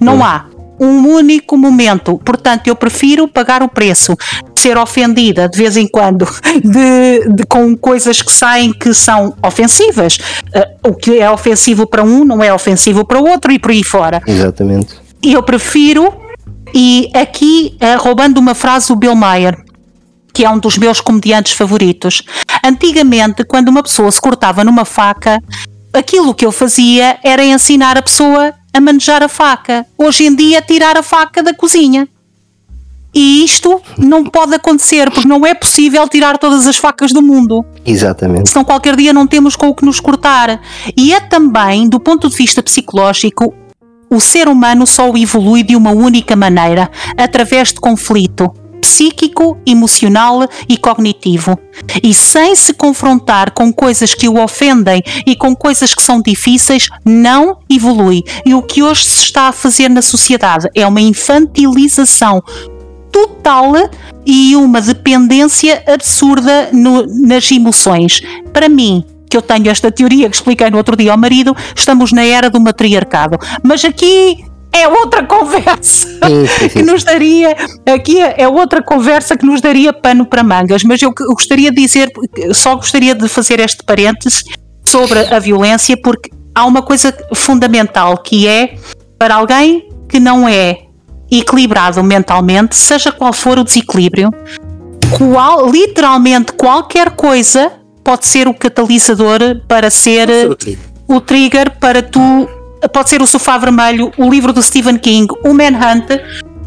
Não 0.00 0.24
há 0.24 0.46
um 0.84 1.06
único 1.08 1.56
momento. 1.56 2.18
Portanto, 2.24 2.66
eu 2.66 2.74
prefiro 2.74 3.28
pagar 3.28 3.62
o 3.62 3.68
preço 3.68 4.16
ser 4.54 4.76
ofendida 4.76 5.48
de 5.48 5.58
vez 5.58 5.76
em 5.76 5.86
quando 5.86 6.26
de, 6.62 7.34
de 7.34 7.44
com 7.46 7.76
coisas 7.76 8.22
que 8.22 8.32
saem 8.32 8.72
que 8.72 8.92
são 8.92 9.34
ofensivas. 9.42 10.16
Uh, 10.54 10.90
o 10.90 10.94
que 10.94 11.18
é 11.18 11.30
ofensivo 11.30 11.86
para 11.86 12.02
um 12.02 12.24
não 12.24 12.42
é 12.42 12.52
ofensivo 12.52 13.04
para 13.04 13.20
o 13.20 13.28
outro 13.28 13.52
e 13.52 13.58
por 13.58 13.70
aí 13.70 13.84
fora. 13.84 14.20
Exatamente. 14.26 14.94
E 15.22 15.32
eu 15.32 15.42
prefiro, 15.42 16.12
e 16.74 17.10
aqui 17.14 17.76
uh, 17.80 18.02
roubando 18.02 18.38
uma 18.38 18.54
frase 18.54 18.88
do 18.88 18.96
Bill 18.96 19.14
Maher, 19.14 19.56
que 20.32 20.44
é 20.44 20.50
um 20.50 20.58
dos 20.58 20.78
meus 20.78 21.00
comediantes 21.00 21.52
favoritos. 21.52 22.22
Antigamente, 22.64 23.44
quando 23.44 23.68
uma 23.68 23.82
pessoa 23.82 24.10
se 24.10 24.20
cortava 24.20 24.64
numa 24.64 24.84
faca, 24.84 25.38
aquilo 25.92 26.34
que 26.34 26.46
eu 26.46 26.50
fazia 26.50 27.18
era 27.22 27.44
ensinar 27.44 27.96
a 27.98 28.02
pessoa 28.02 28.52
a 28.72 28.80
manejar 28.80 29.22
a 29.22 29.28
faca. 29.28 29.86
Hoje 29.96 30.24
em 30.24 30.34
dia, 30.34 30.62
tirar 30.62 30.96
a 30.96 31.02
faca 31.02 31.42
da 31.42 31.54
cozinha. 31.54 32.08
E 33.14 33.44
isto 33.44 33.82
não 33.98 34.24
pode 34.24 34.54
acontecer, 34.54 35.10
porque 35.10 35.28
não 35.28 35.44
é 35.44 35.52
possível 35.52 36.08
tirar 36.08 36.38
todas 36.38 36.66
as 36.66 36.76
facas 36.76 37.12
do 37.12 37.20
mundo. 37.20 37.64
Exatamente. 37.84 38.48
Senão 38.48 38.64
qualquer 38.64 38.96
dia 38.96 39.12
não 39.12 39.26
temos 39.26 39.54
com 39.54 39.68
o 39.68 39.74
que 39.74 39.84
nos 39.84 40.00
cortar. 40.00 40.60
E 40.96 41.12
é 41.12 41.20
também, 41.20 41.88
do 41.88 42.00
ponto 42.00 42.28
de 42.28 42.36
vista 42.36 42.62
psicológico, 42.62 43.54
o 44.08 44.20
ser 44.20 44.48
humano 44.48 44.86
só 44.86 45.14
evolui 45.14 45.62
de 45.62 45.76
uma 45.76 45.90
única 45.90 46.34
maneira, 46.34 46.90
através 47.16 47.68
de 47.68 47.80
conflito 47.80 48.61
psíquico, 48.82 49.56
emocional 49.64 50.46
e 50.68 50.76
cognitivo. 50.76 51.56
E 52.02 52.12
sem 52.12 52.54
se 52.56 52.74
confrontar 52.74 53.52
com 53.52 53.72
coisas 53.72 54.12
que 54.12 54.28
o 54.28 54.42
ofendem 54.42 55.00
e 55.24 55.36
com 55.36 55.54
coisas 55.54 55.94
que 55.94 56.02
são 56.02 56.20
difíceis, 56.20 56.88
não 57.04 57.58
evolui. 57.70 58.24
E 58.44 58.52
o 58.52 58.62
que 58.62 58.82
hoje 58.82 59.04
se 59.04 59.24
está 59.24 59.48
a 59.48 59.52
fazer 59.52 59.88
na 59.88 60.02
sociedade 60.02 60.68
é 60.74 60.84
uma 60.86 61.00
infantilização 61.00 62.42
total 63.12 63.72
e 64.26 64.56
uma 64.56 64.80
dependência 64.80 65.82
absurda 65.86 66.70
no, 66.72 67.06
nas 67.06 67.50
emoções. 67.52 68.20
Para 68.52 68.68
mim, 68.68 69.04
que 69.30 69.36
eu 69.36 69.42
tenho 69.42 69.70
esta 69.70 69.92
teoria 69.92 70.28
que 70.28 70.36
expliquei 70.36 70.70
no 70.70 70.76
outro 70.76 70.96
dia 70.96 71.12
ao 71.12 71.18
marido, 71.18 71.56
estamos 71.76 72.12
na 72.12 72.24
era 72.24 72.50
do 72.50 72.60
matriarcado. 72.60 73.38
Mas 73.62 73.84
aqui 73.84 74.44
é 74.74 74.88
outra 74.88 75.24
conversa 75.24 76.08
que 76.72 76.82
nos 76.82 77.04
daria 77.04 77.54
aqui 77.86 78.20
é 78.20 78.48
outra 78.48 78.82
conversa 78.82 79.36
que 79.36 79.44
nos 79.44 79.60
daria 79.60 79.92
pano 79.92 80.24
para 80.24 80.42
mangas, 80.42 80.82
mas 80.82 81.02
eu 81.02 81.12
gostaria 81.12 81.70
de 81.70 81.82
dizer, 81.82 82.10
só 82.54 82.74
gostaria 82.76 83.14
de 83.14 83.28
fazer 83.28 83.60
este 83.60 83.82
parênteses 83.84 84.44
sobre 84.84 85.18
a 85.18 85.38
violência 85.38 85.96
porque 86.02 86.30
há 86.54 86.64
uma 86.64 86.82
coisa 86.82 87.14
fundamental 87.34 88.18
que 88.18 88.48
é 88.48 88.76
para 89.18 89.34
alguém 89.34 89.88
que 90.08 90.18
não 90.18 90.48
é 90.48 90.86
equilibrado 91.30 92.02
mentalmente, 92.02 92.76
seja 92.76 93.10
qual 93.10 93.32
for 93.32 93.58
o 93.58 93.64
desequilíbrio, 93.64 94.30
qual, 95.16 95.70
literalmente 95.70 96.52
qualquer 96.52 97.10
coisa 97.10 97.72
pode 98.04 98.26
ser 98.26 98.48
o 98.48 98.54
catalisador 98.54 99.40
para 99.66 99.90
ser, 99.90 100.28
ser 100.28 100.50
o, 100.50 100.56
trigger. 100.56 100.78
o 101.08 101.20
trigger 101.20 101.78
para 101.78 102.02
tu 102.02 102.48
pode 102.92 103.10
ser 103.10 103.22
o 103.22 103.26
Sofá 103.26 103.58
Vermelho, 103.58 104.12
o 104.16 104.30
livro 104.30 104.52
do 104.52 104.62
Stephen 104.62 104.98
King, 104.98 105.32
o 105.44 105.52
Manhunt, 105.52 106.08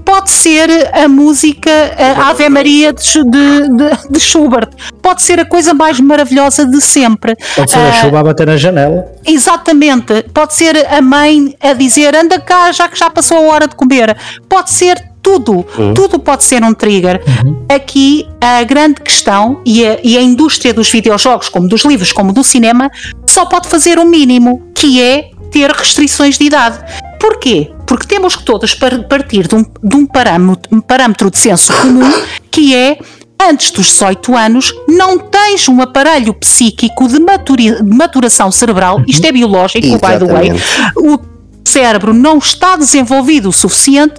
pode 0.05 0.29
ser 0.29 0.69
a 0.93 1.07
música 1.07 1.71
a 1.97 2.29
Ave 2.29 2.47
Maria 2.47 2.93
de, 2.93 3.23
de, 3.23 4.09
de, 4.09 4.19
Schubert, 4.19 4.69
pode 5.01 5.23
ser 5.23 5.39
a 5.39 5.45
coisa 5.45 5.73
mais 5.73 5.99
maravilhosa 5.99 6.65
de 6.65 6.79
sempre. 6.79 7.35
Pode 7.55 7.71
ser 7.71 7.79
a 7.79 7.89
uh, 7.89 7.93
chuva 7.93 8.19
a 8.19 8.23
bater 8.23 8.45
na 8.45 8.55
janela. 8.55 9.05
Exatamente, 9.25 10.23
pode 10.31 10.53
ser 10.53 10.77
a 10.87 11.01
mãe 11.01 11.55
a 11.59 11.73
dizer 11.73 12.15
anda 12.15 12.39
cá 12.39 12.71
já 12.71 12.87
que 12.87 12.97
já 12.97 13.09
passou 13.09 13.37
a 13.37 13.53
hora 13.53 13.67
de 13.67 13.75
comer, 13.75 14.15
pode 14.47 14.69
ser 14.71 15.15
tudo, 15.23 15.65
tudo 15.95 16.19
pode 16.19 16.43
ser 16.43 16.63
um 16.63 16.71
trigger. 16.71 17.19
Aqui 17.67 18.29
a 18.39 18.63
grande 18.63 19.01
questão 19.01 19.59
e 19.65 19.83
a, 19.83 19.97
e 20.03 20.15
a 20.15 20.21
indústria 20.21 20.71
dos 20.71 20.87
videojogos, 20.87 21.49
como 21.49 21.67
dos 21.67 21.83
livros, 21.83 22.13
como 22.13 22.31
do 22.31 22.43
cinema, 22.43 22.91
só 23.25 23.43
pode 23.45 23.67
fazer 23.67 23.97
o 23.97 24.05
mínimo, 24.05 24.61
que 24.75 25.01
é 25.01 25.31
ter 25.51 25.71
restrições 25.71 26.37
de 26.37 26.45
idade. 26.45 26.79
Porquê? 27.19 27.71
Porque 27.87 28.05
temos 28.07 28.35
que 28.35 28.43
todos 28.43 28.73
par- 28.73 29.03
partir 29.07 29.47
de 29.47 29.55
um, 29.55 29.63
de 29.83 29.95
um 29.95 30.05
parâmetro, 30.05 30.75
um 30.75 30.81
parâmetro 30.81 31.29
de 31.31 31.37
senso 31.37 31.73
comum 31.81 32.11
que 32.51 32.75
é 32.75 32.97
antes 33.41 33.71
dos 33.71 33.87
18 33.87 34.35
anos 34.35 34.73
não 34.87 35.17
tens 35.19 35.67
um 35.67 35.81
aparelho 35.81 36.33
psíquico 36.33 37.07
de, 37.07 37.19
maturi- 37.19 37.75
de 37.83 37.95
maturação 37.95 38.51
cerebral, 38.51 39.01
isto 39.07 39.25
é 39.25 39.31
biológico, 39.31 39.85
by 39.87 39.99
the 39.99 40.25
way, 40.25 40.49
Exatamente. 40.51 40.63
o 40.97 41.19
cérebro 41.67 42.13
não 42.13 42.37
está 42.37 42.75
desenvolvido 42.77 43.49
o 43.49 43.53
suficiente, 43.53 44.15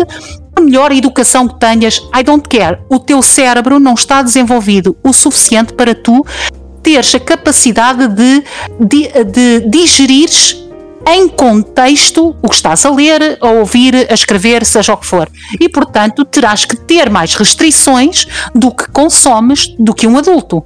a 0.55 0.61
melhor 0.61 0.93
educação 0.93 1.49
que 1.49 1.59
tenhas, 1.59 1.97
I 2.15 2.23
don't 2.23 2.47
care, 2.49 2.79
o 2.91 2.99
teu 2.99 3.23
cérebro 3.23 3.79
não 3.81 3.95
está 3.95 4.21
desenvolvido 4.23 4.97
o 5.03 5.13
suficiente 5.13 5.73
para 5.73 5.95
tu 5.95 6.25
teres 6.83 7.15
a 7.15 7.21
capacidade 7.21 8.07
de, 8.09 8.45
de, 8.79 9.25
de 9.25 9.61
digerires 9.71 10.63
em 11.07 11.29
contexto 11.29 12.37
o 12.43 12.49
que 12.49 12.55
estás 12.57 12.85
a 12.85 12.91
ler, 12.91 13.39
a 13.41 13.49
ouvir, 13.49 13.95
a 14.11 14.15
escrever, 14.15 14.65
seja 14.67 14.93
o 14.93 14.97
que 14.97 15.07
for. 15.07 15.29
E 15.61 15.69
portanto 15.69 16.25
terás 16.25 16.65
que 16.65 16.77
ter 16.77 17.09
mais 17.11 17.35
restrições 17.35 18.27
do 18.55 18.75
que 18.75 18.91
consomes 18.91 19.69
do 19.79 19.95
que 19.95 20.07
um 20.07 20.19
adulto. 20.19 20.65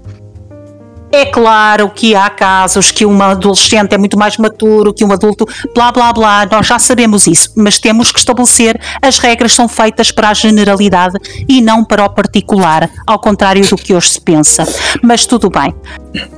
É 1.13 1.27
claro 1.27 1.91
que 1.91 2.15
há 2.15 2.31
casos 2.31 2.93
que 2.93 3.05
um 3.05 3.21
adolescente 3.21 3.93
é 3.93 3.99
muito 3.99 4.17
mais 4.17 4.37
maturo 4.37 4.95
que 4.95 5.05
um 5.05 5.13
adulto, 5.13 5.45
blá 5.75 5.91
blá 5.91 6.13
blá, 6.13 6.47
nós 6.47 6.69
já 6.69 6.79
sabemos 6.79 7.27
isso, 7.27 7.53
mas 7.57 7.81
temos 7.81 8.13
que 8.13 8.21
estabelecer 8.21 8.81
as 9.03 9.19
regras 9.19 9.53
são 9.53 9.67
feitas 9.67 10.13
para 10.13 10.29
a 10.29 10.35
generalidade 10.35 11.17
e 11.49 11.61
não 11.61 11.85
para 11.85 12.05
o 12.05 12.11
particular, 12.11 12.89
ao 13.05 13.19
contrário 13.19 13.67
do 13.69 13.75
que 13.77 13.93
hoje 13.93 14.09
se 14.11 14.21
pensa. 14.21 14.65
Mas 15.03 15.27
tudo 15.27 15.51
bem. 15.51 15.75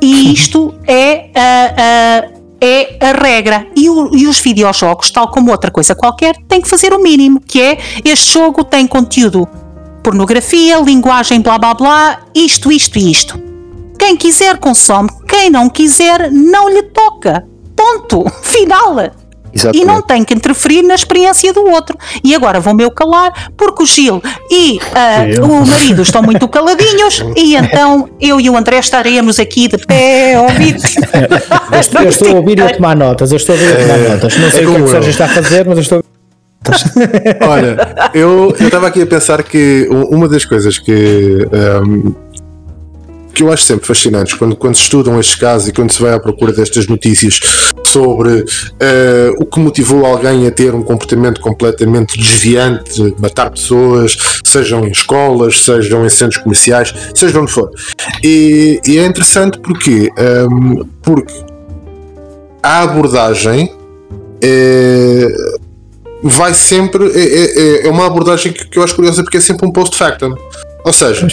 E 0.01 0.33
isto 0.33 0.75
é 0.89 1.29
a, 1.35 2.27
a- 2.39 2.42
é 2.63 2.97
a 3.01 3.13
regra. 3.13 3.67
E, 3.77 3.91
o- 3.91 4.15
e 4.17 4.27
os 4.27 4.39
videojogos, 4.41 5.11
tal 5.11 5.29
como 5.31 5.51
outra 5.51 5.71
coisa 5.71 5.95
qualquer, 5.95 6.37
têm 6.49 6.61
que 6.61 6.69
fazer 6.71 6.93
o 6.95 7.03
mínimo, 7.03 7.41
que 7.41 7.61
é 7.61 7.79
este 8.05 8.33
jogo 8.33 8.63
tem 8.65 8.87
conteúdo 8.87 9.47
pornografia, 10.03 10.79
linguagem, 10.81 11.41
blá 11.41 11.59
blá 11.59 11.75
blá, 11.75 12.21
isto, 12.35 12.71
isto 12.73 12.99
e 12.99 13.11
isto. 13.11 13.41
Quem 13.99 14.17
quiser 14.17 14.59
consome, 14.59 15.09
quem 15.29 15.49
não 15.51 15.69
quiser 15.69 16.31
não 16.31 16.69
lhe 16.69 16.83
toca. 16.85 17.47
Ponto. 17.77 18.25
Final. 18.43 19.22
E 19.53 19.59
Exatamente. 19.59 19.85
não 19.85 20.03
tem 20.03 20.25
que 20.25 20.35
interferir 20.35 20.83
na 20.83 20.95
experiência 20.95 21.53
do 21.53 21.65
outro. 21.65 21.97
E 22.25 22.35
agora 22.35 22.59
vou-me 22.61 22.83
eu 22.83 22.91
calar, 22.91 23.51
porque 23.57 23.83
o 23.83 23.87
Gil 23.87 24.23
e 24.51 24.79
Eu? 25.35 25.45
o 25.45 25.67
marido 25.67 26.03
estão 26.03 26.23
muito 26.23 26.49
caladinhos, 26.49 27.25
e 27.37 27.55
então 27.57 28.09
eu 28.21 28.41
e 28.41 28.49
o 28.49 28.57
André 28.57 28.79
estaremos 28.79 29.39
aqui 29.39 29.69
de 29.69 29.79
pé 29.79 30.35
a 30.35 30.43
ouvir. 30.43 30.77
Eu 31.73 31.81
estou, 31.81 32.03
eu 32.03 32.09
estou 32.09 32.29
a 32.29 32.35
ouvir 32.35 32.59
e 32.59 32.63
a 32.63 32.75
tomar 32.75 32.97
notas. 32.97 33.31
Eu 33.31 33.37
estou 33.37 33.55
a 33.55 33.59
ouvir 33.59 33.71
e 33.71 33.73
a 33.73 33.87
tomar 33.87 33.99
notas. 34.11 34.37
Não 34.37 34.51
sei 34.51 34.65
é 34.65 34.69
o 34.69 34.71
que 34.71 34.77
é 34.77 34.79
que 34.79 34.83
o 34.83 34.89
Sérgio 34.89 35.11
está 35.11 35.25
a 35.27 35.29
fazer, 35.29 35.67
mas 35.67 35.77
eu 35.77 35.83
estou. 35.83 36.05
Olha, 37.49 37.77
eu 38.15 38.55
estava 38.59 38.87
aqui 38.87 39.03
a 39.03 39.07
pensar 39.07 39.43
que 39.43 39.89
uma 39.91 40.29
das 40.29 40.45
coisas 40.45 40.79
que 40.79 41.49
ehm, 41.53 42.15
que 43.33 43.43
eu 43.43 43.53
acho 43.53 43.65
sempre 43.65 43.87
fascinantes 43.87 44.35
quando, 44.35 44.55
quando 44.57 44.77
se 44.77 44.83
estudam 44.83 45.19
estes 45.19 45.35
casos 45.37 45.69
e 45.69 45.73
quando 45.73 45.93
se 45.93 46.01
vai 46.01 46.13
à 46.13 46.21
procura 46.21 46.53
destas 46.53 46.87
notícias 46.87 47.41
sobre 47.85 48.45
eh, 48.81 49.31
o 49.39 49.45
que 49.47 49.59
motivou 49.59 50.05
alguém 50.07 50.47
a 50.47 50.51
ter 50.51 50.75
um 50.75 50.83
comportamento 50.83 51.41
completamente 51.41 52.19
desviante, 52.19 53.03
de 53.03 53.15
matar 53.21 53.51
pessoas, 53.51 54.17
sejam 54.45 54.87
em 54.87 54.91
escolas, 54.91 55.63
sejam 55.65 56.05
em 56.05 56.09
centros 56.11 56.43
comerciais, 56.43 56.93
seja 57.15 57.41
onde 57.41 57.51
for. 57.51 57.71
E, 58.23 58.81
e 58.87 58.99
é 58.99 59.07
interessante 59.07 59.59
porque, 59.59 60.11
ehm, 60.17 60.83
porque 61.03 61.35
a 62.63 62.83
abordagem 62.83 63.73
é, 64.41 65.27
vai 66.23 66.55
sempre. 66.55 67.11
É, 67.15 67.83
é- 67.83 67.87
é 67.87 67.91
uma 67.91 68.07
abordagem 68.07 68.53
que 68.53 68.79
eu 68.79 68.83
acho 68.83 68.95
curiosa 68.95 69.23
porque 69.23 69.37
é 69.39 69.41
sempre 69.41 69.67
um 69.67 69.73
post-factum. 69.73 70.35
Ou 70.85 70.93
seja, 70.93 71.27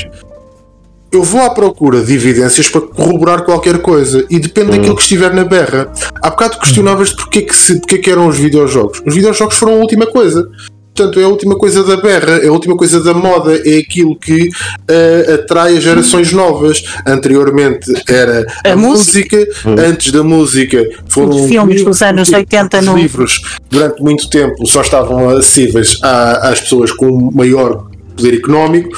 eu 1.12 1.24
vou 1.24 1.41
à 1.41 1.49
procura 1.49 2.01
de 2.01 2.14
evidências 2.14 2.70
para 2.70 2.82
corroborar 2.82 3.43
qualquer 3.43 3.80
coisa 3.82 4.26
e 4.30 4.39
depende 4.39 4.72
daquilo 4.72 4.95
que 4.95 5.01
estiver 5.01 5.34
na 5.34 5.43
berra. 5.43 5.91
Há 6.22 6.30
bocado 6.30 6.60
questionavas 6.60 7.10
de 7.10 7.16
porque, 7.16 7.41
que 7.41 7.55
se, 7.55 7.80
porque 7.80 7.97
que 7.97 8.12
eram 8.12 8.28
os 8.28 8.38
videojogos. 8.38 9.01
Os 9.05 9.16
videojogos 9.16 9.55
foram 9.57 9.74
a 9.74 9.78
última 9.78 10.05
coisa. 10.05 10.47
Portanto, 10.95 11.20
é 11.20 11.24
a 11.24 11.28
última 11.30 11.55
coisa 11.57 11.82
da 11.82 11.95
berra, 11.95 12.39
é 12.43 12.47
a 12.47 12.51
última 12.51 12.76
coisa 12.76 13.01
da 13.01 13.14
moda, 13.14 13.55
é 13.66 13.78
aquilo 13.78 14.20
que 14.20 14.49
eh, 14.89 15.34
atrai 15.36 15.78
as 15.78 15.84
gerações 15.84 16.34
novas. 16.34 16.84
Anteriormente 17.07 17.89
era 18.05 18.45
a, 18.66 18.72
A 18.74 18.76
música. 18.76 19.38
música, 19.38 19.82
antes 19.82 20.12
da 20.12 20.24
música 20.24 20.86
foram 21.07 21.30
Os 21.30 21.47
filmes 21.49 21.86
dos 21.86 22.01
anos 22.01 22.28
porque 22.30 22.41
80 22.41 22.80
os 22.80 22.86
no- 22.86 22.97
livros 22.97 23.41
durante 23.70 24.01
muito 24.01 24.30
tempo 24.30 24.66
só 24.68 24.82
estavam 24.82 25.30
acessíveis 25.30 25.97
à- 26.03 26.49
às 26.49 26.60
pessoas 26.60 26.91
com 26.91 27.32
maior 27.34 27.88
poder 28.18 28.34
económico. 28.36 28.89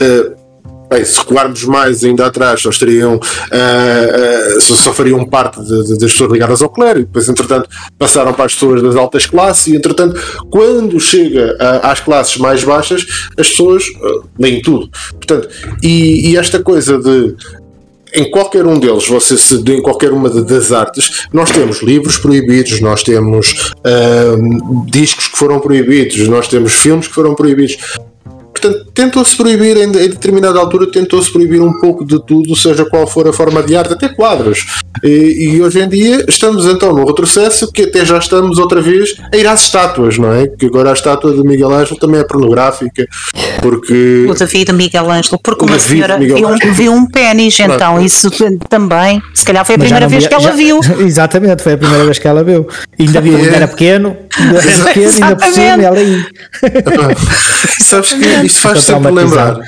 Uh, 0.00 0.41
bem, 0.92 1.04
se 1.04 1.18
recuarmos 1.18 1.64
mais 1.64 2.04
ainda 2.04 2.26
atrás, 2.26 2.60
só 2.60 2.70
estariam, 2.70 3.14
uh, 3.16 4.56
uh, 4.56 4.60
só, 4.60 4.92
fariam 4.92 5.24
parte 5.24 5.60
de- 5.62 5.84
de- 5.84 5.98
das 5.98 6.12
pessoas 6.12 6.32
ligadas 6.32 6.60
ao 6.62 6.68
clero, 6.68 7.00
e 7.00 7.04
depois, 7.04 7.28
entretanto, 7.28 7.68
passaram 7.98 8.32
para 8.32 8.44
as 8.44 8.54
pessoas 8.54 8.82
das 8.82 8.96
altas 8.96 9.26
classes, 9.26 9.68
e 9.68 9.76
entretanto, 9.76 10.20
quando 10.50 10.98
chega 11.00 11.56
a- 11.58 11.90
às 11.92 12.00
classes 12.00 12.36
mais 12.36 12.62
baixas, 12.64 13.06
as 13.38 13.48
pessoas 13.48 13.84
uh, 13.88 14.24
leem 14.38 14.60
tudo. 14.60 14.88
Portanto, 15.12 15.48
e, 15.82 16.30
e 16.30 16.36
esta 16.36 16.62
coisa 16.62 16.98
de 16.98 17.34
em 18.14 18.30
qualquer 18.30 18.66
um 18.66 18.78
deles, 18.78 19.08
você 19.08 19.38
se, 19.38 19.54
em 19.72 19.80
qualquer 19.80 20.12
uma 20.12 20.28
das 20.28 20.70
artes, 20.70 21.26
nós 21.32 21.50
temos 21.50 21.80
livros 21.82 22.18
proibidos, 22.18 22.78
nós 22.82 23.02
temos 23.02 23.72
ahm, 23.82 24.84
discos 24.90 25.28
que 25.28 25.38
foram 25.38 25.58
proibidos, 25.58 26.28
nós 26.28 26.46
temos 26.46 26.74
filmes 26.74 27.08
que 27.08 27.14
foram 27.14 27.34
proibidos. 27.34 27.78
Portanto, 28.62 28.86
tentou-se 28.94 29.36
proibir, 29.36 29.76
em, 29.76 29.84
em 29.88 29.90
determinada 29.90 30.58
altura, 30.60 30.86
tentou-se 30.90 31.32
proibir 31.32 31.60
um 31.60 31.72
pouco 31.80 32.04
de 32.04 32.24
tudo, 32.24 32.54
seja 32.54 32.84
qual 32.84 33.06
for 33.08 33.26
a 33.26 33.32
forma 33.32 33.60
de 33.62 33.74
arte, 33.74 33.92
até 33.94 34.08
quadros. 34.08 34.64
E, 35.02 35.54
e 35.56 35.62
hoje 35.62 35.80
em 35.80 35.88
dia 35.88 36.24
estamos 36.28 36.64
então 36.66 36.92
no 36.94 37.04
retrocesso, 37.04 37.70
que 37.72 37.82
até 37.82 38.04
já 38.04 38.18
estamos 38.18 38.58
outra 38.58 38.80
vez 38.80 39.14
a 39.32 39.36
ir 39.36 39.46
às 39.48 39.62
estátuas, 39.62 40.16
não 40.16 40.32
é? 40.32 40.46
Que 40.46 40.66
agora 40.66 40.90
a 40.90 40.92
estátua 40.92 41.32
de 41.32 41.42
Miguel 41.42 41.72
Ângelo 41.72 41.98
também 41.98 42.20
é 42.20 42.24
pornográfica, 42.24 43.04
porque. 43.60 44.26
O 44.28 44.34
David 44.34 44.72
Miguel 44.72 45.10
Ângelo, 45.10 45.38
porque 45.42 45.64
O 45.64 45.68
uma 45.68 45.78
senhora 45.78 46.18
viu, 46.18 46.46
um- 46.48 46.72
viu 46.72 46.92
um 46.92 47.06
pênis, 47.06 47.58
então 47.58 47.76
Claro. 47.78 48.02
isso 48.02 48.30
também, 48.68 49.20
se 49.34 49.44
calhar 49.44 49.64
foi 49.64 49.74
a 49.74 49.78
Mas 49.78 49.86
primeira 49.88 50.08
vez 50.08 50.22
via- 50.22 50.28
que 50.28 50.34
ela 50.34 50.44
já- 50.44 50.52
viu. 50.52 50.80
Exatamente, 51.04 51.62
foi 51.62 51.72
a 51.72 51.78
primeira 51.78 52.04
vez 52.04 52.18
que 52.18 52.28
ela 52.28 52.44
viu. 52.44 52.66
Ainda 52.98 53.20
viu, 53.20 53.36
ainda 53.36 53.56
era 53.56 53.68
pequeno, 53.68 54.16
ainda 54.38 54.58
era 54.58 54.84
pequeno, 54.84 55.12
ainda 55.12 55.36
por 55.36 55.46
cima, 55.46 55.82
ela 55.82 55.98
aí. 55.98 56.24
Sabes 57.80 58.12
que 58.12 58.24
isto 58.46 58.60
faz 58.60 58.82
sempre 58.82 59.10
lembrar. 59.10 59.58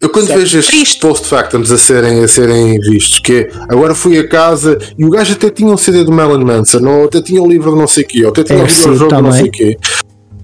Eu 0.00 0.08
quando 0.08 0.28
vejo 0.28 0.58
estes 0.58 0.74
Triste. 0.74 1.00
post-factums 1.00 1.70
a 1.70 1.76
serem, 1.76 2.24
a 2.24 2.28
serem 2.28 2.80
vistos, 2.80 3.18
que 3.18 3.32
é, 3.34 3.50
agora 3.68 3.94
fui 3.94 4.18
a 4.18 4.26
casa 4.26 4.78
e 4.98 5.04
o 5.04 5.10
gajo 5.10 5.34
até 5.34 5.50
tinha 5.50 5.70
um 5.70 5.76
CD 5.76 6.04
do 6.04 6.10
Marilyn 6.10 6.42
Manson, 6.42 6.88
ou 6.88 7.04
até 7.04 7.20
tinha 7.20 7.42
um 7.42 7.46
livro 7.46 7.72
de 7.72 7.76
não 7.76 7.86
sei 7.86 8.04
o 8.04 8.06
quê, 8.06 8.24
ou 8.24 8.30
até 8.30 8.42
tinha 8.42 8.60
É 8.60 8.62
um 8.62 8.64
recibo 8.64 8.92
videojogo 8.94 9.16
de 9.16 9.22
não 9.22 9.32
sei 9.32 9.48
o 9.48 9.50
quê. 9.50 9.76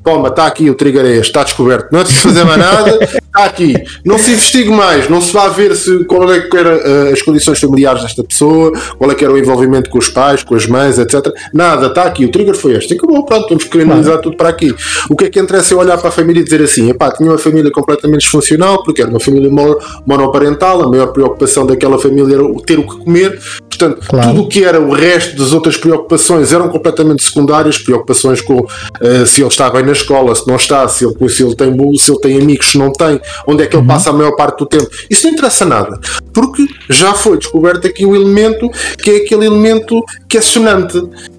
Toma, 0.05 0.29
está 0.29 0.47
aqui 0.47 0.69
o 0.69 0.75
trigger 0.75 1.07
é 1.07 1.13
este, 1.13 1.29
está 1.29 1.43
descoberto. 1.43 1.91
Não 1.91 2.01
é 2.01 2.05
preciso 2.05 2.29
fazer 2.29 2.45
mais 2.45 2.59
nada, 2.59 2.99
está 3.37 3.45
aqui. 3.45 3.75
Não 4.05 4.19
se 4.19 4.31
investigue 4.31 4.71
mais, 4.71 5.09
não 5.09 5.21
se 5.21 5.33
vai 5.33 5.51
ver 5.51 5.75
se, 5.77 6.05
qual 6.05 6.31
é 6.33 6.41
que 6.41 6.57
eram 6.57 6.73
eh, 6.73 7.11
as 7.13 7.23
condições 7.23 7.59
familiares 7.59 8.03
desta 8.03 8.25
pessoa, 8.25 8.73
qual 8.99 9.11
é 9.11 9.15
que 9.15 9.25
era 9.25 9.33
o 9.33 9.39
envolvimento 9.39 9.91
com 9.91 9.99
os 9.99 10.09
pais, 10.09 10.43
com 10.43 10.55
as 10.55 10.67
mães, 10.67 10.99
etc. 10.99 11.27
Nada, 11.53 11.87
está 11.89 12.05
aqui, 12.05 12.25
o 12.25 12.31
trigger 12.31 12.55
foi 12.57 12.73
este. 12.77 12.95
Acabou, 12.95 13.25
pronto, 13.25 13.49
vamos 13.49 13.65
criminalizar 13.65 14.19
tudo 14.21 14.37
para 14.37 14.49
aqui. 14.49 14.75
O 15.11 15.17
que 15.17 15.25
é 15.27 15.31
que 15.31 15.39
interessa 15.41 15.75
é 15.75 15.77
olhar 15.77 15.99
para 15.99 16.09
a 16.09 16.13
família 16.13 16.41
e 16.41 16.45
dizer 16.45 16.63
assim: 16.63 16.91
epá, 16.91 17.11
tinha 17.13 17.29
uma 17.31 17.39
família 17.39 17.71
completamente 17.71 18.21
disfuncional, 18.23 18.83
porque 18.83 19.03
era 19.03 19.11
uma 19.11 19.21
família 19.21 19.51
mono- 19.51 19.79
monoparental, 20.07 20.83
a 20.83 20.89
maior 20.89 21.09
preocupação 21.09 21.67
daquela 21.67 21.99
família 21.99 22.35
era 22.37 22.45
ter 22.65 22.79
o 22.79 22.87
que 22.87 23.05
comer. 23.05 23.39
Portanto, 23.69 24.07
Claro. 24.09 24.29
tudo 24.29 24.43
o 24.43 24.49
que 24.49 24.65
era 24.65 24.81
o 24.81 24.91
resto 24.93 25.37
das 25.37 25.53
outras 25.53 25.77
preocupações 25.77 26.51
eram 26.53 26.69
completamente 26.69 27.23
secundárias, 27.23 27.77
preocupações 27.77 28.41
com 28.41 28.65
eh, 29.03 29.27
se 29.27 29.43
ele 29.43 29.49
está 29.49 29.69
bem 29.69 29.85
na 29.85 29.93
escola, 29.93 30.35
se 30.35 30.47
não 30.49 30.57
está, 30.57 30.89
se 30.89 31.05
ele, 31.05 31.29
se 31.29 31.43
ele 31.43 31.55
tem 31.55 31.77
se 31.99 32.11
ele 32.11 32.21
tem 32.21 32.41
amigos, 32.41 32.71
se 32.71 32.79
não 32.79 32.91
tem, 32.91 33.21
onde 33.47 33.63
é 33.63 33.67
que 33.67 33.75
ele 33.77 33.83
Uhum. 33.83 33.89
passa 33.89 34.11
a 34.11 34.13
maior 34.13 34.33
parte 34.37 34.59
do 34.59 34.67
tempo. 34.67 34.89
Isso 35.11 35.27
não 35.27 35.35
interessa 35.35 35.65
nada, 35.65 35.99
porque 36.33 36.67
já 36.91 37.15
foi 37.15 37.39
descoberto 37.39 37.87
aqui 37.87 38.05
um 38.07 38.15
elemento 38.15 38.69
que 38.99 39.11
é 39.11 39.17
aquele 39.19 39.47
elemento 39.47 40.03
que 40.29 40.39
é 40.39 40.41
sonante. 40.41 40.99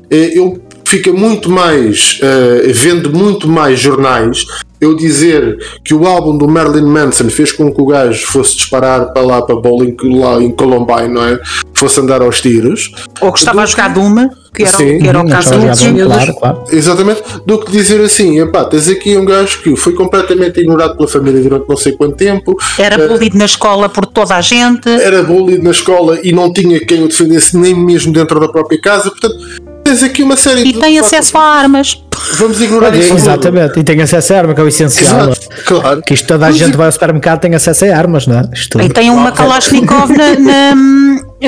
Eh, 0.10 0.38
Ele 0.38 0.62
fica 0.88 1.12
muito 1.12 1.50
mais, 1.50 2.20
eh, 2.22 2.72
vende 2.74 3.10
muito 3.10 3.48
mais 3.48 3.78
jornais 3.78 4.46
eu 4.80 4.96
dizer 4.96 5.58
que 5.84 5.94
o 5.94 6.06
álbum 6.06 6.38
do 6.38 6.48
Marilyn 6.48 6.86
Manson 6.86 7.30
fez 7.30 7.52
com 7.52 7.74
que 7.74 7.82
o 7.82 7.86
gajo 7.88 8.26
fosse 8.28 8.56
disparar 8.58 9.12
para 9.12 9.24
lá 9.24 9.42
para 9.42 9.56
bowling 9.56 9.96
lá 10.04 10.42
em 10.42 10.52
Columbine, 10.52 11.10
não 11.10 11.24
é? 11.24 11.40
Fosse 11.74 12.00
andar 12.00 12.22
aos 12.22 12.42
tiros. 12.42 12.92
Ou 13.22 13.32
que 13.32 13.40
estava 13.40 13.64
a 13.64 13.66
jogar 13.66 13.90
Duma, 13.90 14.30
que 14.54 14.64
era, 14.64 14.72
Sim, 14.72 15.00
que 15.00 15.08
era 15.08 15.20
o 15.20 15.28
caso 15.28 15.50
dos 15.50 15.80
claro, 16.06 16.36
claro. 16.36 16.64
Exatamente. 16.72 17.24
Do 17.46 17.60
que 17.60 17.72
dizer 17.72 18.00
assim, 18.02 18.40
epá, 18.40 18.66
tens 18.66 18.88
aqui 18.88 19.18
um 19.18 19.26
gajo 19.26 19.62
que 19.64 19.76
foi 19.76 19.94
completamente 19.94 20.60
ignorado 20.60 20.96
pela 20.96 21.08
família 21.08 21.42
durante 21.42 21.68
não 21.68 21.78
sei 21.78 21.94
quanto 21.94 22.16
tempo. 22.16 22.56
Era 22.78 23.04
uh, 23.04 23.08
bullied 23.08 23.36
na 23.36 23.46
escola 23.46 23.90
por 23.90 24.06
toda 24.06 24.36
a 24.36 24.42
gente. 24.42 24.90
Era 24.90 25.24
bullied 25.24 25.64
na 25.64 25.72
escola 25.72 26.20
e 26.24 26.32
não 26.32 26.54
tinha 26.54 26.80
quem 26.80 27.04
o 27.04 27.08
defendesse 27.08 27.58
nem 27.58 27.74
mesmo 27.74 28.14
dentro 28.14 28.40
da 28.40 28.48
própria 28.48 28.80
casa. 28.80 29.10
Portanto, 29.10 29.38
tens 29.88 30.04
aqui 30.04 30.24
uma 30.24 30.36
série 30.36 30.62
e 30.62 30.64
de. 30.64 30.70
E 30.78 30.82
tem 30.82 31.00
acesso 31.00 31.38
a 31.38 31.42
armas. 31.42 32.04
Vamos 32.34 32.60
ignorar 32.60 32.96
isso. 32.96 33.14
Exatamente, 33.14 33.80
e 33.80 33.84
tem 33.84 34.02
acesso 34.02 34.34
a 34.34 34.38
arma, 34.38 34.54
que 34.54 34.60
é 34.60 34.64
o 34.64 34.68
essencial. 34.68 35.30
Exato, 35.30 35.48
claro. 35.66 36.02
Que 36.02 36.14
isto 36.14 36.28
toda 36.28 36.48
a 36.48 36.52
gente 36.52 36.76
vai 36.76 36.88
ao 36.88 36.92
supermercado 36.92 37.40
tem 37.40 37.56
acesso 37.56 37.86
a 37.86 37.96
armas, 37.96 38.28
não 38.28 38.40
é? 38.40 38.50
Isto... 38.54 38.82
E 38.82 38.90
tem 38.90 39.10
uma 39.10 39.32
Kalashnikov 39.32 40.12
na, 40.12 40.76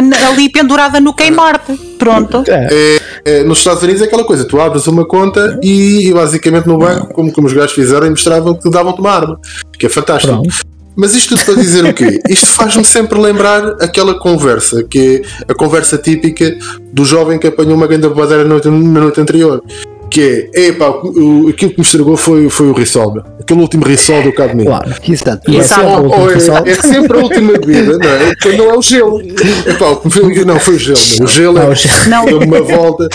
na, 0.01 0.27
ali 0.29 0.49
pendurada 0.49 0.99
no 0.99 1.13
Kmart. 1.13 1.63
Pronto. 1.97 2.43
É. 2.47 2.67
É, 2.71 3.01
é, 3.25 3.43
nos 3.43 3.57
Estados 3.57 3.83
Unidos 3.83 4.01
é 4.01 4.05
aquela 4.05 4.23
coisa: 4.23 4.45
tu 4.45 4.61
abres 4.61 4.87
uma 4.87 5.05
conta 5.05 5.59
e, 5.61 6.07
e 6.07 6.13
basicamente 6.13 6.67
no 6.67 6.77
banco, 6.77 7.13
como, 7.13 7.31
como 7.31 7.47
os 7.47 7.53
gajos 7.53 7.73
fizeram, 7.73 8.07
e 8.07 8.11
mostravam 8.11 8.53
que 8.53 8.69
davam-te 8.69 9.01
uma 9.01 9.11
arma. 9.11 9.39
Que 9.77 9.87
é 9.87 9.89
fantástico. 9.89 10.33
Pronto. 10.33 10.68
Mas 10.99 11.15
isto 11.15 11.33
tudo 11.33 11.45
para 11.45 11.55
dizer 11.55 11.85
o 11.85 11.93
quê? 11.93 12.19
Isto 12.27 12.47
faz-me 12.47 12.83
sempre 12.83 13.17
lembrar 13.17 13.77
aquela 13.81 14.19
conversa, 14.19 14.83
que 14.83 15.23
é 15.47 15.51
a 15.51 15.55
conversa 15.55 15.97
típica 15.97 16.53
do 16.91 17.05
jovem 17.05 17.39
que 17.39 17.47
apanhou 17.47 17.75
uma 17.75 17.87
grande 17.87 18.05
bobadeira 18.09 18.43
na 18.43 18.49
noite, 18.49 18.67
na 18.67 18.99
noite 18.99 19.21
anterior 19.21 19.63
que 20.09 20.49
é, 20.53 20.67
epá, 20.67 20.89
o, 20.89 21.49
aquilo 21.49 21.71
que 21.71 21.79
me 21.79 21.85
estragou 21.85 22.17
foi, 22.17 22.49
foi 22.49 22.67
o 22.67 22.73
Rissol, 22.73 23.23
aquele 23.39 23.61
último 23.61 23.85
Rissol 23.85 24.23
do 24.23 24.33
cá 24.33 24.47
de 24.47 24.55
mim. 24.55 24.65
Claro, 24.65 24.93
exato. 25.07 25.51
É, 25.51 25.55
é, 25.55 26.69
é, 26.69 26.71
é, 26.71 26.81
sempre 26.81 27.17
a 27.17 27.21
última 27.21 27.53
bebida, 27.53 27.97
não 27.97 28.09
é? 28.09 28.33
Quando 28.41 28.57
não 28.57 28.69
é 28.71 28.77
o 28.77 28.81
gelo. 28.81 29.21
Epá, 29.21 29.85
não, 30.45 30.59
foi 30.59 30.75
o 30.75 30.79
gelo. 30.79 30.99
O 31.21 31.27
gelo 31.27 31.57
é 31.57 32.09
não. 32.09 32.25
deu 32.25 32.39
uma 32.39 32.61
volta. 32.61 33.09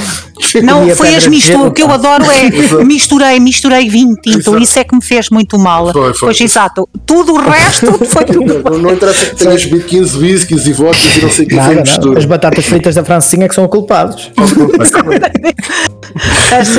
Não, 0.62 0.88
foi 0.94 1.14
as 1.14 1.26
misturas. 1.26 1.66
O 1.66 1.72
que 1.72 1.82
eu 1.82 1.90
adoro 1.90 2.24
é 2.24 2.84
misturei, 2.84 3.40
misturei 3.40 3.88
vinho 3.88 4.14
tinto. 4.22 4.38
Exato. 4.38 4.58
Isso 4.58 4.78
é 4.78 4.84
que 4.84 4.94
me 4.94 5.02
fez 5.02 5.30
muito 5.30 5.58
mal. 5.58 5.92
Foi, 5.92 6.14
foi. 6.14 6.28
Pois 6.28 6.40
exato. 6.40 6.88
Tudo 7.06 7.34
o 7.34 7.40
resto 7.40 7.92
foi 8.06 8.24
tudo. 8.24 8.62
Não, 8.62 8.78
não 8.78 8.92
interessa 8.92 9.26
que 9.26 9.36
tenhas 9.36 9.64
bebido 9.64 9.84
15 9.86 10.18
whiskies 10.18 10.66
e 10.66 10.72
vodkas 10.72 11.16
e 11.16 11.22
não 11.22 11.30
sei 11.30 11.44
o 11.44 11.48
que 11.48 11.60
foi 11.60 11.74
mistura. 11.76 12.18
As 12.18 12.24
batatas 12.24 12.64
fritas 12.64 12.94
da 12.94 13.04
Francinha 13.04 13.46
é 13.46 13.48
que 13.48 13.54
são 13.54 13.66
culpados. 13.68 14.30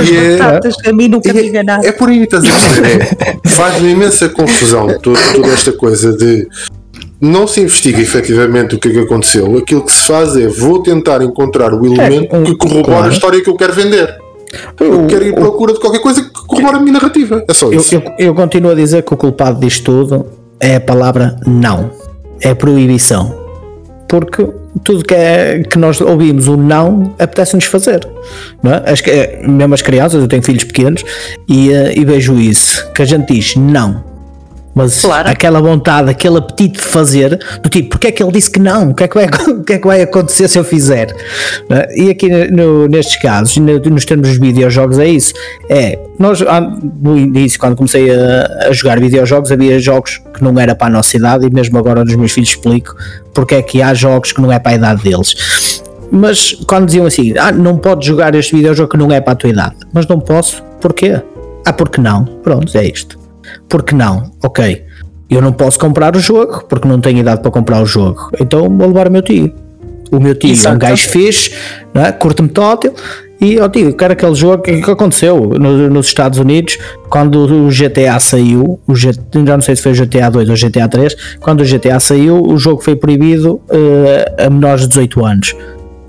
Essas 0.09 0.25
é, 0.25 0.37
batatas 0.37 0.75
a 0.85 0.93
mim 0.93 1.07
nunca 1.07 1.33
me 1.33 1.47
enganaram. 1.47 1.83
É, 1.83 1.91
por 1.91 2.09
aí, 2.09 2.23
estás 2.23 2.45
a 2.45 2.57
dizer. 2.57 3.17
Faz-me 3.45 3.91
imensa 3.91 4.29
confusão 4.29 4.87
toda, 4.99 5.19
toda 5.33 5.47
esta 5.47 5.71
coisa 5.71 6.15
de 6.15 6.47
não 7.19 7.47
se 7.47 7.61
investiga 7.61 8.01
efetivamente 8.01 8.75
o 8.75 8.79
que 8.79 8.89
é 8.89 8.91
que 8.91 8.99
aconteceu. 8.99 9.57
Aquilo 9.57 9.83
que 9.83 9.91
se 9.91 10.07
faz 10.07 10.35
é 10.35 10.47
vou 10.47 10.81
tentar 10.81 11.21
encontrar 11.21 11.73
o 11.73 11.85
elemento 11.85 12.35
é, 12.35 12.43
que 12.43 12.55
corrobora 12.55 12.83
claro. 12.83 13.05
a 13.07 13.09
história 13.09 13.41
que 13.41 13.49
eu 13.49 13.55
quero 13.55 13.73
vender. 13.73 14.17
Eu 14.79 15.05
quero 15.07 15.25
ir 15.25 15.33
à 15.33 15.35
procura 15.35 15.73
de 15.73 15.79
qualquer 15.79 15.99
coisa 15.99 16.21
que 16.21 16.29
corrobora 16.47 16.77
a 16.77 16.79
minha 16.79 16.93
narrativa. 16.93 17.43
É 17.47 17.53
só 17.53 17.71
isso. 17.71 17.95
Eu, 17.95 18.01
eu, 18.01 18.13
eu, 18.27 18.35
continuo 18.35 18.71
a 18.71 18.75
dizer 18.75 19.03
que 19.03 19.13
o 19.13 19.17
culpado 19.17 19.59
disto 19.59 19.83
tudo 19.83 20.25
é 20.59 20.75
a 20.75 20.81
palavra 20.81 21.35
não. 21.45 21.91
É 22.41 22.53
proibição. 22.53 23.35
Porque 24.07 24.47
tudo 24.83 25.03
que, 25.03 25.13
é, 25.13 25.63
que 25.63 25.77
nós 25.77 26.01
ouvimos 26.01 26.47
o 26.47 26.57
não 26.57 27.15
apetece-nos 27.19 27.65
fazer. 27.65 28.07
Não 28.61 28.73
é? 28.73 28.83
As, 28.85 29.01
mesmo 29.47 29.73
as 29.73 29.81
crianças, 29.81 30.21
eu 30.21 30.27
tenho 30.27 30.43
filhos 30.43 30.63
pequenos 30.63 31.03
e, 31.47 31.71
eh, 31.71 31.93
e 31.95 32.05
vejo 32.05 32.39
isso, 32.39 32.91
que 32.93 33.01
a 33.01 33.05
gente 33.05 33.33
diz 33.33 33.55
não 33.55 34.14
mas 34.75 35.01
claro. 35.01 35.29
aquela 35.29 35.61
vontade, 35.61 36.09
aquele 36.09 36.37
apetite 36.37 36.79
de 36.79 36.85
fazer, 36.85 37.39
do 37.63 37.69
tipo, 37.69 37.91
porque 37.91 38.07
é 38.07 38.11
que 38.11 38.21
ele 38.21 38.31
disse 38.33 38.51
que 38.51 38.59
não? 38.59 38.89
O 38.89 38.93
que 38.93 39.05
é 39.05 39.07
que 39.07 39.15
vai, 39.15 39.27
que 39.65 39.73
é 39.73 39.79
que 39.79 39.87
vai 39.87 40.01
acontecer 40.01 40.49
se 40.49 40.59
eu 40.59 40.65
fizer? 40.65 41.15
É? 41.69 42.01
E 42.01 42.09
aqui 42.09 42.29
no, 42.51 42.85
nestes 42.87 43.15
casos, 43.21 43.55
nos 43.57 44.03
termos 44.03 44.27
dos 44.27 44.37
videojogos, 44.37 44.99
é 44.99 45.07
isso. 45.07 45.33
É, 45.69 45.97
nós 46.19 46.41
no 47.01 47.17
início, 47.17 47.57
quando 47.57 47.77
comecei 47.77 48.11
a, 48.11 48.67
a, 48.67 48.73
jogar 48.73 48.99
videojogos, 48.99 49.49
havia 49.49 49.79
jogos 49.79 50.21
que 50.33 50.43
não 50.43 50.59
era 50.59 50.75
para 50.75 50.87
a 50.87 50.89
nossa 50.89 51.15
idade, 51.15 51.47
e 51.47 51.49
mesmo 51.49 51.77
agora 51.77 52.03
nos 52.03 52.15
meus 52.15 52.33
filhos 52.33 52.49
explico 52.49 52.95
porque 53.33 53.55
é 53.55 53.61
que 53.61 53.81
há 53.81 53.93
jogos 53.93 54.31
que 54.31 54.41
não 54.41 54.51
é 54.51 54.59
para 54.59 54.73
a 54.73 54.75
idade 54.75 55.03
deles. 55.03 55.81
Mas 56.11 56.53
quando 56.67 56.85
diziam 56.85 57.05
assim, 57.05 57.33
ah, 57.37 57.51
não 57.51 57.77
podes 57.77 58.07
jogar 58.07 58.35
este 58.35 58.55
videojogo 58.55 58.89
que 58.89 58.97
não 58.97 59.11
é 59.11 59.21
para 59.21 59.33
a 59.33 59.35
tua 59.35 59.49
idade, 59.49 59.75
mas 59.93 60.05
não 60.07 60.19
posso, 60.19 60.61
porquê? 60.81 61.21
Ah, 61.65 61.73
porque 61.73 61.99
não? 61.99 62.25
Pronto, 62.25 62.77
é 62.77 62.85
isto. 62.85 63.24
Porque 63.67 63.95
não? 63.95 64.31
Ok, 64.43 64.83
eu 65.29 65.41
não 65.41 65.51
posso 65.51 65.79
comprar 65.79 66.15
o 66.15 66.19
jogo 66.19 66.63
porque 66.67 66.87
não 66.87 66.99
tenho 66.99 67.19
idade 67.19 67.41
para 67.41 67.51
comprar 67.51 67.81
o 67.81 67.85
jogo. 67.85 68.29
Então 68.39 68.69
vou 68.69 68.87
levar 68.87 69.07
o 69.07 69.11
meu 69.11 69.21
tio. 69.21 69.53
O 70.11 70.19
meu 70.19 70.35
tio 70.35 70.51
Exato. 70.51 70.69
é 70.69 70.75
um 70.75 70.79
gajo 70.79 71.09
fixe, 71.09 71.51
é? 71.93 72.11
curte-me 72.11 72.49
tótil. 72.49 72.93
E 73.41 73.55
eu 73.55 73.67
digo, 73.67 73.93
quero 73.93 74.13
aquele 74.13 74.33
jogo 74.33 74.63
que, 74.63 74.81
que 74.81 74.91
aconteceu 74.91 75.37
no, 75.59 75.89
nos 75.89 76.07
Estados 76.07 76.39
Unidos 76.39 76.77
quando 77.09 77.67
o 77.67 77.67
GTA 77.67 78.17
saiu. 78.19 78.79
O 78.87 78.95
já 78.95 79.11
não 79.33 79.61
sei 79.61 79.75
se 79.75 79.81
foi 79.81 79.91
o 79.91 79.95
GTA 79.95 80.29
2 80.29 80.49
ou 80.49 80.55
o 80.55 80.57
GTA 80.57 80.87
3. 80.87 81.15
Quando 81.41 81.61
o 81.61 81.65
GTA 81.65 81.99
saiu, 81.99 82.41
o 82.41 82.57
jogo 82.57 82.81
foi 82.81 82.95
proibido 82.95 83.55
uh, 83.55 84.45
a 84.45 84.49
menores 84.49 84.83
de 84.83 84.89
18 84.89 85.25
anos. 85.25 85.55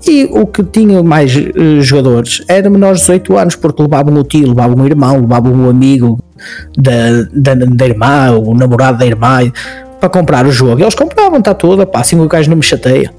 E 0.07 0.23
o 0.31 0.45
que 0.45 0.63
tinha 0.63 1.03
mais 1.03 1.35
uh, 1.35 1.81
jogadores 1.81 2.43
era 2.47 2.69
menores 2.69 3.01
de 3.01 3.07
18 3.07 3.37
anos, 3.37 3.55
porque 3.55 3.81
levavam 3.81 4.15
o 4.15 4.23
tio, 4.23 4.47
levavam 4.47 4.83
o 4.83 4.87
irmão, 4.87 5.19
levavam 5.19 5.65
o 5.65 5.69
amigo 5.69 6.17
da, 6.77 7.53
da, 7.55 7.65
da 7.65 7.85
irmã, 7.85 8.31
o 8.31 8.53
namorado 8.53 8.97
da 8.97 9.05
irmã, 9.05 9.51
para 9.99 10.09
comprar 10.09 10.45
o 10.45 10.51
jogo. 10.51 10.81
Eles 10.81 10.95
compravam, 10.95 11.39
está 11.39 11.53
tudo, 11.53 11.85
pá, 11.85 12.01
assim 12.01 12.19
o 12.19 12.27
gajo 12.27 12.49
não 12.49 12.57
me 12.57 12.63
chateia. 12.63 13.11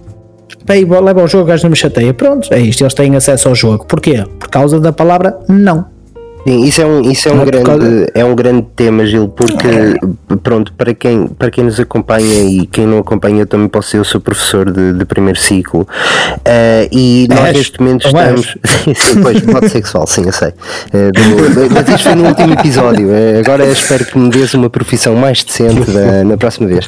Bem, 0.64 0.84
leva 0.84 1.22
o 1.22 1.26
jogo, 1.26 1.44
o 1.44 1.46
gajo 1.46 1.64
não 1.64 1.70
me 1.70 1.76
chateia. 1.76 2.12
Pronto, 2.12 2.52
é 2.52 2.60
isto, 2.60 2.82
eles 2.82 2.94
têm 2.94 3.16
acesso 3.16 3.48
ao 3.48 3.54
jogo. 3.54 3.86
Porquê? 3.86 4.24
Por 4.38 4.48
causa 4.48 4.78
da 4.78 4.92
palavra 4.92 5.38
não. 5.48 5.97
Sim, 6.46 6.64
isso 6.64 6.80
é 6.80 6.86
um, 6.86 7.10
isso 7.10 7.28
é 7.28 7.32
um, 7.32 7.44
grande, 7.44 7.64
causa... 7.64 8.10
é 8.14 8.24
um 8.24 8.34
grande 8.34 8.66
tema, 8.74 9.04
Gil, 9.06 9.28
porque, 9.28 9.66
é. 9.66 10.36
pronto, 10.42 10.72
para 10.72 10.94
quem, 10.94 11.26
para 11.26 11.50
quem 11.50 11.64
nos 11.64 11.78
acompanha 11.78 12.42
e 12.44 12.66
quem 12.66 12.86
não 12.86 12.98
acompanha, 12.98 13.40
eu 13.42 13.46
também 13.46 13.68
posso 13.68 13.90
ser, 13.90 13.98
eu 13.98 14.04
sou 14.04 14.20
professor 14.20 14.70
de, 14.70 14.92
de 14.92 15.04
primeiro 15.04 15.38
ciclo, 15.38 15.82
uh, 15.82 16.88
e 16.90 17.26
nós 17.28 17.46
és? 17.46 17.56
neste 17.56 17.80
momento 17.80 18.06
estamos. 18.06 18.56
sim, 18.64 18.94
sim, 18.94 19.22
pois, 19.22 19.42
modo 19.42 19.68
sexual, 19.68 20.06
sim, 20.06 20.24
eu 20.24 20.32
sei. 20.32 20.48
Uh, 20.48 21.12
do, 21.12 21.74
mas 21.74 21.88
isto 21.88 22.02
foi 22.02 22.14
no 22.14 22.28
último 22.28 22.52
episódio, 22.54 23.08
uh, 23.08 23.40
agora 23.40 23.66
espero 23.66 24.04
que 24.06 24.18
me 24.18 24.30
des 24.30 24.54
uma 24.54 24.70
profissão 24.70 25.14
mais 25.14 25.42
decente 25.42 25.90
da, 25.90 26.24
na 26.24 26.36
próxima 26.36 26.68
vez. 26.68 26.86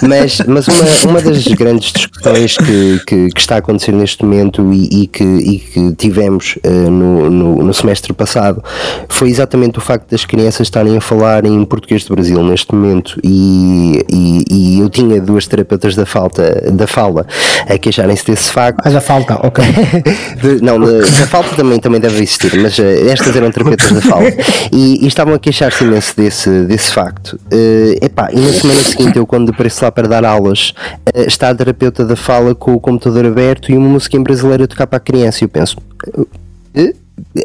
Mas, 0.00 0.40
mas 0.46 0.68
uma, 0.68 1.10
uma 1.10 1.20
das 1.20 1.46
grandes 1.48 1.92
discussões 1.92 2.56
que, 2.56 3.00
que, 3.06 3.28
que 3.28 3.40
está 3.40 3.56
a 3.56 3.58
acontecer 3.58 3.92
neste 3.92 4.24
momento 4.24 4.72
e, 4.72 5.02
e 5.02 5.06
que, 5.06 5.24
e 5.24 5.58
que 5.58 5.92
tivemos 5.96 6.58
no, 6.64 7.30
no, 7.30 7.62
no 7.62 7.74
semestre 7.74 8.12
passado 8.12 8.62
foi 9.08 9.30
exatamente 9.30 9.78
o 9.78 9.80
facto 9.80 10.10
das 10.10 10.24
crianças 10.24 10.66
estarem 10.66 10.96
a 10.96 11.00
falar 11.00 11.44
em 11.44 11.64
português 11.64 12.04
do 12.04 12.14
Brasil 12.14 12.42
neste 12.42 12.74
momento 12.74 13.18
e, 13.22 14.04
e, 14.10 14.44
e 14.50 14.80
eu 14.80 14.88
tinha 14.88 15.20
duas 15.20 15.46
terapeutas 15.46 15.94
da 15.94 16.06
falta 16.06 16.70
da 16.72 16.86
fala 16.86 17.26
a 17.68 17.78
queixarem-se 17.78 18.26
desse 18.26 18.50
facto. 18.52 18.80
Ah, 18.84 18.90
da 18.90 19.00
falta, 19.00 19.34
ok. 19.46 19.64
de, 20.40 20.62
não, 20.62 20.78
da, 20.78 20.98
da, 20.98 21.26
falta 21.26 21.54
também, 21.54 21.78
também 21.78 22.00
deve 22.00 22.16
existir, 22.22 22.56
mas 22.60 22.78
uh, 22.78 22.82
estas 23.10 23.34
eram 23.36 23.50
terapeutas 23.50 23.92
da 23.92 24.00
fala 24.00 24.28
e, 24.72 25.04
e 25.04 25.06
estavam 25.06 25.34
a 25.34 25.38
queixar-se 25.38 25.84
imenso 25.84 26.16
desse, 26.16 26.64
desse 26.64 26.92
facto. 26.92 27.38
Uh, 27.52 28.04
epá, 28.04 28.30
e 28.32 28.40
na 28.40 28.52
semana 28.52 28.80
seguinte, 28.82 29.18
eu 29.18 29.26
quando 29.26 29.50
apareço 29.50 29.84
lá 29.84 29.90
para 29.90 30.08
dar 30.08 30.24
aulas, 30.24 30.72
uh, 31.14 31.20
está 31.26 31.50
a 31.50 31.54
terapeuta 31.54 32.04
da 32.04 32.16
fala 32.16 32.54
com 32.54 32.74
o 32.74 32.80
computador 32.80 33.26
aberto 33.26 33.70
e 33.70 33.76
uma 33.76 33.88
música 33.88 34.16
em 34.16 34.22
brasileiro 34.22 34.64
a 34.64 34.66
tocar 34.66 34.86
para 34.86 34.96
a 34.96 35.00
criança 35.00 35.42
e 35.42 35.44
eu 35.44 35.48
penso. 35.48 35.76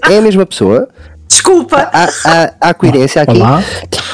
É 0.09 0.17
a 0.17 0.21
mesma 0.21 0.45
pessoa? 0.45 0.87
Desculpa. 1.27 1.89
Há, 1.91 2.09
há, 2.25 2.53
há 2.61 2.73
coerência 2.73 3.21
aqui. 3.21 3.39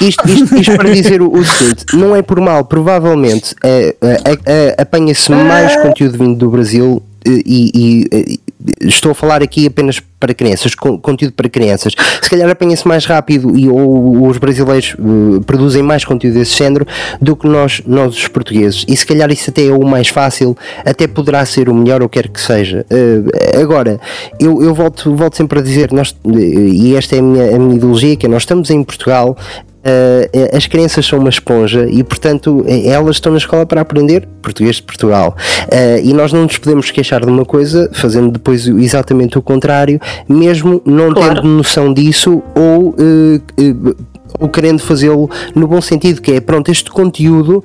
Isto, 0.02 0.28
isto, 0.30 0.56
isto, 0.56 0.76
para 0.76 0.90
dizer 0.92 1.22
o, 1.22 1.32
o, 1.32 1.46
seguinte: 1.46 1.86
não 1.94 2.16
é 2.16 2.22
por 2.22 2.40
mal, 2.40 2.66
provavelmente 2.66 3.56
é, 3.64 3.96
é, 4.02 4.38
é, 4.46 4.82
apanha-se 4.82 5.32
mais 5.32 5.76
conteúdo 5.78 6.18
vindo 6.18 6.36
do 6.36 6.50
Brasil 6.50 7.02
e, 7.26 8.08
e, 8.12 8.40
estou 8.82 9.12
a 9.12 9.16
falar 9.16 9.42
aqui 9.42 9.68
apenas 9.68 10.00
para 10.20 10.34
crianças, 10.34 10.74
conteúdo 10.74 11.34
para 11.34 11.50
crianças. 11.50 11.94
Se 12.22 12.30
calhar 12.30 12.50
apanha-se 12.50 12.88
mais 12.88 13.06
rápido 13.06 13.58
e 13.58 13.68
ou 13.68 14.28
os 14.28 14.38
brasileiros 14.38 14.96
uh, 14.98 15.42
produzem 15.42 15.84
mais 15.84 16.06
conteúdo 16.06 16.36
desse 16.36 16.58
género 16.58 16.88
do 17.22 17.36
que 17.36 17.46
nós, 17.48 17.82
nós 17.86 18.16
os 18.16 18.28
portugueses. 18.30 18.86
E 18.88 18.96
se 18.96 19.06
calhar 19.06 19.30
isso 19.32 19.50
até 19.50 19.68
é 19.68 19.72
o 19.72 19.86
mais 19.86 20.08
fácil, 20.08 20.58
até 20.86 21.08
poderá 21.08 21.46
ser 21.46 21.68
o 21.68 21.76
melhor, 21.76 22.02
ou 22.02 22.08
quer 22.08 22.30
que 22.30 22.40
seja. 22.40 22.86
Uh, 22.90 23.62
agora, 23.62 24.00
eu, 24.40 24.64
eu 24.64 24.74
volto, 24.74 25.14
volto 25.14 25.36
sempre 25.36 25.60
a 25.60 25.62
dizer, 25.62 25.92
nós, 25.92 26.16
e 26.26 26.96
esta 26.96 27.16
é 27.16 27.20
a 27.20 27.22
minha, 27.22 27.56
a 27.56 27.60
minha 27.60 27.76
ideologia, 27.76 28.16
que 28.16 28.26
é 28.26 28.30
nós 28.30 28.44
estamos 28.44 28.70
em 28.70 28.82
Portugal, 28.84 29.38
Uh, 29.84 30.56
as 30.56 30.66
crianças 30.66 31.06
são 31.06 31.20
uma 31.20 31.30
esponja 31.30 31.86
e, 31.90 32.04
portanto, 32.04 32.64
elas 32.68 33.18
estão 33.18 33.34
na 33.34 33.38
escola 33.38 33.66
para 33.66 33.82
aprender 33.82 34.26
português 34.42 34.78
de 34.78 34.84
Portugal. 34.84 35.36
Uh, 35.64 36.00
e 36.02 36.14
nós 36.14 36.32
não 36.32 36.44
nos 36.44 36.58
podemos 36.58 36.90
queixar 36.90 37.22
de 37.22 37.28
uma 37.28 37.44
coisa 37.44 37.90
fazendo 37.94 38.32
depois 38.32 38.66
exatamente 38.66 39.38
o 39.38 39.42
contrário, 39.42 40.00
mesmo 40.28 40.82
não 40.86 41.14
claro. 41.14 41.36
tendo 41.36 41.48
noção 41.48 41.94
disso 41.94 42.42
ou. 42.56 42.90
Uh, 42.92 44.14
ou 44.40 44.50
querendo 44.50 44.80
fazê-lo 44.80 45.30
no 45.54 45.68
bom 45.68 45.80
sentido, 45.80 46.20
que 46.20 46.32
é 46.32 46.42
pronto, 46.42 46.72
este 46.72 46.90
conteúdo 46.90 47.64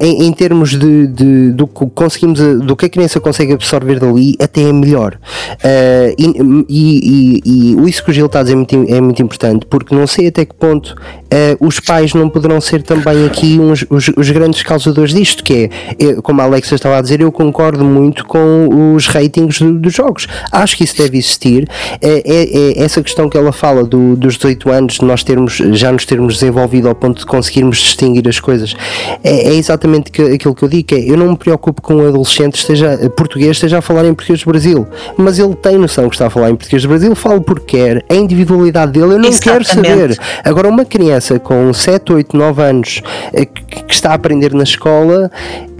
em, 0.00 0.26
em, 0.26 0.32
termos 0.32 0.70
de, 0.70 1.06
de, 1.08 1.52
do 1.52 1.66
que 1.66 1.86
conseguimos 1.90 2.38
do 2.38 2.76
que 2.76 2.86
a 2.86 2.88
criança 2.88 3.20
consegue 3.20 3.52
absorver 3.52 3.98
dali 3.98 4.36
até 4.40 4.62
é 4.62 4.72
melhor 4.72 5.14
uh, 5.14 6.14
e, 6.16 6.64
e, 6.68 7.42
e, 7.44 7.76
e, 7.76 7.88
isso 7.88 8.04
que 8.04 8.10
o 8.10 8.12
Gil 8.12 8.26
está 8.26 8.40
a 8.40 8.42
dizer 8.42 8.54
é 8.54 8.56
muito, 8.56 8.74
é 8.74 9.00
muito 9.00 9.22
importante 9.22 9.66
porque 9.66 9.94
não 9.94 10.06
sei 10.06 10.28
até 10.28 10.44
que 10.44 10.54
ponto 10.54 10.94
uh, 11.26 11.66
os 11.66 11.78
pais 11.78 12.14
não 12.14 12.28
poderão 12.28 12.60
ser 12.60 12.82
também 12.82 13.26
aqui 13.26 13.58
uns, 13.60 13.84
os, 13.88 14.10
os 14.16 14.30
grandes 14.30 14.62
causadores 14.62 15.12
disto 15.12 15.44
que 15.44 15.70
é, 15.98 16.14
como 16.22 16.40
a 16.40 16.44
Alexa 16.44 16.74
estava 16.74 16.98
a 16.98 17.02
dizer 17.02 17.20
eu 17.20 17.30
concordo 17.30 17.84
muito 17.84 18.24
com 18.26 18.94
os 18.94 19.06
ratings 19.06 19.60
do, 19.60 19.74
dos 19.74 19.92
jogos 19.92 20.26
acho 20.50 20.76
que 20.76 20.84
isso 20.84 20.96
deve 20.96 21.18
existir 21.18 21.68
é, 22.00 22.22
é, 22.24 22.80
é, 22.80 22.84
essa 22.84 23.02
questão 23.02 23.28
que 23.28 23.36
ela 23.36 23.52
fala 23.52 23.84
do, 23.84 24.16
dos 24.16 24.36
18 24.36 24.70
anos 24.70 25.00
nós 25.00 25.22
termos 25.22 25.54
já 25.54 25.92
nos 25.92 26.04
termos 26.04 26.34
desenvolvido 26.34 26.88
ao 26.88 26.94
ponto 26.94 27.20
de 27.20 27.26
conseguirmos 27.26 27.78
distinguir 27.78 28.28
as 28.28 28.40
coisas 28.40 28.74
é, 29.22 29.48
é 29.48 29.54
exatamente 29.54 30.10
que, 30.10 30.22
aquilo 30.22 30.54
que 30.54 30.62
eu 30.62 30.68
digo, 30.68 30.88
que 30.88 30.94
é, 30.94 31.10
eu 31.10 31.16
não 31.16 31.30
me 31.30 31.36
preocupo 31.36 31.80
com 31.82 31.96
um 31.96 32.08
adolescente 32.08 32.56
esteja, 32.56 32.98
português 33.16 33.52
esteja 33.52 33.78
a 33.78 33.82
falar 33.82 34.04
em 34.06 34.14
português 34.14 34.42
do 34.42 34.50
Brasil, 34.50 34.86
mas 35.16 35.38
ele 35.38 35.54
tem 35.54 35.78
noção 35.78 36.08
que 36.08 36.14
está 36.14 36.26
a 36.26 36.30
falar 36.30 36.50
em 36.50 36.56
português 36.56 36.82
do 36.82 36.88
Brasil, 36.88 37.14
fala 37.14 37.40
porque 37.40 37.76
quer, 37.76 38.04
a 38.08 38.14
individualidade 38.14 38.92
dele 38.92 39.14
eu 39.14 39.18
não 39.18 39.28
exatamente. 39.28 39.42
quero 39.42 39.64
saber. 39.64 40.18
Agora, 40.44 40.68
uma 40.68 40.84
criança 40.84 41.15
com 41.42 41.72
7, 41.72 42.12
8, 42.12 42.36
9 42.36 42.62
anos 42.62 43.02
eh, 43.32 43.44
que, 43.44 43.82
que 43.82 43.94
está 43.94 44.10
a 44.10 44.14
aprender 44.14 44.52
na 44.54 44.62
escola, 44.62 45.30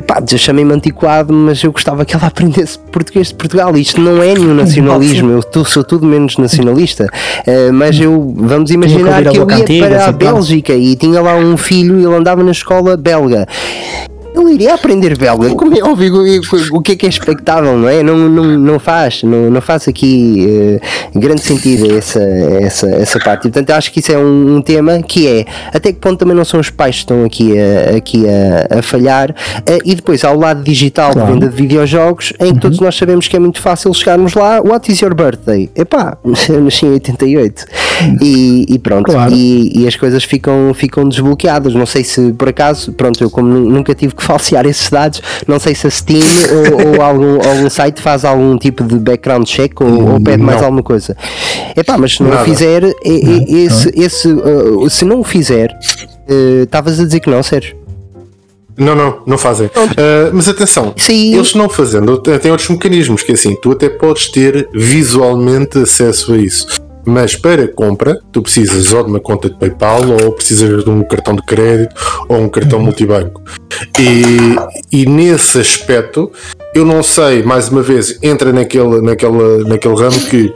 pá, 0.07 0.23
chamei-me 0.37 0.73
antiquado, 0.73 1.33
mas 1.33 1.63
eu 1.63 1.73
gostava 1.73 2.05
que 2.05 2.15
ela 2.15 2.27
aprendesse 2.29 2.79
português 2.79 3.29
de 3.29 3.35
Portugal. 3.35 3.77
Isto 3.77 4.01
não 4.01 4.23
é 4.23 4.35
nenhum 4.35 4.55
nacionalismo, 4.55 5.43
eu 5.55 5.65
sou 5.65 5.85
tudo 5.85 6.07
menos 6.07 6.37
nacionalista. 6.39 7.07
Uh, 7.47 7.73
mas 7.73 8.01
eu, 8.01 8.35
vamos 8.37 8.71
imaginar 8.71 9.23
que 9.25 9.37
eu 9.39 9.47
ia 9.51 9.89
para 9.89 10.07
a 10.07 10.13
Bélgica 10.13 10.73
e 10.73 10.97
tinha 10.97 11.21
lá 11.21 11.37
um 11.37 11.57
filho 11.57 11.99
e 11.99 12.05
ele 12.05 12.15
andava 12.15 12.43
na 12.43 12.53
escola 12.53 12.97
belga 12.97 13.47
ele 14.43 14.55
iria 14.55 14.75
aprender 14.75 15.17
belga, 15.17 15.55
como 15.55 15.77
é 15.77 15.83
óbvio, 15.83 16.41
o 16.73 16.83
que 16.83 16.93
é 16.93 16.97
que 16.97 17.07
é 17.07 17.09
expectável, 17.09 17.77
não 17.77 17.89
é? 17.89 18.03
Não, 18.03 18.17
não, 18.17 18.45
não 18.59 18.79
faz, 18.79 19.23
não, 19.23 19.51
não 19.51 19.61
faz 19.61 19.89
aqui 19.89 20.47
uh, 21.15 21.19
grande 21.19 21.41
sentido 21.43 21.97
essa, 21.97 22.21
essa, 22.21 22.87
essa 22.89 23.19
parte. 23.21 23.49
E, 23.49 23.51
portanto, 23.51 23.71
acho 23.71 23.93
que 23.93 24.01
isso 24.01 24.13
é 24.13 24.19
um, 24.19 24.57
um, 24.57 24.63
tema 24.63 25.03
que 25.03 25.27
é 25.27 25.45
até 25.73 25.93
que 25.93 25.99
ponto 25.99 26.19
também 26.19 26.37
não 26.37 26.45
são 26.45 26.61
os 26.61 26.71
pais 26.71 26.97
que 26.97 27.01
estão 27.01 27.25
aqui 27.25 27.55
a, 27.59 27.97
aqui 27.97 28.25
a, 28.29 28.79
a 28.79 28.83
falhar, 28.83 29.31
uh, 29.31 29.79
e 29.85 29.95
depois 29.95 30.25
ao 30.25 30.37
lado 30.37 30.63
digital 30.63 31.13
claro. 31.13 31.27
de 31.27 31.33
venda 31.33 31.49
de 31.49 31.57
videojogos, 31.57 32.33
em 32.39 32.47
que 32.47 32.53
uhum. 32.53 32.59
todos 32.59 32.81
nós 32.81 32.97
sabemos 32.97 33.29
que 33.29 33.37
é 33.37 33.39
muito 33.39 33.61
fácil 33.61 33.93
chegarmos 33.95 34.35
lá. 34.35 34.61
What 34.61 34.91
is 34.91 35.01
your 35.01 35.15
birthday? 35.15 35.71
Epá, 35.75 36.19
eu 36.49 36.61
nasci 36.61 36.87
em 36.87 36.93
88 36.93 37.67
e, 38.21 38.67
e 38.69 38.79
pronto, 38.79 39.11
claro. 39.11 39.33
e, 39.35 39.83
e, 39.83 39.87
as 39.87 39.97
coisas 39.97 40.25
ficam, 40.25 40.73
ficam 40.75 41.09
desbloqueadas. 41.09 41.75
Não 41.75 41.87
sei 41.87 42.05
se 42.05 42.33
por 42.33 42.49
acaso, 42.49 42.93
pronto, 42.93 43.23
eu 43.23 43.31
como 43.31 43.49
nunca 43.49 43.95
tive 43.95 44.15
que 44.15 44.23
falsear 44.25 44.67
esses 44.67 44.89
dados. 44.89 45.23
Não 45.47 45.59
sei 45.59 45.75
se 45.75 45.87
a 45.87 45.91
Steam 45.91 46.21
ou, 46.51 46.97
ou 46.97 47.03
algum, 47.03 47.35
algum 47.49 47.71
site 47.71 48.01
faz 48.01 48.25
algum 48.25 48.57
tipo 48.59 48.85
de 48.85 48.97
background 48.99 49.47
check 49.47 49.81
ou, 49.81 50.13
ou 50.13 50.21
pede 50.21 50.43
mais 50.43 50.63
alguma 50.63 50.83
coisa. 50.83 51.17
Epá, 51.77 51.97
mas 51.99 52.15
se 52.15 52.23
não 52.23 52.31
o 52.31 52.45
fizer, 52.45 52.85
é, 52.85 52.93
é, 53.05 53.65
esse, 53.65 53.93
esse, 53.95 54.29
uh, 54.29 54.89
se 54.91 55.05
não 55.05 55.21
o 55.21 55.25
fizer, 55.25 55.77
uh, 56.29 56.63
estavas 56.63 56.99
uh, 56.99 57.03
a 57.03 57.05
dizer 57.05 57.21
que 57.21 57.31
não, 57.31 57.43
Sérgio? 57.43 57.77
Não, 58.77 58.95
não, 58.95 59.23
não 59.27 59.39
fazem. 59.39 59.69
Uh, 59.69 60.31
mas 60.35 60.49
atenção, 60.49 60.93
Sim. 60.97 61.35
eles 61.35 61.55
não 61.55 61.69
fazendo, 61.69 62.19
têm 62.19 62.51
outros 62.51 62.69
mecanismos 62.69 63.23
que 63.23 63.33
assim, 63.33 63.57
tu 63.57 63.73
até 63.73 63.89
podes 63.89 64.29
ter 64.29 64.69
visualmente 64.75 65.79
acesso 65.79 66.35
a 66.35 66.37
isso. 66.37 66.86
Mas 67.07 67.37
para 67.37 67.69
compra, 67.69 68.21
tu 68.33 68.43
precisas 68.43 68.93
ou 68.93 69.05
de 69.05 69.11
uma 69.11 69.21
conta 69.21 69.49
de 69.49 69.57
PayPal 69.57 70.03
ou 70.11 70.33
precisas 70.33 70.85
de 70.85 70.91
um 70.91 71.05
cartão 71.05 71.37
de 71.37 71.43
crédito 71.43 71.95
ou 72.29 72.39
um 72.39 72.49
cartão 72.49 72.81
uhum. 72.81 72.87
multibanco. 72.87 73.41
E, 73.99 75.01
e 75.03 75.07
nesse 75.07 75.61
aspecto, 75.61 76.33
eu 76.75 76.85
não 76.85 77.03
sei, 77.03 77.43
mais 77.43 77.69
uma 77.69 77.81
vez, 77.81 78.19
entra 78.23 78.53
naquele, 78.53 79.01
naquele, 79.01 79.65
naquele 79.69 79.95
ramo 79.95 80.19
que 80.29 80.53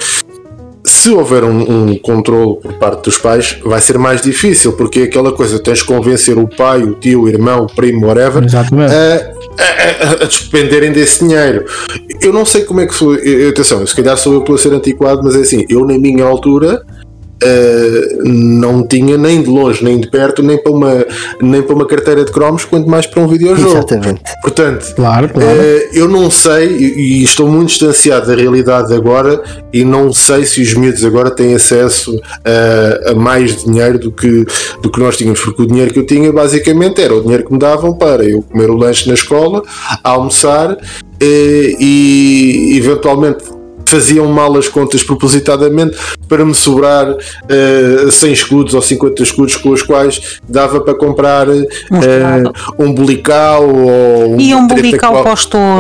se 1.01 1.11
houver 1.11 1.45
um, 1.45 1.89
um 1.89 1.99
controle 1.99 2.61
por 2.61 2.75
parte 2.75 3.05
dos 3.05 3.17
pais, 3.17 3.57
vai 3.65 3.81
ser 3.81 3.97
mais 3.97 4.21
difícil, 4.21 4.75
porque 4.75 5.01
é 5.01 5.03
aquela 5.05 5.33
coisa, 5.33 5.59
tens 5.59 5.79
de 5.79 5.85
convencer 5.85 6.37
o 6.37 6.47
pai, 6.47 6.83
o 6.83 6.95
tio, 6.95 7.23
o 7.23 7.29
irmão, 7.29 7.65
o 7.65 7.67
primo, 7.67 8.07
whatever, 8.07 8.45
a, 9.59 10.07
a, 10.07 10.13
a, 10.13 10.27
despenderem 10.27 10.93
desse 10.93 11.21
dinheiro. 11.21 11.65
Eu 12.21 12.35
não 12.35 12.45
sei 12.45 12.65
como 12.65 12.81
é 12.81 12.87
que 12.87 12.95
foi. 12.95 13.49
Atenção, 13.49 13.87
se 13.87 13.97
calhar 13.97 14.17
sou 14.19 14.35
eu 14.35 14.43
que 14.43 14.53
a 14.53 14.59
ser 14.59 14.75
antiquado, 14.75 15.23
mas 15.25 15.35
é 15.37 15.41
assim, 15.41 15.65
eu 15.71 15.87
na 15.87 15.99
minha 15.99 16.25
altura 16.25 16.85
Uh, 17.43 18.29
não 18.29 18.87
tinha 18.87 19.17
nem 19.17 19.43
de 19.43 19.49
longe, 19.49 19.83
nem 19.83 19.99
de 19.99 20.09
perto, 20.11 20.43
nem 20.43 20.59
para 20.63 20.73
uma, 20.73 21.07
nem 21.41 21.63
para 21.63 21.75
uma 21.75 21.87
carteira 21.87 22.25
de 22.25 22.31
cromos, 22.31 22.65
quanto 22.65 22.89
mais 22.89 23.07
para 23.07 23.23
um 23.23 23.29
videojogo. 23.29 23.71
Exatamente. 23.71 24.21
Portanto, 24.43 24.95
claro, 24.95 25.29
claro. 25.29 25.49
Uh, 25.49 25.89
eu 25.95 26.09
não 26.09 26.31
sei, 26.31 26.69
e, 26.69 27.21
e, 27.21 27.25
estou 27.25 27.49
muito 27.49 27.69
distanciado 27.69 28.27
da 28.27 28.35
realidade 28.35 28.93
agora, 28.93 29.43
e 29.73 29.85
não 29.85 30.13
sei 30.13 30.45
se 30.45 30.61
os 30.61 30.75
miúdos 30.75 31.05
agora 31.05 31.31
têm 31.31 31.55
acesso 31.55 32.21
a, 32.45 33.13
a 33.13 33.15
mais 33.15 33.65
dinheiro 33.65 33.99
do 33.99 34.13
que, 34.13 34.45
do 34.83 34.91
que 34.91 35.01
nós 35.01 35.17
tínhamos, 35.17 35.41
porque 35.41 35.63
o 35.63 35.67
dinheiro 35.67 35.93
que 35.93 35.99
eu 36.01 36.07
tinha 36.07 36.33
basicamente 36.33 37.01
era 37.01 37.15
o 37.15 37.23
dinheiro 37.23 37.45
que 37.45 37.53
me 37.53 37.59
davam 37.59 37.95
para 37.95 38.25
eu 38.25 38.43
comer 38.43 38.71
o 38.71 38.77
lanche 38.77 39.09
na 39.09 39.15
escola, 39.15 39.63
almoçar 40.03 40.77
eh, 41.21 41.77
e 41.79 42.77
eventualmente 42.77 43.45
faziam 43.91 44.27
mal 44.29 44.57
as 44.57 44.69
contas 44.69 45.03
propositadamente 45.03 45.97
para 46.29 46.45
me 46.45 46.55
sobrar 46.55 47.11
uh, 47.11 47.17
eh, 47.49 48.11
100 48.11 48.33
escudos 48.33 48.75
ou 48.75 48.83
50 48.83 49.23
escudos 49.23 49.57
com 49.57 49.71
os 49.71 49.83
quais 49.83 50.39
dava 50.49 50.81
para 50.81 50.95
comprar 50.95 51.49
uh, 51.49 51.63
um 52.79 52.93
bolical 52.93 53.69
ou 53.69 54.41
e 54.41 54.55
um 54.55 54.67
bolical 54.67 55.13
qual, 55.13 55.25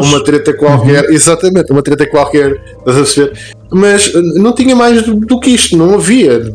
uma 0.02 0.24
treta 0.24 0.52
qualquer, 0.54 1.04
uhum. 1.04 1.14
exatamente, 1.14 1.72
uma 1.72 1.82
treta 1.82 2.06
qualquer, 2.06 2.60
estás 2.78 2.96
a 2.96 3.00
perceber? 3.00 3.32
Mas 3.72 4.12
eh, 4.14 4.20
não 4.20 4.52
tinha 4.52 4.74
mais 4.74 5.02
do, 5.02 5.14
do 5.14 5.38
que 5.38 5.50
isto, 5.50 5.76
não 5.76 5.94
havia. 5.94 6.52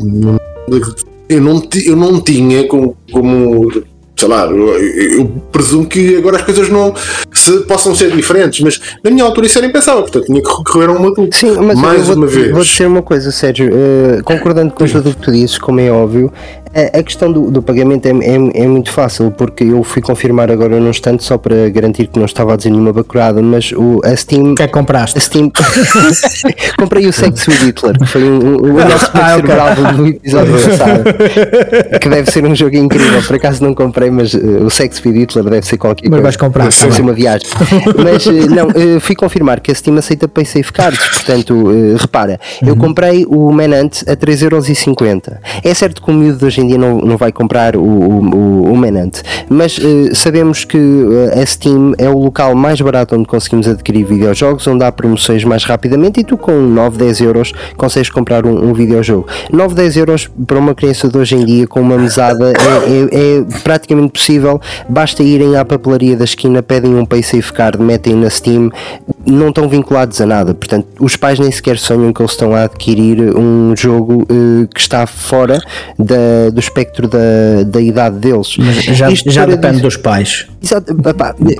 Eu 1.27 1.41
não, 1.41 1.63
eu 1.85 1.95
não 1.95 2.21
tinha 2.21 2.67
como, 2.67 2.97
como 3.11 3.71
sei 4.17 4.29
lá, 4.29 4.45
eu, 4.45 4.79
eu, 4.79 5.27
presumo 5.51 5.85
que 5.85 6.17
agora 6.17 6.37
as 6.37 6.43
coisas 6.43 6.69
não 6.69 6.93
se, 7.33 7.59
possam 7.61 7.93
ser 7.93 8.11
diferentes, 8.11 8.61
mas 8.61 8.79
na 9.03 9.11
minha 9.11 9.25
altura 9.25 9.45
isso 9.45 9.57
era 9.57 9.67
impensável, 9.67 10.03
portanto 10.03 10.25
tinha 10.25 10.41
que 10.41 10.49
recorrer 10.49 10.89
a 10.89 10.91
um 10.93 11.07
adulto. 11.07 11.35
Sim, 11.35 11.55
mas 11.61 11.79
mais 11.79 12.07
vou, 12.07 12.15
uma 12.15 12.27
vez. 12.27 12.51
Vou 12.51 12.63
dizer 12.63 12.87
uma 12.87 13.01
coisa, 13.01 13.31
Sérgio, 13.31 13.69
uh, 13.69 14.23
concordando 14.23 14.73
com 14.73 14.85
tudo 14.85 15.09
o 15.09 15.13
que 15.13 15.21
tu 15.21 15.31
dizes, 15.31 15.57
como 15.57 15.79
é 15.79 15.91
óbvio, 15.91 16.31
a, 16.75 17.01
questão 17.01 17.31
do, 17.31 17.49
do 17.49 17.61
pagamento 17.61 18.05
é, 18.05 18.09
é, 18.09 18.63
é, 18.63 18.67
muito 18.67 18.91
fácil, 18.91 19.31
porque 19.31 19.63
eu 19.63 19.81
fui 19.81 20.01
confirmar 20.01 20.51
agora 20.51 20.77
num 20.77 20.89
instante 20.89 21.23
só 21.23 21.37
para 21.37 21.69
garantir 21.69 22.07
que 22.07 22.19
não 22.19 22.25
estava 22.25 22.53
a 22.53 22.57
dizer 22.57 22.69
nenhuma 22.69 22.91
bacurada, 22.91 23.41
mas 23.41 23.71
o, 23.71 24.01
a 24.03 24.15
Steam. 24.15 24.55
Que 24.55 24.63
é 24.63 24.67
compraste? 24.67 25.17
A 25.17 25.21
Steam. 25.21 25.51
Comprei 26.77 27.07
o 27.07 27.13
Sex 27.13 27.47
with 27.47 27.65
Hitler, 27.65 27.97
que 27.97 28.05
foi 28.05 28.23
um, 28.23 28.57
o 28.57 28.73
nosso 28.73 29.11
ah, 29.13 29.37
okay. 29.37 29.93
do 29.95 30.07
episódio 30.07 30.53
passado. 30.53 31.03
que 32.01 32.09
deve 32.09 32.29
ser 32.29 32.45
um 32.45 32.53
jogo 32.53 32.75
incrível, 32.75 33.23
por 33.23 33.35
acaso 33.37 33.63
não 33.63 33.73
comprei, 33.73 34.09
mas 34.09 34.33
uh, 34.33 34.65
o 34.65 34.69
Sex 34.69 35.01
with 35.05 35.13
Hitler 35.13 35.45
deve 35.45 35.65
ser 35.65 35.77
qualquer 35.77 36.09
mas 36.09 36.09
coisa. 36.09 36.23
Mas 36.23 36.23
vais 36.23 36.37
comprar, 36.37 36.63
deve 36.63 36.93
ser 36.93 37.01
uma 37.01 37.13
viagem. 37.13 37.47
mas 38.03 38.25
uh, 38.25 38.31
não, 38.53 38.67
uh, 38.67 38.99
fui 38.99 39.15
confirmar 39.15 39.61
que 39.61 39.71
a 39.71 39.75
Steam 39.75 39.97
aceita 39.97 40.27
Pay 40.27 40.45
Safe 40.45 40.73
Cards, 40.73 41.07
portanto, 41.07 41.67
repara, 41.97 42.39
uhum. 42.61 42.69
eu 42.69 42.75
comprei 42.75 43.25
o 43.25 43.51
Manant 43.51 44.03
a 44.07 44.15
3,50€. 44.15 45.37
É 45.63 45.73
certo 45.73 46.01
que 46.01 46.11
o 46.11 46.13
miúdo 46.13 46.39
de 46.39 46.45
hoje 46.45 46.61
em 46.61 46.64
em 46.65 46.69
dia 46.69 46.77
não, 46.77 46.97
não 46.97 47.17
vai 47.17 47.31
comprar 47.31 47.75
o, 47.75 47.81
o, 47.81 48.71
o 48.71 48.77
Menant, 48.77 49.21
mas 49.49 49.77
uh, 49.77 50.15
sabemos 50.15 50.65
que 50.65 50.77
eh, 50.77 51.41
a 51.41 51.45
Steam 51.45 51.93
é 51.97 52.09
o 52.09 52.17
local 52.17 52.55
mais 52.55 52.81
barato 52.81 53.15
onde 53.15 53.25
conseguimos 53.25 53.67
adquirir 53.67 54.03
videojogos, 54.05 54.67
onde 54.67 54.83
há 54.83 54.91
promoções 54.91 55.43
mais 55.43 55.63
rapidamente 55.63 56.19
e 56.19 56.23
tu 56.23 56.37
com 56.37 56.51
9, 56.51 56.97
10 56.97 57.21
euros 57.21 57.53
consegues 57.77 58.09
comprar 58.09 58.45
um, 58.45 58.69
um 58.69 58.73
videojogo. 58.73 59.27
9, 59.51 59.75
10 59.75 59.97
euros 59.97 60.29
para 60.45 60.57
uma 60.57 60.73
criança 60.73 61.07
de 61.07 61.17
hoje 61.17 61.35
em 61.35 61.45
dia 61.45 61.67
com 61.67 61.81
uma 61.81 61.97
mesada 61.97 62.51
é, 62.51 62.53
é, 62.53 63.39
é 63.39 63.59
praticamente 63.63 64.13
possível, 64.13 64.59
basta 64.89 65.23
irem 65.23 65.55
à 65.55 65.63
papelaria 65.63 66.15
da 66.15 66.23
esquina, 66.23 66.61
pedem 66.63 66.95
um 66.95 67.05
PaySafe 67.05 67.53
Card, 67.53 67.81
metem 67.81 68.15
na 68.15 68.29
Steam, 68.29 68.71
não 69.25 69.49
estão 69.49 69.67
vinculados 69.69 70.19
a 70.21 70.25
nada, 70.25 70.53
portanto 70.53 70.87
os 70.99 71.15
pais 71.15 71.39
nem 71.39 71.51
sequer 71.51 71.77
sonham 71.77 72.11
que 72.11 72.21
eles 72.21 72.31
estão 72.31 72.53
a 72.53 72.63
adquirir 72.63 73.37
um 73.37 73.75
jogo 73.75 74.23
uh, 74.23 74.67
que 74.73 74.79
está 74.79 75.05
fora 75.05 75.59
da, 75.97 76.49
do 76.55 76.59
espectro 76.61 77.05
da, 77.07 77.63
da 77.67 77.81
idade 77.81 78.17
deles. 78.17 78.55
Mas 78.57 78.75
já, 78.97 79.09
já 79.13 79.45
depende 79.45 79.73
dizer, 79.73 79.83
dos 79.83 79.97
pais. 79.97 80.47
Exato, 80.63 80.95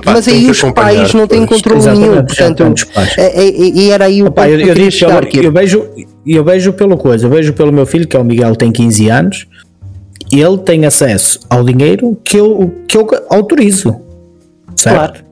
mas 0.06 0.26
aí 0.26 0.50
os 0.50 0.62
pais 0.72 1.12
não 1.12 1.26
têm 1.26 1.44
controle 1.44 1.86
nenhum, 1.86 2.24
portanto, 2.24 2.74
é, 3.18 3.42
é, 3.42 3.50
e 3.50 3.90
era 3.90 4.06
aí 4.06 4.22
o 4.22 4.28
Opa, 4.28 4.48
eu, 4.48 4.58
eu, 4.58 4.68
eu, 4.68 5.42
eu, 5.42 5.52
vejo, 5.52 5.86
eu 6.26 6.42
vejo 6.42 6.72
pelo 6.72 6.96
coisa, 6.96 7.26
eu 7.26 7.30
vejo 7.30 7.52
pelo 7.52 7.70
meu 7.70 7.84
filho, 7.84 8.08
que 8.08 8.16
é 8.16 8.18
o 8.20 8.24
Miguel, 8.24 8.56
tem 8.56 8.72
15 8.72 9.08
anos, 9.10 9.46
ele 10.32 10.58
tem 10.58 10.86
acesso 10.86 11.40
ao 11.50 11.62
dinheiro 11.62 12.18
que 12.24 12.38
eu, 12.38 12.74
que 12.88 12.96
eu 12.96 13.06
autorizo. 13.28 14.00
Certo? 14.74 14.96
Claro. 14.96 15.26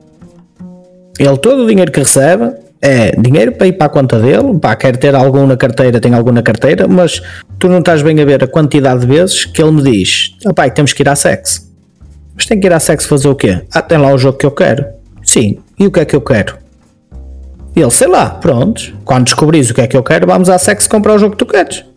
Ele, 1.17 1.37
todo 1.37 1.63
o 1.63 1.67
dinheiro 1.67 1.91
que 1.91 1.99
recebe, 1.99 2.53
é 2.85 3.15
dinheiro 3.19 3.51
para 3.51 3.65
ir 3.65 3.73
para 3.73 3.87
a 3.87 3.89
conta 3.89 4.19
dele, 4.19 4.59
pá, 4.59 4.75
quer 4.75 4.95
ter 4.95 5.15
algum 5.15 5.47
na 5.47 5.57
carteira, 5.57 5.99
tem 5.99 6.13
algum 6.13 6.31
na 6.31 6.43
carteira, 6.43 6.87
mas 6.87 7.19
tu 7.57 7.67
não 7.67 7.79
estás 7.79 8.03
bem 8.03 8.21
a 8.21 8.25
ver 8.25 8.43
a 8.43 8.47
quantidade 8.47 9.01
de 9.01 9.07
vezes 9.07 9.45
que 9.45 9.61
ele 9.61 9.71
me 9.71 9.81
diz: 9.81 10.35
ah, 10.45 10.53
pai, 10.53 10.69
temos 10.69 10.93
que 10.93 11.01
ir 11.01 11.09
à 11.09 11.15
sexo. 11.15 11.65
Mas 12.35 12.45
tem 12.45 12.59
que 12.59 12.67
ir 12.67 12.73
à 12.73 12.79
sexo 12.79 13.07
fazer 13.07 13.27
o 13.27 13.35
quê? 13.35 13.61
Ah, 13.73 13.81
tem 13.81 13.97
lá 13.97 14.13
o 14.13 14.17
jogo 14.17 14.37
que 14.37 14.45
eu 14.45 14.51
quero. 14.51 14.85
Sim, 15.23 15.57
e 15.79 15.87
o 15.87 15.91
que 15.91 15.99
é 15.99 16.05
que 16.05 16.15
eu 16.15 16.21
quero? 16.21 16.57
E 17.75 17.81
ele, 17.81 17.91
sei 17.91 18.07
lá, 18.07 18.29
pronto, 18.29 18.93
quando 19.03 19.25
descobris 19.25 19.71
o 19.71 19.73
que 19.73 19.81
é 19.81 19.87
que 19.87 19.97
eu 19.97 20.03
quero, 20.03 20.27
vamos 20.27 20.49
à 20.49 20.57
sexo 20.57 20.87
comprar 20.87 21.15
o 21.15 21.17
jogo 21.17 21.35
que 21.35 21.43
tu 21.43 21.45
queres. 21.45 21.83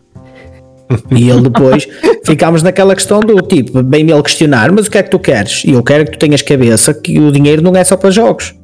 E 1.11 1.29
ele 1.29 1.41
depois 1.41 1.87
ficámos 2.25 2.63
naquela 2.63 2.95
questão 2.95 3.19
do 3.19 3.35
tipo, 3.43 3.83
bem 3.83 4.09
ele 4.09 4.23
questionar, 4.23 4.71
mas 4.71 4.87
o 4.87 4.91
que 4.91 4.97
é 4.97 5.03
que 5.03 5.11
tu 5.11 5.19
queres? 5.19 5.63
E 5.63 5.73
eu 5.73 5.83
quero 5.83 6.03
que 6.03 6.13
tu 6.13 6.17
tenhas 6.17 6.41
cabeça 6.41 6.95
que 6.95 7.19
o 7.19 7.31
dinheiro 7.31 7.61
não 7.61 7.75
é 7.75 7.83
só 7.83 7.95
para 7.95 8.09
jogos. 8.09 8.55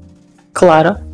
Claro. 0.51 1.04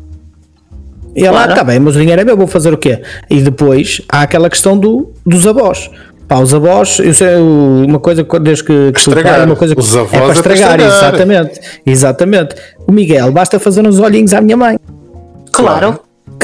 E 1.14 1.24
ela, 1.26 1.38
Claro. 1.44 1.54
tá 1.54 1.64
bem, 1.64 1.78
mas 1.78 1.94
o 1.96 2.00
dinheiro 2.00 2.20
é 2.20 2.24
meu, 2.24 2.36
vou 2.36 2.46
fazer 2.46 2.72
o 2.72 2.78
quê? 2.78 3.02
E 3.28 3.40
depois 3.40 4.00
há 4.10 4.22
aquela 4.22 4.48
questão 4.48 4.78
do, 4.78 5.12
dos 5.26 5.46
avós. 5.46 5.90
Pá, 6.26 6.38
os 6.38 6.54
avós, 6.54 6.98
eu 7.00 7.12
sei 7.12 7.36
o- 7.36 7.84
uma 7.86 7.98
coisa 7.98 8.24
que 8.24 8.38
desde 8.38 8.64
que, 8.64 8.92
que 8.92 8.98
Estragar. 8.98 9.34
pai, 9.36 9.44
uma 9.44 9.56
coisa 9.56 9.74
que 9.74 9.80
Os 9.80 9.94
avós 9.94 10.12
é 10.12 10.16
para 10.16 10.18
é 10.18 10.42
para 10.42 10.54
estragar, 10.54 10.80
estragar. 10.80 11.08
exatamente. 11.14 11.60
Exatamente. 11.84 12.54
O 12.86 12.92
Miguel 12.92 13.30
basta 13.32 13.58
fazer 13.60 13.86
uns 13.86 13.98
olhinhos 13.98 14.32
à 14.32 14.40
minha 14.40 14.56
mãe. 14.56 14.78
Claro. 15.52 15.92
Que, 15.94 15.98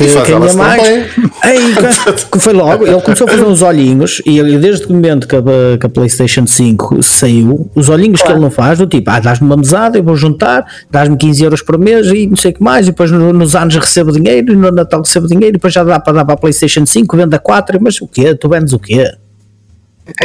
E 0.05 0.09
que 0.11 0.18
a 0.18 0.24
minha 0.24 0.36
elas 0.36 0.55
mãe. 0.57 0.78
também. 0.78 1.05
Ei, 1.44 1.74
que- 1.74 2.26
que 2.30 2.38
foi 2.38 2.53
logo, 2.53 2.86
ele 2.86 3.01
começou 3.01 3.26
a 3.26 3.30
fazer 3.30 3.44
uns 3.44 3.62
olhinhos 3.62 4.20
e 4.26 4.38
ele, 4.38 4.59
desde 4.59 4.86
o 4.86 4.92
momento 4.92 5.26
que 5.28 5.36
a, 5.36 5.42
que 5.78 5.86
a 5.86 5.88
PlayStation 5.88 6.46
5 6.46 7.03
saiu, 7.03 7.70
os 7.74 7.88
olhinhos 7.88 8.22
que 8.22 8.30
ele 8.30 8.40
não 8.40 8.51
faz, 8.51 8.78
do 8.78 8.86
tipo, 8.86 9.11
ah, 9.11 9.20
dás-me 9.20 9.46
uma 9.46 9.57
mesada, 9.57 9.99
eu 9.99 10.03
vou 10.05 10.16
juntar, 10.16 10.64
dás-me 10.90 11.16
15 11.16 11.42
euros 11.44 11.62
por 11.62 11.78
mês 11.78 12.07
e 12.09 12.26
não 12.26 12.36
sei 12.36 12.51
o 12.51 12.55
que 12.55 12.62
mais, 12.62 12.86
e 12.86 12.90
depois 12.90 13.11
no- 13.11 13.32
nos 13.32 13.55
anos 13.55 13.76
recebo 13.76 14.12
dinheiro, 14.12 14.53
e 14.53 14.57
no 14.57 14.70
Natal 14.70 15.01
recebo 15.03 15.26
dinheiro, 15.26 15.49
e 15.51 15.53
depois 15.53 15.72
já 15.72 15.82
dá 15.84 15.99
para 16.01 16.12
dar 16.14 16.24
para 16.24 16.34
a 16.34 16.38
PlayStation 16.38 16.84
5, 16.86 17.16
vende 17.16 17.34
a 17.34 17.38
4, 17.38 17.78
mas 17.80 18.01
o 18.01 18.07
quê? 18.09 18.34
Tu 18.34 18.49
vendes 18.49 18.72
o 18.72 18.78
quê? 18.78 19.11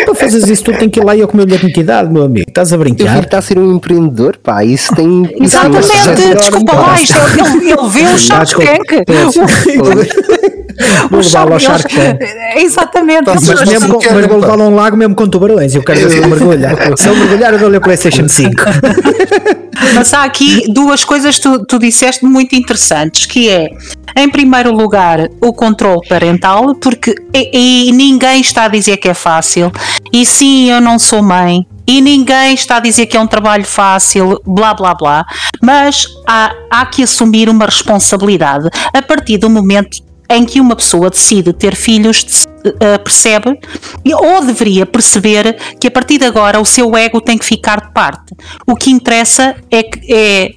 Para 0.05 0.15
fazeres 0.15 0.47
isso, 0.47 0.63
tu 0.63 0.71
tens 0.73 0.89
que 0.89 0.99
ir 0.99 1.03
lá 1.03 1.15
e 1.15 1.19
eu 1.19 1.27
comer 1.27 1.45
de 1.45 1.65
entidade, 1.65 2.11
meu 2.11 2.23
amigo, 2.23 2.45
estás 2.47 2.71
a 2.73 2.77
brincar? 2.77 3.23
está 3.23 3.38
a 3.39 3.41
ser 3.41 3.57
um 3.59 3.75
empreendedor, 3.75 4.38
pá, 4.41 4.63
isso 4.63 4.93
tem. 4.95 5.29
Exatamente, 5.41 6.36
desculpa 6.38 6.75
lá, 6.75 6.95
isto 7.01 7.13
é- 7.13 7.57
ele, 7.57 7.71
ele 7.71 7.89
vê 7.89 8.03
o 8.03 8.17
Shark. 8.17 8.53
Tank. 8.55 9.03
Vou 11.11 11.19
O 11.19 11.23
levá-lo 11.23 11.53
ao 11.53 11.59
Shark- 11.59 11.93
Tank. 11.93 12.19
Exatamente. 12.57 13.23
Mas 13.27 13.43
Mas, 13.47 13.69
mesmo 13.69 13.93
com, 13.93 14.13
mas 14.13 14.25
vou 14.25 14.39
levá-lo 14.39 14.63
a 14.63 14.67
um 14.67 14.75
lago 14.75 14.97
mesmo 14.97 15.13
com 15.13 15.27
tubarões. 15.29 15.75
Eu 15.75 15.84
quero 15.84 15.99
ver 15.99 16.09
se 16.09 16.17
ele 16.17 16.25
mergulha. 16.34 16.69
Se 16.97 17.09
ele 17.09 17.19
mergulhar, 17.19 17.53
eu 17.53 17.59
dou-lhe 17.59 17.77
a 17.77 17.81
PlayStation 17.81 18.27
5. 18.27 18.51
Mas 19.93 20.13
há 20.13 20.24
aqui 20.24 20.65
duas 20.71 21.03
coisas 21.03 21.38
que 21.38 21.41
tu, 21.41 21.65
tu 21.65 21.80
disseste 21.80 22.26
muito 22.26 22.55
interessantes, 22.55 23.26
que 23.26 23.49
é, 23.49 23.69
em 24.15 24.30
primeiro 24.30 24.71
lugar, 24.71 25.28
o 25.41 25.53
controle 25.53 26.07
parental, 26.07 26.76
porque 26.76 27.15
e, 27.34 27.88
e 27.88 27.91
ninguém 27.91 28.41
está 28.41 28.65
a 28.65 28.67
dizer 28.67 28.97
que 28.97 29.09
é 29.09 29.13
fácil, 29.13 29.71
e 30.11 30.26
sim, 30.26 30.69
eu 30.69 30.80
não 30.80 30.99
sou 30.99 31.21
mãe, 31.21 31.65
e 31.86 32.01
ninguém 32.01 32.53
está 32.53 32.78
a 32.78 32.80
dizer 32.80 33.07
que 33.07 33.17
é 33.17 33.19
um 33.19 33.28
trabalho 33.28 33.65
fácil, 33.65 34.39
blá 34.45 34.74
blá 34.74 34.93
blá, 34.93 35.26
mas 35.61 36.05
há, 36.28 36.53
há 36.69 36.86
que 36.86 37.03
assumir 37.03 37.49
uma 37.49 37.65
responsabilidade. 37.65 38.69
A 38.93 39.01
partir 39.01 39.38
do 39.38 39.49
momento 39.49 39.97
em 40.36 40.45
que 40.45 40.59
uma 40.59 40.75
pessoa 40.75 41.09
decide 41.09 41.53
ter 41.53 41.75
filhos, 41.75 42.47
eh, 42.79 42.97
percebe 42.97 43.59
e- 44.03 44.13
ou 44.13 44.43
deveria 44.45 44.86
perceber 44.86 45.57
que 45.79 45.88
a 45.88 45.91
partir 45.91 46.17
de 46.17 46.25
agora 46.25 46.59
o 46.59 46.65
seu 46.65 46.95
ego 46.95 47.19
tem 47.21 47.38
que 47.38 47.45
ficar 47.45 47.81
de 47.81 47.93
parte. 47.93 48.34
O 48.65 48.75
que 48.75 48.89
interessa 48.89 49.55
é 49.69 49.84
que 49.84 50.13
é 50.13 50.51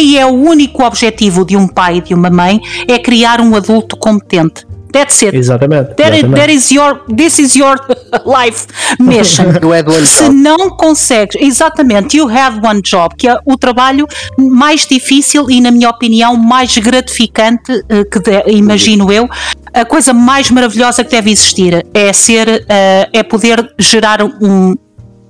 e 0.00 0.16
é 0.16 0.24
o 0.24 0.28
único 0.28 0.84
objetivo 0.84 1.44
de 1.44 1.56
um 1.56 1.66
pai 1.66 1.96
e 1.96 2.00
de 2.00 2.14
uma 2.14 2.30
mãe 2.30 2.60
é 2.86 3.00
criar 3.00 3.40
um 3.40 3.56
adulto 3.56 3.96
competente. 3.96 4.64
That's 4.92 5.22
it. 5.22 5.34
Exatamente. 5.34 5.94
That 5.96 6.12
is, 6.14 6.24
exatamente. 6.24 6.40
that 6.40 6.50
is 6.52 6.70
your, 6.72 7.00
this 7.14 7.38
is 7.38 7.54
your 7.56 7.76
life 8.26 8.66
mission. 8.98 9.46
You 9.62 9.72
had 9.72 9.86
one 9.88 10.04
Se 10.06 10.24
job. 10.24 10.34
não 10.34 10.70
consegues, 10.70 11.36
exatamente, 11.40 12.16
you 12.16 12.28
have 12.28 12.60
one 12.64 12.80
job, 12.82 13.14
que 13.16 13.28
é 13.28 13.38
o 13.44 13.56
trabalho 13.56 14.06
mais 14.38 14.86
difícil 14.86 15.50
e, 15.50 15.60
na 15.60 15.70
minha 15.70 15.88
opinião, 15.90 16.36
mais 16.36 16.76
gratificante, 16.78 17.72
eh, 17.88 18.04
que 18.04 18.18
de- 18.20 18.50
imagino 18.52 19.10
eu, 19.12 19.28
a 19.72 19.84
coisa 19.84 20.12
mais 20.12 20.50
maravilhosa 20.50 21.04
que 21.04 21.10
deve 21.10 21.30
existir 21.30 21.86
é 21.94 22.12
ser, 22.12 22.64
eh, 22.68 23.08
é 23.12 23.22
poder 23.22 23.72
gerar 23.78 24.22
um, 24.22 24.74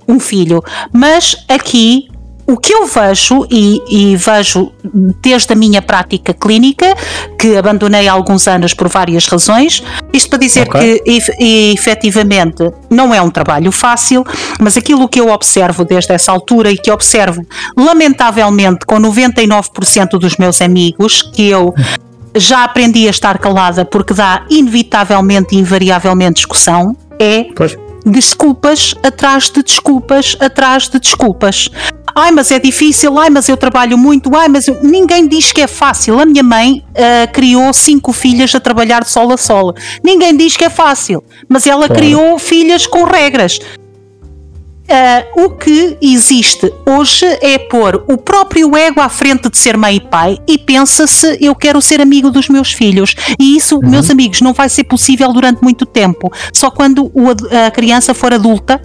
um 0.07 0.19
filho. 0.19 0.61
Mas 0.93 1.35
aqui 1.47 2.08
o 2.51 2.57
que 2.57 2.73
eu 2.73 2.87
vejo, 2.87 3.45
e, 3.51 3.79
e 3.89 4.15
vejo 4.15 4.71
desde 5.21 5.53
a 5.53 5.55
minha 5.55 5.81
prática 5.81 6.33
clínica, 6.33 6.95
que 7.39 7.55
abandonei 7.55 8.07
há 8.07 8.13
alguns 8.13 8.47
anos 8.47 8.73
por 8.73 8.87
várias 8.89 9.27
razões, 9.27 9.83
isto 10.11 10.29
para 10.29 10.39
dizer 10.39 10.67
Ok. 10.67 10.79
que 10.81 11.11
ef- 11.11 11.29
efetivamente 11.39 12.63
não 12.89 13.13
é 13.13 13.21
um 13.21 13.29
trabalho 13.29 13.71
fácil, 13.71 14.23
mas 14.59 14.75
aquilo 14.77 15.07
que 15.07 15.19
eu 15.21 15.29
observo 15.29 15.85
desde 15.85 16.11
essa 16.13 16.31
altura 16.31 16.71
e 16.71 16.77
que 16.77 16.89
observo 16.91 17.45
lamentavelmente 17.77 18.85
com 18.85 18.99
99% 18.99 20.17
dos 20.19 20.37
meus 20.37 20.61
amigos, 20.61 21.21
que 21.21 21.47
eu 21.49 21.73
já 22.35 22.63
aprendi 22.63 23.07
a 23.07 23.09
estar 23.11 23.37
calada 23.37 23.85
porque 23.85 24.13
dá 24.13 24.43
inevitavelmente 24.49 25.55
e 25.55 25.59
invariavelmente 25.59 26.35
discussão, 26.35 26.95
é 27.19 27.45
Pois. 27.55 27.75
Desculpas 28.05 28.93
atrás 29.03 29.49
de 29.49 29.61
desculpas 29.63 30.35
atrás 30.39 30.87
de 30.89 30.99
desculpas. 30.99 31.69
Ai, 32.15 32.31
mas 32.31 32.51
é 32.51 32.59
difícil, 32.59 33.17
ai, 33.19 33.29
mas 33.29 33.47
eu 33.47 33.55
trabalho 33.55 33.97
muito, 33.97 34.35
ai, 34.35 34.47
mas 34.49 34.67
eu- 34.67 34.77
ninguém 34.83 35.27
diz 35.27 35.51
que 35.53 35.61
é 35.61 35.67
fácil. 35.67 36.19
A 36.19 36.25
minha 36.25 36.43
mãe 36.43 36.83
ah, 36.95 37.27
criou 37.27 37.71
cinco 37.71 38.11
filhas 38.11 38.53
a 38.55 38.59
trabalhar 38.59 39.03
de 39.03 39.09
sol 39.09 39.31
a 39.31 39.37
sol. 39.37 39.73
Ninguém 40.03 40.35
diz 40.35 40.57
que 40.57 40.65
é 40.65 40.69
fácil, 40.69 41.23
mas 41.47 41.65
ela 41.67 41.87
criou 41.87 42.37
filhas 42.39 42.87
com 42.87 43.03
regras. 43.03 43.59
Ah, 44.91 45.23
o 45.35 45.51
que 45.51 45.97
existe 46.01 46.73
hoje 46.87 47.25
é 47.41 47.59
pôr 47.59 48.03
o 48.07 48.17
próprio 48.17 48.75
ego 48.75 48.99
à 48.99 49.07
frente 49.07 49.47
de 49.49 49.57
ser 49.57 49.77
mãe 49.77 49.97
e 49.97 49.99
pai 50.01 50.37
e 50.47 50.57
pensa-se 50.57 51.37
eu 51.39 51.53
quero 51.53 51.79
ser 51.81 52.01
amigo 52.01 52.31
dos 52.31 52.49
meus 52.49 52.71
filhos. 52.71 53.13
E 53.39 53.55
isso, 53.55 53.79
meus 53.83 54.09
amigos, 54.09 54.41
não 54.41 54.51
vai 54.51 54.67
ser 54.67 54.85
possível 54.85 55.31
durante 55.31 55.61
muito 55.61 55.85
tempo. 55.85 56.31
Só 56.51 56.71
quando 56.71 57.11
o 57.13 57.29
a 57.29 57.69
criança 57.69 58.13
for 58.15 58.33
adulta 58.33 58.81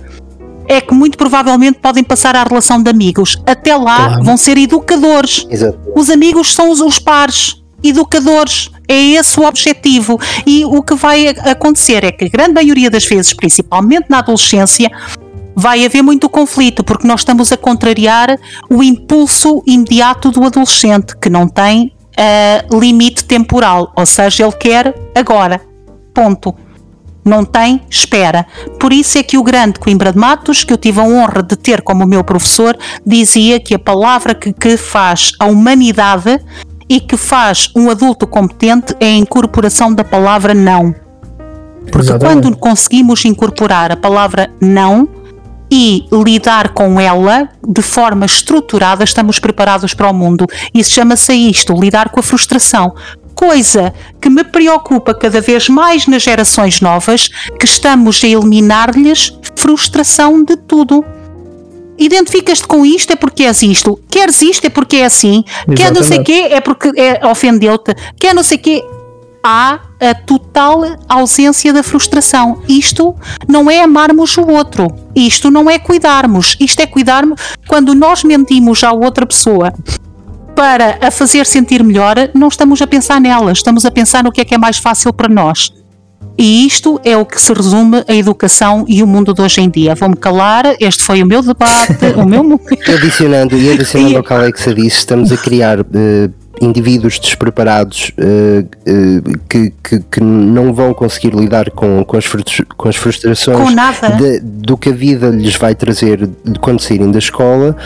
é 0.68 0.80
que 0.80 0.92
muito 0.94 1.16
provavelmente 1.16 1.78
podem 1.78 2.04
passar 2.04 2.36
à 2.36 2.42
relação 2.44 2.82
de 2.82 2.90
amigos. 2.90 3.38
Até 3.46 3.74
lá 3.76 4.08
Claro. 4.08 4.24
vão 4.24 4.36
ser 4.36 4.58
educadores. 4.58 5.46
Exato. 5.50 5.78
Os 5.96 6.10
amigos 6.10 6.52
são 6.54 6.70
os, 6.70 6.80
os 6.80 6.98
pares, 6.98 7.62
educadores. 7.82 8.70
É 8.86 8.94
esse 9.12 9.40
o 9.40 9.44
objetivo. 9.44 10.18
E 10.46 10.64
o 10.66 10.82
que 10.82 10.94
vai 10.94 11.28
acontecer 11.28 12.04
é 12.04 12.12
que 12.12 12.26
a 12.26 12.28
grande 12.28 12.52
maioria 12.52 12.90
das 12.90 13.04
vezes, 13.04 13.32
principalmente 13.32 14.06
na 14.10 14.18
adolescência, 14.18 14.90
vai 15.54 15.84
haver 15.84 16.02
muito 16.02 16.28
conflito, 16.28 16.82
porque 16.82 17.06
nós 17.06 17.20
estamos 17.20 17.52
a 17.52 17.56
contrariar 17.56 18.38
o 18.68 18.82
impulso 18.82 19.62
imediato 19.66 20.30
do 20.30 20.44
adolescente, 20.44 21.16
que 21.16 21.30
não 21.30 21.48
tem 21.48 21.92
ah, 22.16 22.64
limite 22.72 23.24
temporal, 23.24 23.92
ou 23.96 24.06
seja, 24.06 24.44
ele 24.44 24.52
quer 24.52 24.94
agora. 25.14 25.60
Ponto. 26.12 26.54
Não 27.24 27.42
tem 27.42 27.80
espera. 27.88 28.46
Por 28.78 28.92
isso 28.92 29.16
é 29.16 29.22
que 29.22 29.38
o 29.38 29.42
grande 29.42 29.80
Coimbra 29.80 30.12
de 30.12 30.18
Matos, 30.18 30.62
que 30.62 30.72
eu 30.72 30.76
tive 30.76 31.00
a 31.00 31.04
honra 31.04 31.42
de 31.42 31.56
ter 31.56 31.80
como 31.80 32.06
meu 32.06 32.22
professor, 32.22 32.76
dizia 33.04 33.58
que 33.58 33.74
a 33.74 33.78
palavra 33.78 34.34
que, 34.34 34.52
que 34.52 34.76
faz 34.76 35.32
a 35.40 35.46
humanidade 35.46 36.38
e 36.86 37.00
que 37.00 37.16
faz 37.16 37.70
um 37.74 37.88
adulto 37.90 38.26
competente 38.26 38.94
é 39.00 39.06
a 39.06 39.16
incorporação 39.16 39.94
da 39.94 40.04
palavra 40.04 40.52
não. 40.52 40.94
Porque 41.90 42.08
Exatamente. 42.08 42.42
quando 42.42 42.56
conseguimos 42.58 43.24
incorporar 43.24 43.90
a 43.90 43.96
palavra 43.96 44.50
não 44.60 45.08
e 45.76 46.06
lidar 46.12 46.68
com 46.68 47.00
ela 47.00 47.48
de 47.66 47.82
forma 47.82 48.24
estruturada, 48.24 49.02
estamos 49.02 49.40
preparados 49.40 49.92
para 49.92 50.08
o 50.08 50.14
mundo. 50.14 50.46
Isso 50.72 50.92
chama-se 50.92 51.34
isto, 51.34 51.74
lidar 51.74 52.10
com 52.10 52.20
a 52.20 52.22
frustração. 52.22 52.94
Coisa 53.34 53.92
que 54.20 54.30
me 54.30 54.44
preocupa 54.44 55.12
cada 55.12 55.40
vez 55.40 55.68
mais 55.68 56.06
nas 56.06 56.22
gerações 56.22 56.80
novas, 56.80 57.28
que 57.58 57.64
estamos 57.64 58.22
a 58.22 58.28
eliminar-lhes 58.28 59.36
frustração 59.56 60.44
de 60.44 60.56
tudo. 60.56 61.04
Identificas-te 61.98 62.68
com 62.68 62.86
isto 62.86 63.12
é 63.12 63.16
porque 63.16 63.42
és 63.42 63.60
isto, 63.60 63.98
queres 64.08 64.42
isto 64.42 64.68
é 64.68 64.70
porque 64.70 64.98
é 64.98 65.06
assim, 65.06 65.42
quer 65.76 65.92
não 65.92 66.04
sei 66.04 66.18
Exatamente. 66.18 66.24
quê 66.24 66.54
é 66.54 66.60
porque 66.60 66.92
é, 66.96 67.26
ofendeu-te, 67.26 67.96
quer 68.20 68.32
não 68.32 68.44
sei 68.44 68.58
quê 68.58 68.80
há 69.44 69.78
a 70.00 70.14
total 70.14 70.96
ausência 71.06 71.70
da 71.72 71.82
frustração. 71.82 72.62
Isto 72.66 73.14
não 73.46 73.70
é 73.70 73.82
amarmos 73.82 74.38
o 74.38 74.46
outro. 74.46 74.88
Isto 75.14 75.50
não 75.50 75.68
é 75.68 75.78
cuidarmos. 75.78 76.56
Isto 76.58 76.80
é 76.80 76.86
cuidarmos 76.86 77.38
quando 77.68 77.94
nós 77.94 78.24
mentimos 78.24 78.82
à 78.82 78.92
outra 78.92 79.26
pessoa 79.26 79.72
para 80.56 80.98
a 81.00 81.10
fazer 81.10 81.44
sentir 81.44 81.82
melhor, 81.82 82.16
não 82.32 82.48
estamos 82.48 82.80
a 82.80 82.86
pensar 82.86 83.20
nela, 83.20 83.50
estamos 83.50 83.84
a 83.84 83.90
pensar 83.90 84.22
no 84.22 84.30
que 84.30 84.40
é 84.40 84.44
que 84.44 84.54
é 84.54 84.58
mais 84.58 84.78
fácil 84.78 85.12
para 85.12 85.28
nós. 85.28 85.72
E 86.38 86.66
isto 86.66 87.00
é 87.04 87.16
o 87.16 87.24
que 87.24 87.40
se 87.40 87.52
resume 87.52 88.04
a 88.08 88.14
educação 88.14 88.84
e 88.88 89.02
o 89.02 89.06
mundo 89.06 89.32
de 89.32 89.40
hoje 89.40 89.60
em 89.60 89.68
dia. 89.70 89.94
Vou-me 89.94 90.16
calar, 90.16 90.64
este 90.80 91.04
foi 91.04 91.22
o 91.22 91.26
meu 91.26 91.42
debate, 91.42 92.06
o 92.16 92.24
meu 92.24 92.60
adicionando, 92.92 93.56
e 93.56 93.72
adicionando 93.72 94.16
ao 94.16 94.22
que 94.22 94.32
a 94.32 94.36
Alexa 94.36 94.74
disse, 94.74 94.98
estamos 94.98 95.30
a 95.30 95.36
criar 95.36 95.80
eh, 95.80 96.30
indivíduos 96.60 97.18
despreparados 97.18 98.12
uh, 98.18 98.60
uh, 98.60 99.38
que, 99.48 99.72
que, 99.82 100.00
que, 100.00 100.20
não 100.20 100.72
vão 100.72 100.94
conseguir 100.94 101.34
lidar 101.34 101.70
com, 101.70 102.04
com, 102.04 102.16
as, 102.16 102.24
com 102.76 102.88
as 102.88 102.96
frustrações 102.96 103.74
de, 104.18 104.40
do 104.40 104.76
que 104.76 104.90
a 104.90 104.92
vida 104.92 105.28
lhes 105.28 105.56
vai 105.56 105.74
trazer 105.74 106.28
quando 106.60 106.80
saírem 106.80 107.10
da 107.10 107.18
escola 107.18 107.76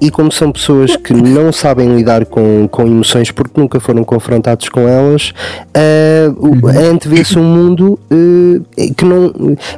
e 0.00 0.10
como 0.10 0.32
são 0.32 0.50
pessoas 0.50 0.96
que 0.96 1.12
não 1.14 1.52
sabem 1.52 1.94
lidar 1.96 2.26
com, 2.26 2.68
com 2.68 2.86
emoções 2.86 3.30
porque 3.30 3.60
nunca 3.60 3.78
foram 3.78 4.04
confrontados 4.04 4.68
com 4.68 4.88
elas, 4.88 5.32
uh, 5.68 6.66
antevê-se 6.92 7.38
um 7.38 7.44
mundo 7.44 7.98
uh, 8.10 8.94
que 8.94 9.04
não. 9.04 9.32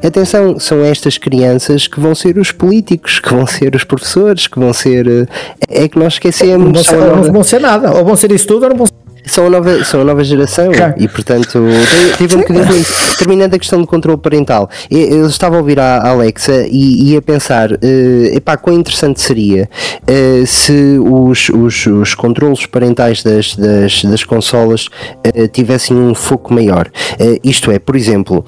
Atenção, 0.04 0.58
são 0.58 0.84
estas 0.84 1.18
crianças 1.18 1.86
que 1.86 2.00
vão 2.00 2.14
ser 2.14 2.38
os 2.38 2.52
políticos, 2.52 3.18
que 3.18 3.32
vão 3.34 3.46
ser 3.46 3.74
os 3.74 3.84
professores, 3.84 4.46
que 4.46 4.58
vão 4.58 4.72
ser. 4.72 5.06
Uh, 5.06 5.26
é 5.68 5.88
que 5.88 5.98
nós 5.98 6.14
esquecemos. 6.14 6.66
Não 6.66 6.72
vão 6.72 6.82
ser, 6.84 6.96
não 6.96 7.32
vão 7.32 7.42
ser 7.42 7.60
nada, 7.60 7.92
ou 7.92 8.04
vão 8.04 8.16
ser 8.16 8.32
isso 8.32 8.46
tudo 8.46 8.64
ou 8.64 8.70
não 8.70 8.76
vão 8.76 8.86
ser 8.86 8.99
são 9.26 9.46
a 9.46 9.50
nova, 9.50 9.84
são 9.84 10.00
a 10.00 10.04
nova 10.04 10.24
geração 10.24 10.70
e 10.96 11.08
portanto 11.08 11.60
teve 12.18 12.36
um 12.36 12.40
bocadinho 12.40 12.76
isso. 12.76 13.18
Terminando 13.18 13.54
a 13.54 13.58
questão 13.58 13.80
do 13.80 13.86
controle 13.86 14.18
parental, 14.18 14.68
eu, 14.90 15.26
estava 15.26 15.56
a 15.56 15.58
ouvir 15.58 15.78
a 15.78 16.08
Alexa 16.08 16.66
e, 16.68 17.12
e 17.12 17.16
a 17.16 17.22
pensar, 17.22 17.72
uh, 17.72 17.76
epá, 18.34 18.56
quão 18.56 18.76
interessante 18.76 19.20
seria 19.20 19.68
uh, 20.02 20.46
se 20.46 20.98
os, 20.98 21.48
os, 21.50 21.86
os 21.86 22.14
controles 22.14 22.66
parentais 22.66 23.22
das, 23.22 23.54
das, 23.56 24.04
das 24.04 24.24
consolas 24.24 24.86
uh, 24.86 25.48
tivessem 25.48 25.96
um 25.96 26.14
foco 26.14 26.52
maior. 26.52 26.88
Uh, 27.20 27.38
isto 27.44 27.70
é, 27.70 27.78
por 27.78 27.96
exemplo, 27.96 28.44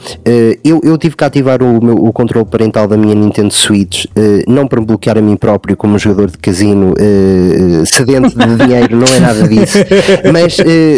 eu, 0.64 0.81
eu 0.83 0.97
tive 0.99 1.16
que 1.16 1.25
ativar 1.25 1.62
o, 1.62 1.85
meu, 1.85 1.95
o 1.95 2.12
controle 2.12 2.47
parental 2.47 2.87
da 2.87 2.97
minha 2.97 3.14
Nintendo 3.14 3.53
Switch, 3.53 4.07
não 4.47 4.66
para 4.66 4.81
me 4.81 4.87
bloquear 4.87 5.18
a 5.18 5.20
mim 5.20 5.37
próprio 5.37 5.77
como 5.77 5.99
jogador 5.99 6.31
de 6.31 6.39
casino 6.39 6.95
sedento 7.87 8.37
de 8.37 8.57
dinheiro, 8.57 8.97
não 8.97 9.07
é 9.07 9.20
nada 9.20 9.49
disso, 9.49 9.79
mas 10.33 10.57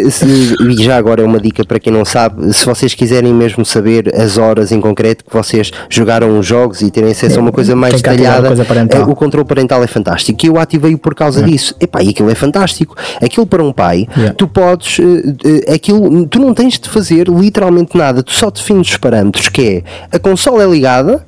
se, 0.09 0.55
e 0.61 0.83
já 0.83 0.97
agora 0.97 1.21
é 1.21 1.25
uma 1.25 1.39
dica 1.39 1.63
para 1.65 1.79
quem 1.79 1.91
não 1.91 2.05
sabe, 2.05 2.53
se 2.53 2.65
vocês 2.65 2.93
quiserem 2.93 3.33
mesmo 3.33 3.65
saber 3.65 4.13
as 4.15 4.37
horas 4.37 4.71
em 4.71 4.79
concreto 4.79 5.23
que 5.25 5.33
vocês 5.33 5.71
jogaram 5.89 6.37
os 6.39 6.45
jogos 6.45 6.81
e 6.81 6.91
terem 6.91 7.11
acesso 7.11 7.39
a 7.39 7.41
uma 7.41 7.51
coisa 7.51 7.75
mais 7.75 7.95
detalhada, 7.95 8.49
eh, 8.49 8.99
o 8.99 9.15
controle 9.15 9.47
parental 9.47 9.83
é 9.83 9.87
fantástico. 9.87 10.45
E 10.45 10.47
eu 10.47 10.59
ativei-o 10.59 10.97
por 10.97 11.15
causa 11.15 11.41
é. 11.41 11.43
disso. 11.43 11.75
Epá, 11.79 12.01
e 12.01 12.09
aquilo 12.09 12.29
é 12.29 12.35
fantástico. 12.35 12.95
Aquilo 13.21 13.45
para 13.45 13.63
um 13.63 13.71
pai, 13.71 14.07
yeah. 14.15 14.35
tu 14.35 14.47
podes, 14.47 14.99
uh, 14.99 15.73
aquilo, 15.73 16.25
tu 16.27 16.39
não 16.39 16.53
tens 16.53 16.79
de 16.79 16.89
fazer 16.89 17.27
literalmente 17.27 17.97
nada, 17.97 18.23
tu 18.23 18.31
só 18.31 18.49
defines 18.49 18.89
os 18.89 18.97
parâmetros, 18.97 19.49
que 19.49 19.83
é 20.11 20.15
a 20.15 20.19
consola 20.19 20.63
é 20.63 20.67
ligada 20.67 21.25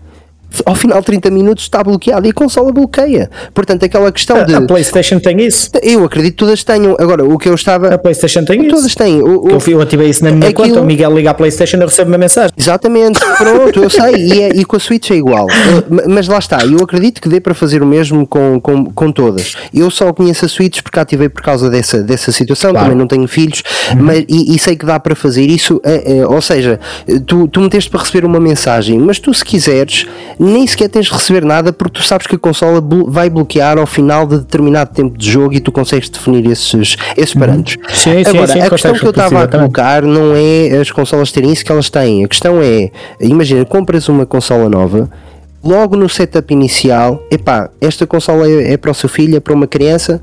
ao 0.65 0.75
final 0.75 0.99
de 0.99 1.05
30 1.05 1.29
minutos 1.29 1.63
está 1.63 1.83
bloqueado 1.83 2.25
e 2.25 2.29
a 2.29 2.33
consola 2.33 2.71
bloqueia. 2.71 3.29
Portanto, 3.53 3.83
aquela 3.85 4.11
questão 4.11 4.43
de. 4.45 4.55
A 4.55 4.61
PlayStation 4.61 5.19
tem 5.19 5.45
isso? 5.45 5.69
Eu 5.81 6.03
acredito 6.03 6.31
que 6.31 6.37
todas 6.37 6.63
tenham. 6.63 6.95
Agora, 6.99 7.23
o 7.23 7.37
que 7.37 7.49
eu 7.49 7.55
estava. 7.55 7.93
A 7.93 7.97
PlayStation 7.97 8.43
tem 8.43 8.63
todas 8.63 8.85
isso? 8.85 8.95
Todas 8.95 8.95
têm. 8.95 9.21
O, 9.21 9.57
o... 9.57 9.69
Eu 9.69 9.81
ativei 9.81 10.09
isso 10.09 10.23
na 10.23 10.31
minha 10.31 10.49
Aquilo... 10.49 10.67
conta. 10.69 10.81
O 10.81 10.85
Miguel 10.85 11.13
liga 11.13 11.31
à 11.31 11.33
PlayStation 11.33 11.77
e 11.77 11.81
recebe 11.81 12.09
uma 12.09 12.17
mensagem. 12.17 12.51
Exatamente, 12.57 13.19
pronto, 13.37 13.83
eu 13.83 13.89
sei. 13.89 14.15
E, 14.15 14.41
é, 14.41 14.49
e 14.49 14.65
com 14.65 14.75
a 14.75 14.79
Switch 14.79 15.11
é 15.11 15.15
igual. 15.15 15.47
Mas 16.07 16.27
lá 16.27 16.39
está. 16.39 16.65
Eu 16.65 16.81
acredito 16.81 17.21
que 17.21 17.29
dê 17.29 17.39
para 17.39 17.53
fazer 17.53 17.83
o 17.83 17.85
mesmo 17.85 18.25
com, 18.25 18.59
com, 18.59 18.85
com 18.85 19.11
todas. 19.11 19.55
Eu 19.73 19.89
só 19.91 20.11
conheço 20.13 20.45
a 20.45 20.47
Switch 20.47 20.81
porque 20.81 20.99
ativei 20.99 21.29
por 21.29 21.41
causa 21.41 21.69
dessa, 21.69 22.01
dessa 22.01 22.31
situação. 22.31 22.71
Claro. 22.71 22.85
Também 22.85 22.97
não 22.97 23.07
tenho 23.07 23.27
filhos. 23.27 23.63
Uhum. 23.91 24.03
Mas, 24.03 24.25
e, 24.27 24.55
e, 24.55 24.59
sei 24.59 24.75
que 24.75 24.85
dá 24.85 24.99
para 24.99 25.15
fazer 25.15 25.45
isso. 25.45 25.79
É, 25.83 26.19
é, 26.19 26.27
ou 26.27 26.41
seja, 26.41 26.79
tu, 27.25 27.47
tu 27.47 27.61
meteste 27.61 27.89
para 27.89 27.99
receber 27.99 28.25
uma 28.25 28.39
mensagem, 28.39 28.97
mas 28.97 29.19
tu, 29.19 29.33
se 29.33 29.43
quiseres, 29.43 30.05
nem 30.39 30.65
sequer 30.67 30.89
tens 30.89 31.09
receber 31.09 31.43
nada 31.43 31.73
porque 31.73 31.99
tu 31.99 32.03
sabes 32.03 32.27
que 32.27 32.35
a 32.35 32.39
consola 32.39 32.83
vai 33.07 33.29
bloquear 33.29 33.77
ao 33.77 33.87
final 33.87 34.25
de 34.27 34.37
determinado 34.37 34.93
tempo 34.93 35.17
de 35.17 35.29
jogo 35.29 35.53
e 35.53 35.59
tu 35.59 35.71
consegues 35.71 36.09
definir 36.09 36.45
esses, 36.49 36.95
esses 37.15 37.33
uhum. 37.33 37.39
parâmetros. 37.39 37.77
Sim, 37.93 38.23
Agora, 38.25 38.47
sim, 38.47 38.59
a 38.59 38.69
questão 38.69 38.93
que 38.93 39.05
eu 39.05 39.09
estava 39.09 39.43
a 39.43 39.47
colocar 39.47 40.03
não 40.03 40.33
é 40.35 40.77
as 40.77 40.91
consolas 40.91 41.31
terem 41.31 41.51
isso 41.51 41.65
que 41.65 41.71
elas 41.71 41.89
têm. 41.89 42.23
A 42.23 42.27
questão 42.27 42.61
é, 42.61 42.91
imagina, 43.19 43.65
compras 43.65 44.07
uma 44.07 44.25
consola 44.25 44.69
nova 44.69 45.09
logo 45.63 45.95
no 45.97 46.07
setup 46.07 46.53
inicial, 46.53 47.21
epá, 47.29 47.69
esta 47.81 48.07
consola 48.07 48.47
é, 48.47 48.73
é 48.73 48.77
para 48.77 48.91
o 48.91 48.93
seu 48.93 49.09
filho, 49.09 49.35
é 49.35 49.39
para 49.39 49.53
uma 49.53 49.67
criança, 49.67 50.21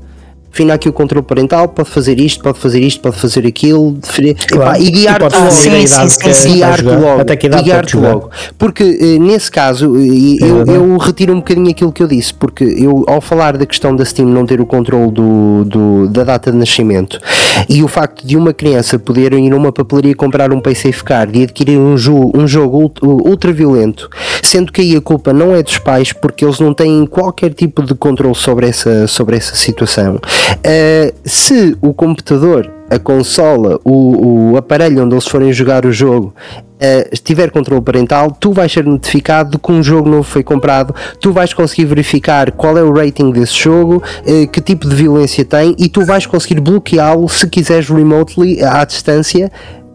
defina 0.55 0.75
aqui 0.75 0.87
o 0.87 0.93
controle 0.93 1.25
parental, 1.25 1.67
pode 1.67 1.89
fazer 1.89 2.17
isto, 2.17 2.41
pode 2.41 2.57
fazer 2.57 2.79
isto, 2.79 3.01
pode 3.01 3.17
fazer 3.17 3.45
aquilo, 3.45 3.91
definir, 3.91 4.35
claro. 4.47 4.81
e 4.81 4.89
guiar-te 4.89 5.35
logo. 5.35 5.51
Sim, 5.51 5.85
sim, 5.85 6.33
sim, 6.33 6.53
guiar-te 6.53 6.83
logo. 6.83 7.21
Até 7.21 7.35
que 7.35 7.49
guiar 7.49 7.85
logo. 7.93 8.29
Porque 8.57 8.83
eh, 8.83 9.19
nesse 9.19 9.51
caso, 9.51 9.93
eu, 9.97 10.65
eu, 10.65 10.97
retiro 10.97 11.33
um 11.33 11.37
bocadinho 11.37 11.69
aquilo 11.69 11.91
que 11.91 12.01
eu 12.01 12.07
disse, 12.07 12.33
porque 12.33 12.63
eu, 12.63 13.03
ao 13.05 13.19
falar 13.19 13.57
da 13.57 13.65
questão 13.65 13.93
da 13.93 14.05
Steam 14.05 14.29
não 14.29 14.45
ter 14.45 14.61
o 14.61 14.65
controle 14.65 15.11
do, 15.11 15.65
do, 15.65 16.07
da 16.07 16.23
data 16.23 16.51
de 16.51 16.57
nascimento 16.57 17.19
e 17.67 17.83
o 17.83 17.87
facto 17.87 18.25
de 18.25 18.37
uma 18.37 18.53
criança 18.53 18.97
poder 18.97 19.33
ir 19.33 19.51
a 19.51 19.57
uma 19.57 19.73
papelaria 19.73 20.15
comprar 20.15 20.53
um 20.53 20.61
PC 20.61 20.91
card 21.03 21.37
e 21.37 21.43
adquirir 21.43 21.77
um, 21.77 21.97
jo 21.97 22.31
um 22.33 22.47
jogo 22.47 22.91
ultra 23.01 23.51
violento, 23.51 24.09
sendo 24.41 24.71
que 24.71 24.79
aí 24.79 24.95
a 24.95 25.01
culpa 25.01 25.33
não 25.33 25.53
é 25.53 25.61
dos 25.61 25.77
pais, 25.77 26.13
porque 26.13 26.45
eles 26.45 26.59
não 26.59 26.73
têm 26.73 27.05
qualquer 27.05 27.53
tipo 27.53 27.83
de 27.83 27.93
controle 27.93 28.35
sobre 28.35 28.67
essa, 28.67 29.07
sobre 29.07 29.35
essa 29.35 29.55
situação. 29.55 30.19
Uh, 30.51 31.13
se 31.23 31.77
o 31.81 31.93
computador, 31.93 32.71
a 32.89 32.99
consola, 32.99 33.79
o, 33.83 34.51
o 34.51 34.57
aparelho 34.57 35.03
onde 35.03 35.13
eles 35.13 35.27
forem 35.27 35.51
jogar 35.51 35.85
o 35.85 35.91
jogo 35.91 36.33
Uh, 36.75 37.09
tiver 37.23 37.51
controle 37.51 37.81
parental, 37.81 38.35
tu 38.37 38.51
vais 38.51 38.69
ser 38.69 38.83
notificado 38.83 39.51
de 39.51 39.57
que 39.57 39.71
um 39.71 39.81
jogo 39.81 40.09
novo 40.09 40.23
foi 40.23 40.43
comprado, 40.43 40.93
tu 41.21 41.31
vais 41.31 41.53
conseguir 41.53 41.85
verificar 41.85 42.51
qual 42.51 42.77
é 42.77 42.83
o 42.83 42.93
rating 42.93 43.31
desse 43.31 43.53
jogo, 43.53 44.03
uh, 44.27 44.47
que 44.49 44.59
tipo 44.59 44.87
de 44.89 44.93
violência 44.93 45.45
tem 45.45 45.73
e 45.79 45.87
tu 45.87 46.03
vais 46.03 46.25
conseguir 46.25 46.59
bloqueá-lo 46.59 47.29
se 47.29 47.47
quiseres 47.47 47.87
remotely, 47.87 48.61
à 48.61 48.83
distância, 48.83 49.49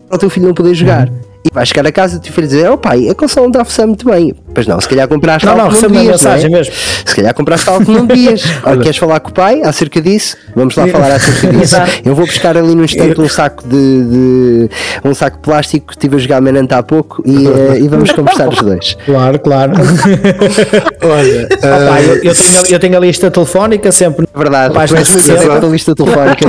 para 0.08 0.16
o 0.16 0.18
teu 0.18 0.30
filho 0.30 0.46
não 0.46 0.54
poder 0.54 0.72
jogar. 0.72 1.10
Uhum. 1.10 1.16
E 1.44 1.54
vais 1.54 1.68
chegar 1.68 1.86
a 1.86 1.92
casa 1.92 2.16
e 2.16 2.18
o 2.18 2.20
teu 2.22 2.32
filho 2.32 2.46
dizer: 2.46 2.70
Oh 2.70 2.78
pai, 2.78 3.10
a 3.10 3.14
consola 3.14 3.44
não 3.44 3.50
está 3.50 3.60
a 3.60 3.64
funcionar 3.66 3.88
muito 3.88 4.06
bem. 4.06 4.34
Pois 4.52 4.66
não, 4.66 4.80
se 4.80 4.88
calhar 4.88 5.06
compraste 5.08 5.46
não, 5.46 5.52
algo 5.52 5.72
não, 5.72 5.76
que 5.76 5.82
não 5.82 5.90
devias. 5.90 6.22
Não 6.22 6.32
é? 6.32 6.48
mesmo. 6.48 6.74
Se 7.04 7.14
calhar 7.14 7.34
compraste 7.34 7.68
algo 7.68 7.84
que 7.84 7.90
não 7.90 8.06
devias. 8.06 8.42
Olha, 8.64 8.80
queres 8.80 8.96
falar 8.96 9.20
com 9.20 9.30
o 9.30 9.32
pai 9.32 9.62
acerca 9.62 10.00
disso? 10.00 10.36
Vamos 10.54 10.74
lá 10.74 10.86
falar 10.88 11.12
acerca 11.12 11.56
disso. 11.56 11.76
Eu 12.04 12.14
vou 12.14 12.26
buscar 12.26 12.56
ali 12.56 12.74
no 12.74 12.84
instante 12.84 13.20
um 13.20 13.28
saco 13.28 13.62
de, 13.66 13.76
de 13.76 14.70
um 15.04 15.14
saco 15.14 15.36
de 15.36 15.42
plástico 15.42 15.86
que 15.88 15.92
estive 15.94 16.16
a 16.16 16.18
jogar 16.18 16.40
Menanta 16.40 16.78
há 16.78 16.82
pouco 16.82 17.22
e, 17.24 17.46
uh, 17.46 17.76
e 17.76 17.88
vamos 17.88 18.10
conversar 18.12 18.48
os 18.48 18.60
dois. 18.60 18.96
Claro, 19.04 19.38
claro. 19.38 19.72
Olha, 21.02 21.42
uh... 21.42 21.86
Opa, 21.86 22.02
eu, 22.02 22.14
eu, 22.16 22.34
tenho, 22.34 22.66
eu, 22.68 22.78
tenho, 22.78 22.96
a 22.96 23.00
lista 23.00 23.30
telefónica 23.30 23.92
sempre. 23.92 24.26
É 24.32 24.38
verdade, 24.38 24.74
página 24.74 25.00
a 25.00 25.68
lista 25.68 25.94
telefónica. 25.94 26.46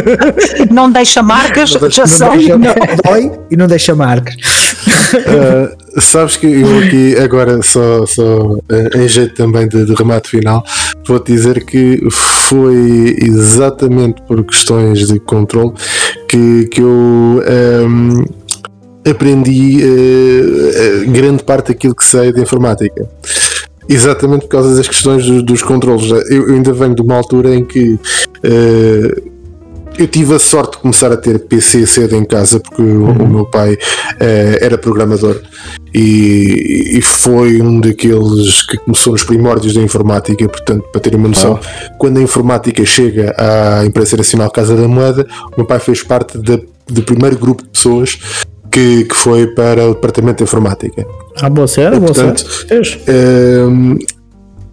não 0.70 0.90
deixa 0.90 1.22
marcas, 1.22 1.72
não 1.72 1.80
deixa, 1.80 2.06
já 2.06 2.26
não, 2.58 2.58
não 2.58 2.74
dói 3.04 3.32
e 3.50 3.56
não 3.56 3.66
deixa 3.66 3.94
marcas. 3.94 4.69
Uh, 4.80 6.00
sabes 6.00 6.36
que 6.36 6.46
eu 6.46 6.78
aqui 6.78 7.16
agora 7.18 7.60
só, 7.62 8.06
só 8.06 8.38
uh, 8.38 8.60
em 8.96 9.08
jeito 9.08 9.34
também 9.34 9.68
de, 9.68 9.84
de 9.84 9.94
remate 9.94 10.30
final 10.30 10.64
vou-te 11.06 11.32
dizer 11.32 11.64
que 11.64 12.00
foi 12.10 13.16
exatamente 13.20 14.22
por 14.22 14.44
questões 14.44 15.06
de 15.06 15.18
controle 15.18 15.72
que, 16.28 16.68
que 16.68 16.80
eu 16.80 16.88
um, 16.88 17.40
ehm, 17.44 18.24
aprendi 19.10 19.82
uh, 19.82 21.10
grande 21.10 21.42
parte 21.42 21.68
daquilo 21.68 21.94
que 21.94 22.04
sei 22.04 22.32
de 22.32 22.40
informática. 22.40 23.08
Exatamente 23.88 24.42
por 24.42 24.50
causa 24.50 24.76
das 24.76 24.86
questões 24.86 25.26
dos, 25.26 25.42
dos 25.42 25.62
controles. 25.62 26.08
Eu, 26.10 26.48
eu, 26.48 26.54
ainda 26.54 26.72
venho 26.72 26.94
de 26.94 27.02
uma 27.02 27.16
altura 27.16 27.54
em 27.54 27.64
que 27.64 27.94
uh, 27.94 29.29
eu 29.98 30.08
tive 30.08 30.34
a 30.34 30.38
sorte 30.38 30.72
de 30.72 30.78
começar 30.78 31.12
a 31.12 31.16
ter 31.16 31.38
PC 31.40 31.86
cedo 31.86 32.16
em 32.16 32.24
casa 32.24 32.60
porque 32.60 32.82
uhum. 32.82 33.10
o, 33.10 33.28
meu 33.28 33.46
pai 33.46 33.74
uh, 33.74 33.78
era 34.60 34.78
programador 34.78 35.40
e, 35.92 36.98
e, 36.98 37.02
foi 37.02 37.60
um 37.60 37.80
daqueles 37.80 38.62
que 38.62 38.76
começou 38.78 39.12
nos 39.12 39.24
primórdios 39.24 39.74
da 39.74 39.80
informática, 39.80 40.48
portanto, 40.48 40.84
para 40.92 41.00
terem 41.00 41.18
uma 41.18 41.28
noção, 41.28 41.58
oh. 41.60 41.96
quando 41.98 42.18
a 42.18 42.22
informática 42.22 42.84
chega 42.84 43.34
à 43.36 43.84
Imprensa 43.84 44.16
Nacional 44.16 44.50
Casa 44.50 44.76
da 44.76 44.86
Moeda, 44.86 45.26
o 45.52 45.56
meu 45.56 45.66
pai 45.66 45.80
fez 45.80 46.02
parte 46.02 46.38
do 46.38 47.02
primeiro 47.02 47.36
grupo 47.36 47.64
de 47.64 47.70
pessoas 47.70 48.18
que, 48.70 49.04
que 49.04 49.14
foi 49.14 49.48
para 49.48 49.86
o 49.86 49.94
departamento 49.94 50.38
de 50.38 50.44
informática. 50.44 51.04
Ah, 51.40 51.50
boa 51.50 51.66
sério, 51.66 51.98
boa 51.98 52.12
portanto, 52.12 52.44
ehm, 52.70 53.98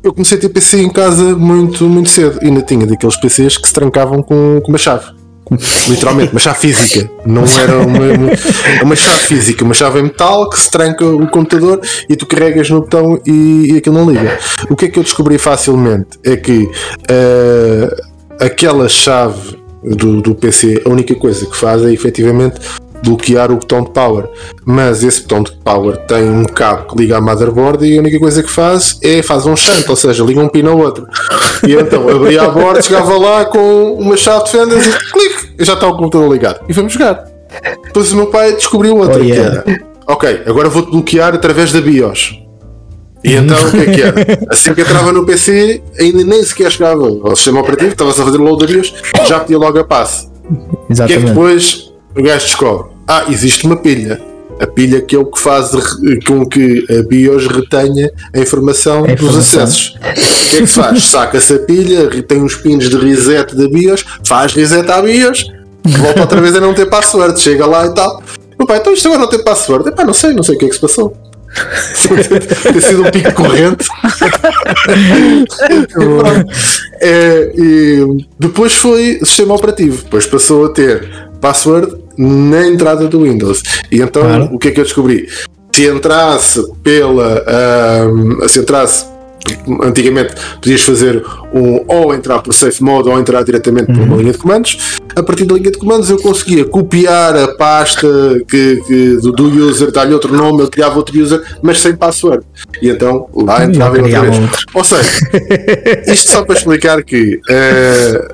eu 0.03 0.13
comecei 0.13 0.37
a 0.37 0.41
ter 0.41 0.49
PC 0.49 0.81
em 0.81 0.89
casa 0.89 1.35
muito, 1.35 1.85
muito 1.85 2.09
cedo 2.09 2.39
e 2.41 2.47
ainda 2.47 2.61
tinha 2.61 2.85
daqueles 2.85 3.15
PCs 3.17 3.57
que 3.57 3.67
se 3.67 3.73
trancavam 3.73 4.21
com, 4.21 4.61
com 4.61 4.71
uma 4.71 4.77
chave. 4.77 5.17
Literalmente, 5.89 6.31
uma 6.31 6.39
chave 6.39 6.59
física. 6.59 7.09
Não 7.25 7.45
era 7.45 7.77
uma, 7.77 7.99
uma, 7.99 8.31
uma, 8.83 8.95
chave 8.95 9.19
física, 9.19 9.63
uma 9.63 9.73
chave 9.73 9.99
em 9.99 10.03
metal 10.03 10.49
que 10.49 10.59
se 10.59 10.69
tranca 10.69 11.05
o 11.05 11.25
computador 11.27 11.79
e 12.09 12.15
tu 12.15 12.25
carregas 12.25 12.69
no 12.69 12.81
botão 12.81 13.19
e, 13.25 13.71
e 13.71 13.77
aquilo 13.77 13.97
não 13.97 14.11
liga. 14.11 14.37
O 14.69 14.75
que 14.75 14.85
é 14.85 14.87
que 14.89 14.99
eu 14.99 15.03
descobri 15.03 15.37
facilmente? 15.37 16.19
É 16.23 16.35
que 16.35 16.63
uh, 16.63 18.43
aquela 18.43 18.89
chave 18.89 19.57
do, 19.83 20.21
do 20.21 20.35
PC, 20.35 20.81
a 20.85 20.89
única 20.89 21.15
coisa 21.15 21.45
que 21.45 21.55
faz 21.55 21.81
é 21.83 21.93
efetivamente 21.93 22.59
bloquear 23.03 23.51
o 23.51 23.57
botão 23.57 23.83
de 23.83 23.91
power. 23.91 24.29
Mas 24.65 25.03
esse 25.03 25.21
botão 25.21 25.43
de 25.43 25.51
power 25.51 25.97
tem 26.05 26.29
um 26.29 26.45
cabo 26.45 26.87
que 26.87 26.97
liga 27.01 27.17
à 27.17 27.21
motherboard 27.21 27.85
e 27.85 27.97
a 27.97 27.99
única 28.01 28.19
coisa 28.19 28.43
que 28.43 28.49
faz 28.49 28.99
é 29.03 29.21
faz 29.21 29.45
um 29.45 29.55
shunt, 29.55 29.87
ou 29.89 29.95
seja, 29.95 30.23
liga 30.23 30.39
um 30.39 30.49
pino 30.49 30.71
ao 30.71 30.77
outro. 30.77 31.07
E 31.67 31.73
então 31.73 32.07
abria 32.09 32.43
a 32.43 32.49
board, 32.49 32.83
chegava 32.83 33.17
lá 33.17 33.45
com 33.45 33.93
uma 33.93 34.15
chave 34.17 34.45
de 34.45 34.51
fendas 34.51 34.85
e 34.85 35.11
clique, 35.11 35.53
já 35.59 35.73
está 35.73 35.87
o 35.87 35.95
computador 35.97 36.31
ligado. 36.31 36.59
E 36.67 36.73
vamos 36.73 36.93
jogar. 36.93 37.25
Depois 37.85 38.11
o 38.11 38.15
meu 38.15 38.27
pai 38.27 38.53
descobriu 38.53 38.97
outra 38.97 39.19
Oh, 39.21 39.23
yeah. 39.23 39.61
que 39.61 39.69
era. 39.71 39.81
Ok, 40.07 40.43
agora 40.45 40.69
vou-te 40.69 40.91
bloquear 40.91 41.33
através 41.33 41.71
da 41.71 41.81
BIOS. 41.81 42.39
E 43.23 43.33
então 43.33 43.57
o 43.67 43.71
que 43.71 43.77
é 43.77 43.85
que 43.85 44.01
era? 44.01 44.15
Assim 44.49 44.73
que 44.73 44.81
entrava 44.81 45.11
no 45.11 45.25
PC, 45.25 45.81
ainda 45.99 46.23
nem 46.23 46.43
sequer 46.43 46.71
chegava 46.71 47.03
ao 47.03 47.35
sistema 47.35 47.59
operativo, 47.59 47.91
estava-se 47.91 48.21
a 48.21 48.23
fazer 48.25 48.37
load 48.37 48.65
da 48.65 48.71
BIOS, 48.71 48.93
já 49.25 49.39
pedia 49.39 49.57
logo 49.57 49.77
a 49.79 49.83
passe. 49.83 50.27
O 50.49 50.53
que 50.53 50.53
é 50.53 50.85
que 50.85 50.93
Exatamente. 50.93 51.25
depois 51.27 51.86
o 52.17 52.23
gajo 52.23 52.45
descobre? 52.45 52.91
Ah, 53.07 53.25
existe 53.29 53.65
uma 53.65 53.77
pilha. 53.77 54.21
A 54.59 54.65
pilha 54.65 55.01
que 55.01 55.15
é 55.15 55.19
o 55.19 55.25
que 55.25 55.39
faz 55.39 55.69
com 56.25 56.43
que 56.45 56.83
a 56.89 57.07
BIOS 57.07 57.45
retenha 57.47 58.09
a 58.35 58.39
informação, 58.39 59.03
A 59.03 59.13
dos 59.13 59.21
informação. 59.21 59.63
acessos. 59.63 59.95
O 59.95 60.49
que 60.49 60.57
é 60.57 60.61
que 60.61 60.67
faz? 60.67 61.03
Saca-se 61.05 61.53
a 61.53 61.59
pilha, 61.59 62.09
tem 62.23 62.41
uns 62.41 62.55
pins 62.55 62.89
de 62.89 62.97
reset 62.97 63.55
da 63.55 63.69
BIOS, 63.69 64.03
faz 64.25 64.53
reset 64.53 64.89
à 64.91 64.99
BIOS, 65.01 65.45
volta 65.85 66.21
outra 66.21 66.41
vez 66.41 66.55
a 66.55 66.59
não 66.59 66.73
ter 66.73 66.87
password, 66.87 67.39
chega 67.39 67.65
lá 67.67 67.85
e 67.85 67.93
tal. 67.93 68.23
Pai, 68.67 68.77
então 68.79 68.91
isto 68.91 69.07
agora 69.07 69.21
não 69.21 69.29
tem 69.29 69.43
password? 69.43 69.87
Epá, 69.89 70.03
não 70.03 70.13
sei, 70.13 70.33
não 70.33 70.41
sei 70.41 70.55
o 70.55 70.57
que 70.57 70.65
é 70.65 70.69
que 70.69 70.73
se 70.75 70.81
passou. 70.81 71.15
Tem 72.73 72.81
sido 72.81 73.03
um 73.03 73.11
pico 73.11 73.33
corrente. 73.33 73.85
É, 76.99 77.51
e 77.55 78.25
depois 78.39 78.73
foi 78.73 79.19
sistema 79.19 79.53
operativo, 79.53 80.03
depois 80.03 80.25
passou 80.25 80.65
a 80.65 80.69
ter 80.69 81.29
password 81.39 81.95
na 82.17 82.67
entrada 82.67 83.07
do 83.07 83.21
Windows. 83.23 83.61
E 83.91 84.01
então 84.01 84.21
Claro. 84.23 84.49
o 84.51 84.57
que 84.59 84.69
é 84.69 84.71
que 84.71 84.79
eu 84.79 84.83
descobri? 84.83 85.27
Se 85.73 85.87
entrasse 85.87 86.63
pela. 86.83 87.43
ahm, 87.47 88.47
se 88.47 88.59
entrasse. 88.59 89.05
Antigamente 89.81 90.33
podias 90.55 90.81
fazer 90.81 91.23
um 91.53 91.81
ou 91.87 92.13
entrar 92.13 92.39
por 92.41 92.53
safe 92.53 92.83
mode 92.83 93.07
ou 93.07 93.17
entrar 93.17 93.43
diretamente 93.43 93.85
por 93.93 94.01
uma 94.01 94.17
linha 94.17 94.33
de 94.33 94.37
comandos. 94.37 94.97
A 95.15 95.23
partir 95.23 95.45
da 95.45 95.55
linha 95.55 95.71
de 95.71 95.77
comandos 95.77 96.09
eu 96.09 96.17
conseguia 96.17 96.65
copiar 96.65 97.33
a 97.37 97.47
pasta 97.55 98.07
que, 98.45 98.81
que- 98.85 99.15
do, 99.21 99.31
do 99.31 99.45
user, 99.67 99.89
dar-lhe 99.91 100.13
outro 100.13 100.35
nome, 100.35 100.63
ele 100.63 100.69
criava 100.69 100.97
outro 100.97 101.17
user, 101.21 101.41
mas 101.61 101.79
sem 101.79 101.95
password. 101.95 102.43
E 102.81 102.89
então 102.89 103.27
lá 103.33 103.63
entrava 103.63 103.97
eu 103.97 104.03
outra 104.03 104.21
vez. 104.21 104.37
outro. 104.37 104.65
Ou 104.73 104.83
seja, 104.83 105.01
isto 106.07 106.29
só 106.29 106.43
para 106.43 106.55
explicar 106.57 107.01
que 107.03 107.39
eh, 107.49 108.27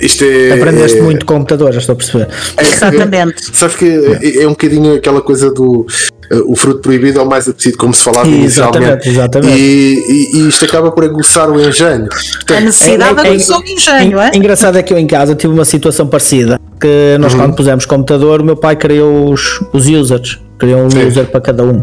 isto 0.00 0.24
é. 0.24 0.52
Aprendeste 0.52 0.98
é- 0.98 1.02
muito 1.02 1.24
computador, 1.26 1.72
já 1.72 1.78
estou 1.80 1.92
a 1.92 1.96
perceber. 1.96 2.28
Exatamente. 2.60 3.56
Sabes 3.56 3.76
que 3.76 3.86
é, 3.86 4.42
é 4.42 4.46
um 4.46 4.50
bocadinho 4.50 4.94
aquela 4.94 5.20
coisa 5.20 5.50
do 5.52 5.86
eh, 6.30 6.40
o 6.46 6.56
fruto 6.56 6.80
proibido 6.80 7.18
é 7.18 7.22
o 7.22 7.26
mais 7.28 7.48
apetecido, 7.48 7.76
como 7.78 7.92
se 7.94 8.02
falava 8.04 8.28
Exatamente, 8.28 9.08
inicialmente. 9.08 9.08
exatamente. 9.08 9.58
E, 9.58 10.04
e- 10.08 10.36
e 10.38 10.48
isto 10.48 10.64
acaba 10.64 10.90
por 10.90 11.04
aguçar 11.04 11.50
o 11.50 11.60
engenho. 11.60 12.08
A 12.56 12.60
necessidade 12.60 13.20
É- 13.20 13.28
é- 13.28 13.30
aguçou 13.32 13.60
o 13.60 13.64
engenho, 13.64 14.18
é? 14.20 14.30
Engraçado 14.34 14.78
é 14.78 14.82
que 14.82 14.92
eu 14.92 14.98
em 14.98 15.06
casa 15.06 15.34
tive 15.34 15.52
uma 15.52 15.64
situação 15.64 16.06
parecida. 16.06 16.58
Que 16.80 17.16
nós, 17.20 17.34
quando 17.34 17.54
pusemos 17.54 17.86
computador, 17.86 18.40
o 18.40 18.44
meu 18.44 18.56
pai 18.56 18.74
criou 18.76 19.32
os, 19.32 19.60
os 19.72 19.86
users. 19.88 20.38
Criou 20.62 20.82
um 20.82 20.90
Sim. 20.90 21.08
user 21.08 21.26
para 21.26 21.40
cada 21.40 21.64
um. 21.64 21.82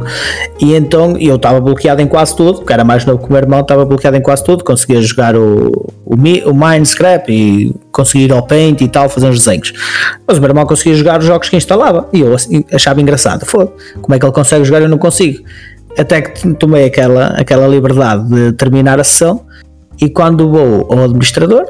E 0.58 0.74
então 0.74 1.18
eu 1.18 1.36
estava 1.36 1.60
bloqueado 1.60 2.02
em 2.02 2.08
quase 2.08 2.34
tudo, 2.34 2.60
porque 2.60 2.72
era 2.72 2.86
mais 2.86 3.04
novo 3.04 3.20
que 3.20 3.26
o 3.26 3.30
meu 3.30 3.42
irmão, 3.42 3.60
estava 3.60 3.84
bloqueado 3.84 4.16
em 4.16 4.22
quase 4.22 4.42
tudo. 4.42 4.64
Conseguia 4.64 5.02
jogar 5.02 5.36
o, 5.36 5.70
o, 6.06 6.16
o 6.16 6.54
Minecraft 6.54 7.30
e 7.30 7.76
conseguia 7.92 8.28
ir 8.28 8.32
ao 8.32 8.42
Paint 8.42 8.80
e 8.80 8.88
tal, 8.88 9.10
fazer 9.10 9.28
uns 9.28 9.40
desenhos. 9.44 9.74
Mas 10.26 10.38
o 10.38 10.40
meu 10.40 10.50
irmão 10.50 10.66
conseguia 10.66 10.96
jogar 10.96 11.20
os 11.20 11.26
jogos 11.26 11.50
que 11.50 11.58
instalava. 11.58 12.08
E 12.14 12.22
eu 12.22 12.34
assim, 12.34 12.64
achava 12.72 13.02
engraçado. 13.02 13.46
Foi. 13.46 13.68
Como 14.02 14.16
é 14.16 14.18
que 14.18 14.26
ele 14.26 14.32
consegue 14.32 14.64
jogar? 14.64 14.82
Eu 14.82 14.88
não 14.88 14.98
consigo. 14.98 15.44
Até 15.98 16.22
que 16.22 16.54
tomei 16.54 16.86
aquela, 16.86 17.28
aquela 17.38 17.68
liberdade 17.68 18.30
de 18.30 18.54
terminar 18.54 18.98
a 18.98 19.04
sessão 19.04 19.42
e 20.00 20.08
quando 20.08 20.50
vou 20.50 20.88
ao 20.90 21.04
administrador 21.04 21.66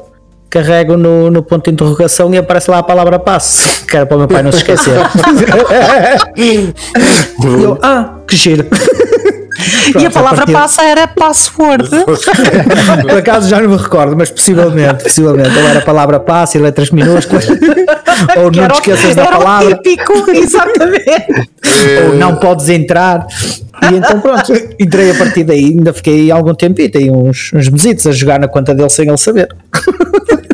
carrego 0.49 0.97
no, 0.97 1.29
no 1.29 1.43
ponto 1.43 1.65
de 1.65 1.71
interrogação 1.71 2.33
e 2.33 2.37
aparece 2.37 2.71
lá 2.71 2.79
a 2.79 2.83
palavra 2.83 3.19
passe, 3.19 3.85
que 3.85 3.95
era 3.95 4.05
para 4.05 4.15
o 4.15 4.19
meu 4.19 4.27
pai 4.27 4.41
não 4.43 4.51
se 4.51 4.57
esquecer. 4.59 4.97
e 6.35 6.73
eu, 7.63 7.77
ah, 7.81 8.15
que 8.27 8.35
giro. 8.35 8.65
E 9.87 9.89
a 9.89 9.91
Pronto, 9.93 10.13
palavra 10.13 10.37
partir- 10.37 10.53
passa 10.53 10.83
era 10.83 11.05
password. 11.07 11.89
Por 13.01 13.17
acaso 13.17 13.49
já 13.49 13.59
não 13.59 13.69
me 13.71 13.75
recordo, 13.75 14.15
mas 14.15 14.29
possivelmente, 14.31 15.03
possivelmente. 15.03 15.49
Ou 15.57 15.67
era 15.67 15.79
a 15.79 15.81
palavra 15.81 16.17
passe 16.19 16.57
e 16.57 16.61
letras 16.61 16.91
minúsculas, 16.91 17.45
ou 18.37 18.51
Que 18.51 18.61
não 18.61 18.67
te 18.69 18.75
esqueças 18.75 19.15
da 19.15 19.25
palavra, 19.25 19.75
típico, 19.83 20.13
exatamente. 20.31 21.49
ou 22.07 22.15
não 22.15 22.35
podes 22.37 22.69
entrar. 22.69 23.25
E 23.91 23.95
então 23.95 24.21
pronto, 24.21 24.53
entrei 24.79 25.11
a 25.11 25.15
partir 25.15 25.43
daí, 25.43 25.65
ainda 25.65 25.91
fiquei 25.91 26.31
algum 26.31 26.53
tempo 26.53 26.79
e 26.79 26.87
tem 26.87 27.11
uns, 27.11 27.51
uns 27.53 27.67
mesitos 27.67 28.07
a 28.07 28.11
jogar 28.13 28.39
na 28.39 28.47
conta 28.47 28.73
dele 28.73 28.89
sem 28.89 29.07
ele 29.09 29.17
saber. 29.17 29.49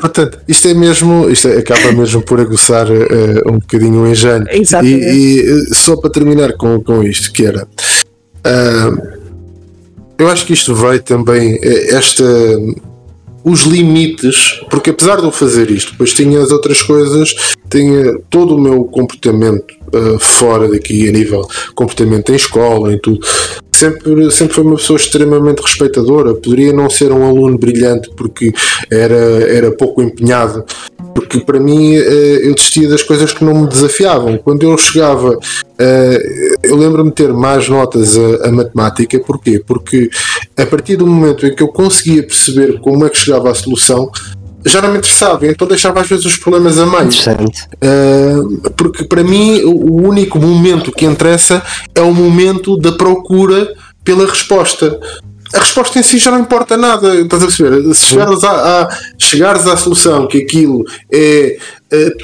Portanto, 0.07 0.39
isto 0.47 0.67
é 0.67 0.73
mesmo, 0.73 1.29
isto 1.29 1.47
é- 1.47 1.57
acaba 1.57 1.91
mesmo 1.91 2.21
por 2.21 2.39
aguçar 2.39 2.87
eh, 2.91 3.41
um 3.47 3.59
bocadinho 3.59 4.01
o 4.03 4.07
engenho. 4.07 4.45
Exatamente. 4.49 5.05
E, 5.05 5.39
e, 5.39 5.41
eh, 5.41 5.73
só 5.73 5.95
para 5.97 6.09
terminar 6.09 6.53
com, 6.53 6.81
com 6.81 7.03
isto, 7.03 7.31
que 7.31 7.45
era. 7.45 7.67
ah, 8.43 8.91
eu 10.17 10.29
acho 10.29 10.45
que 10.45 10.53
isto 10.53 10.73
vai 10.75 10.99
também. 10.99 11.59
eh, 11.61 11.95
Esta. 11.95 12.23
Os 13.47 13.61
limites, 13.61 14.59
porque 14.71 14.89
apesar 14.89 15.17
de 15.17 15.25
eu 15.25 15.31
fazer 15.31 15.69
isto, 15.69 15.91
depois 15.91 16.13
tinha 16.13 16.41
as 16.41 16.49
outras 16.49 16.81
coisas, 16.81 17.35
tinha 17.69 18.17
todo 18.27 18.55
o 18.55 18.59
meu 18.59 18.85
comportamento 18.85 19.71
ah, 19.93 20.17
fora 20.19 20.67
daqui, 20.67 21.07
a 21.07 21.11
nível 21.11 21.47
comportamento 21.75 22.31
em 22.31 22.35
escola, 22.35 22.91
em 22.91 22.97
tudo, 22.99 23.19
sempre, 23.75 24.31
sempre 24.31 24.53
foi 24.53 24.63
uma 24.63 24.75
pessoa 24.75 24.97
extremamente 24.97 25.61
respeitadora. 25.61 26.33
Poderia 26.33 26.73
não 26.73 26.89
ser 26.89 27.11
um 27.11 27.23
aluno 27.25 27.57
brilhante 27.57 28.09
porque 28.15 28.53
era, 28.89 29.15
era 29.15 29.71
pouco 29.71 30.01
empenhado, 30.01 30.63
porque 31.13 31.39
para 31.39 31.59
mim 31.59 31.95
eh, 31.95 32.39
eu 32.43 32.55
desistia 32.55 32.87
das 32.89 33.03
coisas 33.03 33.33
que 33.33 33.43
não 33.43 33.63
me 33.63 33.67
desafiavam. 33.67 34.37
Quando 34.37 34.63
eu 34.63 34.77
chegava, 34.77 35.37
eh, 35.77 36.55
eu 36.63 36.75
lembro-me 36.75 37.09
de 37.09 37.15
ter 37.15 37.33
mais 37.33 37.67
notas 37.69 38.17
a, 38.17 38.47
a 38.47 38.51
matemática, 38.51 39.19
porquê? 39.19 39.61
Porque 39.65 40.09
a 40.57 40.65
partir 40.65 40.95
do 40.95 41.05
momento 41.05 41.45
em 41.45 41.53
que 41.53 41.63
eu 41.63 41.67
conseguia 41.67 42.23
perceber 42.23 42.79
como 42.79 43.05
é 43.05 43.09
que 43.09 43.17
chegava 43.17 43.51
à 43.51 43.55
solução, 43.55 44.09
já 44.65 44.81
não 44.81 44.91
me 44.91 44.97
interessava, 44.97 45.45
então 45.47 45.67
deixava 45.67 46.01
às 46.01 46.07
vezes 46.07 46.25
os 46.25 46.37
problemas 46.37 46.77
a. 46.79 46.85
Interessante. 47.03 47.67
Uh, 47.75 48.71
porque 48.71 49.03
para 49.03 49.23
mim 49.23 49.61
o 49.63 50.01
único 50.01 50.39
momento 50.39 50.91
que 50.91 51.05
interessa 51.05 51.63
é 51.93 52.01
o 52.01 52.13
momento 52.13 52.75
da 52.77 52.91
procura 52.91 53.73
pela 54.03 54.25
resposta. 54.27 54.99
A 55.53 55.59
resposta 55.59 55.99
em 55.99 56.03
si 56.03 56.17
já 56.17 56.31
não 56.31 56.39
importa 56.39 56.75
nada, 56.75 57.15
estás 57.15 57.43
a 57.43 57.45
perceber? 57.45 57.93
Se 57.93 58.05
chegares 58.07 58.43
à, 58.43 58.51
à- 58.81 58.89
chegares 59.17 59.67
à 59.67 59.77
solução 59.77 60.27
que 60.27 60.39
aquilo 60.39 60.83
é 61.13 61.57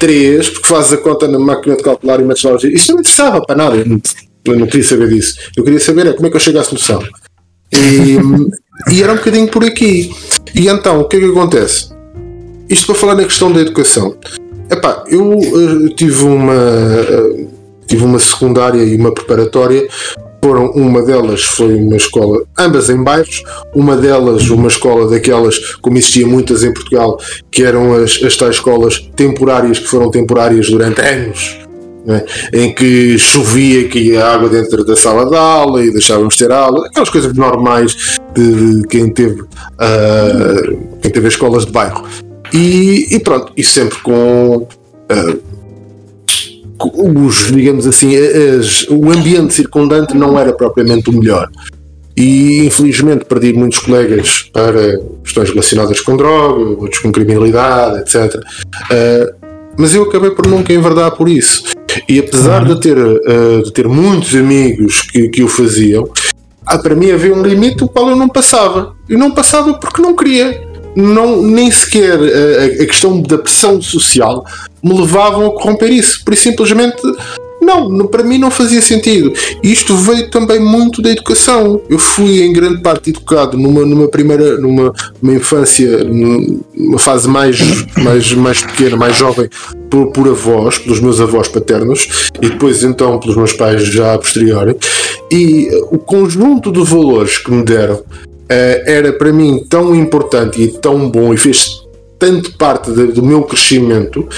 3, 0.00 0.48
porque 0.50 0.68
fazes 0.68 0.92
a 0.92 0.96
conta 0.96 1.28
na 1.28 1.38
máquina 1.38 1.76
de 1.76 1.82
calcular 1.82 2.20
e 2.20 2.24
metes 2.24 2.42
lá 2.42 2.54
os- 2.54 2.64
isto 2.64 2.88
não 2.88 2.96
me 2.96 3.00
interessava 3.02 3.40
para 3.40 3.54
nada, 3.56 3.76
eu 3.76 3.86
não, 3.86 4.00
eu 4.44 4.58
não 4.58 4.66
queria 4.66 4.84
saber 4.84 5.08
disso. 5.08 5.36
Eu 5.56 5.62
queria 5.64 5.80
saber 5.80 6.08
é 6.08 6.12
como 6.12 6.26
é 6.26 6.30
que 6.30 6.36
eu 6.36 6.40
chego 6.40 6.58
à 6.58 6.64
solução. 6.64 7.00
E, 7.72 8.18
e 8.92 9.02
era 9.02 9.12
um 9.12 9.16
bocadinho 9.16 9.48
por 9.48 9.64
aqui. 9.64 10.10
E 10.54 10.66
então, 10.68 11.00
o 11.00 11.04
que 11.04 11.16
é 11.16 11.20
que 11.20 11.26
acontece? 11.26 11.91
Isto 12.72 12.86
para 12.86 12.94
falar 12.94 13.14
na 13.16 13.24
questão 13.24 13.52
da 13.52 13.60
educação. 13.60 14.16
Epá, 14.70 15.04
eu 15.06 15.34
eh, 15.34 15.94
tive 15.94 16.24
uma 16.24 16.54
eh, 16.54 17.44
tive 17.86 18.02
uma 18.02 18.18
secundária 18.18 18.82
e 18.82 18.96
uma 18.96 19.12
preparatória. 19.12 19.86
Foram 20.42 20.70
uma 20.70 21.02
delas 21.02 21.42
foi 21.42 21.74
uma 21.74 21.96
escola, 21.96 22.42
ambas 22.58 22.88
em 22.88 22.96
bairros. 23.04 23.42
Uma 23.74 23.94
delas 23.94 24.48
uma 24.48 24.68
escola 24.68 25.06
daquelas 25.10 25.58
como 25.82 25.98
existia 25.98 26.26
muitas 26.26 26.64
em 26.64 26.72
Portugal, 26.72 27.18
que 27.50 27.62
eram 27.62 27.92
as, 27.92 28.18
as 28.24 28.38
tais 28.38 28.54
escolas 28.54 28.98
temporárias 29.14 29.78
que 29.78 29.86
foram 29.86 30.10
temporárias 30.10 30.70
durante 30.70 31.02
anos. 31.02 31.58
não 32.06 32.14
é? 32.14 32.24
Em 32.54 32.74
que 32.74 33.18
chovia, 33.18 33.86
que 33.86 33.98
ia 33.98 34.26
água 34.26 34.48
dentro 34.48 34.82
da 34.82 34.96
sala 34.96 35.28
de 35.28 35.36
aula 35.36 35.84
e 35.84 35.92
deixávamos 35.92 36.38
ter 36.38 36.50
aula, 36.50 36.86
aquelas 36.86 37.10
coisas 37.10 37.34
normais 37.34 38.16
de, 38.34 38.80
de 38.80 38.88
quem 38.88 39.12
teve 39.12 39.44
ah, 39.78 40.62
quem 41.02 41.10
teve 41.10 41.26
as 41.26 41.34
escolas 41.34 41.66
de 41.66 41.70
bairro. 41.70 42.31
E, 42.52 43.06
e 43.14 43.18
pronto, 43.20 43.52
e 43.56 43.64
sempre 43.64 43.98
com, 44.00 44.66
ah, 45.08 45.36
com 46.78 47.26
os, 47.26 47.46
digamos 47.52 47.86
assim, 47.86 48.14
as- 48.16 48.86
o 48.88 49.10
ambiente 49.10 49.54
circundante 49.54 50.14
não 50.16 50.38
era 50.38 50.52
propriamente 50.52 51.10
o 51.10 51.12
melhor. 51.18 51.48
E 52.16 52.66
infelizmente 52.66 53.24
perdi 53.24 53.52
muitos 53.54 53.78
colegas 53.78 54.42
para 54.52 54.98
questões 55.24 55.48
relacionadas 55.48 56.00
com 56.00 56.16
droga, 56.16 56.60
outros 56.82 56.98
com 57.00 57.10
criminalidade, 57.10 58.00
etc. 58.00 58.38
Ah, 58.90 59.32
mas 59.78 59.94
eu 59.94 60.02
acabei 60.02 60.30
por 60.30 60.46
nunca 60.46 60.72
enverdar 60.72 61.12
por 61.12 61.28
isso. 61.28 61.62
E 62.08 62.18
apesar 62.18 62.64
de 62.66 62.78
ter, 62.80 62.98
ah, 62.98 63.62
de 63.64 63.72
ter 63.72 63.88
muitos 63.88 64.34
amigos 64.34 65.02
que, 65.10 65.28
que 65.28 65.42
o 65.42 65.48
faziam, 65.48 66.06
ah, 66.66 66.78
para 66.78 66.94
mim 66.94 67.10
havia 67.10 67.32
um 67.34 67.42
limite 67.42 67.82
o 67.82 67.88
qual 67.88 68.10
eu 68.10 68.16
não 68.16 68.28
passava. 68.28 68.94
Eu 69.08 69.18
não 69.18 69.30
passava 69.30 69.72
porque 69.74 70.02
não 70.02 70.14
queria. 70.14 70.60
Não, 70.94 71.42
nem 71.42 71.70
sequer 71.70 72.18
a, 72.18 72.82
a 72.82 72.86
questão 72.86 73.20
da 73.22 73.38
pressão 73.38 73.80
social 73.80 74.44
me 74.82 74.92
levavam 74.98 75.46
a 75.46 75.50
corromper 75.52 75.90
isso. 75.90 76.22
Por 76.24 76.34
isso 76.34 76.42
simplesmente 76.44 77.00
não, 77.62 78.06
para 78.08 78.24
mim 78.24 78.38
não 78.38 78.50
fazia 78.50 78.82
sentido. 78.82 79.32
Isto 79.62 79.96
veio 79.96 80.28
também 80.30 80.58
muito 80.58 81.00
da 81.00 81.10
educação. 81.10 81.80
Eu 81.88 81.98
fui 81.98 82.42
em 82.42 82.52
grande 82.52 82.82
parte 82.82 83.10
educado 83.10 83.56
numa, 83.56 83.86
numa 83.86 84.08
primeira, 84.08 84.58
numa, 84.58 84.92
numa 85.22 85.34
infância, 85.36 86.02
numa 86.02 86.98
fase 86.98 87.28
mais, 87.28 87.60
mais, 87.96 88.32
mais 88.32 88.62
pequena, 88.62 88.96
mais 88.96 89.16
jovem, 89.16 89.48
por, 89.88 90.10
por 90.10 90.28
avós, 90.28 90.78
pelos 90.78 90.98
meus 90.98 91.20
avós 91.20 91.46
paternos, 91.46 92.30
e 92.40 92.48
depois 92.48 92.82
então 92.82 93.20
pelos 93.20 93.36
meus 93.36 93.52
pais 93.52 93.84
já 93.84 94.14
a 94.14 94.18
posteriori. 94.18 94.76
E 95.30 95.68
o 95.92 95.98
conjunto 95.98 96.72
de 96.72 96.82
valores 96.82 97.38
que 97.38 97.52
me 97.52 97.62
deram 97.64 97.94
eh, 97.94 98.31
era 98.86 99.12
para 99.12 99.32
mim 99.32 99.64
tão 99.68 99.94
importante 99.94 100.62
e 100.62 100.68
tão 100.68 101.08
bom 101.08 101.32
e 101.32 101.36
fez 101.36 101.82
tanto 102.18 102.52
parte 102.56 102.92
de, 102.92 103.06
do 103.06 103.22
meu 103.22 103.42
crescimento 103.42 104.28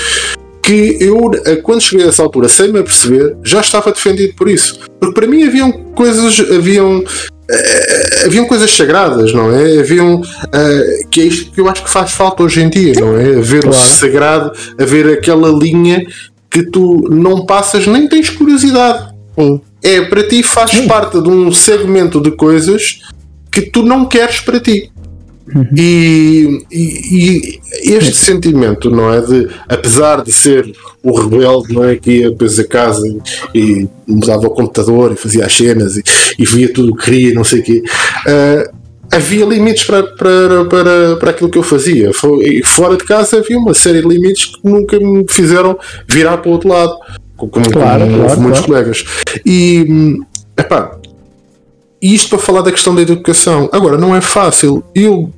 que 0.64 0.96
eu, 0.98 1.30
eh, 1.44 1.56
quando 1.56 1.82
cheguei 1.82 2.06
a 2.06 2.08
essa 2.08 2.22
altura, 2.22 2.48
sem 2.48 2.72
me 2.72 2.78
aperceber, 2.78 3.36
já 3.44 3.60
estava 3.60 3.92
defendido 3.92 4.34
por 4.34 4.48
isso. 4.48 4.80
Porque 4.98 5.14
para 5.14 5.26
mim 5.26 5.44
haviam 5.44 5.70
coisas, 5.70 6.40
haviam, 6.40 7.00
uh, 7.00 8.24
haviam 8.24 8.46
coisas 8.46 8.74
sagradas, 8.74 9.34
não 9.34 9.54
é? 9.54 9.80
Haviam, 9.80 10.14
uh, 10.16 11.08
que 11.10 11.20
é 11.20 11.24
isto 11.24 11.52
que 11.52 11.60
eu 11.60 11.68
acho 11.68 11.84
que 11.84 11.90
faz 11.90 12.12
falta 12.12 12.42
hoje 12.42 12.62
em 12.62 12.70
dia, 12.70 12.94
não 12.98 13.18
é? 13.18 13.36
Haver 13.36 13.62
claro. 13.64 13.76
o 13.76 13.80
sagrado, 13.80 14.52
haver 14.80 15.06
aquela 15.18 15.50
linha 15.50 16.06
que 16.50 16.62
tu 16.62 17.08
não 17.10 17.44
passas 17.44 17.86
nem 17.86 18.08
tens 18.08 18.30
curiosidade. 18.30 19.12
Sim. 19.38 19.60
É, 19.82 20.00
para 20.00 20.26
ti 20.26 20.42
faz 20.42 20.70
Sim. 20.70 20.88
parte 20.88 21.20
de 21.20 21.28
um 21.28 21.52
segmento 21.52 22.18
de 22.22 22.30
coisas 22.30 23.00
que 23.54 23.62
tu 23.70 23.84
não 23.84 24.04
queres 24.04 24.40
para 24.40 24.58
ti. 24.58 24.90
Uhum. 25.54 25.68
E, 25.76 26.66
e, 26.72 27.60
e, 27.84 27.92
este 27.92 28.16
sentimento, 28.16 28.90
não 28.90 29.12
é? 29.12 29.20
De, 29.20 29.48
apesar 29.68 30.24
de 30.24 30.32
ser 30.32 30.72
o 31.02 31.12
rebelde, 31.12 31.72
não 31.72 31.84
é? 31.84 31.94
Que 31.94 32.10
ia 32.10 32.30
depois 32.30 32.58
a 32.58 32.64
casa 32.64 33.06
e, 33.06 33.20
e 33.54 33.88
mudava 34.08 34.48
o 34.48 34.50
computador 34.50 35.12
e 35.12 35.16
fazia 35.16 35.46
as 35.46 35.54
cenas 35.54 35.96
e, 35.96 36.02
e 36.36 36.44
via 36.44 36.72
tudo 36.72 36.92
o 36.92 36.96
que 36.96 37.04
queria, 37.04 37.34
não 37.34 37.44
sei 37.44 37.60
o 37.60 37.62
quê. 37.62 37.82
Uh, 38.26 38.74
havia 39.12 39.44
limites 39.44 39.84
para, 39.84 40.02
para, 40.02 40.64
para, 40.64 41.16
para 41.16 41.30
aquilo 41.30 41.50
que 41.50 41.58
eu 41.58 41.62
fazia. 41.62 42.10
E 42.42 42.64
fora 42.64 42.96
de 42.96 43.04
casa 43.04 43.38
havia 43.38 43.58
uma 43.58 43.74
série 43.74 44.02
de 44.02 44.08
limites 44.08 44.46
que 44.46 44.68
nunca 44.68 44.98
me 44.98 45.24
fizeram 45.28 45.78
virar 46.08 46.38
para 46.38 46.48
o 46.48 46.52
outro 46.52 46.70
lado, 46.70 46.96
como, 47.36 47.52
claro, 47.70 48.04
como 48.06 48.24
claro, 48.24 48.40
muitos 48.40 48.60
claro. 48.60 48.64
colegas. 48.64 49.04
E, 49.46 49.86
hum, 49.88 50.24
epá, 50.58 50.98
e 51.03 51.03
isto 52.00 52.28
para 52.28 52.38
falar 52.38 52.62
da 52.62 52.72
questão 52.72 52.94
da 52.94 53.02
educação. 53.02 53.68
Agora, 53.72 53.96
não 53.96 54.14
é 54.14 54.20
fácil. 54.20 54.82
Eu 54.94 55.30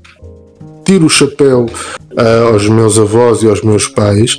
tiro 0.84 1.06
o 1.06 1.10
chapéu 1.10 1.66
uh, 1.66 2.52
aos 2.52 2.68
meus 2.68 2.98
avós 2.98 3.42
e 3.42 3.48
aos 3.48 3.62
meus 3.62 3.88
pais 3.88 4.38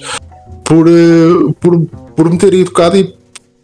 por, 0.64 0.88
uh, 0.88 1.54
por, 1.60 1.80
por 2.16 2.30
me 2.30 2.38
terem 2.38 2.62
educado 2.62 2.98
e 2.98 3.17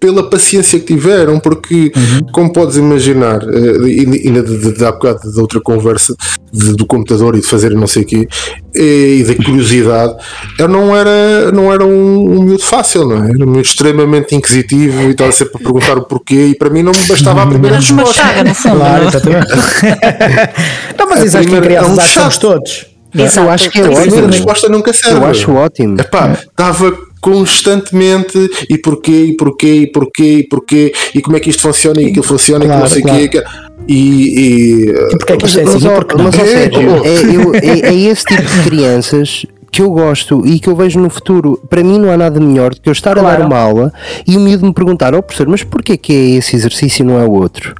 pela 0.03 0.29
paciência 0.29 0.77
que 0.81 0.87
tiveram, 0.87 1.39
porque, 1.39 1.89
uhum. 1.95 2.27
como 2.33 2.51
podes 2.51 2.75
imaginar, 2.75 3.41
uh, 3.41 3.85
ainda 3.85 4.43
de, 4.43 4.57
de, 4.57 4.73
de 4.73 4.85
há 4.85 4.91
bocado 4.91 5.31
da 5.31 5.41
outra 5.41 5.61
conversa 5.61 6.13
de, 6.51 6.75
do 6.75 6.85
computador 6.85 7.37
e 7.37 7.39
de 7.39 7.47
fazer 7.47 7.73
não 7.73 7.87
sei 7.87 8.03
o 8.03 8.05
quê, 8.05 8.27
e, 8.75 9.21
e 9.21 9.23
da 9.23 9.33
curiosidade, 9.41 10.13
eu 10.59 10.67
não 10.67 10.93
era, 10.93 11.53
não 11.53 11.71
era 11.71 11.85
um, 11.85 12.37
um 12.37 12.43
miúdo 12.43 12.65
fácil, 12.65 13.07
não 13.07 13.23
é? 13.23 13.29
Era 13.29 13.45
um 13.45 13.51
miúdo 13.51 13.61
extremamente 13.61 14.35
inquisitivo 14.35 15.03
e 15.03 15.11
estava 15.11 15.31
sempre 15.31 15.53
a 15.55 15.59
perguntar 15.59 15.97
o 15.97 16.03
porquê, 16.03 16.47
e 16.47 16.55
para 16.55 16.69
mim 16.69 16.83
não 16.83 16.91
me 16.91 17.07
bastava 17.07 17.43
a 17.43 17.47
primeira 17.47 17.77
resposta. 17.77 18.13
Chaga, 18.13 18.43
no 18.43 18.53
fundo, 18.53 18.75
claro, 18.75 19.07
exatamente. 19.07 19.47
não, 20.99 21.09
mas 21.09 21.23
isso 21.23 21.37
acho 21.37 21.47
que 21.47 21.61
crianças 21.61 22.17
é 22.17 22.39
todos. 22.39 22.85
Exato. 23.15 23.39
Eu 23.39 23.49
acho 23.51 23.69
que 23.69 23.79
é 23.79 23.83
ótimo. 23.87 24.25
A 24.25 24.31
resposta 24.31 24.67
nunca 24.67 24.91
serve. 24.91 25.17
Eu 25.17 25.25
acho 25.25 25.53
ótimo. 25.53 26.01
Epá, 26.01 26.33
estava 26.33 27.12
constantemente 27.23 28.37
e 28.69 28.77
porquê, 28.77 29.27
e 29.29 29.37
porquê, 29.37 29.73
e 29.75 29.87
porquê, 29.87 30.37
e 30.39 30.43
porquê, 30.43 30.93
e 31.15 31.21
como 31.21 31.37
é 31.37 31.39
que 31.39 31.49
isto 31.49 31.61
funciona 31.61 32.01
e 32.01 32.07
aquilo 32.07 32.23
funciona 32.23 32.65
claro, 32.65 32.73
e 32.73 32.75
que 32.75 32.83
não 32.83 32.89
sei 32.89 33.01
o 33.01 33.05
claro. 33.05 33.29
quê. 33.29 33.43
E, 33.87 33.95
e, 33.95 34.89
e 34.89 35.17
porque 35.17 35.33
é 35.33 35.37
que 35.37 35.45
isto 35.45 35.59
é 35.59 35.63
assim? 35.63 35.87
Mas, 35.87 36.05
mas, 36.15 36.35
mas, 36.35 36.49
sério, 36.49 37.05
é, 37.05 37.35
eu, 37.35 37.55
é, 37.55 37.79
é 37.89 37.93
esse 37.93 38.25
tipo 38.25 38.41
de 38.41 38.63
crianças 38.63 39.45
que 39.71 39.81
eu 39.81 39.89
gosto 39.89 40.45
e 40.45 40.59
que 40.59 40.67
eu 40.67 40.75
vejo 40.75 40.99
no 40.99 41.09
futuro, 41.09 41.57
para 41.69 41.81
mim 41.81 41.97
não 41.97 42.11
há 42.11 42.17
nada 42.17 42.39
melhor 42.41 42.73
do 42.73 42.81
que 42.81 42.89
eu 42.89 42.93
estar 42.93 43.13
claro. 43.13 43.27
a 43.27 43.39
dar 43.39 43.45
uma 43.45 43.57
aula 43.57 43.93
e 44.27 44.35
o 44.35 44.39
miúdo 44.41 44.65
me 44.65 44.73
perguntar, 44.73 45.15
oh 45.15 45.23
professor, 45.23 45.47
mas 45.47 45.63
porquê 45.63 45.95
que 45.95 46.13
é 46.13 46.29
esse 46.37 46.57
exercício 46.57 47.03
e 47.03 47.05
não 47.05 47.19
é 47.19 47.25
o 47.25 47.31
outro? 47.31 47.73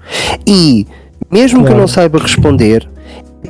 E 0.47 0.87
mesmo 1.29 1.59
claro. 1.59 1.67
que 1.67 1.77
eu 1.77 1.81
não 1.81 1.87
saiba 1.87 2.17
responder, 2.17 2.87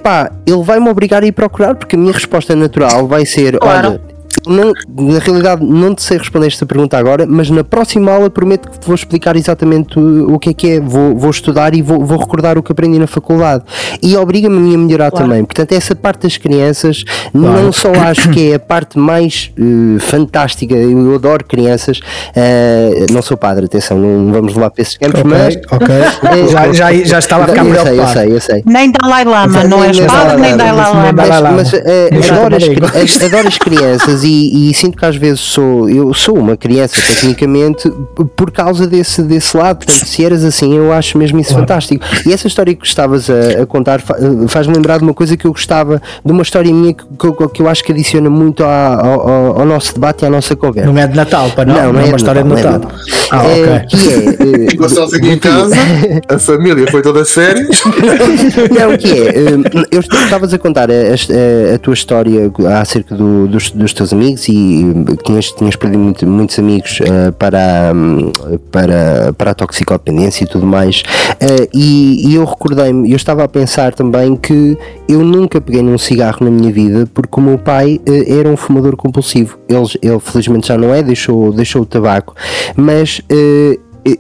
pá, 0.01 0.31
ele 0.45 0.63
vai 0.63 0.79
me 0.79 0.89
obrigar 0.89 1.21
a 1.21 1.27
ir 1.27 1.31
procurar 1.31 1.75
porque 1.75 1.95
a 1.95 1.99
minha 1.99 2.11
resposta 2.11 2.55
natural 2.55 3.07
vai 3.07 3.25
ser, 3.27 3.59
claro. 3.59 3.89
olha, 3.89 4.12
não, 4.47 4.73
na 4.97 5.19
realidade 5.19 5.63
não 5.63 5.95
te 5.95 6.03
sei 6.03 6.17
responder 6.17 6.47
esta 6.47 6.65
pergunta 6.65 6.97
agora, 6.97 7.25
mas 7.27 7.49
na 7.49 7.63
próxima 7.63 8.11
aula 8.11 8.29
prometo 8.29 8.69
que 8.69 8.85
vou 8.85 8.95
explicar 8.95 9.35
exatamente 9.35 9.97
o, 9.97 10.33
o 10.33 10.39
que 10.39 10.49
é 10.49 10.53
que 10.53 10.69
é. 10.71 10.79
Vou, 10.79 11.15
vou 11.15 11.31
estudar 11.31 11.73
e 11.73 11.81
vou, 11.81 12.03
vou, 12.05 12.17
recordar 12.17 12.57
o 12.57 12.63
que 12.63 12.71
aprendi 12.71 12.99
na 12.99 13.07
faculdade. 13.07 13.63
E 14.01 14.15
obriga-me 14.17 14.75
a 14.75 14.77
melhorar 14.77 15.11
claro. 15.11 15.25
também. 15.25 15.45
Portanto, 15.45 15.71
essa 15.71 15.95
parte 15.95 16.23
das 16.23 16.37
crianças, 16.37 17.03
claro. 17.03 17.63
não 17.63 17.71
só 17.71 17.91
acho 17.93 18.29
que 18.29 18.51
é 18.51 18.55
a 18.55 18.59
parte 18.59 18.97
mais 18.97 19.51
uh, 19.57 19.99
fantástica, 19.99 20.75
eu 20.75 21.15
adoro 21.15 21.45
crianças. 21.45 21.99
Uh, 21.99 23.11
não 23.13 23.21
sou 23.21 23.37
padre, 23.37 23.65
atenção, 23.65 23.97
não 23.97 24.31
vamos 24.31 24.53
levar 24.53 24.71
para 24.71 24.81
esses 24.81 24.97
campos, 24.97 25.21
okay, 25.21 25.31
mas. 25.31 25.55
Ok, 25.71 25.87
uh, 25.87 26.49
já, 26.51 26.73
já, 26.73 26.93
já 26.93 27.19
estava 27.19 27.45
a 27.45 27.47
ficar 27.47 27.65
eu 27.65 27.75
sei, 27.75 27.99
eu 27.99 28.07
sei, 28.07 28.31
eu 28.31 28.41
sei. 28.41 28.63
Nem 28.65 28.91
Dalai 28.91 29.23
Lama, 29.23 29.63
não 29.63 29.83
és 29.83 29.99
padre, 29.99 30.41
nem 30.41 30.57
Dalai 30.57 30.93
Lama. 30.93 31.11
Mas, 31.13 31.73
mas 32.11 32.31
adoro, 32.31 32.55
as, 32.55 33.23
adoro 33.23 33.47
as 33.47 33.57
crianças 33.57 34.23
e 34.23 34.32
e, 34.33 34.69
e, 34.69 34.73
sinto 34.73 34.97
que 34.97 35.05
às 35.05 35.15
vezes 35.15 35.39
sou 35.39 35.89
eu 35.89 36.13
sou 36.13 36.37
uma 36.37 36.57
criança 36.57 36.95
tecnicamente 36.95 37.89
por 38.35 38.51
causa 38.51 38.87
desse, 38.87 39.21
desse 39.21 39.55
lado. 39.55 39.77
Portanto, 39.85 40.05
se 40.05 40.23
eras 40.25 40.43
assim, 40.43 40.75
eu 40.75 40.91
acho 40.91 41.17
mesmo 41.17 41.39
isso 41.39 41.49
claro. 41.49 41.67
fantástico. 41.67 42.05
E 42.25 42.33
essa 42.33 42.47
história 42.47 42.73
que 42.73 42.85
estavas 42.85 43.29
a, 43.29 43.63
a 43.63 43.65
contar 43.65 44.01
faz-me 44.47 44.73
lembrar 44.73 44.97
de 44.97 45.03
uma 45.03 45.13
coisa 45.13 45.37
que 45.37 45.45
eu 45.45 45.51
gostava, 45.51 46.01
de 46.23 46.31
uma 46.31 46.41
história 46.41 46.71
minha 46.73 46.93
que, 46.93 47.03
que, 47.03 47.47
que 47.49 47.61
eu 47.61 47.67
acho 47.67 47.83
que 47.83 47.91
adiciona 47.91 48.29
muito 48.29 48.63
ao, 48.63 48.69
ao, 48.69 49.59
ao, 49.61 49.65
nosso 49.65 49.93
debate 49.93 50.23
e 50.23 50.25
à 50.25 50.29
nossa 50.29 50.55
conversa. 50.55 50.91
Não 50.91 50.99
é 50.99 51.07
de 51.07 51.15
Natal, 51.15 51.49
para 51.51 51.65
não, 51.65 51.75
não, 51.75 51.93
não 51.93 51.99
é, 51.99 52.03
é 52.03 52.07
uma 52.07 52.17
história 52.17 52.43
de 52.43 52.49
Natal. 52.49 52.73
Natal. 52.73 52.91
Ah, 53.31 53.45
é, 53.45 53.75
ok. 53.75 53.87
Que 53.87 54.65
é, 54.65 54.69
Ficou 54.73 54.89
sozinho 54.89 55.31
em 55.31 55.39
casa, 55.39 55.75
a 56.29 56.39
família 56.39 56.89
foi 56.89 57.01
toda 57.01 57.25
férias. 57.25 57.83
Não, 58.71 58.93
o 58.93 58.97
que 58.97 59.11
é? 59.11 59.27
Eh, 59.27 59.87
eu 59.91 59.99
estavas 59.99 60.53
a 60.53 60.57
contar 60.57 60.89
a, 60.89 60.93
a, 60.93 61.75
a, 61.75 61.79
tua 61.79 61.93
história 61.93 62.51
acerca 62.79 63.15
do, 63.15 63.47
dos, 63.47 63.71
dos 63.71 63.93
teus 63.93 64.13
amigos 64.13 64.22
e 64.31 64.95
tinhas, 65.23 65.51
tinhas 65.51 65.75
perdido 65.75 65.99
muito, 65.99 66.27
muitos 66.27 66.57
amigos 66.57 66.99
uh, 67.01 67.31
para, 67.33 67.91
para, 68.71 69.33
para 69.33 69.51
a 69.51 69.53
toxicodependência 69.53 70.43
e 70.43 70.47
tudo 70.47 70.65
mais. 70.65 71.01
Uh, 71.01 71.67
e, 71.73 72.29
e, 72.29 72.35
eu 72.35 72.45
recordei-me, 72.45 73.11
eu 73.11 73.15
estava 73.15 73.43
a 73.43 73.47
pensar 73.47 73.93
também 73.93 74.35
que 74.35 74.77
eu 75.07 75.23
nunca 75.23 75.59
peguei 75.59 75.81
num 75.81 75.97
cigarro 75.97 76.39
na 76.41 76.49
minha 76.49 76.71
vida 76.71 77.07
porque 77.13 77.39
o 77.39 77.43
meu 77.43 77.57
pai 77.57 77.99
uh, 78.07 78.39
era 78.39 78.47
um 78.49 78.57
fumador 78.57 78.95
compulsivo. 78.95 79.57
Ele, 79.67 79.85
ele 80.01 80.19
felizmente 80.19 80.67
já 80.67 80.77
não 80.77 80.93
é, 80.93 81.03
deixou, 81.03 81.51
deixou 81.51 81.81
o 81.81 81.85
tabaco, 81.85 82.35
mas 82.75 83.21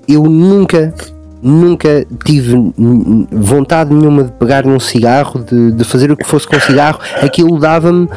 eu 0.07 0.23
nunca 0.23 0.93
nunca 1.41 2.07
tive 2.23 2.55
vontade 3.29 3.93
nenhuma 3.93 4.23
de 4.23 4.31
pegar 4.31 4.65
num 4.65 4.79
cigarro, 4.79 5.43
de, 5.43 5.71
de 5.73 5.83
fazer 5.83 6.09
o 6.09 6.15
que 6.15 6.25
fosse 6.25 6.47
com 6.47 6.57
cigarro, 6.57 6.99
aquilo 7.21 7.59
dava-me, 7.59 8.07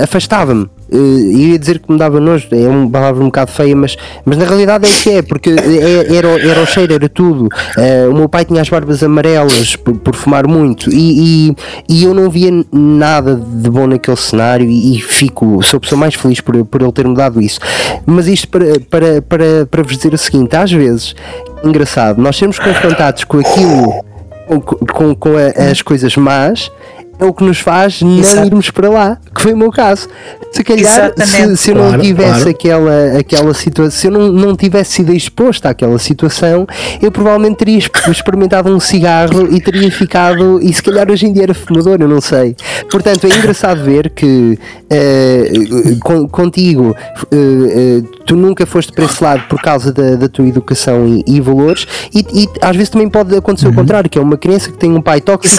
afastava-me. 0.00 0.70
Uh, 0.90 1.30
ia 1.32 1.58
dizer 1.58 1.78
que 1.80 1.92
me 1.92 1.98
dava 1.98 2.18
nojo, 2.18 2.48
é 2.52 2.66
uma 2.66 2.88
palavra 2.90 3.22
um 3.22 3.26
bocado 3.26 3.50
feia, 3.50 3.76
mas, 3.76 3.96
mas 4.24 4.38
na 4.38 4.44
realidade 4.46 4.86
é 4.86 4.90
que 4.90 5.10
é, 5.10 5.22
porque 5.22 5.50
é, 5.50 6.16
era, 6.16 6.28
era 6.48 6.62
o 6.62 6.66
cheiro, 6.66 6.94
era 6.94 7.08
tudo. 7.08 7.44
Uh, 7.76 8.10
o 8.10 8.14
meu 8.14 8.28
pai 8.28 8.44
tinha 8.44 8.62
as 8.62 8.68
barbas 8.68 9.02
amarelas 9.02 9.76
por, 9.76 9.94
por 9.98 10.14
fumar 10.14 10.46
muito 10.46 10.90
e, 10.90 11.50
e, 11.50 11.56
e, 11.88 12.04
eu 12.04 12.14
não 12.14 12.30
via 12.30 12.50
nada 12.72 13.34
de 13.34 13.68
bom 13.70 13.86
naquele 13.86 14.16
cenário 14.16 14.66
e, 14.66 14.96
e, 14.96 15.00
fico, 15.00 15.62
sou 15.62 15.76
a 15.76 15.80
pessoa 15.80 15.98
mais 15.98 16.14
feliz 16.14 16.40
por, 16.40 16.64
por 16.64 16.80
ele 16.80 16.92
ter-me 16.92 17.14
dado 17.14 17.40
isso. 17.40 17.60
Mas 18.06 18.26
isto 18.26 18.48
para, 18.48 18.80
para, 18.88 19.22
para, 19.22 19.66
para 19.66 19.82
vos 19.82 19.96
dizer 19.96 20.14
o 20.14 20.18
seguinte: 20.18 20.56
às 20.56 20.72
vezes, 20.72 21.14
engraçado, 21.62 22.20
nós 22.20 22.36
sermos 22.36 22.58
confrontados 22.58 23.24
com 23.24 23.38
aquilo, 23.38 24.04
com, 24.46 24.60
com, 24.60 25.14
com 25.14 25.30
a, 25.36 25.70
as 25.70 25.82
coisas 25.82 26.16
más 26.16 26.70
é 27.18 27.24
o 27.24 27.32
que 27.32 27.44
nos 27.44 27.58
faz 27.58 28.00
não 28.00 28.46
irmos 28.46 28.70
para 28.70 28.88
lá, 28.88 29.18
que 29.34 29.42
foi 29.42 29.52
o 29.52 29.56
meu 29.56 29.70
caso. 29.70 30.08
Se 30.52 30.64
calhar, 30.64 31.12
se, 31.16 31.56
se, 31.56 31.70
eu 31.70 31.74
não 31.74 31.88
claro, 31.88 32.02
tivesse 32.02 32.32
claro. 32.32 32.50
aquela, 32.50 33.18
aquela 33.18 33.54
situação, 33.54 33.90
se 33.90 34.06
eu 34.06 34.10
não, 34.10 34.32
não 34.32 34.56
tivesse 34.56 34.92
sido 34.92 35.12
exposto 35.12 35.66
àquela 35.66 35.98
situação, 35.98 36.66
eu 37.02 37.10
provavelmente 37.10 37.56
teria 37.56 37.78
experimentado 37.78 38.74
um 38.74 38.80
cigarro 38.80 39.54
e 39.54 39.60
teria 39.60 39.90
ficado, 39.90 40.58
e 40.62 40.72
se 40.72 40.82
calhar 40.82 41.10
hoje 41.10 41.26
em 41.26 41.32
dia 41.32 41.44
era 41.44 41.54
fumador, 41.54 41.98
eu 42.00 42.08
não 42.08 42.20
sei. 42.20 42.56
Portanto, 42.90 43.26
é 43.26 43.36
engraçado 43.36 43.84
ver 43.84 44.10
que 44.10 44.58
uh, 44.90 46.28
contigo 46.28 46.96
uh, 47.32 47.36
uh, 47.36 48.02
tu 48.24 48.34
nunca 48.36 48.64
foste 48.64 48.92
para 48.92 49.04
esse 49.04 49.22
lado 49.22 49.42
por 49.48 49.60
causa 49.60 49.92
da, 49.92 50.16
da 50.16 50.28
tua 50.28 50.46
educação 50.46 51.06
e, 51.06 51.24
e 51.26 51.40
valores, 51.40 51.86
e, 52.14 52.20
e, 52.32 52.48
às 52.62 52.74
vezes 52.74 52.90
também 52.90 53.08
pode 53.08 53.36
acontecer 53.36 53.66
uhum. 53.66 53.72
o 53.72 53.76
contrário, 53.76 54.08
que 54.08 54.18
é 54.18 54.22
uma 54.22 54.36
criança 54.36 54.70
que 54.70 54.78
tem 54.78 54.92
um 54.92 55.02
pai 55.02 55.20
tóxico 55.20 55.56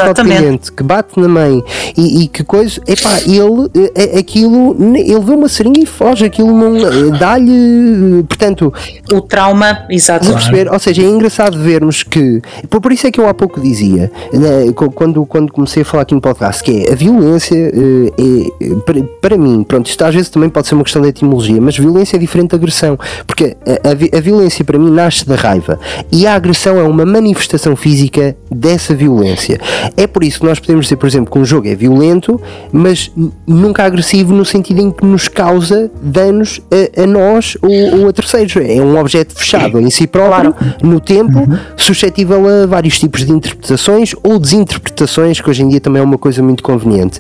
que 0.76 0.84
bate 0.84 1.20
na 1.20 1.28
mãe 1.28 1.49
bem 1.50 1.64
e, 1.98 2.24
e 2.24 2.28
que 2.28 2.44
coisa, 2.44 2.80
epá, 2.88 3.20
ele, 3.26 3.92
é, 3.96 4.20
aquilo, 4.20 4.76
ele 4.96 5.20
vê 5.20 5.34
uma 5.34 5.50
seringa 5.50 5.80
e 5.80 5.86
foge, 5.86 6.26
aquilo 6.26 6.56
não 6.56 7.18
dá-lhe, 7.18 8.24
portanto, 8.28 8.74
o 9.12 9.22
trauma, 9.22 9.86
exato. 9.90 10.32
Perceber? 10.32 10.72
Ou 10.72 10.80
seja, 10.80 11.02
é 11.02 11.06
engraçado 11.06 11.58
vermos 11.58 12.04
que, 12.04 12.42
por, 12.70 12.82
por 12.82 12.92
isso 12.92 13.08
é 13.08 13.12
que 13.12 13.20
eu 13.20 13.28
há 13.28 13.34
pouco 13.34 13.60
dizia, 13.60 14.12
né, 14.32 14.72
quando, 14.96 15.26
quando 15.26 15.52
comecei 15.52 15.82
a 15.82 15.86
falar 15.86 16.04
aqui 16.04 16.14
no 16.14 16.22
podcast, 16.22 16.64
que 16.64 16.86
é 16.86 16.94
a 16.94 16.96
violência, 16.96 17.56
é, 17.56 18.76
para, 18.86 19.04
para 19.22 19.38
mim, 19.38 19.64
pronto, 19.64 19.88
isto 19.88 20.04
às 20.04 20.14
vezes 20.14 20.30
também 20.30 20.50
pode 20.50 20.68
ser 20.68 20.76
uma 20.76 20.84
questão 20.84 21.02
de 21.02 21.10
etimologia, 21.10 21.60
mas 21.60 21.78
violência 21.78 22.16
é 22.16 22.20
diferente 22.20 22.52
da 22.52 22.58
agressão, 22.58 22.98
porque 23.26 23.58
a, 23.66 23.90
a, 23.90 24.18
a 24.18 24.22
violência 24.22 24.64
para 24.64 24.78
mim 24.78 24.92
nasce 24.92 25.26
da 25.28 25.36
raiva 25.36 25.80
e 26.12 26.28
a 26.28 26.36
agressão 26.36 26.78
é 26.78 26.84
uma 26.84 27.06
manifestação 27.06 27.76
física 27.76 28.36
dessa 28.52 28.94
violência. 28.94 29.60
É 29.96 30.08
por 30.08 30.24
isso 30.24 30.40
que 30.40 30.46
nós 30.46 30.60
podemos 30.60 30.86
dizer, 30.86 30.98
por 30.98 31.08
exemplo, 31.08 31.32
que 31.40 31.42
um 31.42 31.46
jogo 31.46 31.68
é 31.68 31.76
violento, 31.76 32.40
mas 32.72 33.12
nunca 33.48 33.84
agressivo 33.84 34.34
no 34.34 34.44
sentido 34.44 34.82
em 34.82 34.92
que 34.92 35.06
nos 35.06 35.28
causa 35.28 35.90
danos 36.02 36.62
a, 36.72 37.04
a 37.04 37.08
nós 37.08 37.58
ou, 37.62 38.02
ou, 38.02 38.10
a 38.10 38.14
terceiros. 38.14 38.56
É 38.58 38.82
um 38.82 39.00
objeto 39.00 39.34
fechado 39.34 39.80
em 39.80 39.90
si 39.90 40.06
próprio, 40.06 40.54
claro. 40.54 40.76
no 40.84 41.00
tempo, 41.00 41.40
uhum. 41.40 41.58
suscetível 41.78 42.46
a 42.48 42.66
vários 42.66 43.00
tipos 43.00 43.26
de 43.26 43.32
interpretações 43.32 44.14
ou 44.24 44.38
desinterpretações, 44.38 45.40
que 45.40 45.50
hoje 45.50 45.64
em 45.64 45.70
dia 45.70 45.80
também 45.80 46.02
é 46.02 46.06
uma 46.06 46.18
coisa 46.18 46.44
muito 46.44 46.62
conveniente. 46.62 47.20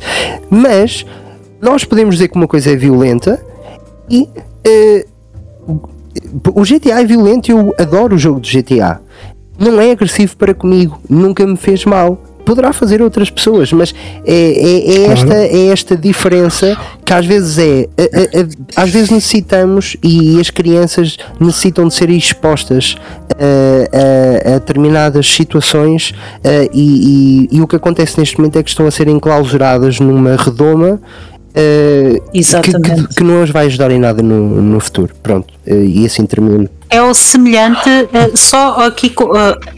Mas 0.50 1.06
nós 1.62 1.86
podemos 1.86 2.16
dizer 2.16 2.28
que 2.28 2.36
uma 2.36 2.48
coisa 2.48 2.72
é 2.72 2.76
violenta 2.76 3.44
e. 4.10 4.28
Uh, 4.68 5.20
o 6.54 6.64
GTA 6.64 7.02
é 7.02 7.06
violento 7.06 7.50
eu 7.50 7.74
adoro 7.78 8.16
o 8.16 8.18
jogo 8.18 8.40
do 8.40 8.48
GTA. 8.48 9.00
Não 9.58 9.80
é 9.80 9.92
agressivo 9.92 10.36
para 10.36 10.54
comigo, 10.54 11.00
nunca 11.10 11.46
me 11.46 11.56
fez 11.56 11.86
mal. 11.86 12.22
Poderá 12.50 12.74
fazer 12.74 13.00
outras 13.00 13.30
pessoas, 13.30 13.72
mas 13.72 13.94
é, 14.26 14.34
é, 14.34 14.92
é 14.92 15.06
esta, 15.12 15.36
é 15.36 15.68
esta 15.68 15.96
diferença 15.96 16.76
que 17.06 17.14
às 17.14 17.24
vezes 17.24 17.60
é. 17.60 17.88
A, 17.96 18.02
a, 18.02 18.82
a, 18.82 18.84
às 18.86 18.90
vezes 18.90 19.12
necessitamos 19.12 19.96
e 20.02 20.40
as 20.40 20.50
crianças 20.50 21.16
necessitam 21.40 21.88
de 21.88 21.94
ser 21.94 22.10
expostas 22.10 22.96
a, 23.38 24.50
a 24.50 24.54
determinadas 24.54 25.28
situações 25.28 26.12
e, 26.74 27.48
e, 27.52 27.58
e 27.58 27.62
o 27.62 27.68
que 27.68 27.76
acontece 27.76 28.20
neste 28.20 28.40
momento 28.40 28.58
é 28.58 28.64
que 28.64 28.70
estão 28.72 28.88
a 28.88 28.92
ser 28.92 29.08
enclausuradas 29.08 30.00
numa 30.00 30.36
redoma 30.36 31.00
Uh, 31.50 32.32
que, 32.32 32.42
que, 32.42 33.16
que, 33.16 33.24
não 33.24 33.42
os 33.42 33.50
vai 33.50 33.66
ajudar 33.66 33.90
em 33.90 34.00
nada 34.00 34.22
no, 34.22 34.62
no 34.62 34.80
futuro. 34.80 35.14
Pronto, 35.22 35.52
uh, 35.66 35.84
e 35.84 36.06
assim 36.06 36.26
termino. 36.26 36.70
É 36.90 37.02
o 37.02 37.14
semelhante, 37.14 37.90
uh, 37.90 38.36
só 38.36 38.86
aqui, 38.88 39.14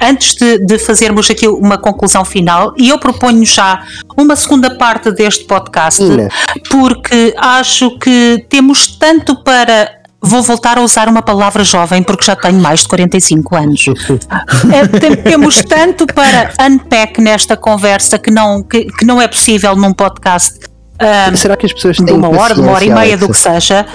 antes 0.02 0.36
de, 0.36 0.66
de, 0.66 0.80
fazermos 0.80 1.30
aqui 1.30 1.48
uma 1.48 1.78
conclusão 1.78 2.24
final, 2.24 2.74
e 2.78 2.90
eu 2.90 2.98
proponho 2.98 3.46
já 3.46 3.84
uma 4.18 4.36
segunda 4.36 4.78
parte 4.78 5.12
deste 5.12 5.44
podcast, 5.44 6.02
Ina. 6.02 6.30
porque 6.70 7.34
acho 7.38 7.98
que 8.00 8.46
temos 8.50 8.88
tanto 8.98 9.36
para 9.44 10.02
Vou 10.24 10.44
voltar 10.44 10.78
a 10.78 10.82
usar 10.82 11.10
uma 11.10 11.24
palavra 11.24 11.64
jovem 11.64 12.04
porque 12.04 12.24
já 12.24 12.36
tenho 12.36 12.60
mais 12.60 12.82
de 12.82 12.90
45 12.90 13.56
anos. 13.56 13.86
é, 14.72 15.16
temos 15.16 15.64
tanto 15.64 16.06
para 16.06 16.54
unpack 16.62 17.20
nesta 17.20 17.58
conversa 17.58 18.20
que 18.20 18.30
não, 18.30 18.62
que, 18.62 18.86
que 18.86 19.04
não 19.04 19.20
é 19.20 19.28
possível 19.28 19.76
num 19.76 19.92
podcast 19.92 20.60
um, 21.02 21.36
Será 21.36 21.58
que 21.58 21.66
as 21.66 21.74
pessoas 21.74 21.98
têm 21.98 22.06
de 22.06 22.12
uma 22.12 22.30
hora, 22.30 22.54
uma 22.54 22.74
hora 22.74 22.86
e 22.86 22.90
meia, 22.94 23.18
do 23.18 23.28
que 23.28 23.38
seja? 23.38 23.86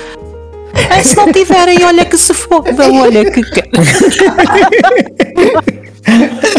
Ah, 0.91 1.03
se 1.03 1.17
não 1.17 1.33
tiverem, 1.33 1.85
olha 1.85 2.05
que 2.05 2.17
se 2.17 2.35
foda, 2.35 2.91
olha 2.91 3.31
que. 3.31 3.41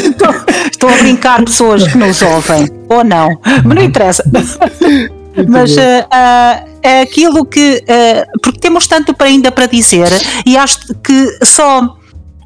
estou, 0.05 0.35
estou, 0.71 0.89
a 0.89 0.97
brincar 0.97 1.43
pessoas 1.43 1.87
que 1.87 1.97
nos 1.97 2.21
ouvem, 2.21 2.69
ou 2.89 3.03
não, 3.03 3.39
mas 3.63 3.75
não 3.75 3.83
interessa. 3.83 4.23
mas 5.47 5.75
uh, 5.75 5.79
uh, 5.79 6.67
é 6.81 7.01
aquilo 7.01 7.45
que. 7.45 7.83
Uh, 7.83 8.39
porque 8.41 8.59
temos 8.59 8.87
tanto 8.87 9.13
para 9.13 9.27
ainda 9.27 9.51
para 9.51 9.65
dizer 9.67 10.07
e 10.45 10.57
acho 10.57 10.79
que 11.03 11.45
só 11.45 11.97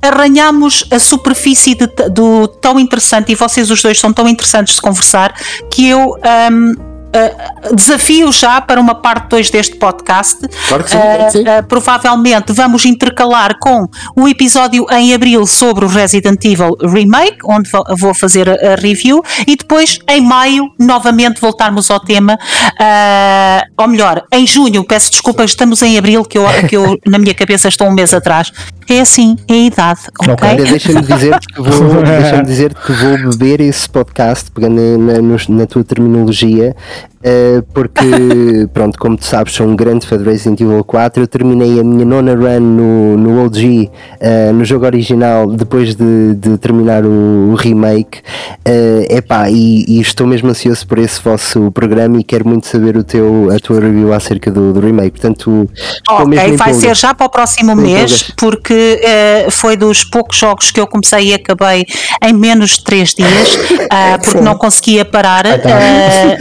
arranhamos 0.02 0.84
a 0.90 1.00
superfície 1.00 1.76
de, 1.76 1.88
do 2.10 2.48
tão 2.48 2.80
interessante 2.80 3.32
e 3.32 3.36
vocês 3.36 3.70
os 3.70 3.82
dois 3.82 4.00
são 4.00 4.12
tão 4.12 4.28
interessantes 4.28 4.76
de 4.76 4.82
conversar 4.82 5.34
que 5.70 5.88
eu. 5.88 6.16
Um, 6.52 6.91
Uh, 7.14 7.76
desafio 7.76 8.32
já 8.32 8.62
para 8.62 8.80
uma 8.80 8.96
parte 8.96 9.30
2 9.30 9.50
deste 9.50 9.76
podcast. 9.76 10.40
Claro 10.68 10.84
que 10.84 10.90
sim, 10.90 10.98
que 10.98 11.32
sim. 11.32 11.42
Uh, 11.42 11.64
provavelmente 11.68 12.54
vamos 12.54 12.86
intercalar 12.86 13.60
com 13.60 13.86
o 14.16 14.28
episódio 14.28 14.86
em 14.92 15.14
abril 15.14 15.46
sobre 15.46 15.84
o 15.84 15.88
Resident 15.88 16.44
Evil 16.46 16.78
Remake, 16.82 17.38
onde 17.46 17.70
vou 17.98 18.14
fazer 18.14 18.50
a 18.50 18.76
review, 18.76 19.22
e 19.46 19.56
depois 19.56 20.00
em 20.08 20.22
maio 20.22 20.70
novamente 20.80 21.42
voltarmos 21.42 21.92
ao 21.92 22.00
tema. 22.00 22.38
Uh, 22.80 23.82
ou 23.82 23.88
melhor, 23.88 24.24
em 24.32 24.48
junho, 24.48 24.84
peço 24.86 25.12
desculpa, 25.12 25.44
estamos 25.44 25.82
em 25.82 25.98
abril, 25.98 26.24
que 26.24 26.38
eu, 26.38 26.46
que 26.70 26.78
eu 26.78 26.98
na 27.06 27.18
minha 27.18 27.34
cabeça 27.34 27.68
estou 27.68 27.88
um 27.88 27.94
mês 27.94 28.14
atrás. 28.14 28.52
É 28.92 29.00
assim, 29.00 29.38
é 29.48 29.54
a 29.54 29.58
idade, 29.58 30.02
ok? 30.20 30.34
okay. 30.34 30.66
Deixa-me 30.66 31.02
dizer 31.02 31.40
que 31.40 31.62
vou, 31.62 32.04
deixa 32.04 32.44
dizer 32.44 32.74
que 32.74 32.92
vou 32.92 33.32
beber 33.32 33.62
esse 33.62 33.88
podcast, 33.88 34.52
pegando 34.52 34.82
na, 34.98 35.22
na, 35.22 35.38
na 35.48 35.66
tua 35.66 35.82
terminologia, 35.82 36.76
Uh, 37.22 37.62
porque, 37.74 38.68
pronto, 38.74 38.98
como 38.98 39.16
tu 39.16 39.26
sabes, 39.26 39.54
sou 39.54 39.68
um 39.68 39.76
grande 39.76 40.08
fã 40.08 40.18
de 40.18 40.24
Resident 40.24 40.60
Evil 40.60 40.84
4. 40.84 41.22
Eu 41.22 41.28
terminei 41.28 41.80
a 41.80 41.84
minha 41.84 42.04
nona 42.04 42.34
run 42.34 42.60
no, 42.60 43.18
no 43.18 43.46
OG, 43.46 43.60
uh, 43.60 43.92
eh, 44.20 44.52
no 44.52 44.66
jogo 44.66 44.86
original, 44.86 45.48
depois 45.48 45.96
de, 45.96 46.34
de 46.34 46.58
terminar 46.58 47.06
o, 47.06 47.52
o 47.52 47.56
remake. 47.56 48.20
Uh, 48.68 49.06
epá, 49.10 49.50
e, 49.50 49.86
e, 49.88 50.02
estou 50.02 50.26
mesmo 50.26 50.50
ansioso 50.50 50.86
por 50.88 50.98
esse 50.98 51.22
vosso 51.22 51.72
programa 51.72 52.20
e 52.20 52.24
quero 52.24 52.48
muito 52.48 52.66
saber 52.66 52.98
o 52.98 53.04
teu, 53.04 53.50
a 53.52 53.60
tua 53.60 53.80
review 53.80 54.12
acerca 54.14 54.50
do, 54.50 54.74
do 54.74 54.80
remake. 54.80 55.12
Portanto, 55.12 55.70
ok, 56.10 56.58
vai 56.58 56.74
ser 56.74 56.96
já 56.96 57.14
para 57.14 57.28
o 57.28 57.30
próximo 57.30 57.76
mês, 57.76 58.32
porque 58.36 59.00
uh, 59.48 59.52
foi 59.52 59.78
dos 59.78 60.04
poucos 60.04 60.38
jogos 60.38 60.72
que 60.72 60.80
eu 60.80 60.88
comecei 60.88 61.30
e 61.30 61.34
acabei 61.36 61.86
em 62.24 62.34
menos 62.34 62.78
de 62.78 62.84
3 62.84 63.14
dias, 63.14 63.60
porque 64.24 64.42
não 64.42 64.58
conseguia 64.58 65.06
parar. 65.06 65.46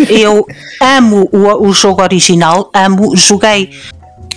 eu 0.08 0.46
amo 0.80 1.28
o, 1.32 1.68
o 1.68 1.72
jogo 1.72 2.02
original, 2.02 2.70
amo, 2.74 3.16
joguei 3.16 3.70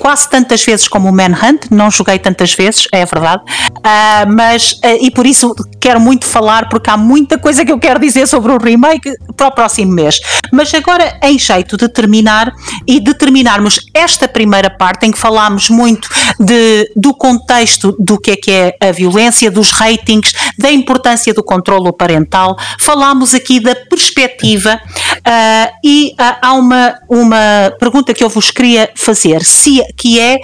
quase 0.03 0.29
tantas 0.29 0.63
vezes 0.63 0.87
como 0.87 1.09
o 1.09 1.13
Manhunt, 1.13 1.67
não 1.71 1.89
joguei 1.89 2.19
tantas 2.19 2.53
vezes, 2.53 2.87
é 2.91 3.05
verdade, 3.05 3.43
uh, 3.77 4.31
mas 4.35 4.73
uh, 4.73 4.97
e 5.01 5.11
por 5.11 5.25
isso 5.25 5.55
quero 5.79 5.99
muito 5.99 6.25
falar, 6.25 6.69
porque 6.69 6.89
há 6.89 6.97
muita 6.97 7.37
coisa 7.37 7.63
que 7.63 7.71
eu 7.71 7.79
quero 7.79 7.99
dizer 7.99 8.27
sobre 8.27 8.51
o 8.51 8.57
remake 8.57 9.13
para 9.35 9.47
o 9.47 9.51
próximo 9.51 9.91
mês. 9.91 10.19
Mas 10.51 10.73
agora, 10.73 11.17
em 11.23 11.37
jeito 11.37 11.77
de 11.77 11.87
terminar 11.87 12.51
e 12.87 12.99
de 12.99 13.13
terminarmos 13.13 13.79
esta 13.93 14.27
primeira 14.27 14.69
parte 14.69 15.05
em 15.05 15.11
que 15.11 15.17
falámos 15.17 15.69
muito 15.69 16.07
de, 16.39 16.91
do 16.95 17.13
contexto 17.13 17.95
do 17.99 18.19
que 18.19 18.31
é 18.31 18.35
que 18.35 18.51
é 18.51 18.75
a 18.81 18.91
violência, 18.91 19.49
dos 19.49 19.71
ratings, 19.71 20.33
da 20.57 20.71
importância 20.71 21.33
do 21.33 21.43
controlo 21.43 21.93
parental, 21.93 22.57
falámos 22.79 23.33
aqui 23.33 23.59
da 23.59 23.75
perspectiva 23.75 24.79
uh, 25.27 25.73
e 25.83 26.13
há 26.17 26.53
uma, 26.53 26.95
uma 27.09 27.73
pergunta 27.79 28.13
que 28.13 28.23
eu 28.23 28.29
vos 28.29 28.51
queria 28.51 28.89
fazer, 28.95 29.43
se 29.43 29.81
que 29.97 30.19
é 30.19 30.39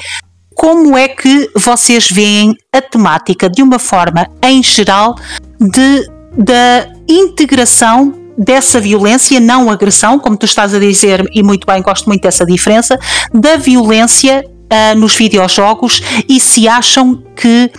como 0.56 0.98
é 0.98 1.08
que 1.08 1.50
vocês 1.56 2.10
veem 2.12 2.54
a 2.74 2.82
temática 2.82 3.50
de 3.50 3.62
uma 3.64 3.80
forma 3.80 4.28
em 4.44 4.62
geral 4.62 5.16
de, 5.58 6.10
da 6.38 6.92
integração 7.08 8.14
dessa 8.38 8.80
violência, 8.80 9.40
não 9.40 9.70
agressão, 9.70 10.20
como 10.20 10.38
tu 10.38 10.46
estás 10.46 10.74
a 10.74 10.80
dizer, 10.80 11.26
e 11.34 11.44
muito 11.44 11.66
bem, 11.66 11.82
gosto 11.82 12.08
muito 12.08 12.24
dessa 12.24 12.46
diferença, 12.46 12.98
da 13.34 13.58
violência 13.58 14.44
uh, 14.46 14.98
nos 14.98 15.16
videojogos 15.16 16.02
e 16.28 16.40
se 16.40 16.68
acham 16.68 17.24
que 17.36 17.72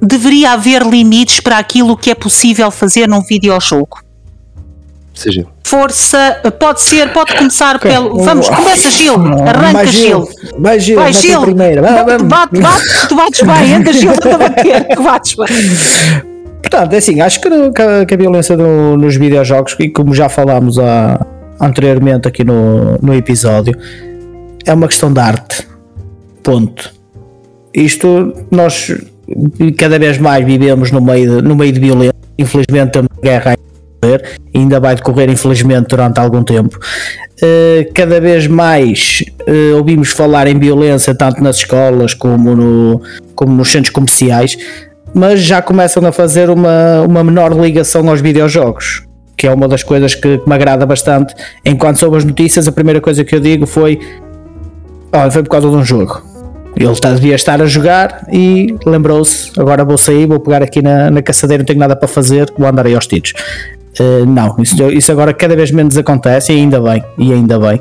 deveria 0.00 0.52
haver 0.52 0.82
limites 0.82 1.40
para 1.40 1.58
aquilo 1.58 1.96
que 1.96 2.10
é 2.10 2.14
possível 2.14 2.70
fazer 2.70 3.08
num 3.08 3.22
videojogo. 3.22 3.98
Seja 5.14 5.46
força, 5.68 6.40
pode 6.58 6.80
ser, 6.80 7.12
pode 7.12 7.34
começar 7.36 7.76
okay. 7.76 7.90
pelo. 7.90 8.18
Vamos, 8.18 8.48
começa 8.48 8.90
Gil, 8.90 9.14
arranca 9.14 9.86
Gil. 9.86 10.28
Vai 10.58 10.80
Gil, 10.80 10.98
vai 10.98 11.12
Gil. 11.12 11.42
Primeiro. 11.42 11.82
Bate, 11.82 12.24
bate, 12.24 12.60
bate, 12.60 13.08
tu 13.08 13.14
bates 13.14 13.42
bem, 13.42 13.74
anda 13.76 13.92
Gil, 13.92 14.12
tu 14.18 14.28
a 14.28 14.38
bater, 14.38 14.88
que 14.88 15.02
bates 15.02 15.34
bem. 15.34 15.46
Portanto, 16.62 16.92
é 16.92 16.96
assim, 16.96 17.20
acho 17.20 17.40
que, 17.40 17.48
que 18.06 18.14
a 18.14 18.16
violência 18.16 18.56
do, 18.56 18.96
nos 18.96 19.16
videojogos, 19.16 19.76
e 19.78 19.88
como 19.90 20.14
já 20.14 20.28
falámos 20.28 20.78
a, 20.78 21.24
anteriormente 21.60 22.26
aqui 22.28 22.44
no, 22.44 22.98
no 23.02 23.14
episódio, 23.14 23.74
é 24.66 24.72
uma 24.72 24.88
questão 24.88 25.12
de 25.12 25.20
arte. 25.20 25.66
Ponto. 26.42 26.92
Isto, 27.74 28.32
nós 28.50 28.92
cada 29.78 29.98
vez 29.98 30.18
mais 30.18 30.44
vivemos 30.44 30.90
no 30.90 31.00
meio 31.00 31.36
de, 31.36 31.42
no 31.48 31.54
meio 31.54 31.72
de 31.72 31.80
violência. 31.80 32.14
Infelizmente, 32.38 32.92
temos 32.92 33.08
guerra 33.22 33.54
ainda 34.54 34.80
vai 34.80 34.94
decorrer 34.94 35.30
infelizmente 35.30 35.88
durante 35.88 36.18
algum 36.18 36.42
tempo. 36.42 36.78
Uh, 37.42 37.92
cada 37.94 38.20
vez 38.20 38.46
mais 38.46 39.22
uh, 39.42 39.76
ouvimos 39.76 40.10
falar 40.10 40.46
em 40.46 40.58
violência 40.58 41.14
tanto 41.14 41.42
nas 41.42 41.56
escolas 41.56 42.14
como, 42.14 42.56
no, 42.56 43.02
como 43.34 43.54
nos 43.54 43.70
centros 43.70 43.90
comerciais, 43.90 44.56
mas 45.14 45.40
já 45.40 45.62
começam 45.62 46.04
a 46.06 46.12
fazer 46.12 46.50
uma, 46.50 47.02
uma 47.02 47.22
menor 47.22 47.52
ligação 47.52 48.08
aos 48.08 48.20
videojogos. 48.20 49.04
que 49.36 49.46
é 49.46 49.52
uma 49.52 49.68
das 49.68 49.82
coisas 49.82 50.14
que, 50.14 50.38
que 50.38 50.48
me 50.48 50.54
agrada 50.54 50.84
bastante. 50.84 51.34
Enquanto 51.64 51.98
soube 51.98 52.16
as 52.16 52.24
notícias, 52.24 52.66
a 52.66 52.72
primeira 52.72 53.00
coisa 53.00 53.24
que 53.24 53.34
eu 53.34 53.40
digo 53.40 53.66
foi: 53.66 54.00
Olha, 55.12 55.30
foi 55.30 55.42
por 55.42 55.50
causa 55.50 55.68
de 55.70 55.76
um 55.76 55.84
jogo. 55.84 56.22
Ele 56.76 56.94
tá, 56.96 57.12
devia 57.12 57.34
estar 57.34 57.60
a 57.60 57.66
jogar 57.66 58.26
e 58.32 58.76
lembrou-se: 58.86 59.50
agora 59.58 59.84
vou 59.84 59.98
sair, 59.98 60.26
vou 60.26 60.38
pegar 60.38 60.62
aqui 60.62 60.82
na, 60.82 61.10
na 61.10 61.22
caçadeira, 61.22 61.62
não 61.62 61.66
tenho 61.66 61.78
nada 61.78 61.96
para 61.96 62.06
fazer, 62.06 62.52
vou 62.56 62.68
andar 62.68 62.86
aí 62.86 62.94
aos 62.94 63.06
tiros. 63.06 63.32
Uh, 64.00 64.26
não, 64.26 64.56
isso, 64.60 64.82
isso 64.90 65.10
agora 65.10 65.32
cada 65.34 65.56
vez 65.56 65.70
menos 65.70 65.96
acontece 65.96 66.52
e 66.52 66.56
ainda 66.56 66.80
bem, 66.80 67.02
e 67.16 67.32
ainda 67.32 67.58
bem. 67.58 67.80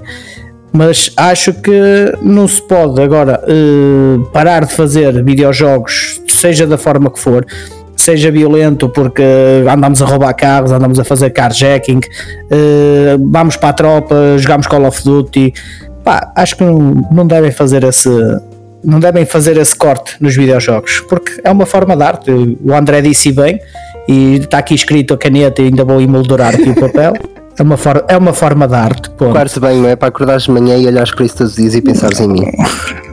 Mas 0.73 1.11
acho 1.15 1.53
que 1.53 2.14
não 2.22 2.48
se 2.48 2.61
pode 2.61 3.02
agora 3.02 3.41
uh, 3.44 4.23
parar 4.31 4.65
de 4.65 4.73
fazer 4.73 5.23
videojogos, 5.23 6.22
seja 6.27 6.68
da 6.68 6.77
forma 6.77 7.10
que 7.10 7.19
for, 7.19 7.45
seja 7.95 8.31
violento 8.31 8.88
porque 8.89 9.23
andamos 9.72 10.02
a 10.02 10.06
roubar 10.06 10.34
carros, 10.34 10.72
andamos 10.72 10.99
a 10.99 11.03
fazer 11.03 11.30
carjacking, 11.31 11.99
uh, 11.99 13.30
vamos 13.31 13.56
para 13.56 13.69
a 13.69 13.73
tropa, 13.73 14.15
jogamos 14.38 14.68
Call 14.68 14.85
of 14.85 15.03
Duty. 15.03 15.53
Pá, 16.03 16.31
acho 16.35 16.56
que 16.56 16.64
não, 16.64 17.07
não 17.11 17.27
devem 17.27 17.52
fazer 17.52 17.84
esse, 17.84 18.10
não 18.88 19.02
devem 19.02 19.26
fazer 19.26 19.58
esse 19.58 19.76
corte 19.76 20.16
nos 20.22 20.34
videojogos, 20.34 21.02
porque 21.10 21.42
é 21.44 21.52
uma 21.52 21.66
forma 21.66 21.96
de 21.98 22.04
arte. 22.04 22.32
O 22.32 22.74
André 22.74 23.02
disse 23.02 23.34
bem, 23.34 23.60
e 24.08 24.36
está 24.36 24.60
aqui 24.60 24.74
escrito 24.74 25.14
a 25.14 25.18
caneta 25.18 25.62
e 25.62 25.66
ainda 25.66 25.84
vou 25.84 26.00
emoldurar 26.00 26.56
aqui 26.56 26.70
o 26.70 26.76
papel. 26.76 27.12
É 27.60 27.64
uma, 27.64 27.76
for 27.76 28.06
é 28.08 28.16
uma 28.16 28.32
forma 28.32 28.66
de 28.66 28.76
arte. 28.76 29.10
Quarto 29.10 29.60
bem, 29.60 29.82
não 29.82 29.90
é? 29.90 29.98
Para 29.98 30.08
acordares 30.08 30.44
de 30.44 30.52
manhã 30.52 30.78
e 30.78 30.88
olhares 30.88 31.12
para 31.12 31.26
isso 31.26 31.36
todos 31.36 31.52
os 31.54 31.58
dias 31.58 31.76
e 31.76 31.82
pensares 31.82 32.20
em 32.22 32.30
mim. 32.30 32.46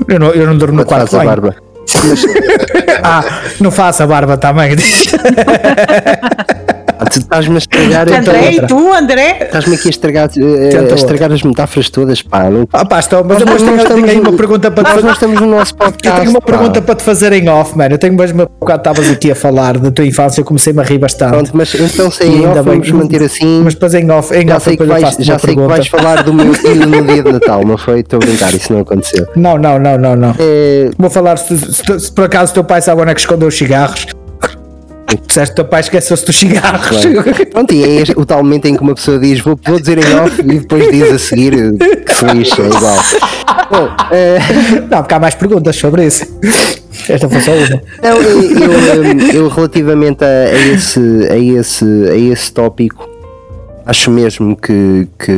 Eu 0.07 0.21
não, 0.21 0.29
eu 0.29 0.47
não 0.47 0.57
durmo 0.57 0.77
no 0.77 0.85
quarto 0.85 1.17
bem. 1.17 1.27
barba. 1.27 1.57
ah, 3.03 3.25
não 3.61 3.73
faça 3.73 4.05
a 4.05 4.07
barba 4.07 4.37
também. 4.37 4.77
tu 7.15 7.25
estás-me 7.25 7.55
a 7.55 7.59
estragar 7.59 8.09
André, 8.09 8.53
então, 8.53 8.65
e 8.65 8.67
tu, 8.67 8.93
André? 8.93 9.39
Estás-me 9.43 9.75
aqui 9.75 9.89
a 9.89 9.91
estragar, 9.91 10.29
uh, 10.29 10.93
a 10.93 10.95
estragar 10.95 11.33
as 11.33 11.43
metáforas 11.43 11.91
todas, 11.91 12.23
pá. 12.23 12.51
Não... 12.51 12.67
Ah, 12.73 12.85
pá, 12.85 12.99
estou, 12.99 13.25
mas 13.25 13.39
depois 13.39 13.63
tenho, 13.63 13.85
tenho 13.85 14.05
aí 14.07 14.21
uma 14.21 14.33
pergunta 14.33 14.71
para 14.71 14.85
te 14.85 14.91
fazer. 14.91 15.07
Nós 15.07 15.13
estamos 15.15 15.41
no 15.41 15.47
nosso 15.47 15.77
podcast. 15.77 16.09
Eu 16.09 16.25
tenho 16.25 16.31
uma 16.31 16.41
pá. 16.41 16.47
pergunta 16.47 16.83
para 16.83 16.95
te 16.95 17.03
fazer 17.03 17.33
em 17.33 17.49
off, 17.49 17.77
mano. 17.77 17.95
Eu 17.95 17.99
tenho 17.99 18.15
mesmo 18.15 18.49
bocado 18.61 18.81
estavas 18.81 19.11
aqui 19.11 19.31
a 19.31 19.35
falar 19.35 19.79
da 19.79 19.91
tua 19.91 20.05
infância, 20.05 20.41
eu 20.41 20.45
comecei-me 20.45 20.81
a 20.81 20.83
rir 20.83 20.99
bastante. 20.99 21.33
Pronto, 21.33 21.51
mas 21.55 21.75
então 21.75 22.11
sei 22.11 22.29
em 22.29 22.47
off, 22.47 22.61
vamos 22.63 22.91
manter 22.91 23.23
assim. 23.23 23.63
Mas 23.63 23.75
depois 23.75 23.95
em 23.95 24.11
off, 24.11 24.35
em 24.35 24.47
já 24.47 24.57
off 24.57 24.65
sei 24.65 24.77
que 24.77 24.85
vais, 24.85 25.17
já 25.19 25.39
sei 25.39 25.55
que 25.55 25.61
vais 25.61 25.87
falar 25.87 26.23
do 26.23 26.33
meu 26.33 26.53
filho 26.55 26.87
no 26.87 27.03
dia 27.03 27.23
de 27.23 27.33
Natal, 27.33 27.65
não 27.65 27.79
foi? 27.79 28.01
Estou 28.01 28.19
a 28.19 28.27
brincar, 28.27 28.55
isso 28.55 28.73
não 28.73 28.81
aconteceu. 28.81 29.27
Não, 29.37 29.59
não, 29.59 29.79
não, 29.79 29.99
não, 29.99 30.17
não. 30.17 30.35
É... 30.39 30.91
Vou 30.99 31.11
falar 31.11 31.39
se, 31.39 31.57
se, 31.59 32.01
se, 32.01 32.13
por 32.13 32.25
acaso 32.25 32.53
o 32.53 32.55
teu 32.55 32.65
pai 32.65 32.81
sabe 32.81 33.01
onde 33.01 33.11
é 33.11 33.15
que 33.15 33.21
escondeu 33.21 33.49
os 33.49 33.57
cigarros. 33.57 34.07
Disseste 35.27 35.53
o 35.53 35.57
teu 35.57 35.65
pai 35.65 35.81
esqueceu-se 35.81 36.25
dos 36.25 36.37
cigarros. 36.37 36.89
Claro. 36.89 37.47
Pronto, 37.51 37.75
e 37.75 37.85
é 37.85 38.03
o 38.17 38.25
tal 38.25 38.43
momento 38.43 38.67
em 38.67 38.77
que 38.77 38.83
uma 38.83 38.95
pessoa 38.95 39.19
diz 39.19 39.41
vou, 39.41 39.59
vou 39.65 39.79
dizer 39.79 39.99
em 39.99 40.15
off 40.21 40.41
e 40.41 40.59
depois 40.59 40.91
diz 40.91 41.13
a 41.13 41.19
seguir 41.19 41.53
que 41.79 42.15
foi 42.15 42.39
isto, 42.39 42.63
é 42.63 42.67
igual. 42.67 42.97
Bom, 43.71 43.89
é... 44.11 44.39
Não, 44.91 44.99
porque 44.99 45.15
há 45.15 45.21
mais 45.21 45.35
perguntas 45.35 45.77
sobre 45.77 46.07
isso. 46.07 46.27
Esta 47.09 47.29
foi 47.29 47.41
só 47.41 47.53
uma. 47.53 47.83
Não, 48.03 48.23
eu, 48.23 48.43
eu, 48.43 49.31
eu 49.35 49.49
relativamente 49.49 50.25
a, 50.25 50.27
a, 50.27 50.75
esse, 50.75 51.01
a, 51.31 51.37
esse, 51.37 51.85
a 51.85 52.17
esse 52.17 52.53
tópico 52.53 53.14
acho 53.87 54.11
mesmo 54.11 54.57
que, 54.57 55.09
que, 55.19 55.33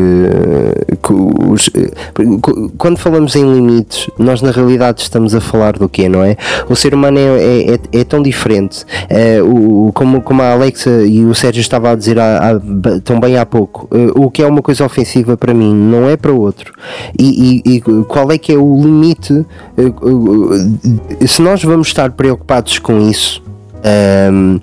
que 1.03 1.13
os, 1.13 1.71
quando 2.79 2.97
falamos 2.99 3.35
em 3.37 3.55
limites, 3.55 4.09
nós 4.19 4.43
na 4.43 4.51
realidade 4.51 5.03
estamos 5.03 5.35
a 5.35 5.41
falar 5.41 5.75
do 5.79 5.89
quê, 5.89 6.09
não 6.09 6.23
é? 6.23 6.37
O 6.69 6.77
ser 6.77 6.95
humano 6.95 7.19
é, 7.19 7.23
é, 7.23 7.75
é, 7.75 8.01
é 8.01 8.05
tão 8.05 8.23
diferente. 8.23 8.85
É, 9.09 9.41
o, 9.43 9.91
como, 9.95 10.21
como 10.23 10.43
a 10.43 10.53
Alexa 10.53 10.91
e 11.05 11.25
o 11.25 11.35
Sérgio 11.35 11.61
estava 11.61 11.91
a 11.91 11.95
dizer 11.95 12.19
há, 12.19 12.53
há, 12.53 12.61
tão 13.03 13.19
bem 13.21 13.37
há 13.37 13.47
pouco, 13.47 13.89
eh, 13.93 14.13
o 14.15 14.31
que 14.31 14.43
é 14.43 14.47
uma 14.47 14.63
coisa 14.63 14.85
ofensiva 14.85 15.37
para 15.37 15.53
mim 15.53 15.75
não 15.75 16.09
é 16.09 16.17
para 16.17 16.33
outro. 16.33 16.73
E, 17.19 17.63
e, 17.65 17.77
e 17.77 17.81
qual 18.05 18.31
é 18.31 18.39
que 18.39 18.53
é 18.53 18.57
o 18.57 18.77
limite? 18.77 19.45
Eh, 19.77 21.27
se 21.27 21.43
nós 21.43 21.63
vamos 21.63 21.89
estar 21.89 22.11
preocupados 22.13 22.79
com 22.79 23.01
isso, 23.09 23.43
um, 24.33 24.61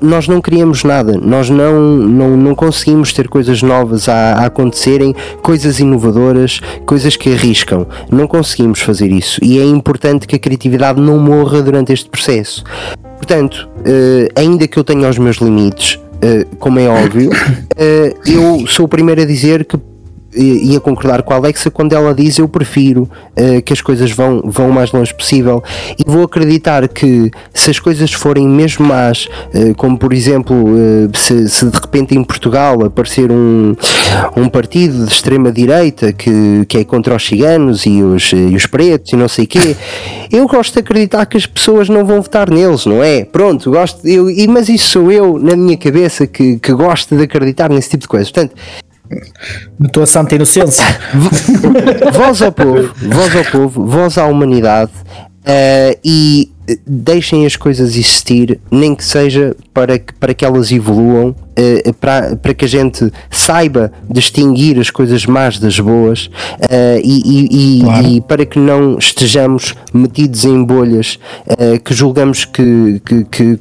nós 0.00 0.26
não 0.28 0.40
queríamos 0.40 0.82
nada, 0.84 1.18
nós 1.20 1.50
não, 1.50 1.80
não, 1.80 2.36
não 2.36 2.54
conseguimos 2.54 3.12
ter 3.12 3.28
coisas 3.28 3.62
novas 3.62 4.08
a, 4.08 4.34
a, 4.34 4.46
acontecerem, 4.46 5.14
coisas 5.42 5.78
inovadoras, 5.78 6.60
coisas 6.86 7.16
que 7.16 7.32
arriscam. 7.32 7.86
Não 8.10 8.26
conseguimos 8.26 8.80
fazer 8.80 9.10
isso 9.10 9.38
e 9.42 9.58
é 9.58 9.64
importante 9.64 10.26
que 10.26 10.36
a 10.36 10.38
criatividade 10.38 11.00
não 11.00 11.18
morra 11.18 11.60
durante 11.62 11.92
este 11.92 12.08
processo. 12.08 12.64
Portanto, 13.16 13.68
uh, 13.78 14.40
ainda 14.40 14.66
que 14.66 14.78
eu 14.78 14.84
tenha 14.84 15.08
os 15.08 15.18
meus 15.18 15.36
limites, 15.36 15.94
uh, 15.94 16.56
como 16.56 16.78
é 16.78 16.88
óbvio, 16.88 17.30
uh, 17.30 18.14
eu 18.26 18.66
sou 18.66 18.86
o 18.86 18.88
primeiro 18.88 19.22
a 19.22 19.24
dizer 19.24 19.64
que 19.64 19.76
ia 20.34 20.80
concordar 20.80 21.22
com 21.22 21.32
a 21.32 21.36
Alexa 21.36 21.70
quando 21.70 21.92
ela 21.92 22.14
diz 22.14 22.38
eu 22.38 22.48
prefiro 22.48 23.02
uh, 23.02 23.62
que 23.62 23.72
as 23.72 23.80
coisas 23.80 24.10
vão, 24.10 24.42
vão 24.44 24.70
o 24.70 24.72
mais 24.72 24.90
longe 24.92 25.14
possível 25.14 25.62
e 25.98 26.10
vou 26.10 26.24
acreditar 26.24 26.88
que 26.88 27.30
se 27.52 27.70
as 27.70 27.78
coisas 27.78 28.12
forem 28.12 28.48
mesmo 28.48 28.86
más, 28.86 29.28
uh, 29.54 29.74
como 29.76 29.98
por 29.98 30.12
exemplo 30.12 30.56
uh, 30.56 31.10
se, 31.14 31.48
se, 31.48 31.66
de 31.66 31.78
repente 31.78 32.16
em 32.16 32.24
Portugal 32.24 32.84
aparecer 32.84 33.30
um, 33.30 33.74
um 34.36 34.48
partido 34.48 35.04
de 35.04 35.12
extrema 35.12 35.52
direita 35.52 36.12
que, 36.12 36.64
que 36.66 36.78
é 36.78 36.84
contra 36.84 37.14
os 37.14 37.26
ciganos 37.26 37.84
e 37.84 38.02
os, 38.02 38.32
e 38.32 38.54
os 38.54 38.66
pretos 38.66 39.12
e 39.12 39.16
não 39.16 39.28
sei 39.28 39.44
o 39.44 39.48
quê, 39.48 39.76
eu 40.32 40.46
gosto 40.46 40.74
de 40.74 40.80
acreditar 40.80 41.26
que 41.26 41.36
as 41.36 41.46
pessoas 41.46 41.88
não 41.88 42.04
vão 42.04 42.22
votar 42.22 42.50
neles, 42.50 42.86
não 42.86 43.02
é? 43.02 43.24
Pronto, 43.24 43.70
gosto, 43.70 44.06
eu, 44.06 44.26
mas 44.48 44.68
isso 44.68 44.88
sou 44.88 45.12
eu 45.12 45.38
na 45.38 45.56
minha 45.56 45.76
cabeça 45.76 46.26
que, 46.26 46.58
que 46.58 46.72
gosto 46.72 47.16
de 47.16 47.24
acreditar 47.24 47.68
nesse 47.70 47.90
tipo 47.90 48.02
de 48.02 48.08
coisas. 48.08 48.30
Portanto, 48.30 48.54
tua 49.92 50.06
santa 50.06 50.34
inocência. 50.34 50.84
voz 52.12 52.42
ao 52.42 52.52
povo, 52.52 52.94
voz 53.02 53.36
ao 53.36 53.44
povo, 53.44 53.86
voz 53.86 54.18
à 54.18 54.26
humanidade 54.26 54.92
uh, 55.42 55.98
e 56.04 56.50
deixem 56.86 57.44
as 57.44 57.56
coisas 57.56 57.90
existir, 57.90 58.60
nem 58.70 58.94
que 58.94 59.04
seja 59.04 59.54
para 59.74 59.98
que, 59.98 60.14
para 60.14 60.32
que 60.32 60.44
elas 60.44 60.70
evoluam, 60.70 61.30
uh, 61.30 61.94
para, 61.94 62.36
para 62.36 62.54
que 62.54 62.64
a 62.64 62.68
gente 62.68 63.12
saiba 63.30 63.92
distinguir 64.08 64.78
as 64.78 64.90
coisas 64.90 65.26
más 65.26 65.58
das 65.58 65.78
boas 65.78 66.26
uh, 66.26 67.00
e, 67.02 67.78
e, 67.78 67.80
claro. 67.80 68.06
e, 68.06 68.20
para 68.20 68.46
que 68.46 68.58
não 68.58 68.96
estejamos 68.98 69.74
metidos 69.92 70.44
em 70.44 70.62
bolhas 70.64 71.18
que 71.84 71.94
julgamos 71.94 72.44
que, 72.44 73.00
que, 73.04 73.24
que 73.24 73.60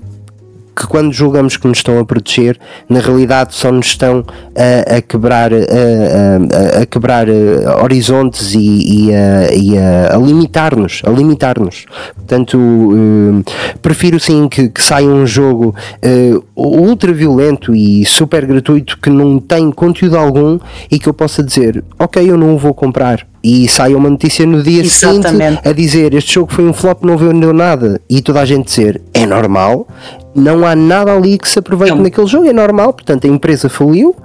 que 0.75 0.87
quando 0.87 1.11
julgamos 1.11 1.57
que 1.57 1.67
nos 1.67 1.79
estão 1.79 1.99
a 1.99 2.05
proteger, 2.05 2.57
na 2.87 2.99
realidade 2.99 3.53
só 3.53 3.71
nos 3.71 3.87
estão 3.87 4.23
a, 4.55 4.97
a 4.97 5.01
quebrar, 5.01 5.51
a, 5.53 5.57
a, 5.57 6.81
a 6.81 6.85
quebrar 6.85 7.27
eh, 7.27 7.33
horizontes 7.81 8.53
e, 8.55 9.09
e, 9.09 9.77
a, 9.77 10.15
a, 10.15 10.17
limitar-nos, 10.17 11.01
a 11.05 11.09
limitar-nos. 11.09 11.85
Portanto, 12.15 12.57
uh, 12.57 13.43
prefiro 13.81 14.19
sim 14.19 14.47
que, 14.47 14.69
que, 14.69 14.81
saia 14.81 15.07
um 15.07 15.25
jogo 15.25 15.75
uh, 16.03 16.43
ultra 16.55 17.11
violento 17.11 17.75
e 17.75 18.05
super 18.05 18.45
gratuito 18.45 18.97
que 18.97 19.09
não 19.09 19.39
tem 19.39 19.71
conteúdo 19.71 20.17
algum 20.17 20.57
e 20.89 20.97
que 20.97 21.09
eu 21.09 21.13
possa 21.13 21.43
dizer, 21.43 21.83
ok, 21.99 22.29
eu 22.29 22.37
não 22.37 22.55
o 22.55 22.57
vou 22.57 22.73
comprar 22.73 23.27
e 23.43 23.67
sai 23.67 23.95
uma 23.95 24.09
notícia 24.09 24.45
no 24.45 24.61
dia 24.61 24.81
Exatamente. 24.81 25.27
seguinte 25.27 25.67
a 25.67 25.73
dizer 25.73 26.13
este 26.13 26.35
jogo 26.35 26.53
foi 26.53 26.65
um 26.65 26.73
flop, 26.73 27.03
não 27.03 27.17
vendeu 27.17 27.53
nada 27.53 27.99
e 28.09 28.21
toda 28.21 28.39
a 28.39 28.45
gente 28.45 28.65
dizer 28.65 29.01
é 29.13 29.25
normal, 29.25 29.87
não 30.33 30.65
há 30.65 30.75
nada 30.75 31.13
ali 31.13 31.37
que 31.37 31.49
se 31.49 31.59
aproveite 31.59 31.95
não. 31.95 32.03
naquele 32.03 32.27
jogo, 32.27 32.45
é 32.45 32.53
normal, 32.53 32.93
portanto 32.93 33.25
a 33.25 33.27
empresa 33.27 33.69
faliu, 33.69 34.15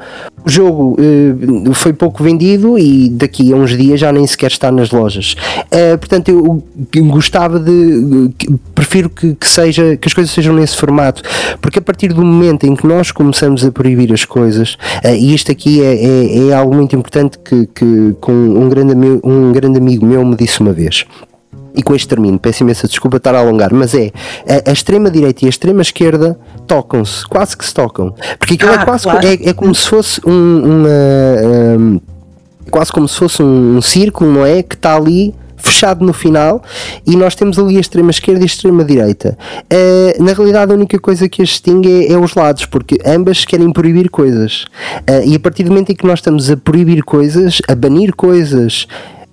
o 0.45 0.51
jogo 0.51 0.97
uh, 1.01 1.75
foi 1.75 1.93
pouco 1.93 2.23
vendido 2.23 2.79
e 2.79 3.09
daqui 3.09 3.53
a 3.53 3.57
uns 3.57 3.77
dias 3.77 3.99
já 3.99 4.13
nem 4.13 4.27
sequer 4.27 4.51
está 4.51 4.71
nas 4.71 4.91
lojas. 4.91 5.35
Uh, 5.65 5.99
portanto, 5.99 6.29
eu, 6.29 6.63
eu, 6.95 7.05
gostava 7.07 7.59
de. 7.59 8.31
prefiro 8.75 9.11
que, 9.11 9.35
que, 9.35 9.49
seja, 9.49 9.97
que 9.97 10.07
as 10.07 10.15
coisas 10.15 10.33
sejam 10.33 10.55
nesse 10.55 10.77
formato, 10.77 11.23
porque 11.61 11.81
a 11.81 11.83
partir 11.83 12.09
do 12.09 12.25
momento 12.25 12.65
em 12.65 12.77
que 12.77 12.87
nós 12.87 13.11
começamos 13.11 13.65
a 13.65 13.73
proibir 13.73 14.13
as 14.13 14.25
coisas, 14.25 14.75
uh, 15.05 15.15
e 15.19 15.35
isto 15.35 15.51
aqui 15.51 15.83
é, 15.83 15.95
é, 15.95 16.49
é, 16.49 16.53
algo 16.55 16.75
muito 16.75 16.95
importante 16.95 17.39
que, 17.39 17.67
que 17.75 18.15
com 18.21 18.33
um 18.33 18.69
grande, 18.69 18.95
um 19.25 19.53
grande 19.53 19.79
amigo 19.79 20.07
meu 20.07 20.25
me 20.25 20.37
disse 20.37 20.61
uma 20.61 20.73
vez 20.73 21.05
e 21.77 21.83
com 21.83 21.95
este 21.95 22.09
termino, 22.09 22.39
peço 22.39 22.63
imensa 22.63 22.89
desculpa 22.89 23.19
estar 23.19 23.35
a 23.35 23.39
alongar, 23.39 23.73
mas 23.73 23.95
é 23.95 24.11
a, 24.49 24.71
a 24.71 24.73
extrema-direita 24.73 25.45
e 25.45 25.47
a 25.47 25.51
extrema-esquerda 25.51 26.39
tocam-se, 26.67 27.27
quase 27.27 27.57
que 27.57 27.65
se 27.65 27.75
tocam. 27.75 28.15
Porque 28.39 28.55
aquilo 28.55 28.73
é 28.73 28.79
ah, 28.79 28.81
é 28.81 28.85
quase 28.85 29.05
claro. 29.05 29.27
é, 29.27 29.35
é, 29.35 29.53
como 29.53 29.75
se 29.75 29.89
fosse 29.89 30.21
um, 30.27 30.59
uma, 30.65 31.79
um, 31.79 32.01
quase 32.71 32.91
como 32.91 33.07
se 33.07 33.19
fosse 33.19 33.43
um, 33.43 33.77
um 33.77 33.83
círculo, 33.83 34.33
não 34.33 34.47
é? 34.47 34.63
Que 34.63 34.75
está 34.75 34.97
ali 34.97 35.35
fechado 35.57 36.05
no 36.05 36.13
final 36.13 36.63
e 37.07 37.17
nós 37.17 37.35
temos 37.35 37.59
ali 37.59 37.77
a 37.77 37.81
extrema 37.81 38.11
esquerda 38.11 38.41
e 38.41 38.43
a 38.45 38.47
extrema 38.47 38.85
direita. 38.85 39.37
Uh, 39.65 40.23
na 40.23 40.33
realidade, 40.33 40.73
a 40.73 40.75
única 40.75 40.99
coisa 40.99 41.29
que 41.29 41.43
as 41.43 41.49
distingue 41.49 42.07
é, 42.07 42.13
é, 42.13 42.19
os 42.19 42.35
lados, 42.35 42.67
porque 42.67 42.99
ambas 43.05 43.45
querem 43.45 43.73
proibir 43.73 44.11
coisas. 44.11 44.65
Uh, 45.09 45.27
e 45.27 45.35
a 45.35 45.41
partir 45.41 45.65
do 45.65 45.71
momento 45.71 45.91
em 45.91 45.95
que 45.95 46.07
nós 46.07 46.21
estamos 46.21 46.51
a 46.51 46.57
proibir 46.57 47.03
coisas, 47.03 47.61
a 47.69 47.75
banir 47.75 48.15
coisas, 48.15 48.87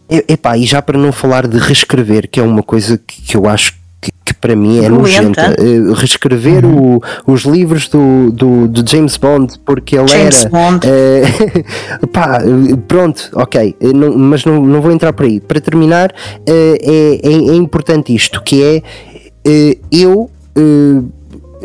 Epá, 0.10 0.58
e 0.58 0.66
já 0.66 0.82
para 0.82 0.98
não 0.98 1.12
falar 1.12 1.48
de 1.48 1.58
reescrever, 1.58 2.30
que 2.30 2.40
é 2.40 2.44
uma 2.44 2.62
coisa 2.62 2.98
que, 2.98 3.22
que 3.22 3.38
eu 3.38 3.48
acho 3.48 3.74
que, 4.02 4.12
que, 4.26 4.34
para 4.34 4.56
mim 4.56 4.84
é 4.84 4.90
nojenta. 4.90 5.56
Uh, 5.60 5.94
reescrever 5.94 6.66
o, 6.66 7.02
os 7.26 7.44
livros 7.44 7.88
do, 7.88 8.30
do, 8.32 8.68
do 8.68 8.90
James 8.90 9.16
Bond 9.18 9.54
porque 9.66 9.98
ele 9.98 10.08
James 10.10 10.42
era. 10.42 10.50
Bond. 10.50 10.86
uh, 10.86 12.08
pá, 12.12 12.42
uh, 12.44 12.78
pronto, 12.80 13.30
ok, 13.34 13.76
não- 13.96 14.16
mas 14.18 14.44
não, 14.44 14.62
não 14.62 14.82
vou 14.82 14.92
entrar 14.92 15.14
por 15.14 15.26
aí. 15.26 15.40
Para 15.40 15.62
terminar, 15.62 16.12
uh, 16.12 16.44
é, 16.50 17.20
é, 17.24 17.32
é 17.32 17.56
importante 17.56 18.14
isto, 18.14 18.44
que 18.44 18.62
é 18.64 18.84
eu, 19.92 20.30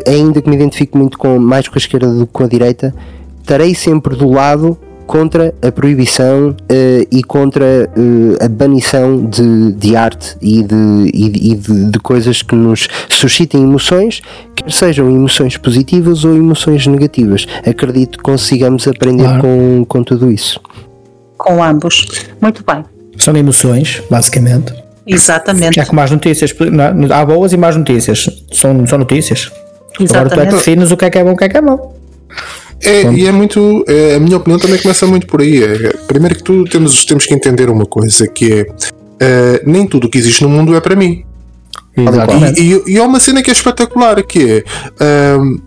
ainda 0.07 0.41
que 0.43 0.49
me 0.49 0.57
identifico 0.57 0.97
muito 0.99 1.17
com, 1.19 1.39
mais 1.39 1.69
com 1.69 1.75
a 1.77 1.79
esquerda 1.79 2.13
do 2.13 2.27
que 2.27 2.33
com 2.33 2.45
a 2.45 2.49
direita, 2.49 2.95
estarei 3.41 3.75
sempre 3.75 4.17
do 4.17 4.29
lado 4.31 4.77
contra 5.09 5.55
a 5.63 5.73
proibição 5.73 6.55
eh, 6.69 7.07
e 7.11 7.23
contra 7.25 7.65
eh, 7.65 8.45
a 8.45 8.47
banição 8.49 9.25
de, 9.25 9.73
de 9.73 9.97
arte 9.97 10.37
e, 10.43 10.63
de, 10.63 10.75
e 11.15 11.29
de- 11.31 11.53
e 11.53 11.55
de- 11.57 11.91
de 11.91 11.99
coisas 11.99 12.43
que 12.43 12.55
nos 12.55 12.87
suscitem 13.09 13.63
emoções, 13.63 14.21
quer 14.55 14.71
sejam 14.71 15.09
emoções 15.11 15.57
positivas 15.57 16.25
ou 16.27 16.37
emoções 16.37 16.87
negativas. 16.87 17.47
Acredito 17.67 18.19
que 18.19 18.23
consigamos 18.23 18.87
aprender 18.87 19.25
Claro. 19.25 19.41
com, 19.43 19.85
com 19.89 20.05
tudo 20.05 20.31
isso. 20.31 20.61
Com 21.39 21.65
ambos. 21.65 22.07
Muito 22.41 22.63
bem. 22.65 22.85
São 23.17 23.35
emoções, 23.35 24.03
basicamente. 24.11 24.75
Exatamente. 25.07 25.81
É 25.81 25.87
como 25.87 26.03
as 26.03 26.11
notícias. 26.11 26.55
Há 27.15 27.25
boas 27.25 27.55
e 27.55 27.57
más 27.57 27.75
notícias. 27.77 28.29
São, 28.53 28.87
são 28.87 28.99
notícias. 28.99 29.51
Agora 29.51 29.97
tu 29.97 30.03
é 30.03 30.05
que 30.05 30.05
Exatamente. 30.05 30.55
defines 30.57 30.91
o 30.93 30.97
que 30.99 31.05
é 31.07 31.11
que 31.11 31.19
é 31.19 31.25
bom 31.25 31.31
e 31.31 31.33
o 31.33 31.37
que 31.37 31.45
é 31.45 31.49
que 31.49 31.57
é 31.57 31.61
mau. 31.63 31.95
É, 32.83 33.13
e 33.13 33.27
é 33.27 33.33
muito. 33.33 33.85
é, 33.89 34.15
a 34.15 34.21
minha 34.21 34.37
opinião 34.37 34.59
também 34.59 34.79
começa 34.81 35.07
muito 35.07 35.27
por 35.27 35.41
aí. 35.41 35.63
É, 35.63 35.93
primeiro 36.07 36.37
que 36.37 36.43
tudo, 36.43 36.65
temos, 36.71 37.05
temos 37.05 37.27
que 37.27 37.35
entender 37.35 37.69
uma 37.69 37.85
coisa: 37.85 38.27
que 38.29 38.53
é. 38.53 38.67
eh, 39.21 39.63
nem 39.67 39.87
tudo 39.87 40.07
o 40.07 40.11
que 40.11 40.19
existe 40.19 40.43
no 40.43 40.49
mundo 40.49 40.75
é 40.77 40.81
para 40.81 40.95
mim. 40.95 41.25
E, 42.57 42.63
e, 42.63 42.95
e 42.95 42.99
há 42.99 43.03
uma 43.03 43.19
cena 43.19 43.43
que 43.43 43.51
é 43.51 43.53
espetacular, 43.53 44.23
que 44.23 44.65
é 45.01 45.35
ahm, 45.35 45.59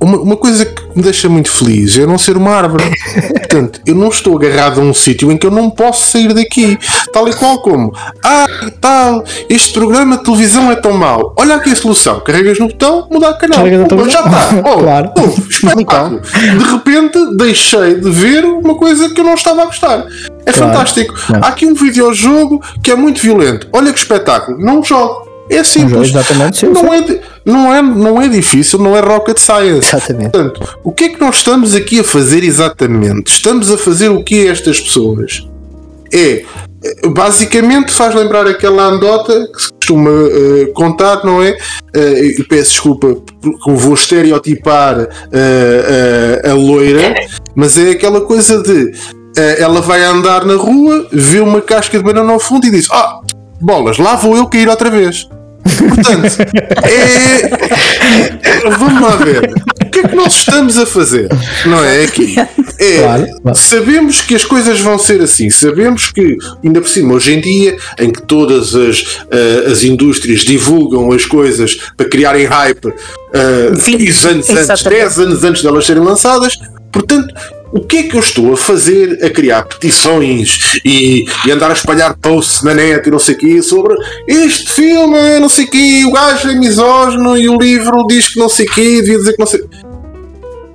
uma, 0.00 0.18
uma 0.18 0.36
coisa 0.36 0.64
que 0.64 0.82
me 0.96 1.02
deixa 1.02 1.28
muito 1.28 1.50
feliz 1.50 1.96
é 1.98 2.06
não 2.06 2.18
ser 2.18 2.36
uma 2.36 2.50
árvore. 2.50 2.84
Portanto, 3.38 3.80
eu 3.86 3.94
não 3.94 4.08
estou 4.08 4.36
agarrado 4.36 4.80
a 4.80 4.84
um 4.84 4.94
sítio 4.94 5.30
em 5.30 5.36
que 5.36 5.46
eu 5.46 5.50
não 5.50 5.68
posso 5.70 6.10
sair 6.10 6.32
daqui. 6.32 6.78
Tal 7.12 7.28
e 7.28 7.32
qual 7.34 7.60
como, 7.62 7.92
ah, 8.24 8.46
tal, 8.80 9.24
este 9.48 9.72
programa 9.72 10.16
de 10.18 10.24
televisão 10.24 10.70
é 10.70 10.76
tão 10.76 10.92
mau. 10.92 11.34
Olha 11.38 11.56
aqui 11.56 11.70
a 11.70 11.76
solução. 11.76 12.20
Carregas 12.20 12.58
no 12.58 12.68
botão, 12.68 13.06
muda 13.10 13.32
de 13.32 13.38
canal. 13.38 13.66
Botão. 13.68 14.08
já 14.08 14.20
está. 14.20 14.40
Oh, 14.70 14.78
Claro. 14.80 15.10
puf, 15.14 15.48
espetáculo. 15.50 16.20
De 16.20 16.64
repente 16.72 17.36
deixei 17.36 17.94
de 17.96 18.10
ver 18.10 18.44
uma 18.44 18.74
coisa 18.74 19.08
que 19.10 19.20
eu 19.20 19.24
não 19.24 19.34
estava 19.34 19.62
a 19.62 19.66
gostar. 19.66 20.06
É 20.46 20.52
Claro. 20.52 20.72
fantástico. 20.72 21.14
Claro. 21.14 21.44
Há 21.44 21.48
aqui 21.48 21.66
um 21.66 21.74
videojogo 21.74 22.60
que 22.82 22.90
é 22.90 22.96
muito 22.96 23.20
violento. 23.20 23.68
Olha 23.72 23.92
que 23.92 23.98
espetáculo. 23.98 24.58
Não 24.58 24.82
jogo. 24.82 25.29
É 25.50 25.64
simples. 25.64 26.10
exatamente, 26.10 26.58
sim, 26.58 26.66
não. 26.66 26.94
É, 26.94 27.20
não, 27.44 27.74
é, 27.74 27.82
não 27.82 28.22
é 28.22 28.28
difícil, 28.28 28.78
não 28.78 28.96
é 28.96 29.00
rocket 29.00 29.38
science. 29.38 29.88
Exatamente. 29.94 30.30
Portanto, 30.30 30.78
o 30.84 30.92
que 30.92 31.04
é 31.04 31.08
que 31.08 31.20
nós 31.20 31.36
estamos 31.36 31.74
aqui 31.74 32.00
a 32.00 32.04
fazer 32.04 32.44
exatamente? 32.44 33.32
Estamos 33.32 33.70
a 33.70 33.76
fazer 33.76 34.08
o 34.08 34.22
que 34.22 34.46
a 34.46 34.52
estas 34.52 34.80
pessoas? 34.80 35.46
É, 36.12 36.44
basicamente 37.12 37.92
faz 37.92 38.14
lembrar 38.14 38.46
aquela 38.46 38.84
anedota 38.84 39.48
que 39.52 39.62
se 39.62 39.72
costuma 39.72 40.10
eh, 40.10 40.66
contar, 40.74 41.24
não 41.24 41.42
é? 41.42 41.56
E 41.94 42.44
peço 42.48 42.70
desculpa 42.70 43.16
porque 43.40 43.72
vou 43.72 43.94
estereotipar 43.94 45.08
eh, 45.32 46.42
a 46.44 46.52
loira, 46.54 47.14
mas 47.54 47.76
é 47.76 47.90
aquela 47.90 48.22
coisa 48.22 48.62
de 48.62 48.92
ela 49.58 49.80
vai 49.80 50.02
andar 50.02 50.44
na 50.44 50.54
rua, 50.54 51.06
vê 51.12 51.40
uma 51.40 51.60
casca 51.60 51.96
de 51.96 52.04
banana 52.04 52.32
ao 52.32 52.40
fundo 52.40 52.66
e 52.66 52.70
diz: 52.70 52.88
Ah, 52.90 53.20
bolas, 53.60 53.98
lá 53.98 54.16
vou 54.16 54.36
eu 54.36 54.46
cair 54.46 54.68
outra 54.68 54.90
vez. 54.90 55.28
Portanto, 55.62 56.36
é. 56.84 57.50
Vamos 58.78 59.02
lá 59.02 59.16
ver. 59.16 59.50
O 59.84 59.90
que 59.90 60.00
é 60.00 60.08
que 60.08 60.14
nós 60.14 60.34
estamos 60.34 60.78
a 60.78 60.86
fazer? 60.86 61.28
Não 61.66 61.84
é 61.84 62.04
aqui? 62.04 62.36
É. 62.78 62.98
Claro, 62.98 63.26
claro. 63.42 63.58
Sabemos 63.58 64.20
que 64.22 64.34
as 64.34 64.44
coisas 64.44 64.80
vão 64.80 64.98
ser 64.98 65.20
assim. 65.20 65.50
Sabemos 65.50 66.10
que, 66.10 66.36
ainda 66.64 66.80
por 66.80 66.88
cima, 66.88 67.14
hoje 67.14 67.34
em 67.34 67.40
dia, 67.40 67.76
em 67.98 68.10
que 68.10 68.22
todas 68.22 68.74
as, 68.74 69.20
eh, 69.30 69.70
as 69.70 69.82
indústrias 69.82 70.40
divulgam 70.40 71.12
as 71.12 71.26
coisas 71.26 71.78
para 71.96 72.08
criarem 72.08 72.46
hype 72.46 72.86
uh, 72.86 73.76
Sim, 73.76 73.98
10 73.98 74.24
anos 74.24 74.48
antes, 74.48 74.62
exatamente. 74.62 75.02
10 75.02 75.18
anos 75.18 75.44
antes 75.44 75.62
delas 75.62 75.84
serem 75.86 76.02
lançadas, 76.02 76.58
portanto. 76.90 77.34
O 77.72 77.80
que 77.80 77.98
é 77.98 78.02
que 78.04 78.16
eu 78.16 78.20
estou 78.20 78.52
a 78.52 78.56
fazer 78.56 79.24
a 79.24 79.30
criar 79.30 79.62
petições 79.62 80.80
e, 80.84 81.24
e 81.46 81.50
andar 81.50 81.70
a 81.70 81.74
espalhar 81.74 82.16
posts 82.18 82.62
na 82.62 82.74
net 82.74 83.06
e 83.06 83.10
não 83.12 83.18
sei 83.18 83.36
o 83.36 83.38
quê 83.38 83.62
sobre 83.62 83.94
este 84.26 84.72
filme, 84.72 85.16
é 85.16 85.38
não 85.38 85.48
sei 85.48 85.66
o 85.66 85.70
quê, 85.70 86.02
o 86.04 86.10
gajo 86.10 86.48
é 86.48 86.54
misógino 86.54 87.36
e 87.36 87.48
o 87.48 87.56
livro 87.56 88.06
diz 88.08 88.30
que 88.30 88.38
não 88.40 88.48
sei 88.48 88.66
o 88.66 88.70
quê, 88.70 88.96
devia 89.02 89.18
dizer 89.18 89.32
que 89.34 89.38
não 89.38 89.46
sei. 89.46 89.62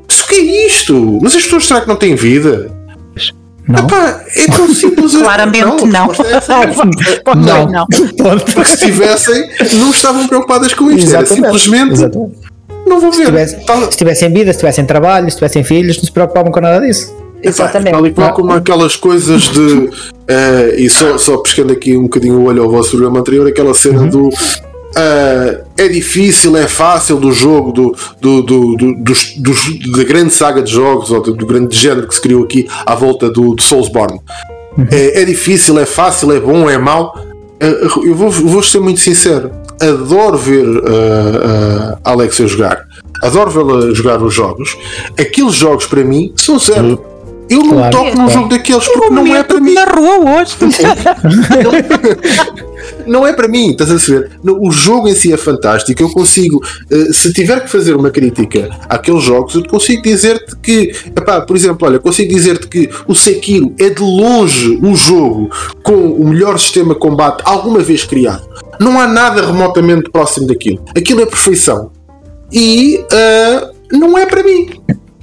Mas 0.07 0.19
o 0.21 0.27
que 0.27 0.35
é 0.35 0.67
isto? 0.67 1.19
Mas 1.21 1.35
as 1.35 1.43
pessoas 1.43 1.65
será 1.65 1.81
que 1.81 1.87
não 1.87 1.97
têm 1.97 2.15
vida? 2.15 2.71
Não. 3.67 3.79
Epá, 3.79 4.23
é 4.35 4.45
tão 4.45 4.73
simples. 4.73 5.15
Claramente 5.17 5.85
não. 5.85 6.07
resposta 6.07 6.23
é 6.23 7.35
Não. 7.35 7.67
não. 7.67 7.87
Porque 7.87 8.65
se 8.65 8.77
tivessem, 8.77 9.49
não 9.79 9.89
estavam 9.89 10.27
preocupadas 10.27 10.73
com 10.73 10.91
isto. 10.91 11.09
Era 11.09 11.23
Exatamente. 11.23 11.45
simplesmente 11.45 11.93
Exatamente. 11.93 12.54
Não 12.85 12.99
vou 12.99 13.11
Se 13.11 13.29
ver. 13.29 13.65
Tal- 13.65 13.91
se 13.91 13.97
tivessem 13.97 14.31
vida, 14.31 14.51
se 14.53 14.59
tivessem 14.59 14.85
trabalho, 14.85 15.29
se 15.29 15.35
tivessem 15.37 15.63
filhos, 15.63 15.97
não 15.97 16.03
se 16.05 16.11
preocupavam 16.11 16.51
com 16.51 16.59
nada 16.61 16.85
disso. 16.85 17.13
Epá, 17.43 17.67
Tal 17.67 18.07
e 18.07 18.11
qual 18.11 18.33
como 18.33 18.51
aquelas 18.53 18.95
coisas 18.95 19.43
de. 19.43 19.89
eh, 20.27 20.75
e 20.79 20.89
só, 20.89 21.17
só 21.17 21.37
pescando 21.37 21.73
aqui 21.73 21.95
um 21.95 22.03
bocadinho 22.03 22.39
o 22.39 22.45
olho 22.45 22.63
ao 22.63 22.69
vosso 22.71 22.91
programa 22.91 23.19
anterior, 23.19 23.47
aquela 23.47 23.73
cena 23.73 24.07
do. 24.07 24.29
eh, 24.97 25.61
é 25.77 25.87
difícil, 25.87 26.55
é 26.57 26.67
fácil 26.67 27.17
do 27.17 27.31
jogo, 27.31 27.71
do, 27.71 27.95
do, 28.19 28.41
do, 28.41 28.75
do- 28.75 28.95
dos, 28.95 29.33
dos- 29.37 29.91
da 29.91 30.03
grande 30.03 30.33
saga 30.33 30.61
de 30.63 30.71
jogos, 30.71 31.11
ou 31.11 31.21
do, 31.21 31.33
do 31.35 31.45
grande 31.45 31.75
género 31.77 32.07
que 32.07 32.15
se 32.15 32.21
criou 32.21 32.43
aqui 32.43 32.67
à 32.85 32.95
volta 32.95 33.29
do, 33.29 33.53
do 33.53 33.61
Soulsborne. 33.61 34.19
É, 34.91 35.21
é 35.21 35.25
difícil, 35.25 35.77
é 35.79 35.85
fácil, 35.85 36.31
é 36.31 36.39
bom, 36.39 36.69
é 36.69 36.77
mau. 36.77 37.13
Eh, 37.59 37.87
eu 38.05 38.15
vou, 38.15 38.29
vou 38.31 38.63
ser 38.63 38.79
muito 38.79 38.99
sincero. 39.01 39.51
Adoro 39.81 40.37
ver 40.37 40.65
eh, 40.65 41.97
a 42.03 42.11
Alexia 42.11 42.47
jogar. 42.47 42.87
Adoro 43.21 43.51
vê-la 43.51 43.93
jogar 43.93 44.21
os 44.21 44.33
jogos. 44.33 44.77
Aqueles 45.19 45.53
jogos 45.53 45.85
para 45.85 46.03
mim 46.03 46.33
são 46.35 46.59
zero. 46.59 47.14
Eu 47.49 47.63
não 47.63 47.73
Claro, 47.73 47.97
toco 47.97 48.17
num 48.17 48.29
jogo 48.29 48.49
daqueles 48.49 48.87
porque 48.87 49.09
não 49.09 49.35
é 49.35 49.43
para 49.43 49.59
mim. 49.59 49.73
na 49.73 49.85
rua 49.85 50.41
hoje. 50.41 50.55
Não 53.07 53.25
é 53.25 53.33
para 53.33 53.47
mim, 53.47 53.71
estás 53.71 53.89
a 53.89 53.93
perceber? 53.95 54.31
Não, 54.43 54.59
O 54.61 54.71
jogo 54.71 55.07
em 55.07 55.15
si 55.15 55.31
é 55.33 55.37
fantástico. 55.37 56.01
Eu 56.01 56.09
consigo, 56.09 56.61
eh, 56.89 57.07
se 57.11 57.31
tiver 57.33 57.61
que 57.61 57.69
fazer 57.69 57.95
uma 57.95 58.09
crítica 58.11 58.69
àqueles 58.89 59.23
jogos, 59.23 59.55
eu 59.55 59.63
consigo 59.67 60.01
dizer-te 60.03 60.55
que, 60.57 60.91
epá, 61.15 61.41
por 61.41 61.55
exemplo, 61.55 61.87
olha, 61.87 61.99
consigo 61.99 62.33
dizer-te 62.33 62.67
que 62.67 62.89
o 63.07 63.15
Sekiro 63.15 63.73
é 63.79 63.89
de 63.89 64.01
longe 64.01 64.79
o 64.83 64.95
jogo 64.95 65.49
com 65.83 65.93
o 65.95 66.27
melhor 66.29 66.59
sistema 66.59 66.93
de 66.93 66.99
combate 66.99 67.41
alguma 67.45 67.79
vez 67.79 68.03
criado. 68.03 68.47
Não 68.79 68.99
há 68.99 69.07
nada 69.07 69.45
remotamente 69.45 70.09
próximo 70.09 70.47
daquilo. 70.47 70.83
Aquilo 70.95 71.21
é 71.21 71.25
perfeição. 71.25 71.91
E 72.51 73.03
eh, 73.11 73.69
não 73.91 74.17
é 74.17 74.25
para 74.25 74.43
mim. 74.43 74.69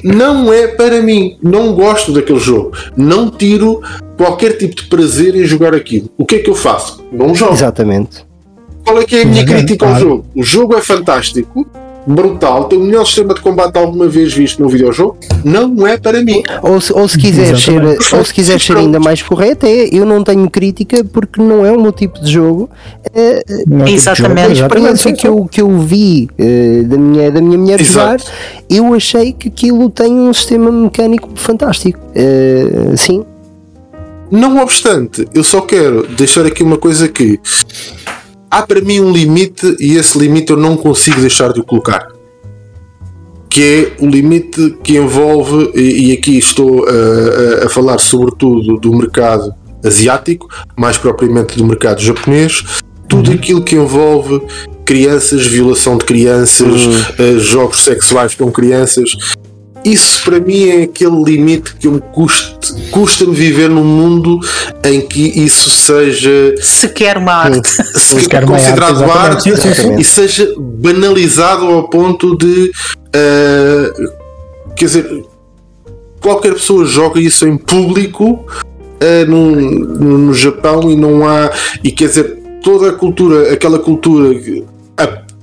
Não 0.03 0.53
é 0.53 0.69
para 0.69 1.03
mim. 1.03 1.37
Não 1.43 1.75
gosto 1.75 2.13
daquele 2.13 2.41
jogo. 2.41 2.73
Não 2.97 3.31
tiro 3.31 3.81
qualquer 4.17 4.57
tipo 4.57 4.75
de 4.75 4.85
prazer 4.85 5.35
em 5.35 5.45
jogar 5.45 5.75
aquilo. 5.75 6.09
O 6.17 6.25
que 6.25 6.37
é 6.37 6.39
que 6.39 6.51
eu 6.51 6.55
faço? 6.55 7.05
Não 7.13 7.35
jogo. 7.35 7.53
Exatamente. 7.53 8.25
Qual 8.85 8.99
é 9.01 9.05
que 9.05 9.17
é 9.17 9.23
a 9.23 9.25
minha 9.25 9.43
Exatamente, 9.43 9.67
crítica 9.67 9.87
ao 9.87 9.99
jogo? 9.99 10.27
O 10.35 10.43
jogo 10.43 10.77
é 10.77 10.81
fantástico, 10.81 11.67
brutal, 12.07 12.65
tem 12.65 12.79
o 12.79 12.83
melhor 12.83 13.05
sistema 13.05 13.35
de 13.35 13.41
combate 13.41 13.77
alguma 13.77 14.09
vez 14.09 14.33
visto 14.33 14.61
num 14.63 14.69
videojogo. 14.69 15.17
Não 15.45 15.87
é 15.87 15.97
para 15.97 16.23
mim. 16.23 16.43
Ou 16.63 16.81
se, 16.81 16.93
ou 16.93 17.09
se 17.09 17.19
quiser 17.19 17.57
ser, 17.59 17.83
ou 17.85 18.25
se 18.25 18.35
quiser 18.35 18.61
ser 18.61 18.77
ainda 18.77 18.99
mais 18.99 19.23
correto, 19.23 19.67
é 19.67 19.89
eu 19.93 20.05
não 20.05 20.23
tenho 20.25 20.49
crítica 20.51 21.05
porque 21.05 21.41
não 21.41 21.65
é 21.65 21.73
o 21.73 21.81
meu 21.81 21.93
tipo 21.93 22.21
de 22.21 22.33
jogo. 22.33 22.69
É, 23.15 23.43
Não 23.67 23.85
é 23.85 23.85
tipo 23.85 23.85
de 23.85 23.91
jogo, 23.91 23.91
Exatamente. 23.91 24.49
a 24.49 24.53
experiência 24.53 25.13
que 25.13 25.27
eu, 25.29 25.45
que 25.47 25.61
eu 25.61 25.79
vi 25.79 26.29
eh, 26.39 26.83
da, 26.85 26.97
minha, 26.97 27.31
da 27.31 27.41
minha 27.41 27.59
mulher 27.59 27.83
jogar, 27.83 28.21
eu 28.69 28.95
achei 28.95 29.33
que 29.33 29.49
aquilo 29.49 29.91
tem 29.91 30.13
um 30.13 30.33
sistema 30.33 30.71
mecânico 30.71 31.31
fantástico. 31.35 31.99
Eh, 32.15 32.95
sim, 32.97 33.25
Não 34.31 34.59
obstante, 34.63 35.29
eu 35.35 35.45
só 35.45 35.61
quero 35.61 36.07
deixar 36.09 36.47
aqui 36.47 36.63
uma 36.63 36.79
coisa 36.79 37.07
que 37.09 37.39
há 38.53 38.63
para 38.67 38.81
mim 38.83 39.01
um 39.01 39.11
limite 39.13 39.77
e 39.81 39.97
esse 39.97 40.19
limite 40.19 40.51
eu 40.53 40.57
não 40.59 40.77
consigo 40.77 41.21
deixar 41.21 41.53
de 41.53 41.61
o 41.61 41.65
colocar. 41.65 42.07
Que 43.49 43.63
é 43.99 44.05
o 44.05 44.09
limite 44.09 44.77
que 44.83 44.97
envolve, 44.97 45.71
e, 45.75 46.09
e 46.09 46.13
aqui 46.13 46.39
estou 46.39 46.87
a, 46.87 47.63
a- 47.63 47.67
a 47.67 47.69
falar 47.69 47.99
sobretudo 47.99 48.77
do 48.79 48.93
mercado 48.95 49.53
asiático, 49.85 50.49
mais 50.77 50.97
propriamente 50.97 51.57
do 51.57 51.65
mercado 51.67 52.01
japonês, 52.01 52.63
tudo 53.09 53.33
aquilo 53.33 53.63
que 53.63 53.75
envolve 53.75 54.41
crianças, 54.85 55.47
violação 55.47 55.99
de 55.99 56.05
crianças, 56.05 56.83
eh, 57.19 57.39
jogos 57.39 57.81
sexuais 57.85 58.35
com 58.35 58.51
crianças. 58.51 59.11
Isso 59.85 60.23
para 60.25 60.41
mim 60.41 60.69
é 60.69 60.83
aquele 60.83 61.23
limite 61.23 61.75
que 61.77 61.89
me 61.89 62.01
custa, 62.13 62.75
custa-me 62.91 63.35
viver 63.35 63.69
num 63.69 63.85
mundo 63.85 64.39
em 64.85 65.01
que 65.01 65.23
isso 65.41 65.71
seja 65.71 66.55
Se 66.61 66.89
quer 66.89 67.19
uma 67.19 67.33
arte. 67.33 67.69
se 67.69 68.29
quer 68.29 68.45
uma 68.45 68.57
considerado 68.57 69.05
arte, 69.05 69.51
arte, 69.51 70.01
e 70.01 70.05
seja 70.05 70.53
banalizado 70.59 71.67
ao 71.67 71.89
ponto 71.89 72.37
de 72.37 72.71
uh, 73.09 74.13
quer 74.77 74.85
dizer 74.85 75.25
qualquer 76.21 76.55
pessoa 76.55 76.85
joga 76.85 77.21
isso 77.21 77.47
em 77.47 77.57
público 77.57 78.45
uh, 78.45 79.31
no, 79.31 79.51
no, 79.51 80.19
no 80.19 80.35
Japão 80.35 80.91
e 80.91 80.97
não 80.97 81.27
há 81.27 81.51
e 81.83 81.91
quer 81.91 82.07
dizer 82.07 82.39
toda 82.63 82.91
a 82.91 82.93
cultura 82.93 83.53
aquela 83.53 83.79
cultura 83.79 84.33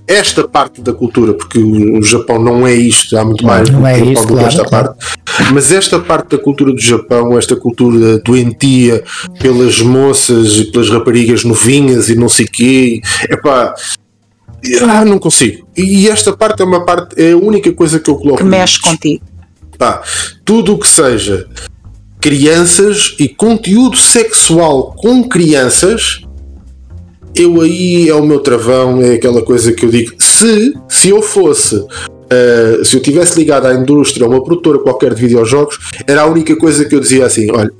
esta 0.10 0.48
parte 0.48 0.81
da 0.81 0.91
cultura, 0.91 1.34
porque 1.36 1.60
o 1.60 2.02
Japão 2.02 2.44
não 2.44 2.65
é 2.65 2.73
isto, 2.73 3.15
há 3.15 3.23
muito 3.23 3.45
mais 3.45 3.69
não 3.69 3.81
do 3.81 3.86
é 3.86 3.99
isso, 3.99 4.23
do 4.23 4.27
que 4.27 4.34
claro, 4.34 4.48
esta 4.48 4.65
claro. 4.65 4.86
parte. 4.88 5.53
Mas 5.53 5.72
esta 5.72 5.99
parte 5.99 6.36
da 6.36 6.41
cultura 6.41 6.73
do 6.73 6.81
Japão, 6.81 7.38
esta 7.38 7.56
cultura 7.56 8.18
doentia 8.18 9.03
pelas 9.40 9.80
moças 9.81 10.57
e 10.57 10.72
pelas 10.72 10.90
raparigas 10.90 11.44
novinhas 11.44 12.10
e 12.10 12.15
não 12.15 12.27
sei 12.27 12.48
quê, 12.48 13.02
epá, 13.30 13.76
ah, 14.81 15.06
não 15.06 15.19
consigo. 15.19 15.68
E 15.77 16.10
esta 16.10 16.36
parte 16.36 16.64
é 16.64 16.65
uma 16.65 16.84
parte, 16.84 17.22
é 17.22 17.34
a 17.34 17.38
única 17.38 17.72
coisa 17.72 17.99
que 17.99 18.10
eu 18.10 18.15
coloco. 18.15 18.38
Que 18.38 18.44
mexe 18.44 18.81
contigo. 18.81 19.23
Pá, 19.77 20.02
tudo 20.44 20.73
o 20.73 20.80
que 20.80 20.88
seja 20.88 21.48
crianças 22.19 23.15
e 23.18 23.30
conteúdo 23.30 23.95
sexual 23.95 24.94
com 24.98 25.23
crianças, 25.23 26.22
eu 27.35 27.61
aí 27.61 28.10
é 28.10 28.15
o 28.15 28.26
meu 28.26 28.39
travão, 28.39 29.01
é 29.01 29.14
aquela 29.14 29.41
coisa 29.41 29.72
que 29.72 29.85
eu 29.85 29.89
digo. 29.89 30.14
Se, 30.19 30.73
se 30.88 31.10
eu 31.10 31.22
fosse, 31.22 31.84
eh, 32.30 32.81
se 32.84 32.95
eu 32.95 33.01
tivesse 33.01 33.38
ligado 33.38 33.65
à 33.65 33.73
indústria, 33.73 34.26
a 34.26 34.30
uma 34.30 34.43
produtora 34.43 34.80
qualquer 34.80 35.14
de 35.14 35.22
videojogos, 35.22 35.77
era 36.06 36.22
a 36.22 36.26
única 36.26 36.56
coisa 36.56 36.85
que 36.85 36.95
eu 36.95 36.99
dizia 36.99 37.26
assim: 37.26 37.51
olha, 37.51 37.72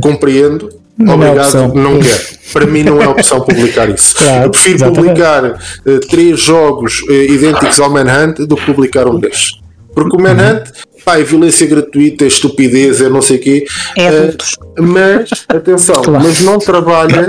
compreendo. 0.00 0.68
Não 0.96 1.14
é 1.14 1.16
Obrigado, 1.16 1.44
opção. 1.44 1.74
não 1.74 1.98
quero. 1.98 2.22
Para 2.52 2.66
mim 2.66 2.84
não 2.84 3.02
é 3.02 3.08
opção 3.08 3.40
publicar 3.42 3.90
isso. 3.90 4.16
Claro, 4.16 4.44
eu 4.44 4.50
prefiro 4.50 4.76
exatamente. 4.76 5.00
publicar 5.00 5.60
eh, 5.86 5.98
três 6.08 6.40
jogos 6.40 7.02
eh, 7.08 7.32
idênticos 7.32 7.80
ao 7.80 7.90
Manhunt 7.90 8.38
do 8.46 8.54
que 8.54 8.64
publicar 8.64 9.08
um 9.08 9.18
destes. 9.18 9.63
Porque 9.94 10.16
o 10.16 10.20
Manhunt, 10.20 10.64
pá, 11.04 11.18
é 11.18 11.22
violência 11.22 11.66
gratuita, 11.66 12.24
é 12.24 12.28
estupidez, 12.28 13.00
é 13.00 13.08
não 13.08 13.22
sei 13.22 13.36
o 13.36 13.40
quê. 13.40 13.64
É 13.96 14.08
adultos. 14.08 14.56
mas, 14.80 15.30
atenção, 15.48 16.02
Claro. 16.02 16.24
mas 16.24 16.42
não 16.42 16.58
trabalha, 16.58 17.26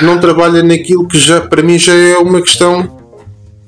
não 0.00 0.18
trabalha 0.18 0.62
naquilo 0.62 1.06
que 1.06 1.18
já, 1.18 1.40
para 1.40 1.62
mim, 1.62 1.78
já 1.78 1.94
é 1.94 2.16
uma 2.16 2.40
questão 2.40 2.96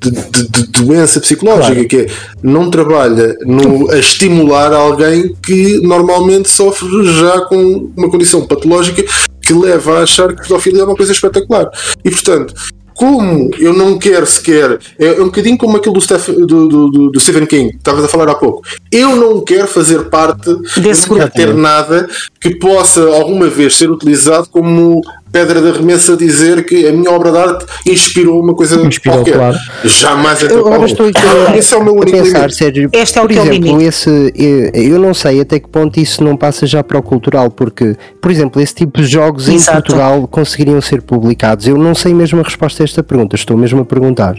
de, 0.03 0.11
de- 0.11 0.49
de 0.49 0.67
doença 0.73 1.21
psicológica, 1.21 1.75
Claro. 1.75 1.89
que 1.89 1.97
é, 1.99 2.07
não 2.43 2.71
trabalha 2.71 3.37
no, 3.43 3.91
a 3.91 3.99
estimular 3.99 4.73
alguém 4.73 5.35
que 5.45 5.79
normalmente 5.83 6.49
sofre 6.49 6.89
já 7.19 7.43
com 7.43 7.91
uma 7.95 8.09
condição 8.11 8.47
patológica 8.47 9.05
que 9.43 9.53
leva 9.53 9.99
a 9.99 10.03
achar 10.05 10.35
que 10.35 10.43
pedofilia 10.43 10.81
é 10.81 10.85
uma 10.87 10.97
coisa 10.97 11.13
espetacular. 11.13 11.69
E 12.03 12.11
portanto, 12.11 12.55
como? 13.01 13.51
Eu 13.59 13.73
não 13.73 13.99
quero 13.99 14.27
sequer, 14.27 14.79
é 14.99 15.13
um 15.23 15.25
bocadinho 15.25 15.57
como 15.57 15.79
aquilo 15.79 15.95
do, 15.95 16.03
Steph, 16.03 16.29
do, 16.29 16.69
do, 16.69 16.91
do- 16.91 17.11
do 17.11 17.19
Stephen 17.21 17.47
King, 17.47 17.71
que 17.71 17.77
estavas 17.79 18.05
a 18.05 18.09
falar 18.09 18.29
há 18.29 18.35
pouco. 18.35 18.61
Eu 18.93 19.17
não 19.17 19.41
quero 19.41 19.67
fazer 19.67 20.11
parte, 20.11 20.55
Desse 20.79 21.09
não 21.09 21.17
quero 21.17 21.31
ter 21.31 21.55
nada 21.55 22.07
que 22.39 22.57
possa 22.59 23.01
alguma 23.09 23.47
vez 23.49 23.75
ser 23.75 23.91
utilizado 23.91 24.49
como 24.51 25.01
pedra 25.33 25.61
de 25.61 25.69
arremesso 25.69 26.13
a 26.13 26.17
dizer 26.17 26.65
que 26.65 26.87
a 26.87 26.93
minha 26.93 27.11
obra 27.11 27.31
de 27.31 27.39
arte 27.39 27.67
inspirou 27.87 28.41
uma 28.41 28.55
coisa 28.55 28.77
Inspirou, 28.85 29.19
qualquer. 29.19 29.35
claro. 29.35 29.57
Jamais 29.85 30.43
Eu 30.43 30.67
agora 30.67 30.85
estou 30.85 31.07
aqui 31.07 31.21
a, 31.49 31.57
Esse 31.57 31.75
é 31.75 31.77
o 31.77 31.85
meu 31.85 31.95
único 31.95 32.11
pensar, 32.11 32.39
limite. 32.41 32.55
Sérgio. 32.57 32.91
Este 32.93 33.19
é 33.19 33.23
o 33.23 33.27
por 33.27 33.35
teu 33.35 33.45
exemplo, 33.45 33.83
esse 33.83 34.33
eu, 34.35 34.83
eu 34.83 34.99
não 34.99 35.15
sei 35.15 35.41
até 35.41 35.59
que 35.59 35.69
ponto 35.69 35.99
isso 36.01 36.23
não 36.25 36.37
passa 36.37 36.67
já 36.67 36.83
para 36.83 36.99
o 36.99 37.03
cultural, 37.03 37.51
porque, 37.51 37.97
por 38.21 38.31
exemplo, 38.31 38.61
esse 38.61 38.75
tipo 38.75 39.01
de 39.01 39.07
jogos 39.07 39.49
em 39.49 39.55
Exato. 39.57 39.79
Portugal 39.83 40.27
conseguiriam 40.29 40.81
ser 40.81 41.03
publicados. 41.03 41.67
Eu 41.67 41.79
não 41.79 41.95
sei 41.95 42.13
mesmo 42.15 42.41
a 42.41 42.43
resposta 42.43 42.83
a 42.83 42.85
esta 42.85 43.03
pergunta, 43.03 43.37
estou 43.37 43.57
mesmo 43.57 43.81
a 43.81 43.85
perguntar. 43.85 44.37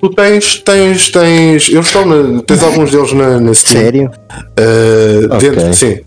Tu 0.00 0.08
tens, 0.10 0.56
tens, 0.64 1.10
tens. 1.10 1.68
Eles 1.68 1.86
estão 1.86 2.06
na, 2.06 2.42
tens 2.42 2.62
alguns 2.62 2.90
deles 2.90 3.12
na, 3.12 3.38
na 3.38 3.52
Steam. 3.52 3.82
Sério? 3.82 4.10
Uh, 4.58 5.34
Ok. 5.34 5.50
dentro, 5.50 5.74
sim, 5.74 5.98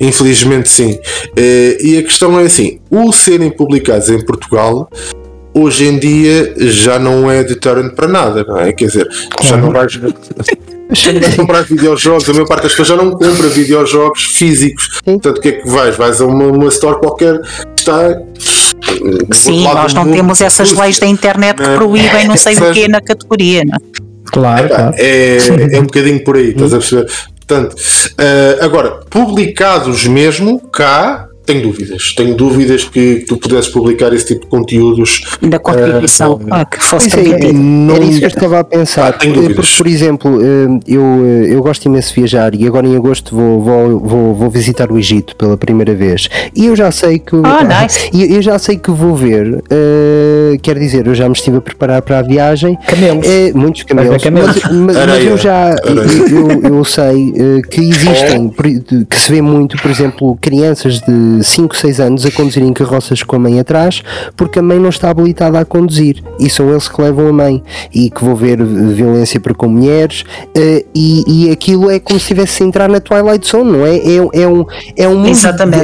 infelizmente 0.00 0.68
sim. 0.68 0.92
Uh, 0.92 1.84
e 1.84 1.98
a 1.98 2.02
questão 2.02 2.38
é 2.38 2.44
assim: 2.44 2.78
o 2.90 3.12
serem 3.12 3.50
publicados 3.50 4.08
em 4.08 4.24
Portugal 4.24 4.88
hoje 5.52 5.84
em 5.84 5.98
dia 5.98 6.54
já 6.58 6.98
não 6.98 7.28
é 7.30 7.42
deterrent 7.42 7.94
para 7.94 8.06
nada, 8.06 8.44
não 8.46 8.56
é? 8.58 8.72
Quer 8.72 8.86
dizer, 8.86 9.08
já 9.42 9.56
não 9.56 9.72
vais. 9.72 9.98
Já 10.92 11.12
não 11.12 11.20
vais 11.20 11.36
comprar 11.36 11.62
videojogos, 11.62 12.28
a 12.28 12.32
maior 12.32 12.48
parte 12.48 12.64
das 12.64 12.72
pessoas 12.72 12.88
já 12.88 12.96
não 12.96 13.12
compra 13.12 13.48
videojogos 13.48 14.24
físicos. 14.24 15.00
Portanto, 15.04 15.38
o 15.38 15.40
que 15.40 15.48
é 15.48 15.52
que 15.52 15.68
vais? 15.68 15.96
Vais 15.96 16.20
a 16.20 16.26
uma, 16.26 16.46
uma 16.46 16.66
store 16.66 16.98
qualquer 16.98 17.40
que 17.40 17.78
está. 17.78 18.20
Sim, 19.32 19.64
nós 19.64 19.94
não 19.94 20.10
temos 20.10 20.40
essas 20.40 20.72
leis 20.72 20.98
da 20.98 21.06
internet 21.06 21.56
que 21.56 21.62
é? 21.62 21.74
proíbem 21.74 22.26
não 22.26 22.36
sei 22.36 22.54
o 22.56 22.72
quê 22.72 22.88
na 22.88 23.00
categoria, 23.00 23.62
não 23.64 23.76
é? 23.76 24.10
Claro. 24.26 24.68
É, 24.96 25.38
é 25.72 25.80
um 25.80 25.84
bocadinho 25.90 26.22
por 26.24 26.36
aí, 26.36 26.50
estás 26.50 26.72
a 26.72 26.78
perceber? 26.78 27.10
Portanto, 27.46 27.76
eh, 28.16 28.58
agora, 28.60 29.00
publicados 29.10 30.06
mesmo, 30.06 30.60
cá, 30.60 31.26
tenho 31.46 31.62
dúvidas. 31.62 32.14
Tenho 32.16 32.34
dúvidas 32.36 32.84
que 32.84 33.24
tu 33.26 33.36
pudesses 33.36 33.68
publicar 33.70 34.12
esse 34.12 34.26
tipo 34.26 34.42
de 34.42 34.46
conteúdos. 34.48 35.22
Da 35.42 35.58
contribuição 35.58 36.40
ah, 36.50 36.64
que 36.64 36.82
fosse 36.82 37.08
é, 37.08 37.10
permitido. 37.22 37.44
era 37.46 37.52
Não- 37.52 38.02
isso 38.02 38.18
que 38.18 38.24
eu 38.24 38.28
estava 38.28 38.60
a 38.60 38.64
pensar. 38.64 39.08
Ah, 39.08 39.12
tenho 39.12 39.32
Eh, 39.34 39.40
dúvidas. 39.42 39.70
Por 39.76 39.86
exemplo, 39.86 40.38
eh, 40.42 40.80
eu, 40.86 41.02
eh, 41.02 41.54
eu 41.54 41.62
gosto 41.62 41.84
imenso 41.86 42.14
de 42.14 42.20
viajar 42.20 42.54
e 42.54 42.66
agora 42.66 42.86
em 42.86 42.94
agosto 42.96 43.34
vou, 43.34 43.60
vou, 43.60 43.98
vou, 44.00 44.34
vou 44.34 44.50
visitar 44.50 44.90
o 44.92 44.98
Egito 44.98 45.34
pela 45.36 45.56
primeira 45.56 45.94
vez. 45.94 46.28
E 46.54 46.66
eu 46.66 46.76
já 46.76 46.90
sei 46.90 47.18
que. 47.18 47.36
Ah, 47.44 47.82
nice. 47.82 48.10
e 48.14 48.34
eu 48.34 48.42
já 48.42 48.58
sei 48.58 48.76
que 48.76 48.90
vou 48.90 49.14
ver. 49.16 49.62
eh, 49.70 50.56
quer 50.62 50.78
dizer, 50.78 51.06
eu 51.06 51.14
já 51.14 51.28
me 51.28 51.34
estive 51.34 51.56
a 51.56 51.60
preparar 51.60 52.02
para 52.02 52.18
a 52.18 52.22
viagem. 52.22 52.78
Camelos. 52.86 53.26
Eh, 53.26 53.52
muitos 53.54 53.82
camelos. 53.84 54.22
camelos. 54.22 54.56
Mas, 54.70 54.96
mas- 54.96 55.24
eu 55.24 55.36
já. 55.38 55.74
Eu, 55.84 56.74
eu 56.76 56.84
sei 56.84 57.32
eh, 57.36 57.62
que 57.68 57.80
existem, 57.88 58.48
por- 58.48 58.66
de- 58.66 59.04
que 59.04 59.18
se 59.18 59.30
vê 59.32 59.40
muito, 59.42 59.76
por 59.78 59.90
exemplo, 59.90 60.38
crianças 60.40 61.00
de 61.00 61.29
5, 61.42 61.76
6 61.76 62.00
anos 62.00 62.26
a 62.26 62.30
conduzirem 62.30 62.72
carroças 62.72 63.22
com 63.22 63.36
a 63.36 63.38
mãe 63.38 63.60
atrás 63.60 64.02
porque 64.36 64.58
a 64.58 64.62
mãe 64.62 64.78
não 64.78 64.88
está 64.88 65.10
habilitada 65.10 65.58
a 65.58 65.64
conduzir. 65.64 66.22
E 66.38 66.48
são 66.48 66.70
eles 66.70 66.88
que 66.88 67.00
levam 67.00 67.28
a 67.28 67.32
mãe. 67.32 67.62
E 67.94 68.10
que 68.10 68.24
vou 68.24 68.34
ver 68.36 68.62
violência 68.64 69.38
para 69.40 69.54
com 69.54 69.68
mulheres 69.68 70.24
eh, 70.54 70.84
e, 70.94 71.46
e 71.48 71.50
aquilo 71.50 71.90
é 71.90 71.98
como 71.98 72.18
se 72.18 72.24
estivesse 72.24 72.62
a 72.62 72.66
entrar 72.66 72.88
na 72.88 73.00
Twilight 73.00 73.46
Zone, 73.48 73.70
não 73.72 73.86
é? 73.86 73.96
É, 73.96 74.42
é 74.42 74.48
um, 74.48 74.64
é 74.96 75.08
um 75.08 75.16
mundo, 75.16 75.28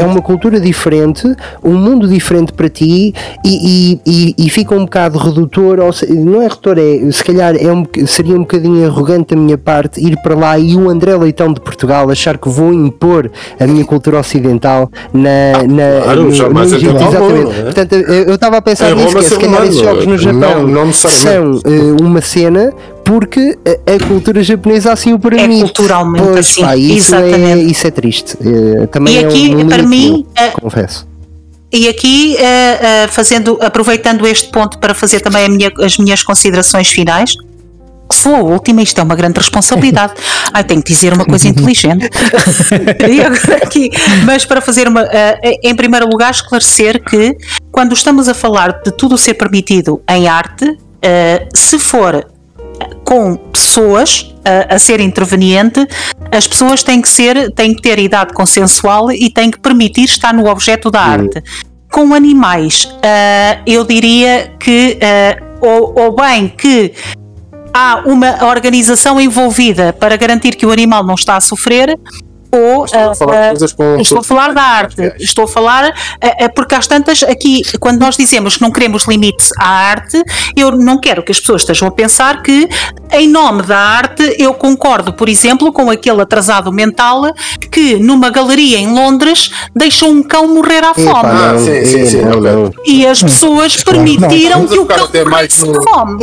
é 0.01 0.05
uma 0.05 0.23
cultura 0.23 0.61
diferente, 0.61 1.27
um 1.63 1.75
mundo 1.75 2.09
diferente 2.09 2.53
para 2.53 2.69
ti 2.69 3.15
e, 3.45 4.01
e, 4.05 4.35
e- 4.39 4.47
e 4.47 4.51
fica 4.51 4.75
um 4.75 4.85
bocado 4.85 5.19
redutor, 5.19 5.81
ou 5.81 5.93
se- 5.93 6.07
não 6.13 6.41
é 6.43 6.49
redutor, 6.49 6.77
é, 6.79 7.11
se 7.13 7.25
calhar 7.25 7.55
é 7.57 7.73
um, 7.73 7.85
seria 8.07 8.35
um 8.35 8.41
bocadinho 8.41 8.87
arrogante 8.87 9.35
da 9.35 9.41
minha 9.41 9.59
parte 9.59 10.01
ir 10.01 10.17
para 10.23 10.35
lá 10.35 10.59
e 10.59 10.75
o 10.77 10.89
André 10.89 11.15
Leitão 11.17 11.53
de 11.53 11.61
Portugal 11.61 12.11
achar 12.11 12.39
que 12.39 12.49
vou 12.49 12.73
impor 12.73 13.31
a 13.59 13.67
minha 13.67 13.85
cultura 13.85 14.19
ocidental 14.19 14.91
na, 15.13 15.29
na 15.69 16.03
Claro, 16.05 16.23
no, 16.25 16.33
jamais 16.35 16.71
no 16.71 16.77
Egito, 16.77 16.97
exatamente. 16.97 17.45
não 17.45 17.53
é? 17.53 17.63
Portanto, 17.63 17.93
eu 17.95 18.35
estava 18.35 18.57
a 18.57 18.63
pensar 18.63 18.91
Em 18.91 18.95
nisso, 18.97 19.09
que 19.17 19.19
é, 19.19 19.29
se 19.29 19.37
calhar 19.39 19.65
esses 19.65 19.81
jogos 19.81 20.05
no 20.07 20.11
não- 20.13 20.19
Japão 20.19 20.67
não 20.67 20.87
necessariamente. 20.87 21.61
são 21.63 21.73
eh, 21.73 22.03
uma 22.03 22.21
cena 22.21 22.73
porque 23.05 23.57
a, 23.65 23.95
a 23.95 24.07
cultura 24.09 24.43
japonesa 24.43 24.93
assim 24.93 25.13
o 25.13 25.19
permite. 25.19 25.61
culturalmente 25.63 26.25
Pois, 26.27 26.39
assim, 26.39 26.61
pá, 26.63 26.77
isso, 26.77 27.15
é, 27.15 27.29
exatamente. 27.29 27.73
isso 27.73 27.87
é 27.87 27.91
triste. 27.91 28.37
Eh, 28.41 28.87
também 28.87 29.15
E 29.15 29.19
é 29.19 29.23
um- 29.23 29.29
aqui, 29.29 29.55
um 29.57 29.69
para 29.69 29.83
mim, 29.83 30.11
meu, 30.11 30.27
eh, 30.47 30.51
confesso. 30.61 31.07
E 31.73 31.89
aqui, 31.89 32.37
eh, 32.39 33.07
fazendo, 33.11 33.59
aproveitando 33.61 34.27
este 34.27 34.51
ponto 34.51 34.79
para 34.79 34.95
fazer 34.95 35.21
também 35.21 35.45
a 35.45 35.49
minha- 35.49 35.73
as 35.81 35.99
minhas 35.99 36.23
considerações 36.23 36.89
finais, 36.89 37.37
sou 38.13 38.35
a 38.35 38.41
última, 38.41 38.83
isto 38.83 39.01
é 39.01 39.03
uma 39.03 39.15
grande 39.15 39.39
responsabilidade. 39.39 40.15
Ai, 40.53 40.65
tenho 40.65 40.83
que 40.83 40.93
dizer 40.93 41.13
uma 41.13 41.25
coisa 41.25 41.49
inteligente. 41.49 42.09
aqui, 43.63 43.91
mas 44.25 44.45
para 44.45 44.61
fazer 44.61 44.89
uma. 44.89 45.03
eh, 45.43 45.55
em 45.63 45.75
primeiro 45.75 46.09
lugar, 46.09 46.31
esclarecer 46.31 47.03
que 47.03 47.37
quando 47.73 47.95
estamos 47.95 48.29
a 48.29 48.35
falar 48.35 48.81
de 48.83 48.91
tudo 48.93 49.19
ser 49.19 49.35
permitido 49.35 50.03
em 50.09 50.29
arte, 50.29 50.79
eh, 51.03 51.49
se 51.55 51.79
for 51.79 52.27
com 53.05 53.37
pessoas 53.37 54.35
a, 54.45 54.75
a 54.75 54.79
ser 54.79 55.01
interveniente, 55.01 55.87
as 56.31 56.47
pessoas 56.47 56.83
têm 56.83 57.01
que 57.01 57.09
ser, 57.09 57.51
têm 57.53 57.75
que 57.75 57.83
ter 57.83 57.99
idade 57.99 58.33
consensual 58.35 59.11
e 59.11 59.31
têm 59.31 59.51
que 59.51 59.59
permitir 59.59 60.05
estar 60.05 60.35
no 60.35 60.47
objeto 60.49 60.91
da 60.91 61.01
arte. 61.01 61.43
Com 61.91 62.13
animais, 62.13 62.89
eu 63.65 63.85
diria 63.85 64.53
que 64.59 64.99
ou, 65.61 65.95
ou 65.99 66.17
bem 66.17 66.49
que 66.49 66.93
há 67.77 68.03
uma 68.07 68.47
organização 68.47 69.21
envolvida 69.21 69.93
para 69.93 70.17
garantir 70.17 70.57
que 70.57 70.65
o 70.65 70.73
animal 70.73 71.05
não 71.05 71.15
está 71.15 71.37
a 71.37 71.41
sofrer, 71.43 71.99
ou 72.53 72.85
Estou 72.85 73.11
a 73.11 73.15
falar 73.15 73.53
ah, 73.53 73.55
com- 73.77 74.01
estou 74.01 74.19
a 74.19 74.23
falar 74.23 74.55
da 74.55 74.63
arte, 74.63 75.13
estou 75.19 75.45
a 75.45 75.49
falar 75.49 75.95
ah, 76.21 76.45
ah, 76.45 76.49
porque 76.55 76.75
às 76.75 76.87
tantas 76.87 77.23
aqui 77.23 77.63
quando 77.81 78.01
nós 78.01 78.17
dizemos 78.17 78.57
que 78.57 78.63
não 78.63 78.71
queremos 78.71 79.07
limites 79.07 79.51
à 79.59 79.69
arte, 79.69 80.23
eu 80.57 80.73
não 80.73 80.99
quero 80.99 81.23
que 81.23 81.33
as 81.33 81.41
pessoas 81.41 81.63
estejam 81.63 81.89
a 81.89 81.91
pensar 81.91 82.43
que 82.43 82.69
em 83.13 83.29
nome 83.29 83.63
da 83.63 83.79
arte 83.79 84.37
eu 84.39 84.55
concordo, 84.55 85.13
por 85.13 85.29
exemplo, 85.29 85.73
com 85.73 85.91
aquele 85.91 86.21
atrasado 86.21 86.73
mental 86.73 87.23
que 87.71 87.97
numa 87.97 88.31
galeria 88.31 88.79
em 88.79 88.93
Londres 88.93 89.51
deixou 89.75 90.11
um 90.11 90.23
cão 90.23 90.49
morrer 90.49 90.85
à 90.85 90.95
fome. 90.95 91.11
Ah, 91.11 91.53
não, 91.53 91.59
sim, 91.59 91.85
sim, 91.85 92.07
sim, 92.07 92.23
não, 92.23 92.41
não. 92.41 92.71
E 92.85 93.07
as 93.07 93.23
pessoas 93.23 93.77
não. 93.77 93.93
permitiram 93.93 94.65
a 94.65 94.67
que 94.67 94.79
o 94.79 94.87
cão 94.87 95.09
morresse 95.25 95.63
de 95.65 95.83
fome. 95.85 96.19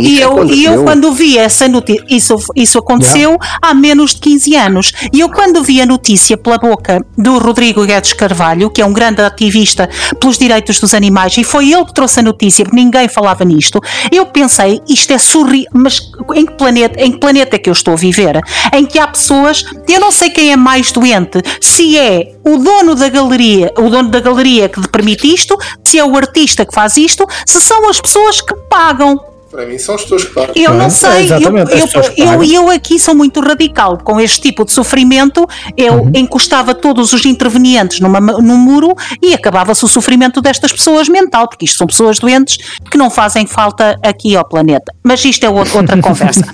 E 0.00 0.20
eu, 0.20 0.44
e 0.44 0.64
eu 0.64 0.84
quando 0.84 1.12
vi 1.12 1.38
essa 1.38 1.68
notícia, 1.68 2.04
isso, 2.08 2.36
isso 2.54 2.78
aconteceu 2.78 3.38
há 3.60 3.74
menos 3.74 4.14
de 4.14 4.20
15 4.20 4.56
anos. 4.56 4.92
E 5.12 5.20
eu 5.20 5.28
quando 5.44 5.62
vi 5.62 5.78
a 5.78 5.84
notícia 5.84 6.38
pela 6.38 6.56
boca 6.56 7.04
do 7.18 7.36
Rodrigo 7.36 7.84
Guedes 7.84 8.14
Carvalho, 8.14 8.70
que 8.70 8.80
é 8.80 8.86
um 8.86 8.94
grande 8.94 9.20
ativista 9.20 9.90
pelos 10.18 10.38
direitos 10.38 10.80
dos 10.80 10.94
animais, 10.94 11.36
e 11.36 11.44
foi 11.44 11.70
ele 11.70 11.84
que 11.84 11.92
trouxe 11.92 12.20
a 12.20 12.22
notícia, 12.22 12.64
porque 12.64 12.74
ninguém 12.74 13.08
falava 13.08 13.44
nisto, 13.44 13.78
eu 14.10 14.24
pensei, 14.24 14.80
isto 14.88 15.12
é 15.12 15.18
surreal, 15.18 15.66
mas 15.74 16.00
em 16.34 16.46
que 16.46 16.54
planeta, 16.54 16.98
em 16.98 17.12
que 17.12 17.18
planeta 17.18 17.56
é 17.56 17.58
que 17.58 17.68
eu 17.68 17.74
estou 17.74 17.92
a 17.92 17.96
viver? 17.98 18.40
Em 18.72 18.86
que 18.86 18.98
há 18.98 19.06
pessoas, 19.06 19.66
eu 19.86 20.00
não 20.00 20.10
sei 20.10 20.30
quem 20.30 20.50
é 20.50 20.56
mais 20.56 20.90
doente, 20.90 21.42
se 21.60 21.98
é 21.98 22.32
o 22.42 22.56
dono 22.56 22.94
da 22.94 23.10
galeria, 23.10 23.70
o 23.76 23.90
dono 23.90 24.08
da 24.08 24.20
galeria 24.20 24.70
que 24.70 24.88
permite 24.88 25.30
isto, 25.30 25.58
se 25.84 25.98
é 25.98 26.04
o 26.06 26.16
artista 26.16 26.64
que 26.64 26.74
faz 26.74 26.96
isto, 26.96 27.26
se 27.44 27.60
são 27.60 27.86
as 27.90 28.00
pessoas 28.00 28.40
que 28.40 28.54
pagam. 28.70 29.20
Para 29.54 29.66
mim 29.66 29.78
são 29.78 29.94
as 29.94 30.02
pessoas 30.02 30.24
que 30.24 30.34
pagam. 30.34 30.52
Eu 30.56 30.70
Não 30.70 30.80
é? 30.80 30.82
não 30.82 30.90
sei, 30.90 31.28
eu, 31.30 31.38
eu, 31.38 32.42
eu, 32.42 32.44
eu 32.44 32.70
aqui 32.70 32.98
sou 32.98 33.14
muito 33.14 33.38
radical 33.40 33.96
com 33.98 34.20
este 34.20 34.40
tipo 34.40 34.64
de 34.64 34.72
sofrimento. 34.72 35.46
Eu 35.76 35.94
Uhum. 35.94 36.10
encostava 36.16 36.74
todos 36.74 37.12
os 37.12 37.24
intervenientes 37.24 38.00
numa, 38.00 38.20
num 38.20 38.56
muro 38.56 38.94
e 39.22 39.32
acabava-se 39.32 39.84
o 39.84 39.88
sofrimento 39.88 40.40
destas 40.42 40.72
pessoas 40.72 41.08
mental, 41.08 41.46
porque 41.48 41.66
isto 41.66 41.78
são 41.78 41.86
pessoas 41.86 42.18
doentes 42.18 42.56
que 42.90 42.98
não 42.98 43.08
fazem 43.10 43.46
falta 43.46 43.96
aqui 44.02 44.34
ao 44.34 44.44
planeta. 44.44 44.92
Mas 45.04 45.24
isto 45.24 45.44
é 45.44 45.48
outra, 45.50 45.84
conversa. 46.02 46.44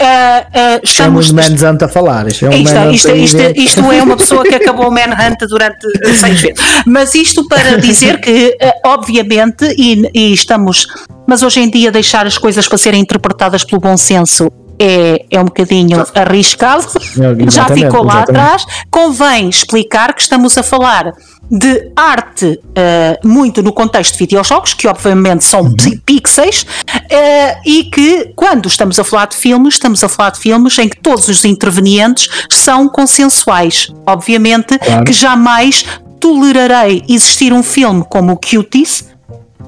Ah, 0.00 0.46
ah, 0.52 0.80
Isto 0.82 1.02
é 1.02 1.08
um 1.08 1.20
estamos. 1.20 1.30
Manhunt 1.32 1.82
a 1.84 1.88
falar. 1.88 2.26
Isto 2.26 2.46
é 2.46 2.48
um 2.48 2.52
Isto, 2.52 2.74
Manhunt 2.74 2.94
isto, 2.96 3.10
aí 3.10 3.24
isto, 3.24 3.38
isto 3.54 3.92
é 3.92 4.02
uma 4.02 4.16
pessoa 4.16 4.42
que 4.42 4.54
acabou 4.56 4.88
o 4.88 4.90
Manhunt 4.90 5.38
durante 5.48 5.86
seis 6.18 6.40
vezes. 6.40 6.58
Mas 6.84 7.14
isto 7.14 7.46
para 7.46 7.76
dizer 7.78 8.20
que, 8.20 8.56
eh, 8.60 8.72
obviamente, 8.84 9.72
e, 9.78 10.10
e 10.12 10.32
estamos. 10.32 10.88
Mas 11.30 11.44
hoje 11.44 11.60
em 11.60 11.70
dia, 11.70 11.92
deixar 11.92 12.26
as 12.26 12.36
coisas 12.36 12.66
para 12.66 12.76
serem 12.76 13.00
interpretadas 13.00 13.62
pelo 13.62 13.80
bom 13.80 13.96
senso 13.96 14.50
é, 14.80 15.24
é 15.30 15.38
um 15.40 15.44
bocadinho 15.44 16.04
arriscado. 16.12 16.86
É, 17.18 17.46
Já 17.50 17.66
ficou 17.68 18.02
lá 18.02 18.14
exatamente. 18.24 18.30
atrás. 18.30 18.66
Convém 18.90 19.48
explicar 19.48 20.12
que 20.12 20.22
estamos 20.22 20.58
a 20.58 20.62
falar 20.64 21.12
de 21.48 21.92
arte 21.94 22.58
eh, 22.74 23.16
muito 23.24 23.62
no 23.62 23.72
contexto 23.72 24.12
de 24.14 24.18
videojogos, 24.18 24.74
que 24.74 24.88
obviamente 24.88 25.44
são 25.44 25.60
Uhum. 25.62 25.74
pi- 25.76 25.98
pixels, 26.04 26.66
eh, 27.08 27.58
e 27.64 27.84
que 27.84 28.32
quando 28.34 28.66
estamos 28.68 28.98
a 28.98 29.04
falar 29.04 29.26
de 29.26 29.36
filmes, 29.36 29.74
estamos 29.74 30.02
a 30.02 30.08
falar 30.08 30.30
de 30.30 30.40
filmes 30.40 30.76
em 30.78 30.88
que 30.88 30.96
todos 31.00 31.28
os 31.28 31.44
intervenientes 31.44 32.28
são 32.50 32.88
consensuais. 32.88 33.88
Obviamente 34.06 34.76
Claro. 34.78 35.04
que 35.04 35.12
jamais 35.12 35.84
tolerarei 36.20 37.02
existir 37.08 37.52
um 37.52 37.62
filme 37.62 38.04
como 38.08 38.32
o 38.32 38.36
Cuties, 38.36 39.09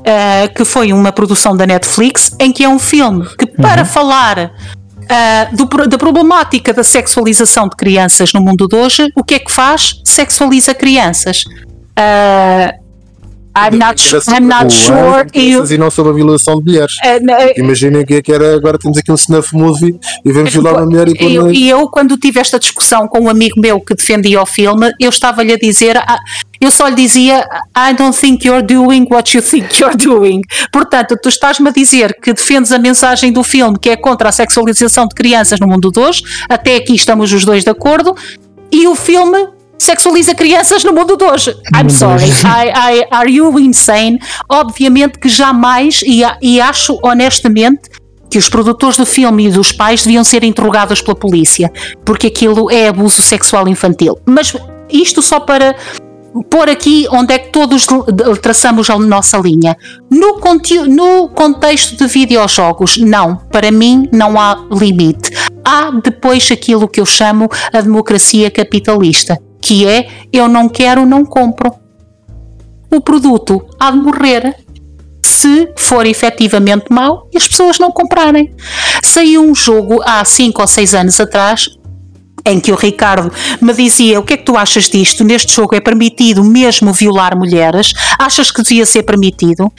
eh, 0.04 0.48
que 0.48 0.64
foi 0.64 0.92
uma 0.92 1.12
produção 1.12 1.56
da 1.56 1.66
Netflix, 1.66 2.34
em 2.40 2.52
que 2.52 2.64
é 2.64 2.68
um 2.68 2.78
filme 2.78 3.26
que, 3.38 3.46
para 3.46 3.84
falar 3.84 4.52
ah, 5.08 5.48
do 5.52 5.66
da 5.86 5.98
problemática 5.98 6.72
da 6.72 6.84
sexualização 6.84 7.68
de 7.68 7.76
crianças 7.76 8.32
no 8.32 8.40
mundo 8.40 8.66
de 8.66 8.76
hoje, 8.76 9.08
o 9.16 9.22
que 9.22 9.34
é 9.34 9.38
que 9.38 9.52
faz? 9.52 10.00
Sexualiza 10.04 10.74
crianças. 10.74 11.44
Ah, 11.96 12.74
I'm 13.54 13.76
not, 13.78 14.02
I'm 14.30 14.46
not 14.46 14.72
sure. 14.72 15.26
E 15.34 15.56
o- 15.56 15.72
E 15.72 15.78
não 15.78 15.90
sobre 15.90 16.12
a 16.12 16.14
violação 16.14 16.58
de 16.58 16.64
mulheres. 16.70 16.94
ah, 17.04 17.18
na- 17.20 17.52
Imaginem 17.56 18.02
o 18.02 18.06
que 18.06 18.14
é 18.14 18.22
que 18.22 18.32
era. 18.32 18.54
Agora 18.56 18.78
temos 18.78 18.96
aqui 18.98 19.10
um 19.12 19.14
snuff 19.14 19.54
movie 19.54 19.94
e 20.24 20.32
vemos 20.32 20.52
violar 20.52 20.74
uma 20.76 20.86
mulher 20.86 21.08
e 21.08 21.34
eu, 21.34 21.52
e 21.52 21.68
eu, 21.68 21.88
quando 21.88 22.16
tive 22.16 22.40
esta 22.40 22.58
discussão 22.58 23.06
com 23.06 23.20
um 23.20 23.28
amigo 23.28 23.60
meu 23.60 23.78
que 23.80 23.94
defendia 23.94 24.40
o 24.42 24.46
filme, 24.46 24.90
eu 24.98 25.10
estava-lhe 25.10 25.52
a 25.52 25.58
dizer, 25.58 25.96
ah, 25.98 26.18
eu 26.60 26.70
só 26.70 26.88
lhe 26.88 26.94
dizia, 26.94 27.46
I 27.76 27.92
don't 27.94 28.16
think 28.18 28.46
you're 28.46 28.62
doing 28.66 29.06
what 29.10 29.36
you 29.36 29.42
think 29.42 29.78
you're 29.80 29.96
doing. 29.96 30.40
Portanto, 30.72 31.16
tu 31.22 31.28
estás-me 31.28 31.68
a 31.68 31.72
dizer 31.72 32.16
que 32.22 32.32
defendes 32.32 32.72
a 32.72 32.78
mensagem 32.78 33.32
do 33.32 33.42
filme 33.42 33.78
que 33.78 33.90
é 33.90 33.96
contra 33.96 34.28
a 34.28 34.32
sexualização 34.32 35.06
de 35.06 35.14
crianças 35.14 35.60
no 35.60 35.66
mundo 35.66 35.90
de 35.90 36.00
hoje, 36.00 36.22
até 36.48 36.76
aqui 36.76 36.94
estamos 36.94 37.32
os 37.32 37.44
dois 37.44 37.64
de 37.64 37.70
acordo, 37.70 38.14
e 38.70 38.86
o 38.86 38.94
filme 38.94 39.46
sexualiza 39.82 40.34
crianças 40.34 40.84
no 40.84 40.92
mundo 40.92 41.16
de 41.16 41.24
hoje. 41.24 41.56
I'm 41.74 41.90
sorry, 41.90 42.24
I, 42.28 43.00
I- 43.00 43.06
are 43.10 43.30
you 43.30 43.58
insane? 43.58 44.18
Obviamente 44.48 45.18
que 45.18 45.28
jamais, 45.28 46.02
e, 46.06 46.22
e 46.40 46.60
acho 46.60 46.98
honestamente 47.02 47.90
que 48.30 48.38
os 48.38 48.48
produtores 48.48 48.96
do 48.96 49.04
filme 49.04 49.46
e 49.46 49.50
dos 49.50 49.72
pais 49.72 50.04
deviam 50.04 50.24
ser 50.24 50.42
interrogados 50.44 51.02
pela 51.02 51.14
polícia, 51.14 51.70
porque 52.04 52.28
aquilo 52.28 52.70
é 52.70 52.88
abuso 52.88 53.20
sexual 53.20 53.68
infantil. 53.68 54.16
Mas 54.26 54.54
isto 54.90 55.20
só 55.20 55.40
para 55.40 55.76
pôr 56.48 56.70
aqui 56.70 57.06
onde 57.10 57.34
é 57.34 57.38
que 57.38 57.50
todos 57.50 57.86
traçamos 58.40 58.88
a 58.88 58.98
nossa 58.98 59.36
linha. 59.36 59.76
No, 60.10 60.38
no 60.88 61.28
contexto 61.28 61.96
de 61.96 62.06
videojogos, 62.06 62.96
não. 62.96 63.36
Para 63.50 63.70
mim, 63.70 64.08
não 64.10 64.40
há 64.40 64.56
limite. 64.70 65.30
Há 65.62 65.90
depois 65.90 66.50
aquilo 66.50 66.88
que 66.88 67.00
eu 67.00 67.06
chamo 67.06 67.50
a 67.70 67.80
democracia 67.82 68.50
capitalista, 68.50 69.38
que 69.62 69.86
é 69.86 70.08
eu 70.32 70.48
não 70.48 70.68
quero, 70.68 71.06
não 71.06 71.24
compro. 71.24 71.72
O 72.90 73.00
produto 73.00 73.64
há 73.80 73.90
de 73.90 73.98
morrer 73.98 74.56
se 75.22 75.72
for 75.76 76.04
efetivamente 76.04 76.86
mau 76.90 77.28
e 77.32 77.38
as 77.38 77.48
pessoas 77.48 77.78
não 77.78 77.90
comprarem. 77.90 78.52
Saiu 79.02 79.42
um 79.42 79.54
jogo 79.54 80.02
há 80.04 80.22
5 80.24 80.60
ou 80.60 80.68
6 80.68 80.94
anos 80.94 81.20
atrás 81.20 81.68
em 82.44 82.58
que 82.58 82.72
o 82.72 82.74
Ricardo 82.74 83.32
me 83.60 83.72
dizia 83.72 84.18
o 84.18 84.22
que 84.24 84.34
é 84.34 84.36
que 84.36 84.44
tu 84.44 84.56
achas 84.56 84.90
disto? 84.90 85.22
Neste 85.24 85.54
jogo 85.54 85.76
é 85.76 85.80
permitido 85.80 86.44
mesmo 86.44 86.92
violar 86.92 87.36
mulheres? 87.36 87.92
Achas 88.18 88.50
que 88.50 88.62
devia 88.62 88.84
ser 88.84 89.04
permitido? 89.04 89.72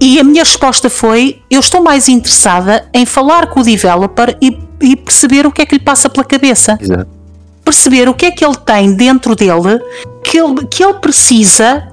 E 0.00 0.18
a 0.18 0.24
minha 0.24 0.42
resposta 0.42 0.90
foi: 0.90 1.40
eu 1.48 1.60
estou 1.60 1.80
mais 1.80 2.08
interessada 2.08 2.88
em 2.92 3.06
falar 3.06 3.46
com 3.46 3.60
o 3.60 3.62
developer 3.62 4.36
e, 4.42 4.58
e 4.80 4.96
perceber 4.96 5.46
o 5.46 5.52
que 5.52 5.62
é 5.62 5.66
que 5.66 5.76
lhe 5.76 5.82
passa 5.82 6.10
pela 6.10 6.24
cabeça 6.24 6.76
Exato. 6.80 7.21
Perceber 7.64 8.08
o 8.08 8.14
que 8.14 8.26
é 8.26 8.30
que 8.30 8.44
ele 8.44 8.56
tem 8.56 8.94
dentro 8.94 9.34
dele 9.34 9.80
que 10.24 10.38
ele, 10.38 10.66
que 10.66 10.82
ele 10.82 10.94
precisa 10.94 11.88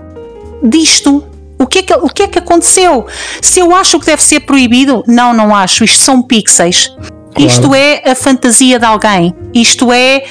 disto. 0.63 1.25
O 1.57 1.67
que, 1.67 1.79
é 1.79 1.83
que, 1.83 1.93
o 1.93 2.07
que 2.07 2.23
é 2.23 2.27
que 2.27 2.39
aconteceu? 2.39 3.05
Se 3.41 3.59
eu 3.59 3.75
acho 3.75 3.99
que 3.99 4.05
deve 4.05 4.23
ser 4.23 4.41
proibido, 4.41 5.03
não, 5.05 5.33
não 5.33 5.53
acho. 5.53 5.83
Isto 5.83 5.99
são 5.99 6.21
pixels. 6.21 6.95
Isto 7.37 7.75
é 7.75 8.01
a 8.09 8.15
fantasia 8.15 8.79
de 8.79 8.85
alguém. 8.85 9.35
Isto 9.53 9.91
é. 9.91 10.23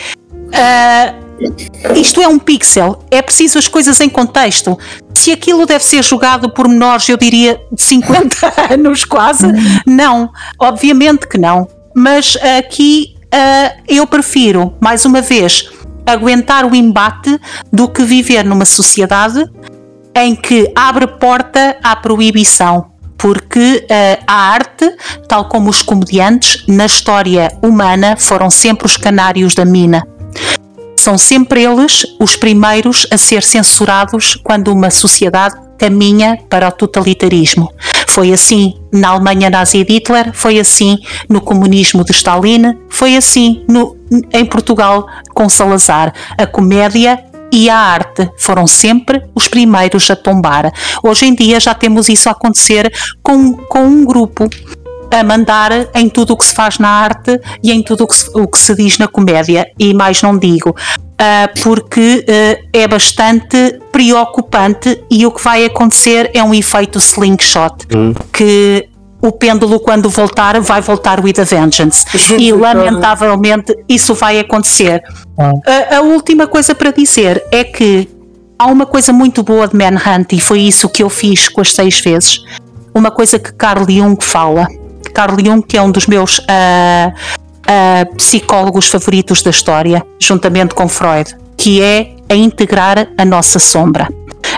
ah, 0.54 1.14
isto 1.94 2.22
é 2.22 2.28
um 2.28 2.38
pixel. 2.38 3.04
É 3.10 3.20
preciso 3.20 3.58
as 3.58 3.68
coisas 3.68 4.00
em 4.00 4.08
contexto. 4.08 4.78
Se 5.14 5.30
aquilo 5.30 5.66
deve 5.66 5.84
ser 5.84 6.02
jogado 6.02 6.50
por 6.50 6.66
menores, 6.66 7.08
eu 7.10 7.18
diria 7.18 7.60
de 7.70 7.82
50 7.82 8.54
anos 8.72 9.04
quase, 9.04 9.46
não. 9.86 10.30
Obviamente 10.58 11.28
que 11.28 11.36
não. 11.36 11.68
Mas 11.94 12.38
aqui 12.58 13.17
ah, 13.32 13.74
eu 13.86 14.06
prefiro, 14.06 14.74
mais 14.80 15.04
uma 15.04 15.20
vez, 15.20 15.68
aguentar 16.06 16.64
o 16.64 16.74
embate 16.74 17.38
do 17.72 17.88
que 17.88 18.02
viver 18.02 18.44
numa 18.44 18.64
sociedade 18.64 19.44
em 20.14 20.34
que 20.34 20.70
abre 20.74 21.06
porta 21.06 21.76
à 21.82 21.94
proibição. 21.94 22.86
Porque 23.16 23.84
eh, 23.88 24.20
a 24.26 24.52
arte, 24.52 24.88
tal 25.28 25.46
como 25.48 25.68
os 25.68 25.82
comediantes, 25.82 26.64
na 26.68 26.86
história 26.86 27.52
humana 27.60 28.16
foram 28.16 28.48
sempre 28.48 28.86
os 28.86 28.96
canários 28.96 29.56
da 29.56 29.64
mina. 29.64 30.06
São 30.96 31.18
sempre 31.18 31.64
eles 31.64 32.06
os 32.20 32.36
primeiros 32.36 33.06
a 33.10 33.18
ser 33.18 33.42
censurados 33.42 34.36
quando 34.36 34.72
uma 34.72 34.90
sociedade 34.90 35.56
caminha 35.76 36.38
para 36.48 36.68
o 36.68 36.72
totalitarismo. 36.72 37.72
Foi 38.18 38.32
assim 38.32 38.74
na 38.92 39.10
Alemanha 39.10 39.48
nazi 39.48 39.84
de 39.84 39.92
Hitler, 39.92 40.32
foi 40.34 40.58
assim 40.58 40.98
no 41.28 41.40
comunismo 41.40 42.04
de 42.04 42.10
Stalin, 42.10 42.76
foi 42.88 43.16
assim 43.16 43.62
no- 43.68 43.96
em 44.32 44.44
Portugal 44.44 45.06
com 45.32 45.48
Salazar. 45.48 46.12
A 46.36 46.44
comédia 46.44 47.22
e 47.52 47.70
a 47.70 47.76
arte 47.76 48.28
foram 48.36 48.66
sempre 48.66 49.22
os 49.36 49.46
primeiros 49.46 50.10
a 50.10 50.16
tombar. 50.16 50.72
Hoje 51.00 51.26
em 51.26 51.34
dia 51.36 51.60
já 51.60 51.74
temos 51.74 52.08
isso 52.08 52.28
a 52.28 52.32
acontecer 52.32 52.92
com, 53.22 53.52
com 53.52 53.84
um 53.84 54.04
grupo 54.04 54.50
a 55.16 55.22
mandar 55.22 55.70
em 55.94 56.08
tudo 56.08 56.32
o 56.32 56.36
que 56.36 56.44
se 56.44 56.54
faz 56.56 56.80
na 56.80 56.88
arte 56.88 57.40
e 57.62 57.70
em 57.70 57.84
tudo 57.84 58.02
o 58.02 58.08
que 58.08 58.16
se, 58.16 58.28
o 58.34 58.48
que 58.48 58.58
se 58.58 58.74
diz 58.74 58.98
na 58.98 59.06
comédia, 59.06 59.64
e 59.78 59.94
mais 59.94 60.20
não 60.22 60.36
digo, 60.36 60.74
porque 61.62 62.24
ah, 62.28 62.68
é 62.72 62.86
bastante 62.86 63.80
preocupante 63.90 65.02
e 65.10 65.26
o 65.26 65.30
que 65.30 65.42
vai 65.42 65.64
acontecer 65.64 66.30
é 66.34 66.42
um 66.42 66.54
efeito 66.54 66.98
slingshot 66.98 67.86
que 68.32 68.88
o 69.20 69.32
pêndulo, 69.32 69.80
quando 69.80 70.08
voltar, 70.08 70.60
vai 70.60 70.80
voltar 70.80 71.22
with 71.22 71.34
a 71.40 71.44
vengeance. 71.44 72.04
Gente, 72.16 72.42
e 72.42 72.52
lamentavelmente 72.52 73.76
isso 73.88 74.14
vai 74.14 74.38
acontecer. 74.38 75.02
Ah. 75.38 75.52
A, 75.90 75.96
a 75.96 76.00
última 76.02 76.46
coisa 76.46 76.74
para 76.74 76.92
dizer 76.92 77.44
é 77.50 77.64
que 77.64 78.08
há 78.58 78.66
uma 78.66 78.86
coisa 78.86 79.12
muito 79.12 79.42
boa 79.42 79.66
de 79.66 79.76
Manhunt 79.76 80.32
e 80.32 80.40
foi 80.40 80.60
isso 80.60 80.88
que 80.88 81.02
eu 81.02 81.10
fiz 81.10 81.48
com 81.48 81.60
as 81.60 81.72
seis 81.72 82.00
vezes. 82.00 82.44
Uma 82.94 83.10
coisa 83.10 83.38
que 83.38 83.52
Carl 83.52 83.84
Jung 83.88 84.16
fala. 84.20 84.66
Carl 85.12 85.36
Jung, 85.44 85.62
que 85.62 85.76
é 85.76 85.82
um 85.82 85.90
dos 85.90 86.06
meus 86.06 86.40
ah, 86.48 87.12
ah, 87.68 88.06
psicólogos 88.16 88.88
favoritos 88.88 89.42
da 89.42 89.50
história, 89.50 90.02
juntamente 90.18 90.74
com 90.74 90.88
Freud, 90.88 91.36
que 91.56 91.82
é 91.82 92.16
a 92.28 92.34
integrar 92.34 93.08
a 93.16 93.24
nossa 93.24 93.58
sombra. 93.58 94.08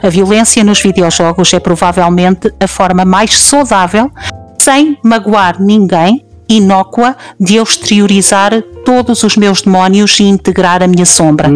A 0.02 0.08
violência 0.08 0.62
nos 0.64 0.80
videojogos 0.80 1.52
é 1.52 1.58
provavelmente 1.58 2.52
a 2.60 2.66
forma 2.66 3.04
mais 3.04 3.36
saudável, 3.42 4.10
sem 4.58 4.96
magoar 5.02 5.60
ninguém, 5.60 6.24
inócua, 6.48 7.16
de 7.38 7.56
eu 7.56 7.62
exteriorizar 7.62 8.62
todos 8.84 9.22
os 9.22 9.36
meus 9.36 9.62
demónios 9.62 10.18
e 10.18 10.24
integrar 10.24 10.82
a 10.82 10.86
minha 10.86 11.06
sombra. 11.06 11.48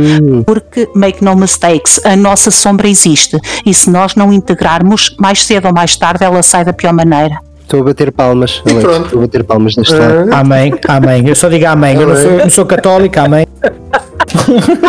Porque, 0.47 0.89
make 0.95 1.25
no 1.25 1.35
mistakes, 1.35 2.01
a 2.05 2.15
nossa 2.15 2.51
sombra 2.51 2.89
existe 2.89 3.39
e 3.65 3.75
se 3.75 3.91
nós 3.91 4.15
não 4.15 4.33
integrarmos, 4.33 5.15
mais 5.19 5.43
cedo 5.45 5.67
ou 5.67 5.75
mais 5.75 5.97
tarde 5.97 6.25
ela 6.25 6.43
sai 6.43 6.65
da 6.65 6.73
pior 6.73 6.93
maneira. 6.93 7.44
Estou 7.65 7.81
a 7.81 7.85
bater 7.85 8.13
palmas. 8.13 8.63
Alex, 8.65 8.85
pronto. 8.85 9.05
Estou 9.07 9.19
a 9.19 9.23
bater 9.23 9.45
palmas 9.45 9.77
neste 9.77 9.95
lado. 9.95 10.33
Amém, 10.33 10.75
amém. 10.87 11.29
Eu 11.29 11.35
só 11.35 11.49
digo 11.49 11.67
amém. 11.67 11.97
Eu 11.97 12.07
não 12.07 12.17
sou, 12.17 12.33
não 12.33 12.51
sou 12.51 12.67
católico, 12.67 13.19
amém. 13.19 13.47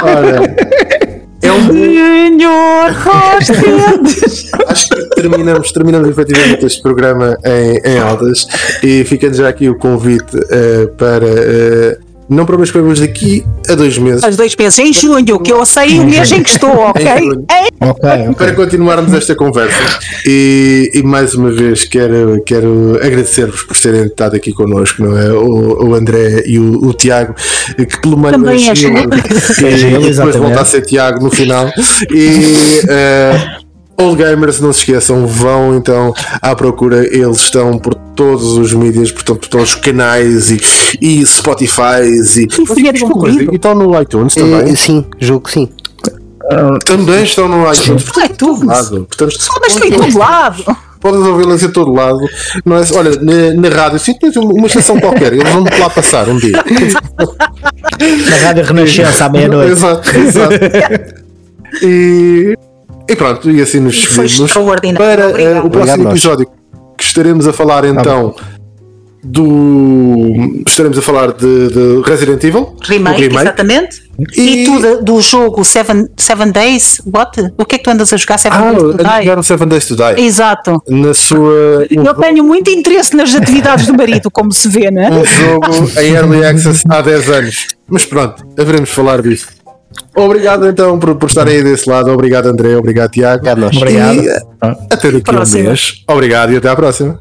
Ora, 0.04 0.56
é 1.42 1.52
um 1.52 1.68
Senhor, 1.68 2.92
Rostes! 2.92 4.52
Acho 4.68 4.90
que 4.90 5.10
terminamos, 5.16 5.72
terminamos 5.72 6.10
efetivamente 6.10 6.66
este 6.66 6.82
programa 6.82 7.38
em, 7.46 7.92
em 7.92 8.00
altas 8.00 8.48
e 8.84 9.04
fica 9.06 9.34
já 9.34 9.48
aqui 9.48 9.70
o 9.70 9.78
convite 9.78 10.38
eh, 10.50 10.88
para 10.98 11.26
eh, 11.26 11.98
não 12.30 12.46
coisas 12.46 13.00
daqui 13.00 13.46
a 13.70 13.76
dois 13.76 13.98
meses. 13.98 14.24
As 14.24 14.36
dois 14.36 14.56
meses 14.56 14.80
em 14.80 14.94
junho, 14.94 15.40
que 15.40 15.52
eu 15.52 15.66
sei 15.66 16.00
o 16.00 16.06
mês 16.06 16.32
em 16.32 16.42
que 16.42 16.50
estou, 16.50 16.70
ok? 16.90 17.06
Em 17.06 17.20
junho. 17.20 17.46
Ok, 17.82 18.10
ok. 18.10 18.34
Para 18.36 18.54
continuarmos 18.54 19.14
esta 19.14 19.36
conversa 19.36 20.00
e, 20.26 20.90
e 20.94 21.04
mais 21.04 21.36
uma 21.36 21.52
vez 21.52 21.86
quero, 21.86 22.42
quero 22.46 23.00
agradecer-vos 23.02 23.64
por 23.64 23.78
terem 23.78 24.06
estado 24.06 24.36
aqui 24.36 24.52
connosco, 24.54 25.04
não 25.04 25.18
é? 25.18 25.32
O, 25.32 25.90
o 25.90 25.96
André 25.96 26.44
e 26.46 26.58
o, 26.58 26.86
o 26.86 26.94
Tiago, 26.94 27.36
que 27.76 28.02
pelo 28.02 28.18
menos 28.18 28.42
Também 28.42 28.70
é 28.70 28.76
Gil. 28.76 28.92
e, 29.62 29.66
É 29.66 30.10
e 30.10 30.14
depois 30.14 30.36
voltar 30.36 30.62
a 30.62 30.66
ser 30.66 30.82
Tiago 30.82 31.24
no 31.24 31.30
final. 31.32 31.72
E 32.12 32.82
eh, 32.90 33.65
Old 33.98 34.22
Gamers, 34.22 34.60
não 34.60 34.74
se 34.74 34.80
esqueçam, 34.80 35.26
vão 35.26 35.76
então 35.76 36.14
à 36.42 36.54
procura, 36.56 37.06
eles 37.06 37.38
estão 37.38 37.78
por 37.78 37.96
todos 37.96 38.58
os 38.58 38.74
mídias, 38.74 39.12
portanto, 39.12 39.40
por 39.40 39.48
todos 39.48 39.70
os 39.70 39.76
canais 39.76 40.50
e, 40.52 40.60
e 41.02 41.26
Spotify 41.26 42.04
e, 42.04 42.48
o 43.04 43.26
livro. 43.26 43.54
e 43.54 43.56
estão 43.56 43.74
no 43.74 44.02
iTunes 44.02 44.34
também. 44.34 44.72
Eh, 44.72 44.76
sim, 44.76 45.06
que 45.20 45.52
sim. 45.52 45.70
Também 46.86 47.24
estão 47.24 47.48
no 47.48 47.72
iTunes. 47.72 48.04
Portanto, 48.04 48.36
tu. 48.38 48.66
lado. 48.66 49.06
Portanto, 49.06 49.42
Só 49.42 49.54
mas 49.60 49.76
tem 49.76 49.92
todo 49.92 50.18
lado. 50.18 50.78
Podes 51.00 51.22
ouvi-las 51.22 51.64
em 51.64 51.70
todo 51.70 51.94
lado. 51.94 52.18
Não 52.66 52.78
é, 52.78 52.82
olha, 52.94 53.12
na, 53.22 53.70
na 53.70 53.76
rádio, 53.76 54.00
sim, 54.00 54.14
tens 54.18 54.36
uma, 54.38 54.52
uma 54.52 54.68
estação 54.68 55.00
qualquer, 55.00 55.34
eles 55.34 55.48
vão 55.52 55.64
lá 55.80 55.90
passar 55.90 56.28
um 56.28 56.38
dia. 56.38 56.64
Na 58.30 58.38
Rádio 58.38 58.64
Renascença 58.64 59.26
à 59.26 59.30
meia-noite. 59.30 59.72
Exato, 59.72 60.18
exato. 60.18 60.56
E, 61.82 62.56
e 63.08 63.16
pronto, 63.16 63.50
e 63.52 63.62
assim 63.62 63.80
nos 63.80 63.96
despedimos 63.96 64.52
para 64.98 65.24
eh, 65.42 65.60
o 65.60 65.62
próximo 65.62 65.66
Obrigado, 65.66 65.98
nós. 66.04 66.12
episódio 66.14 66.48
que 66.98 67.04
estaremos 67.04 67.48
a 67.48 67.54
falar 67.54 67.86
então 67.86 68.34
do. 69.24 70.62
Estaremos 70.68 70.98
a 70.98 71.02
falar 71.02 71.34
de, 71.34 71.68
de 71.70 72.02
Resident 72.06 72.44
Evil. 72.44 72.76
Remake, 72.84 73.28
o 73.28 73.40
exatamente. 73.40 74.04
E, 74.38 74.64
E- 74.64 74.66
tudo 74.66 75.04
do 75.04 75.20
jogo 75.20 75.66
Seven, 75.66 76.08
Seven 76.18 76.52
Days, 76.52 77.02
what? 77.12 77.42
O 77.58 77.66
que 77.66 77.76
é 77.76 77.78
que 77.80 77.84
tu 77.84 77.90
andas 77.90 78.14
a 78.14 78.18
jogar 78.18 78.38
Seven 78.38 78.58
Ah, 78.60 78.72
Days 78.72 78.82
to 78.84 78.98
Die? 78.98 79.24
jogar 79.26 79.40
o 79.40 79.44
Seven 79.44 79.68
Days 79.68 79.86
to 79.88 79.96
Die. 79.96 80.22
Exato. 80.26 80.82
Na 80.88 81.14
sua. 81.14 81.86
Eu 81.90 82.14
tenho 82.14 82.44
muito 82.44 82.70
interesse 82.70 83.16
nas 83.16 83.34
atividades 83.36 83.88
do 83.88 83.94
marido, 83.96 84.30
como 84.32 84.52
se 84.52 84.68
vê, 84.70 84.90
né? 84.92 85.10
um 85.12 85.26
jogo 85.26 86.00
em 86.02 86.12
Early 86.14 86.46
Access 86.46 86.84
há 86.90 87.02
10 87.02 87.30
anos. 87.30 87.68
Mas 87.90 88.06
pronto, 88.06 88.44
haveremos 88.58 88.90
de 88.90 88.96
falar 88.96 89.22
disso. 89.22 89.48
Obrigado 90.16 90.68
então 90.68 90.98
por, 90.98 91.16
por 91.16 91.28
estarem 91.28 91.58
aí 91.58 91.64
desse 91.64 91.90
lado. 91.90 92.12
Obrigado 92.12 92.48
André, 92.48 92.76
obrigado 92.78 93.12
Tiago. 93.12 93.38
Obrigado, 93.38 93.60
nós. 93.60 93.76
Obrigado. 93.78 94.16
E, 94.16 94.30
eh, 94.30 94.42
até 94.92 95.12
daqui 95.12 95.30
a 95.30 95.32
um 95.32 95.36
Próxima. 95.36 95.64
mês. 95.64 96.04
Obrigado 96.08 96.54
e 96.54 96.58
até 96.58 96.70
à 96.70 96.76
próxima. 96.76 97.20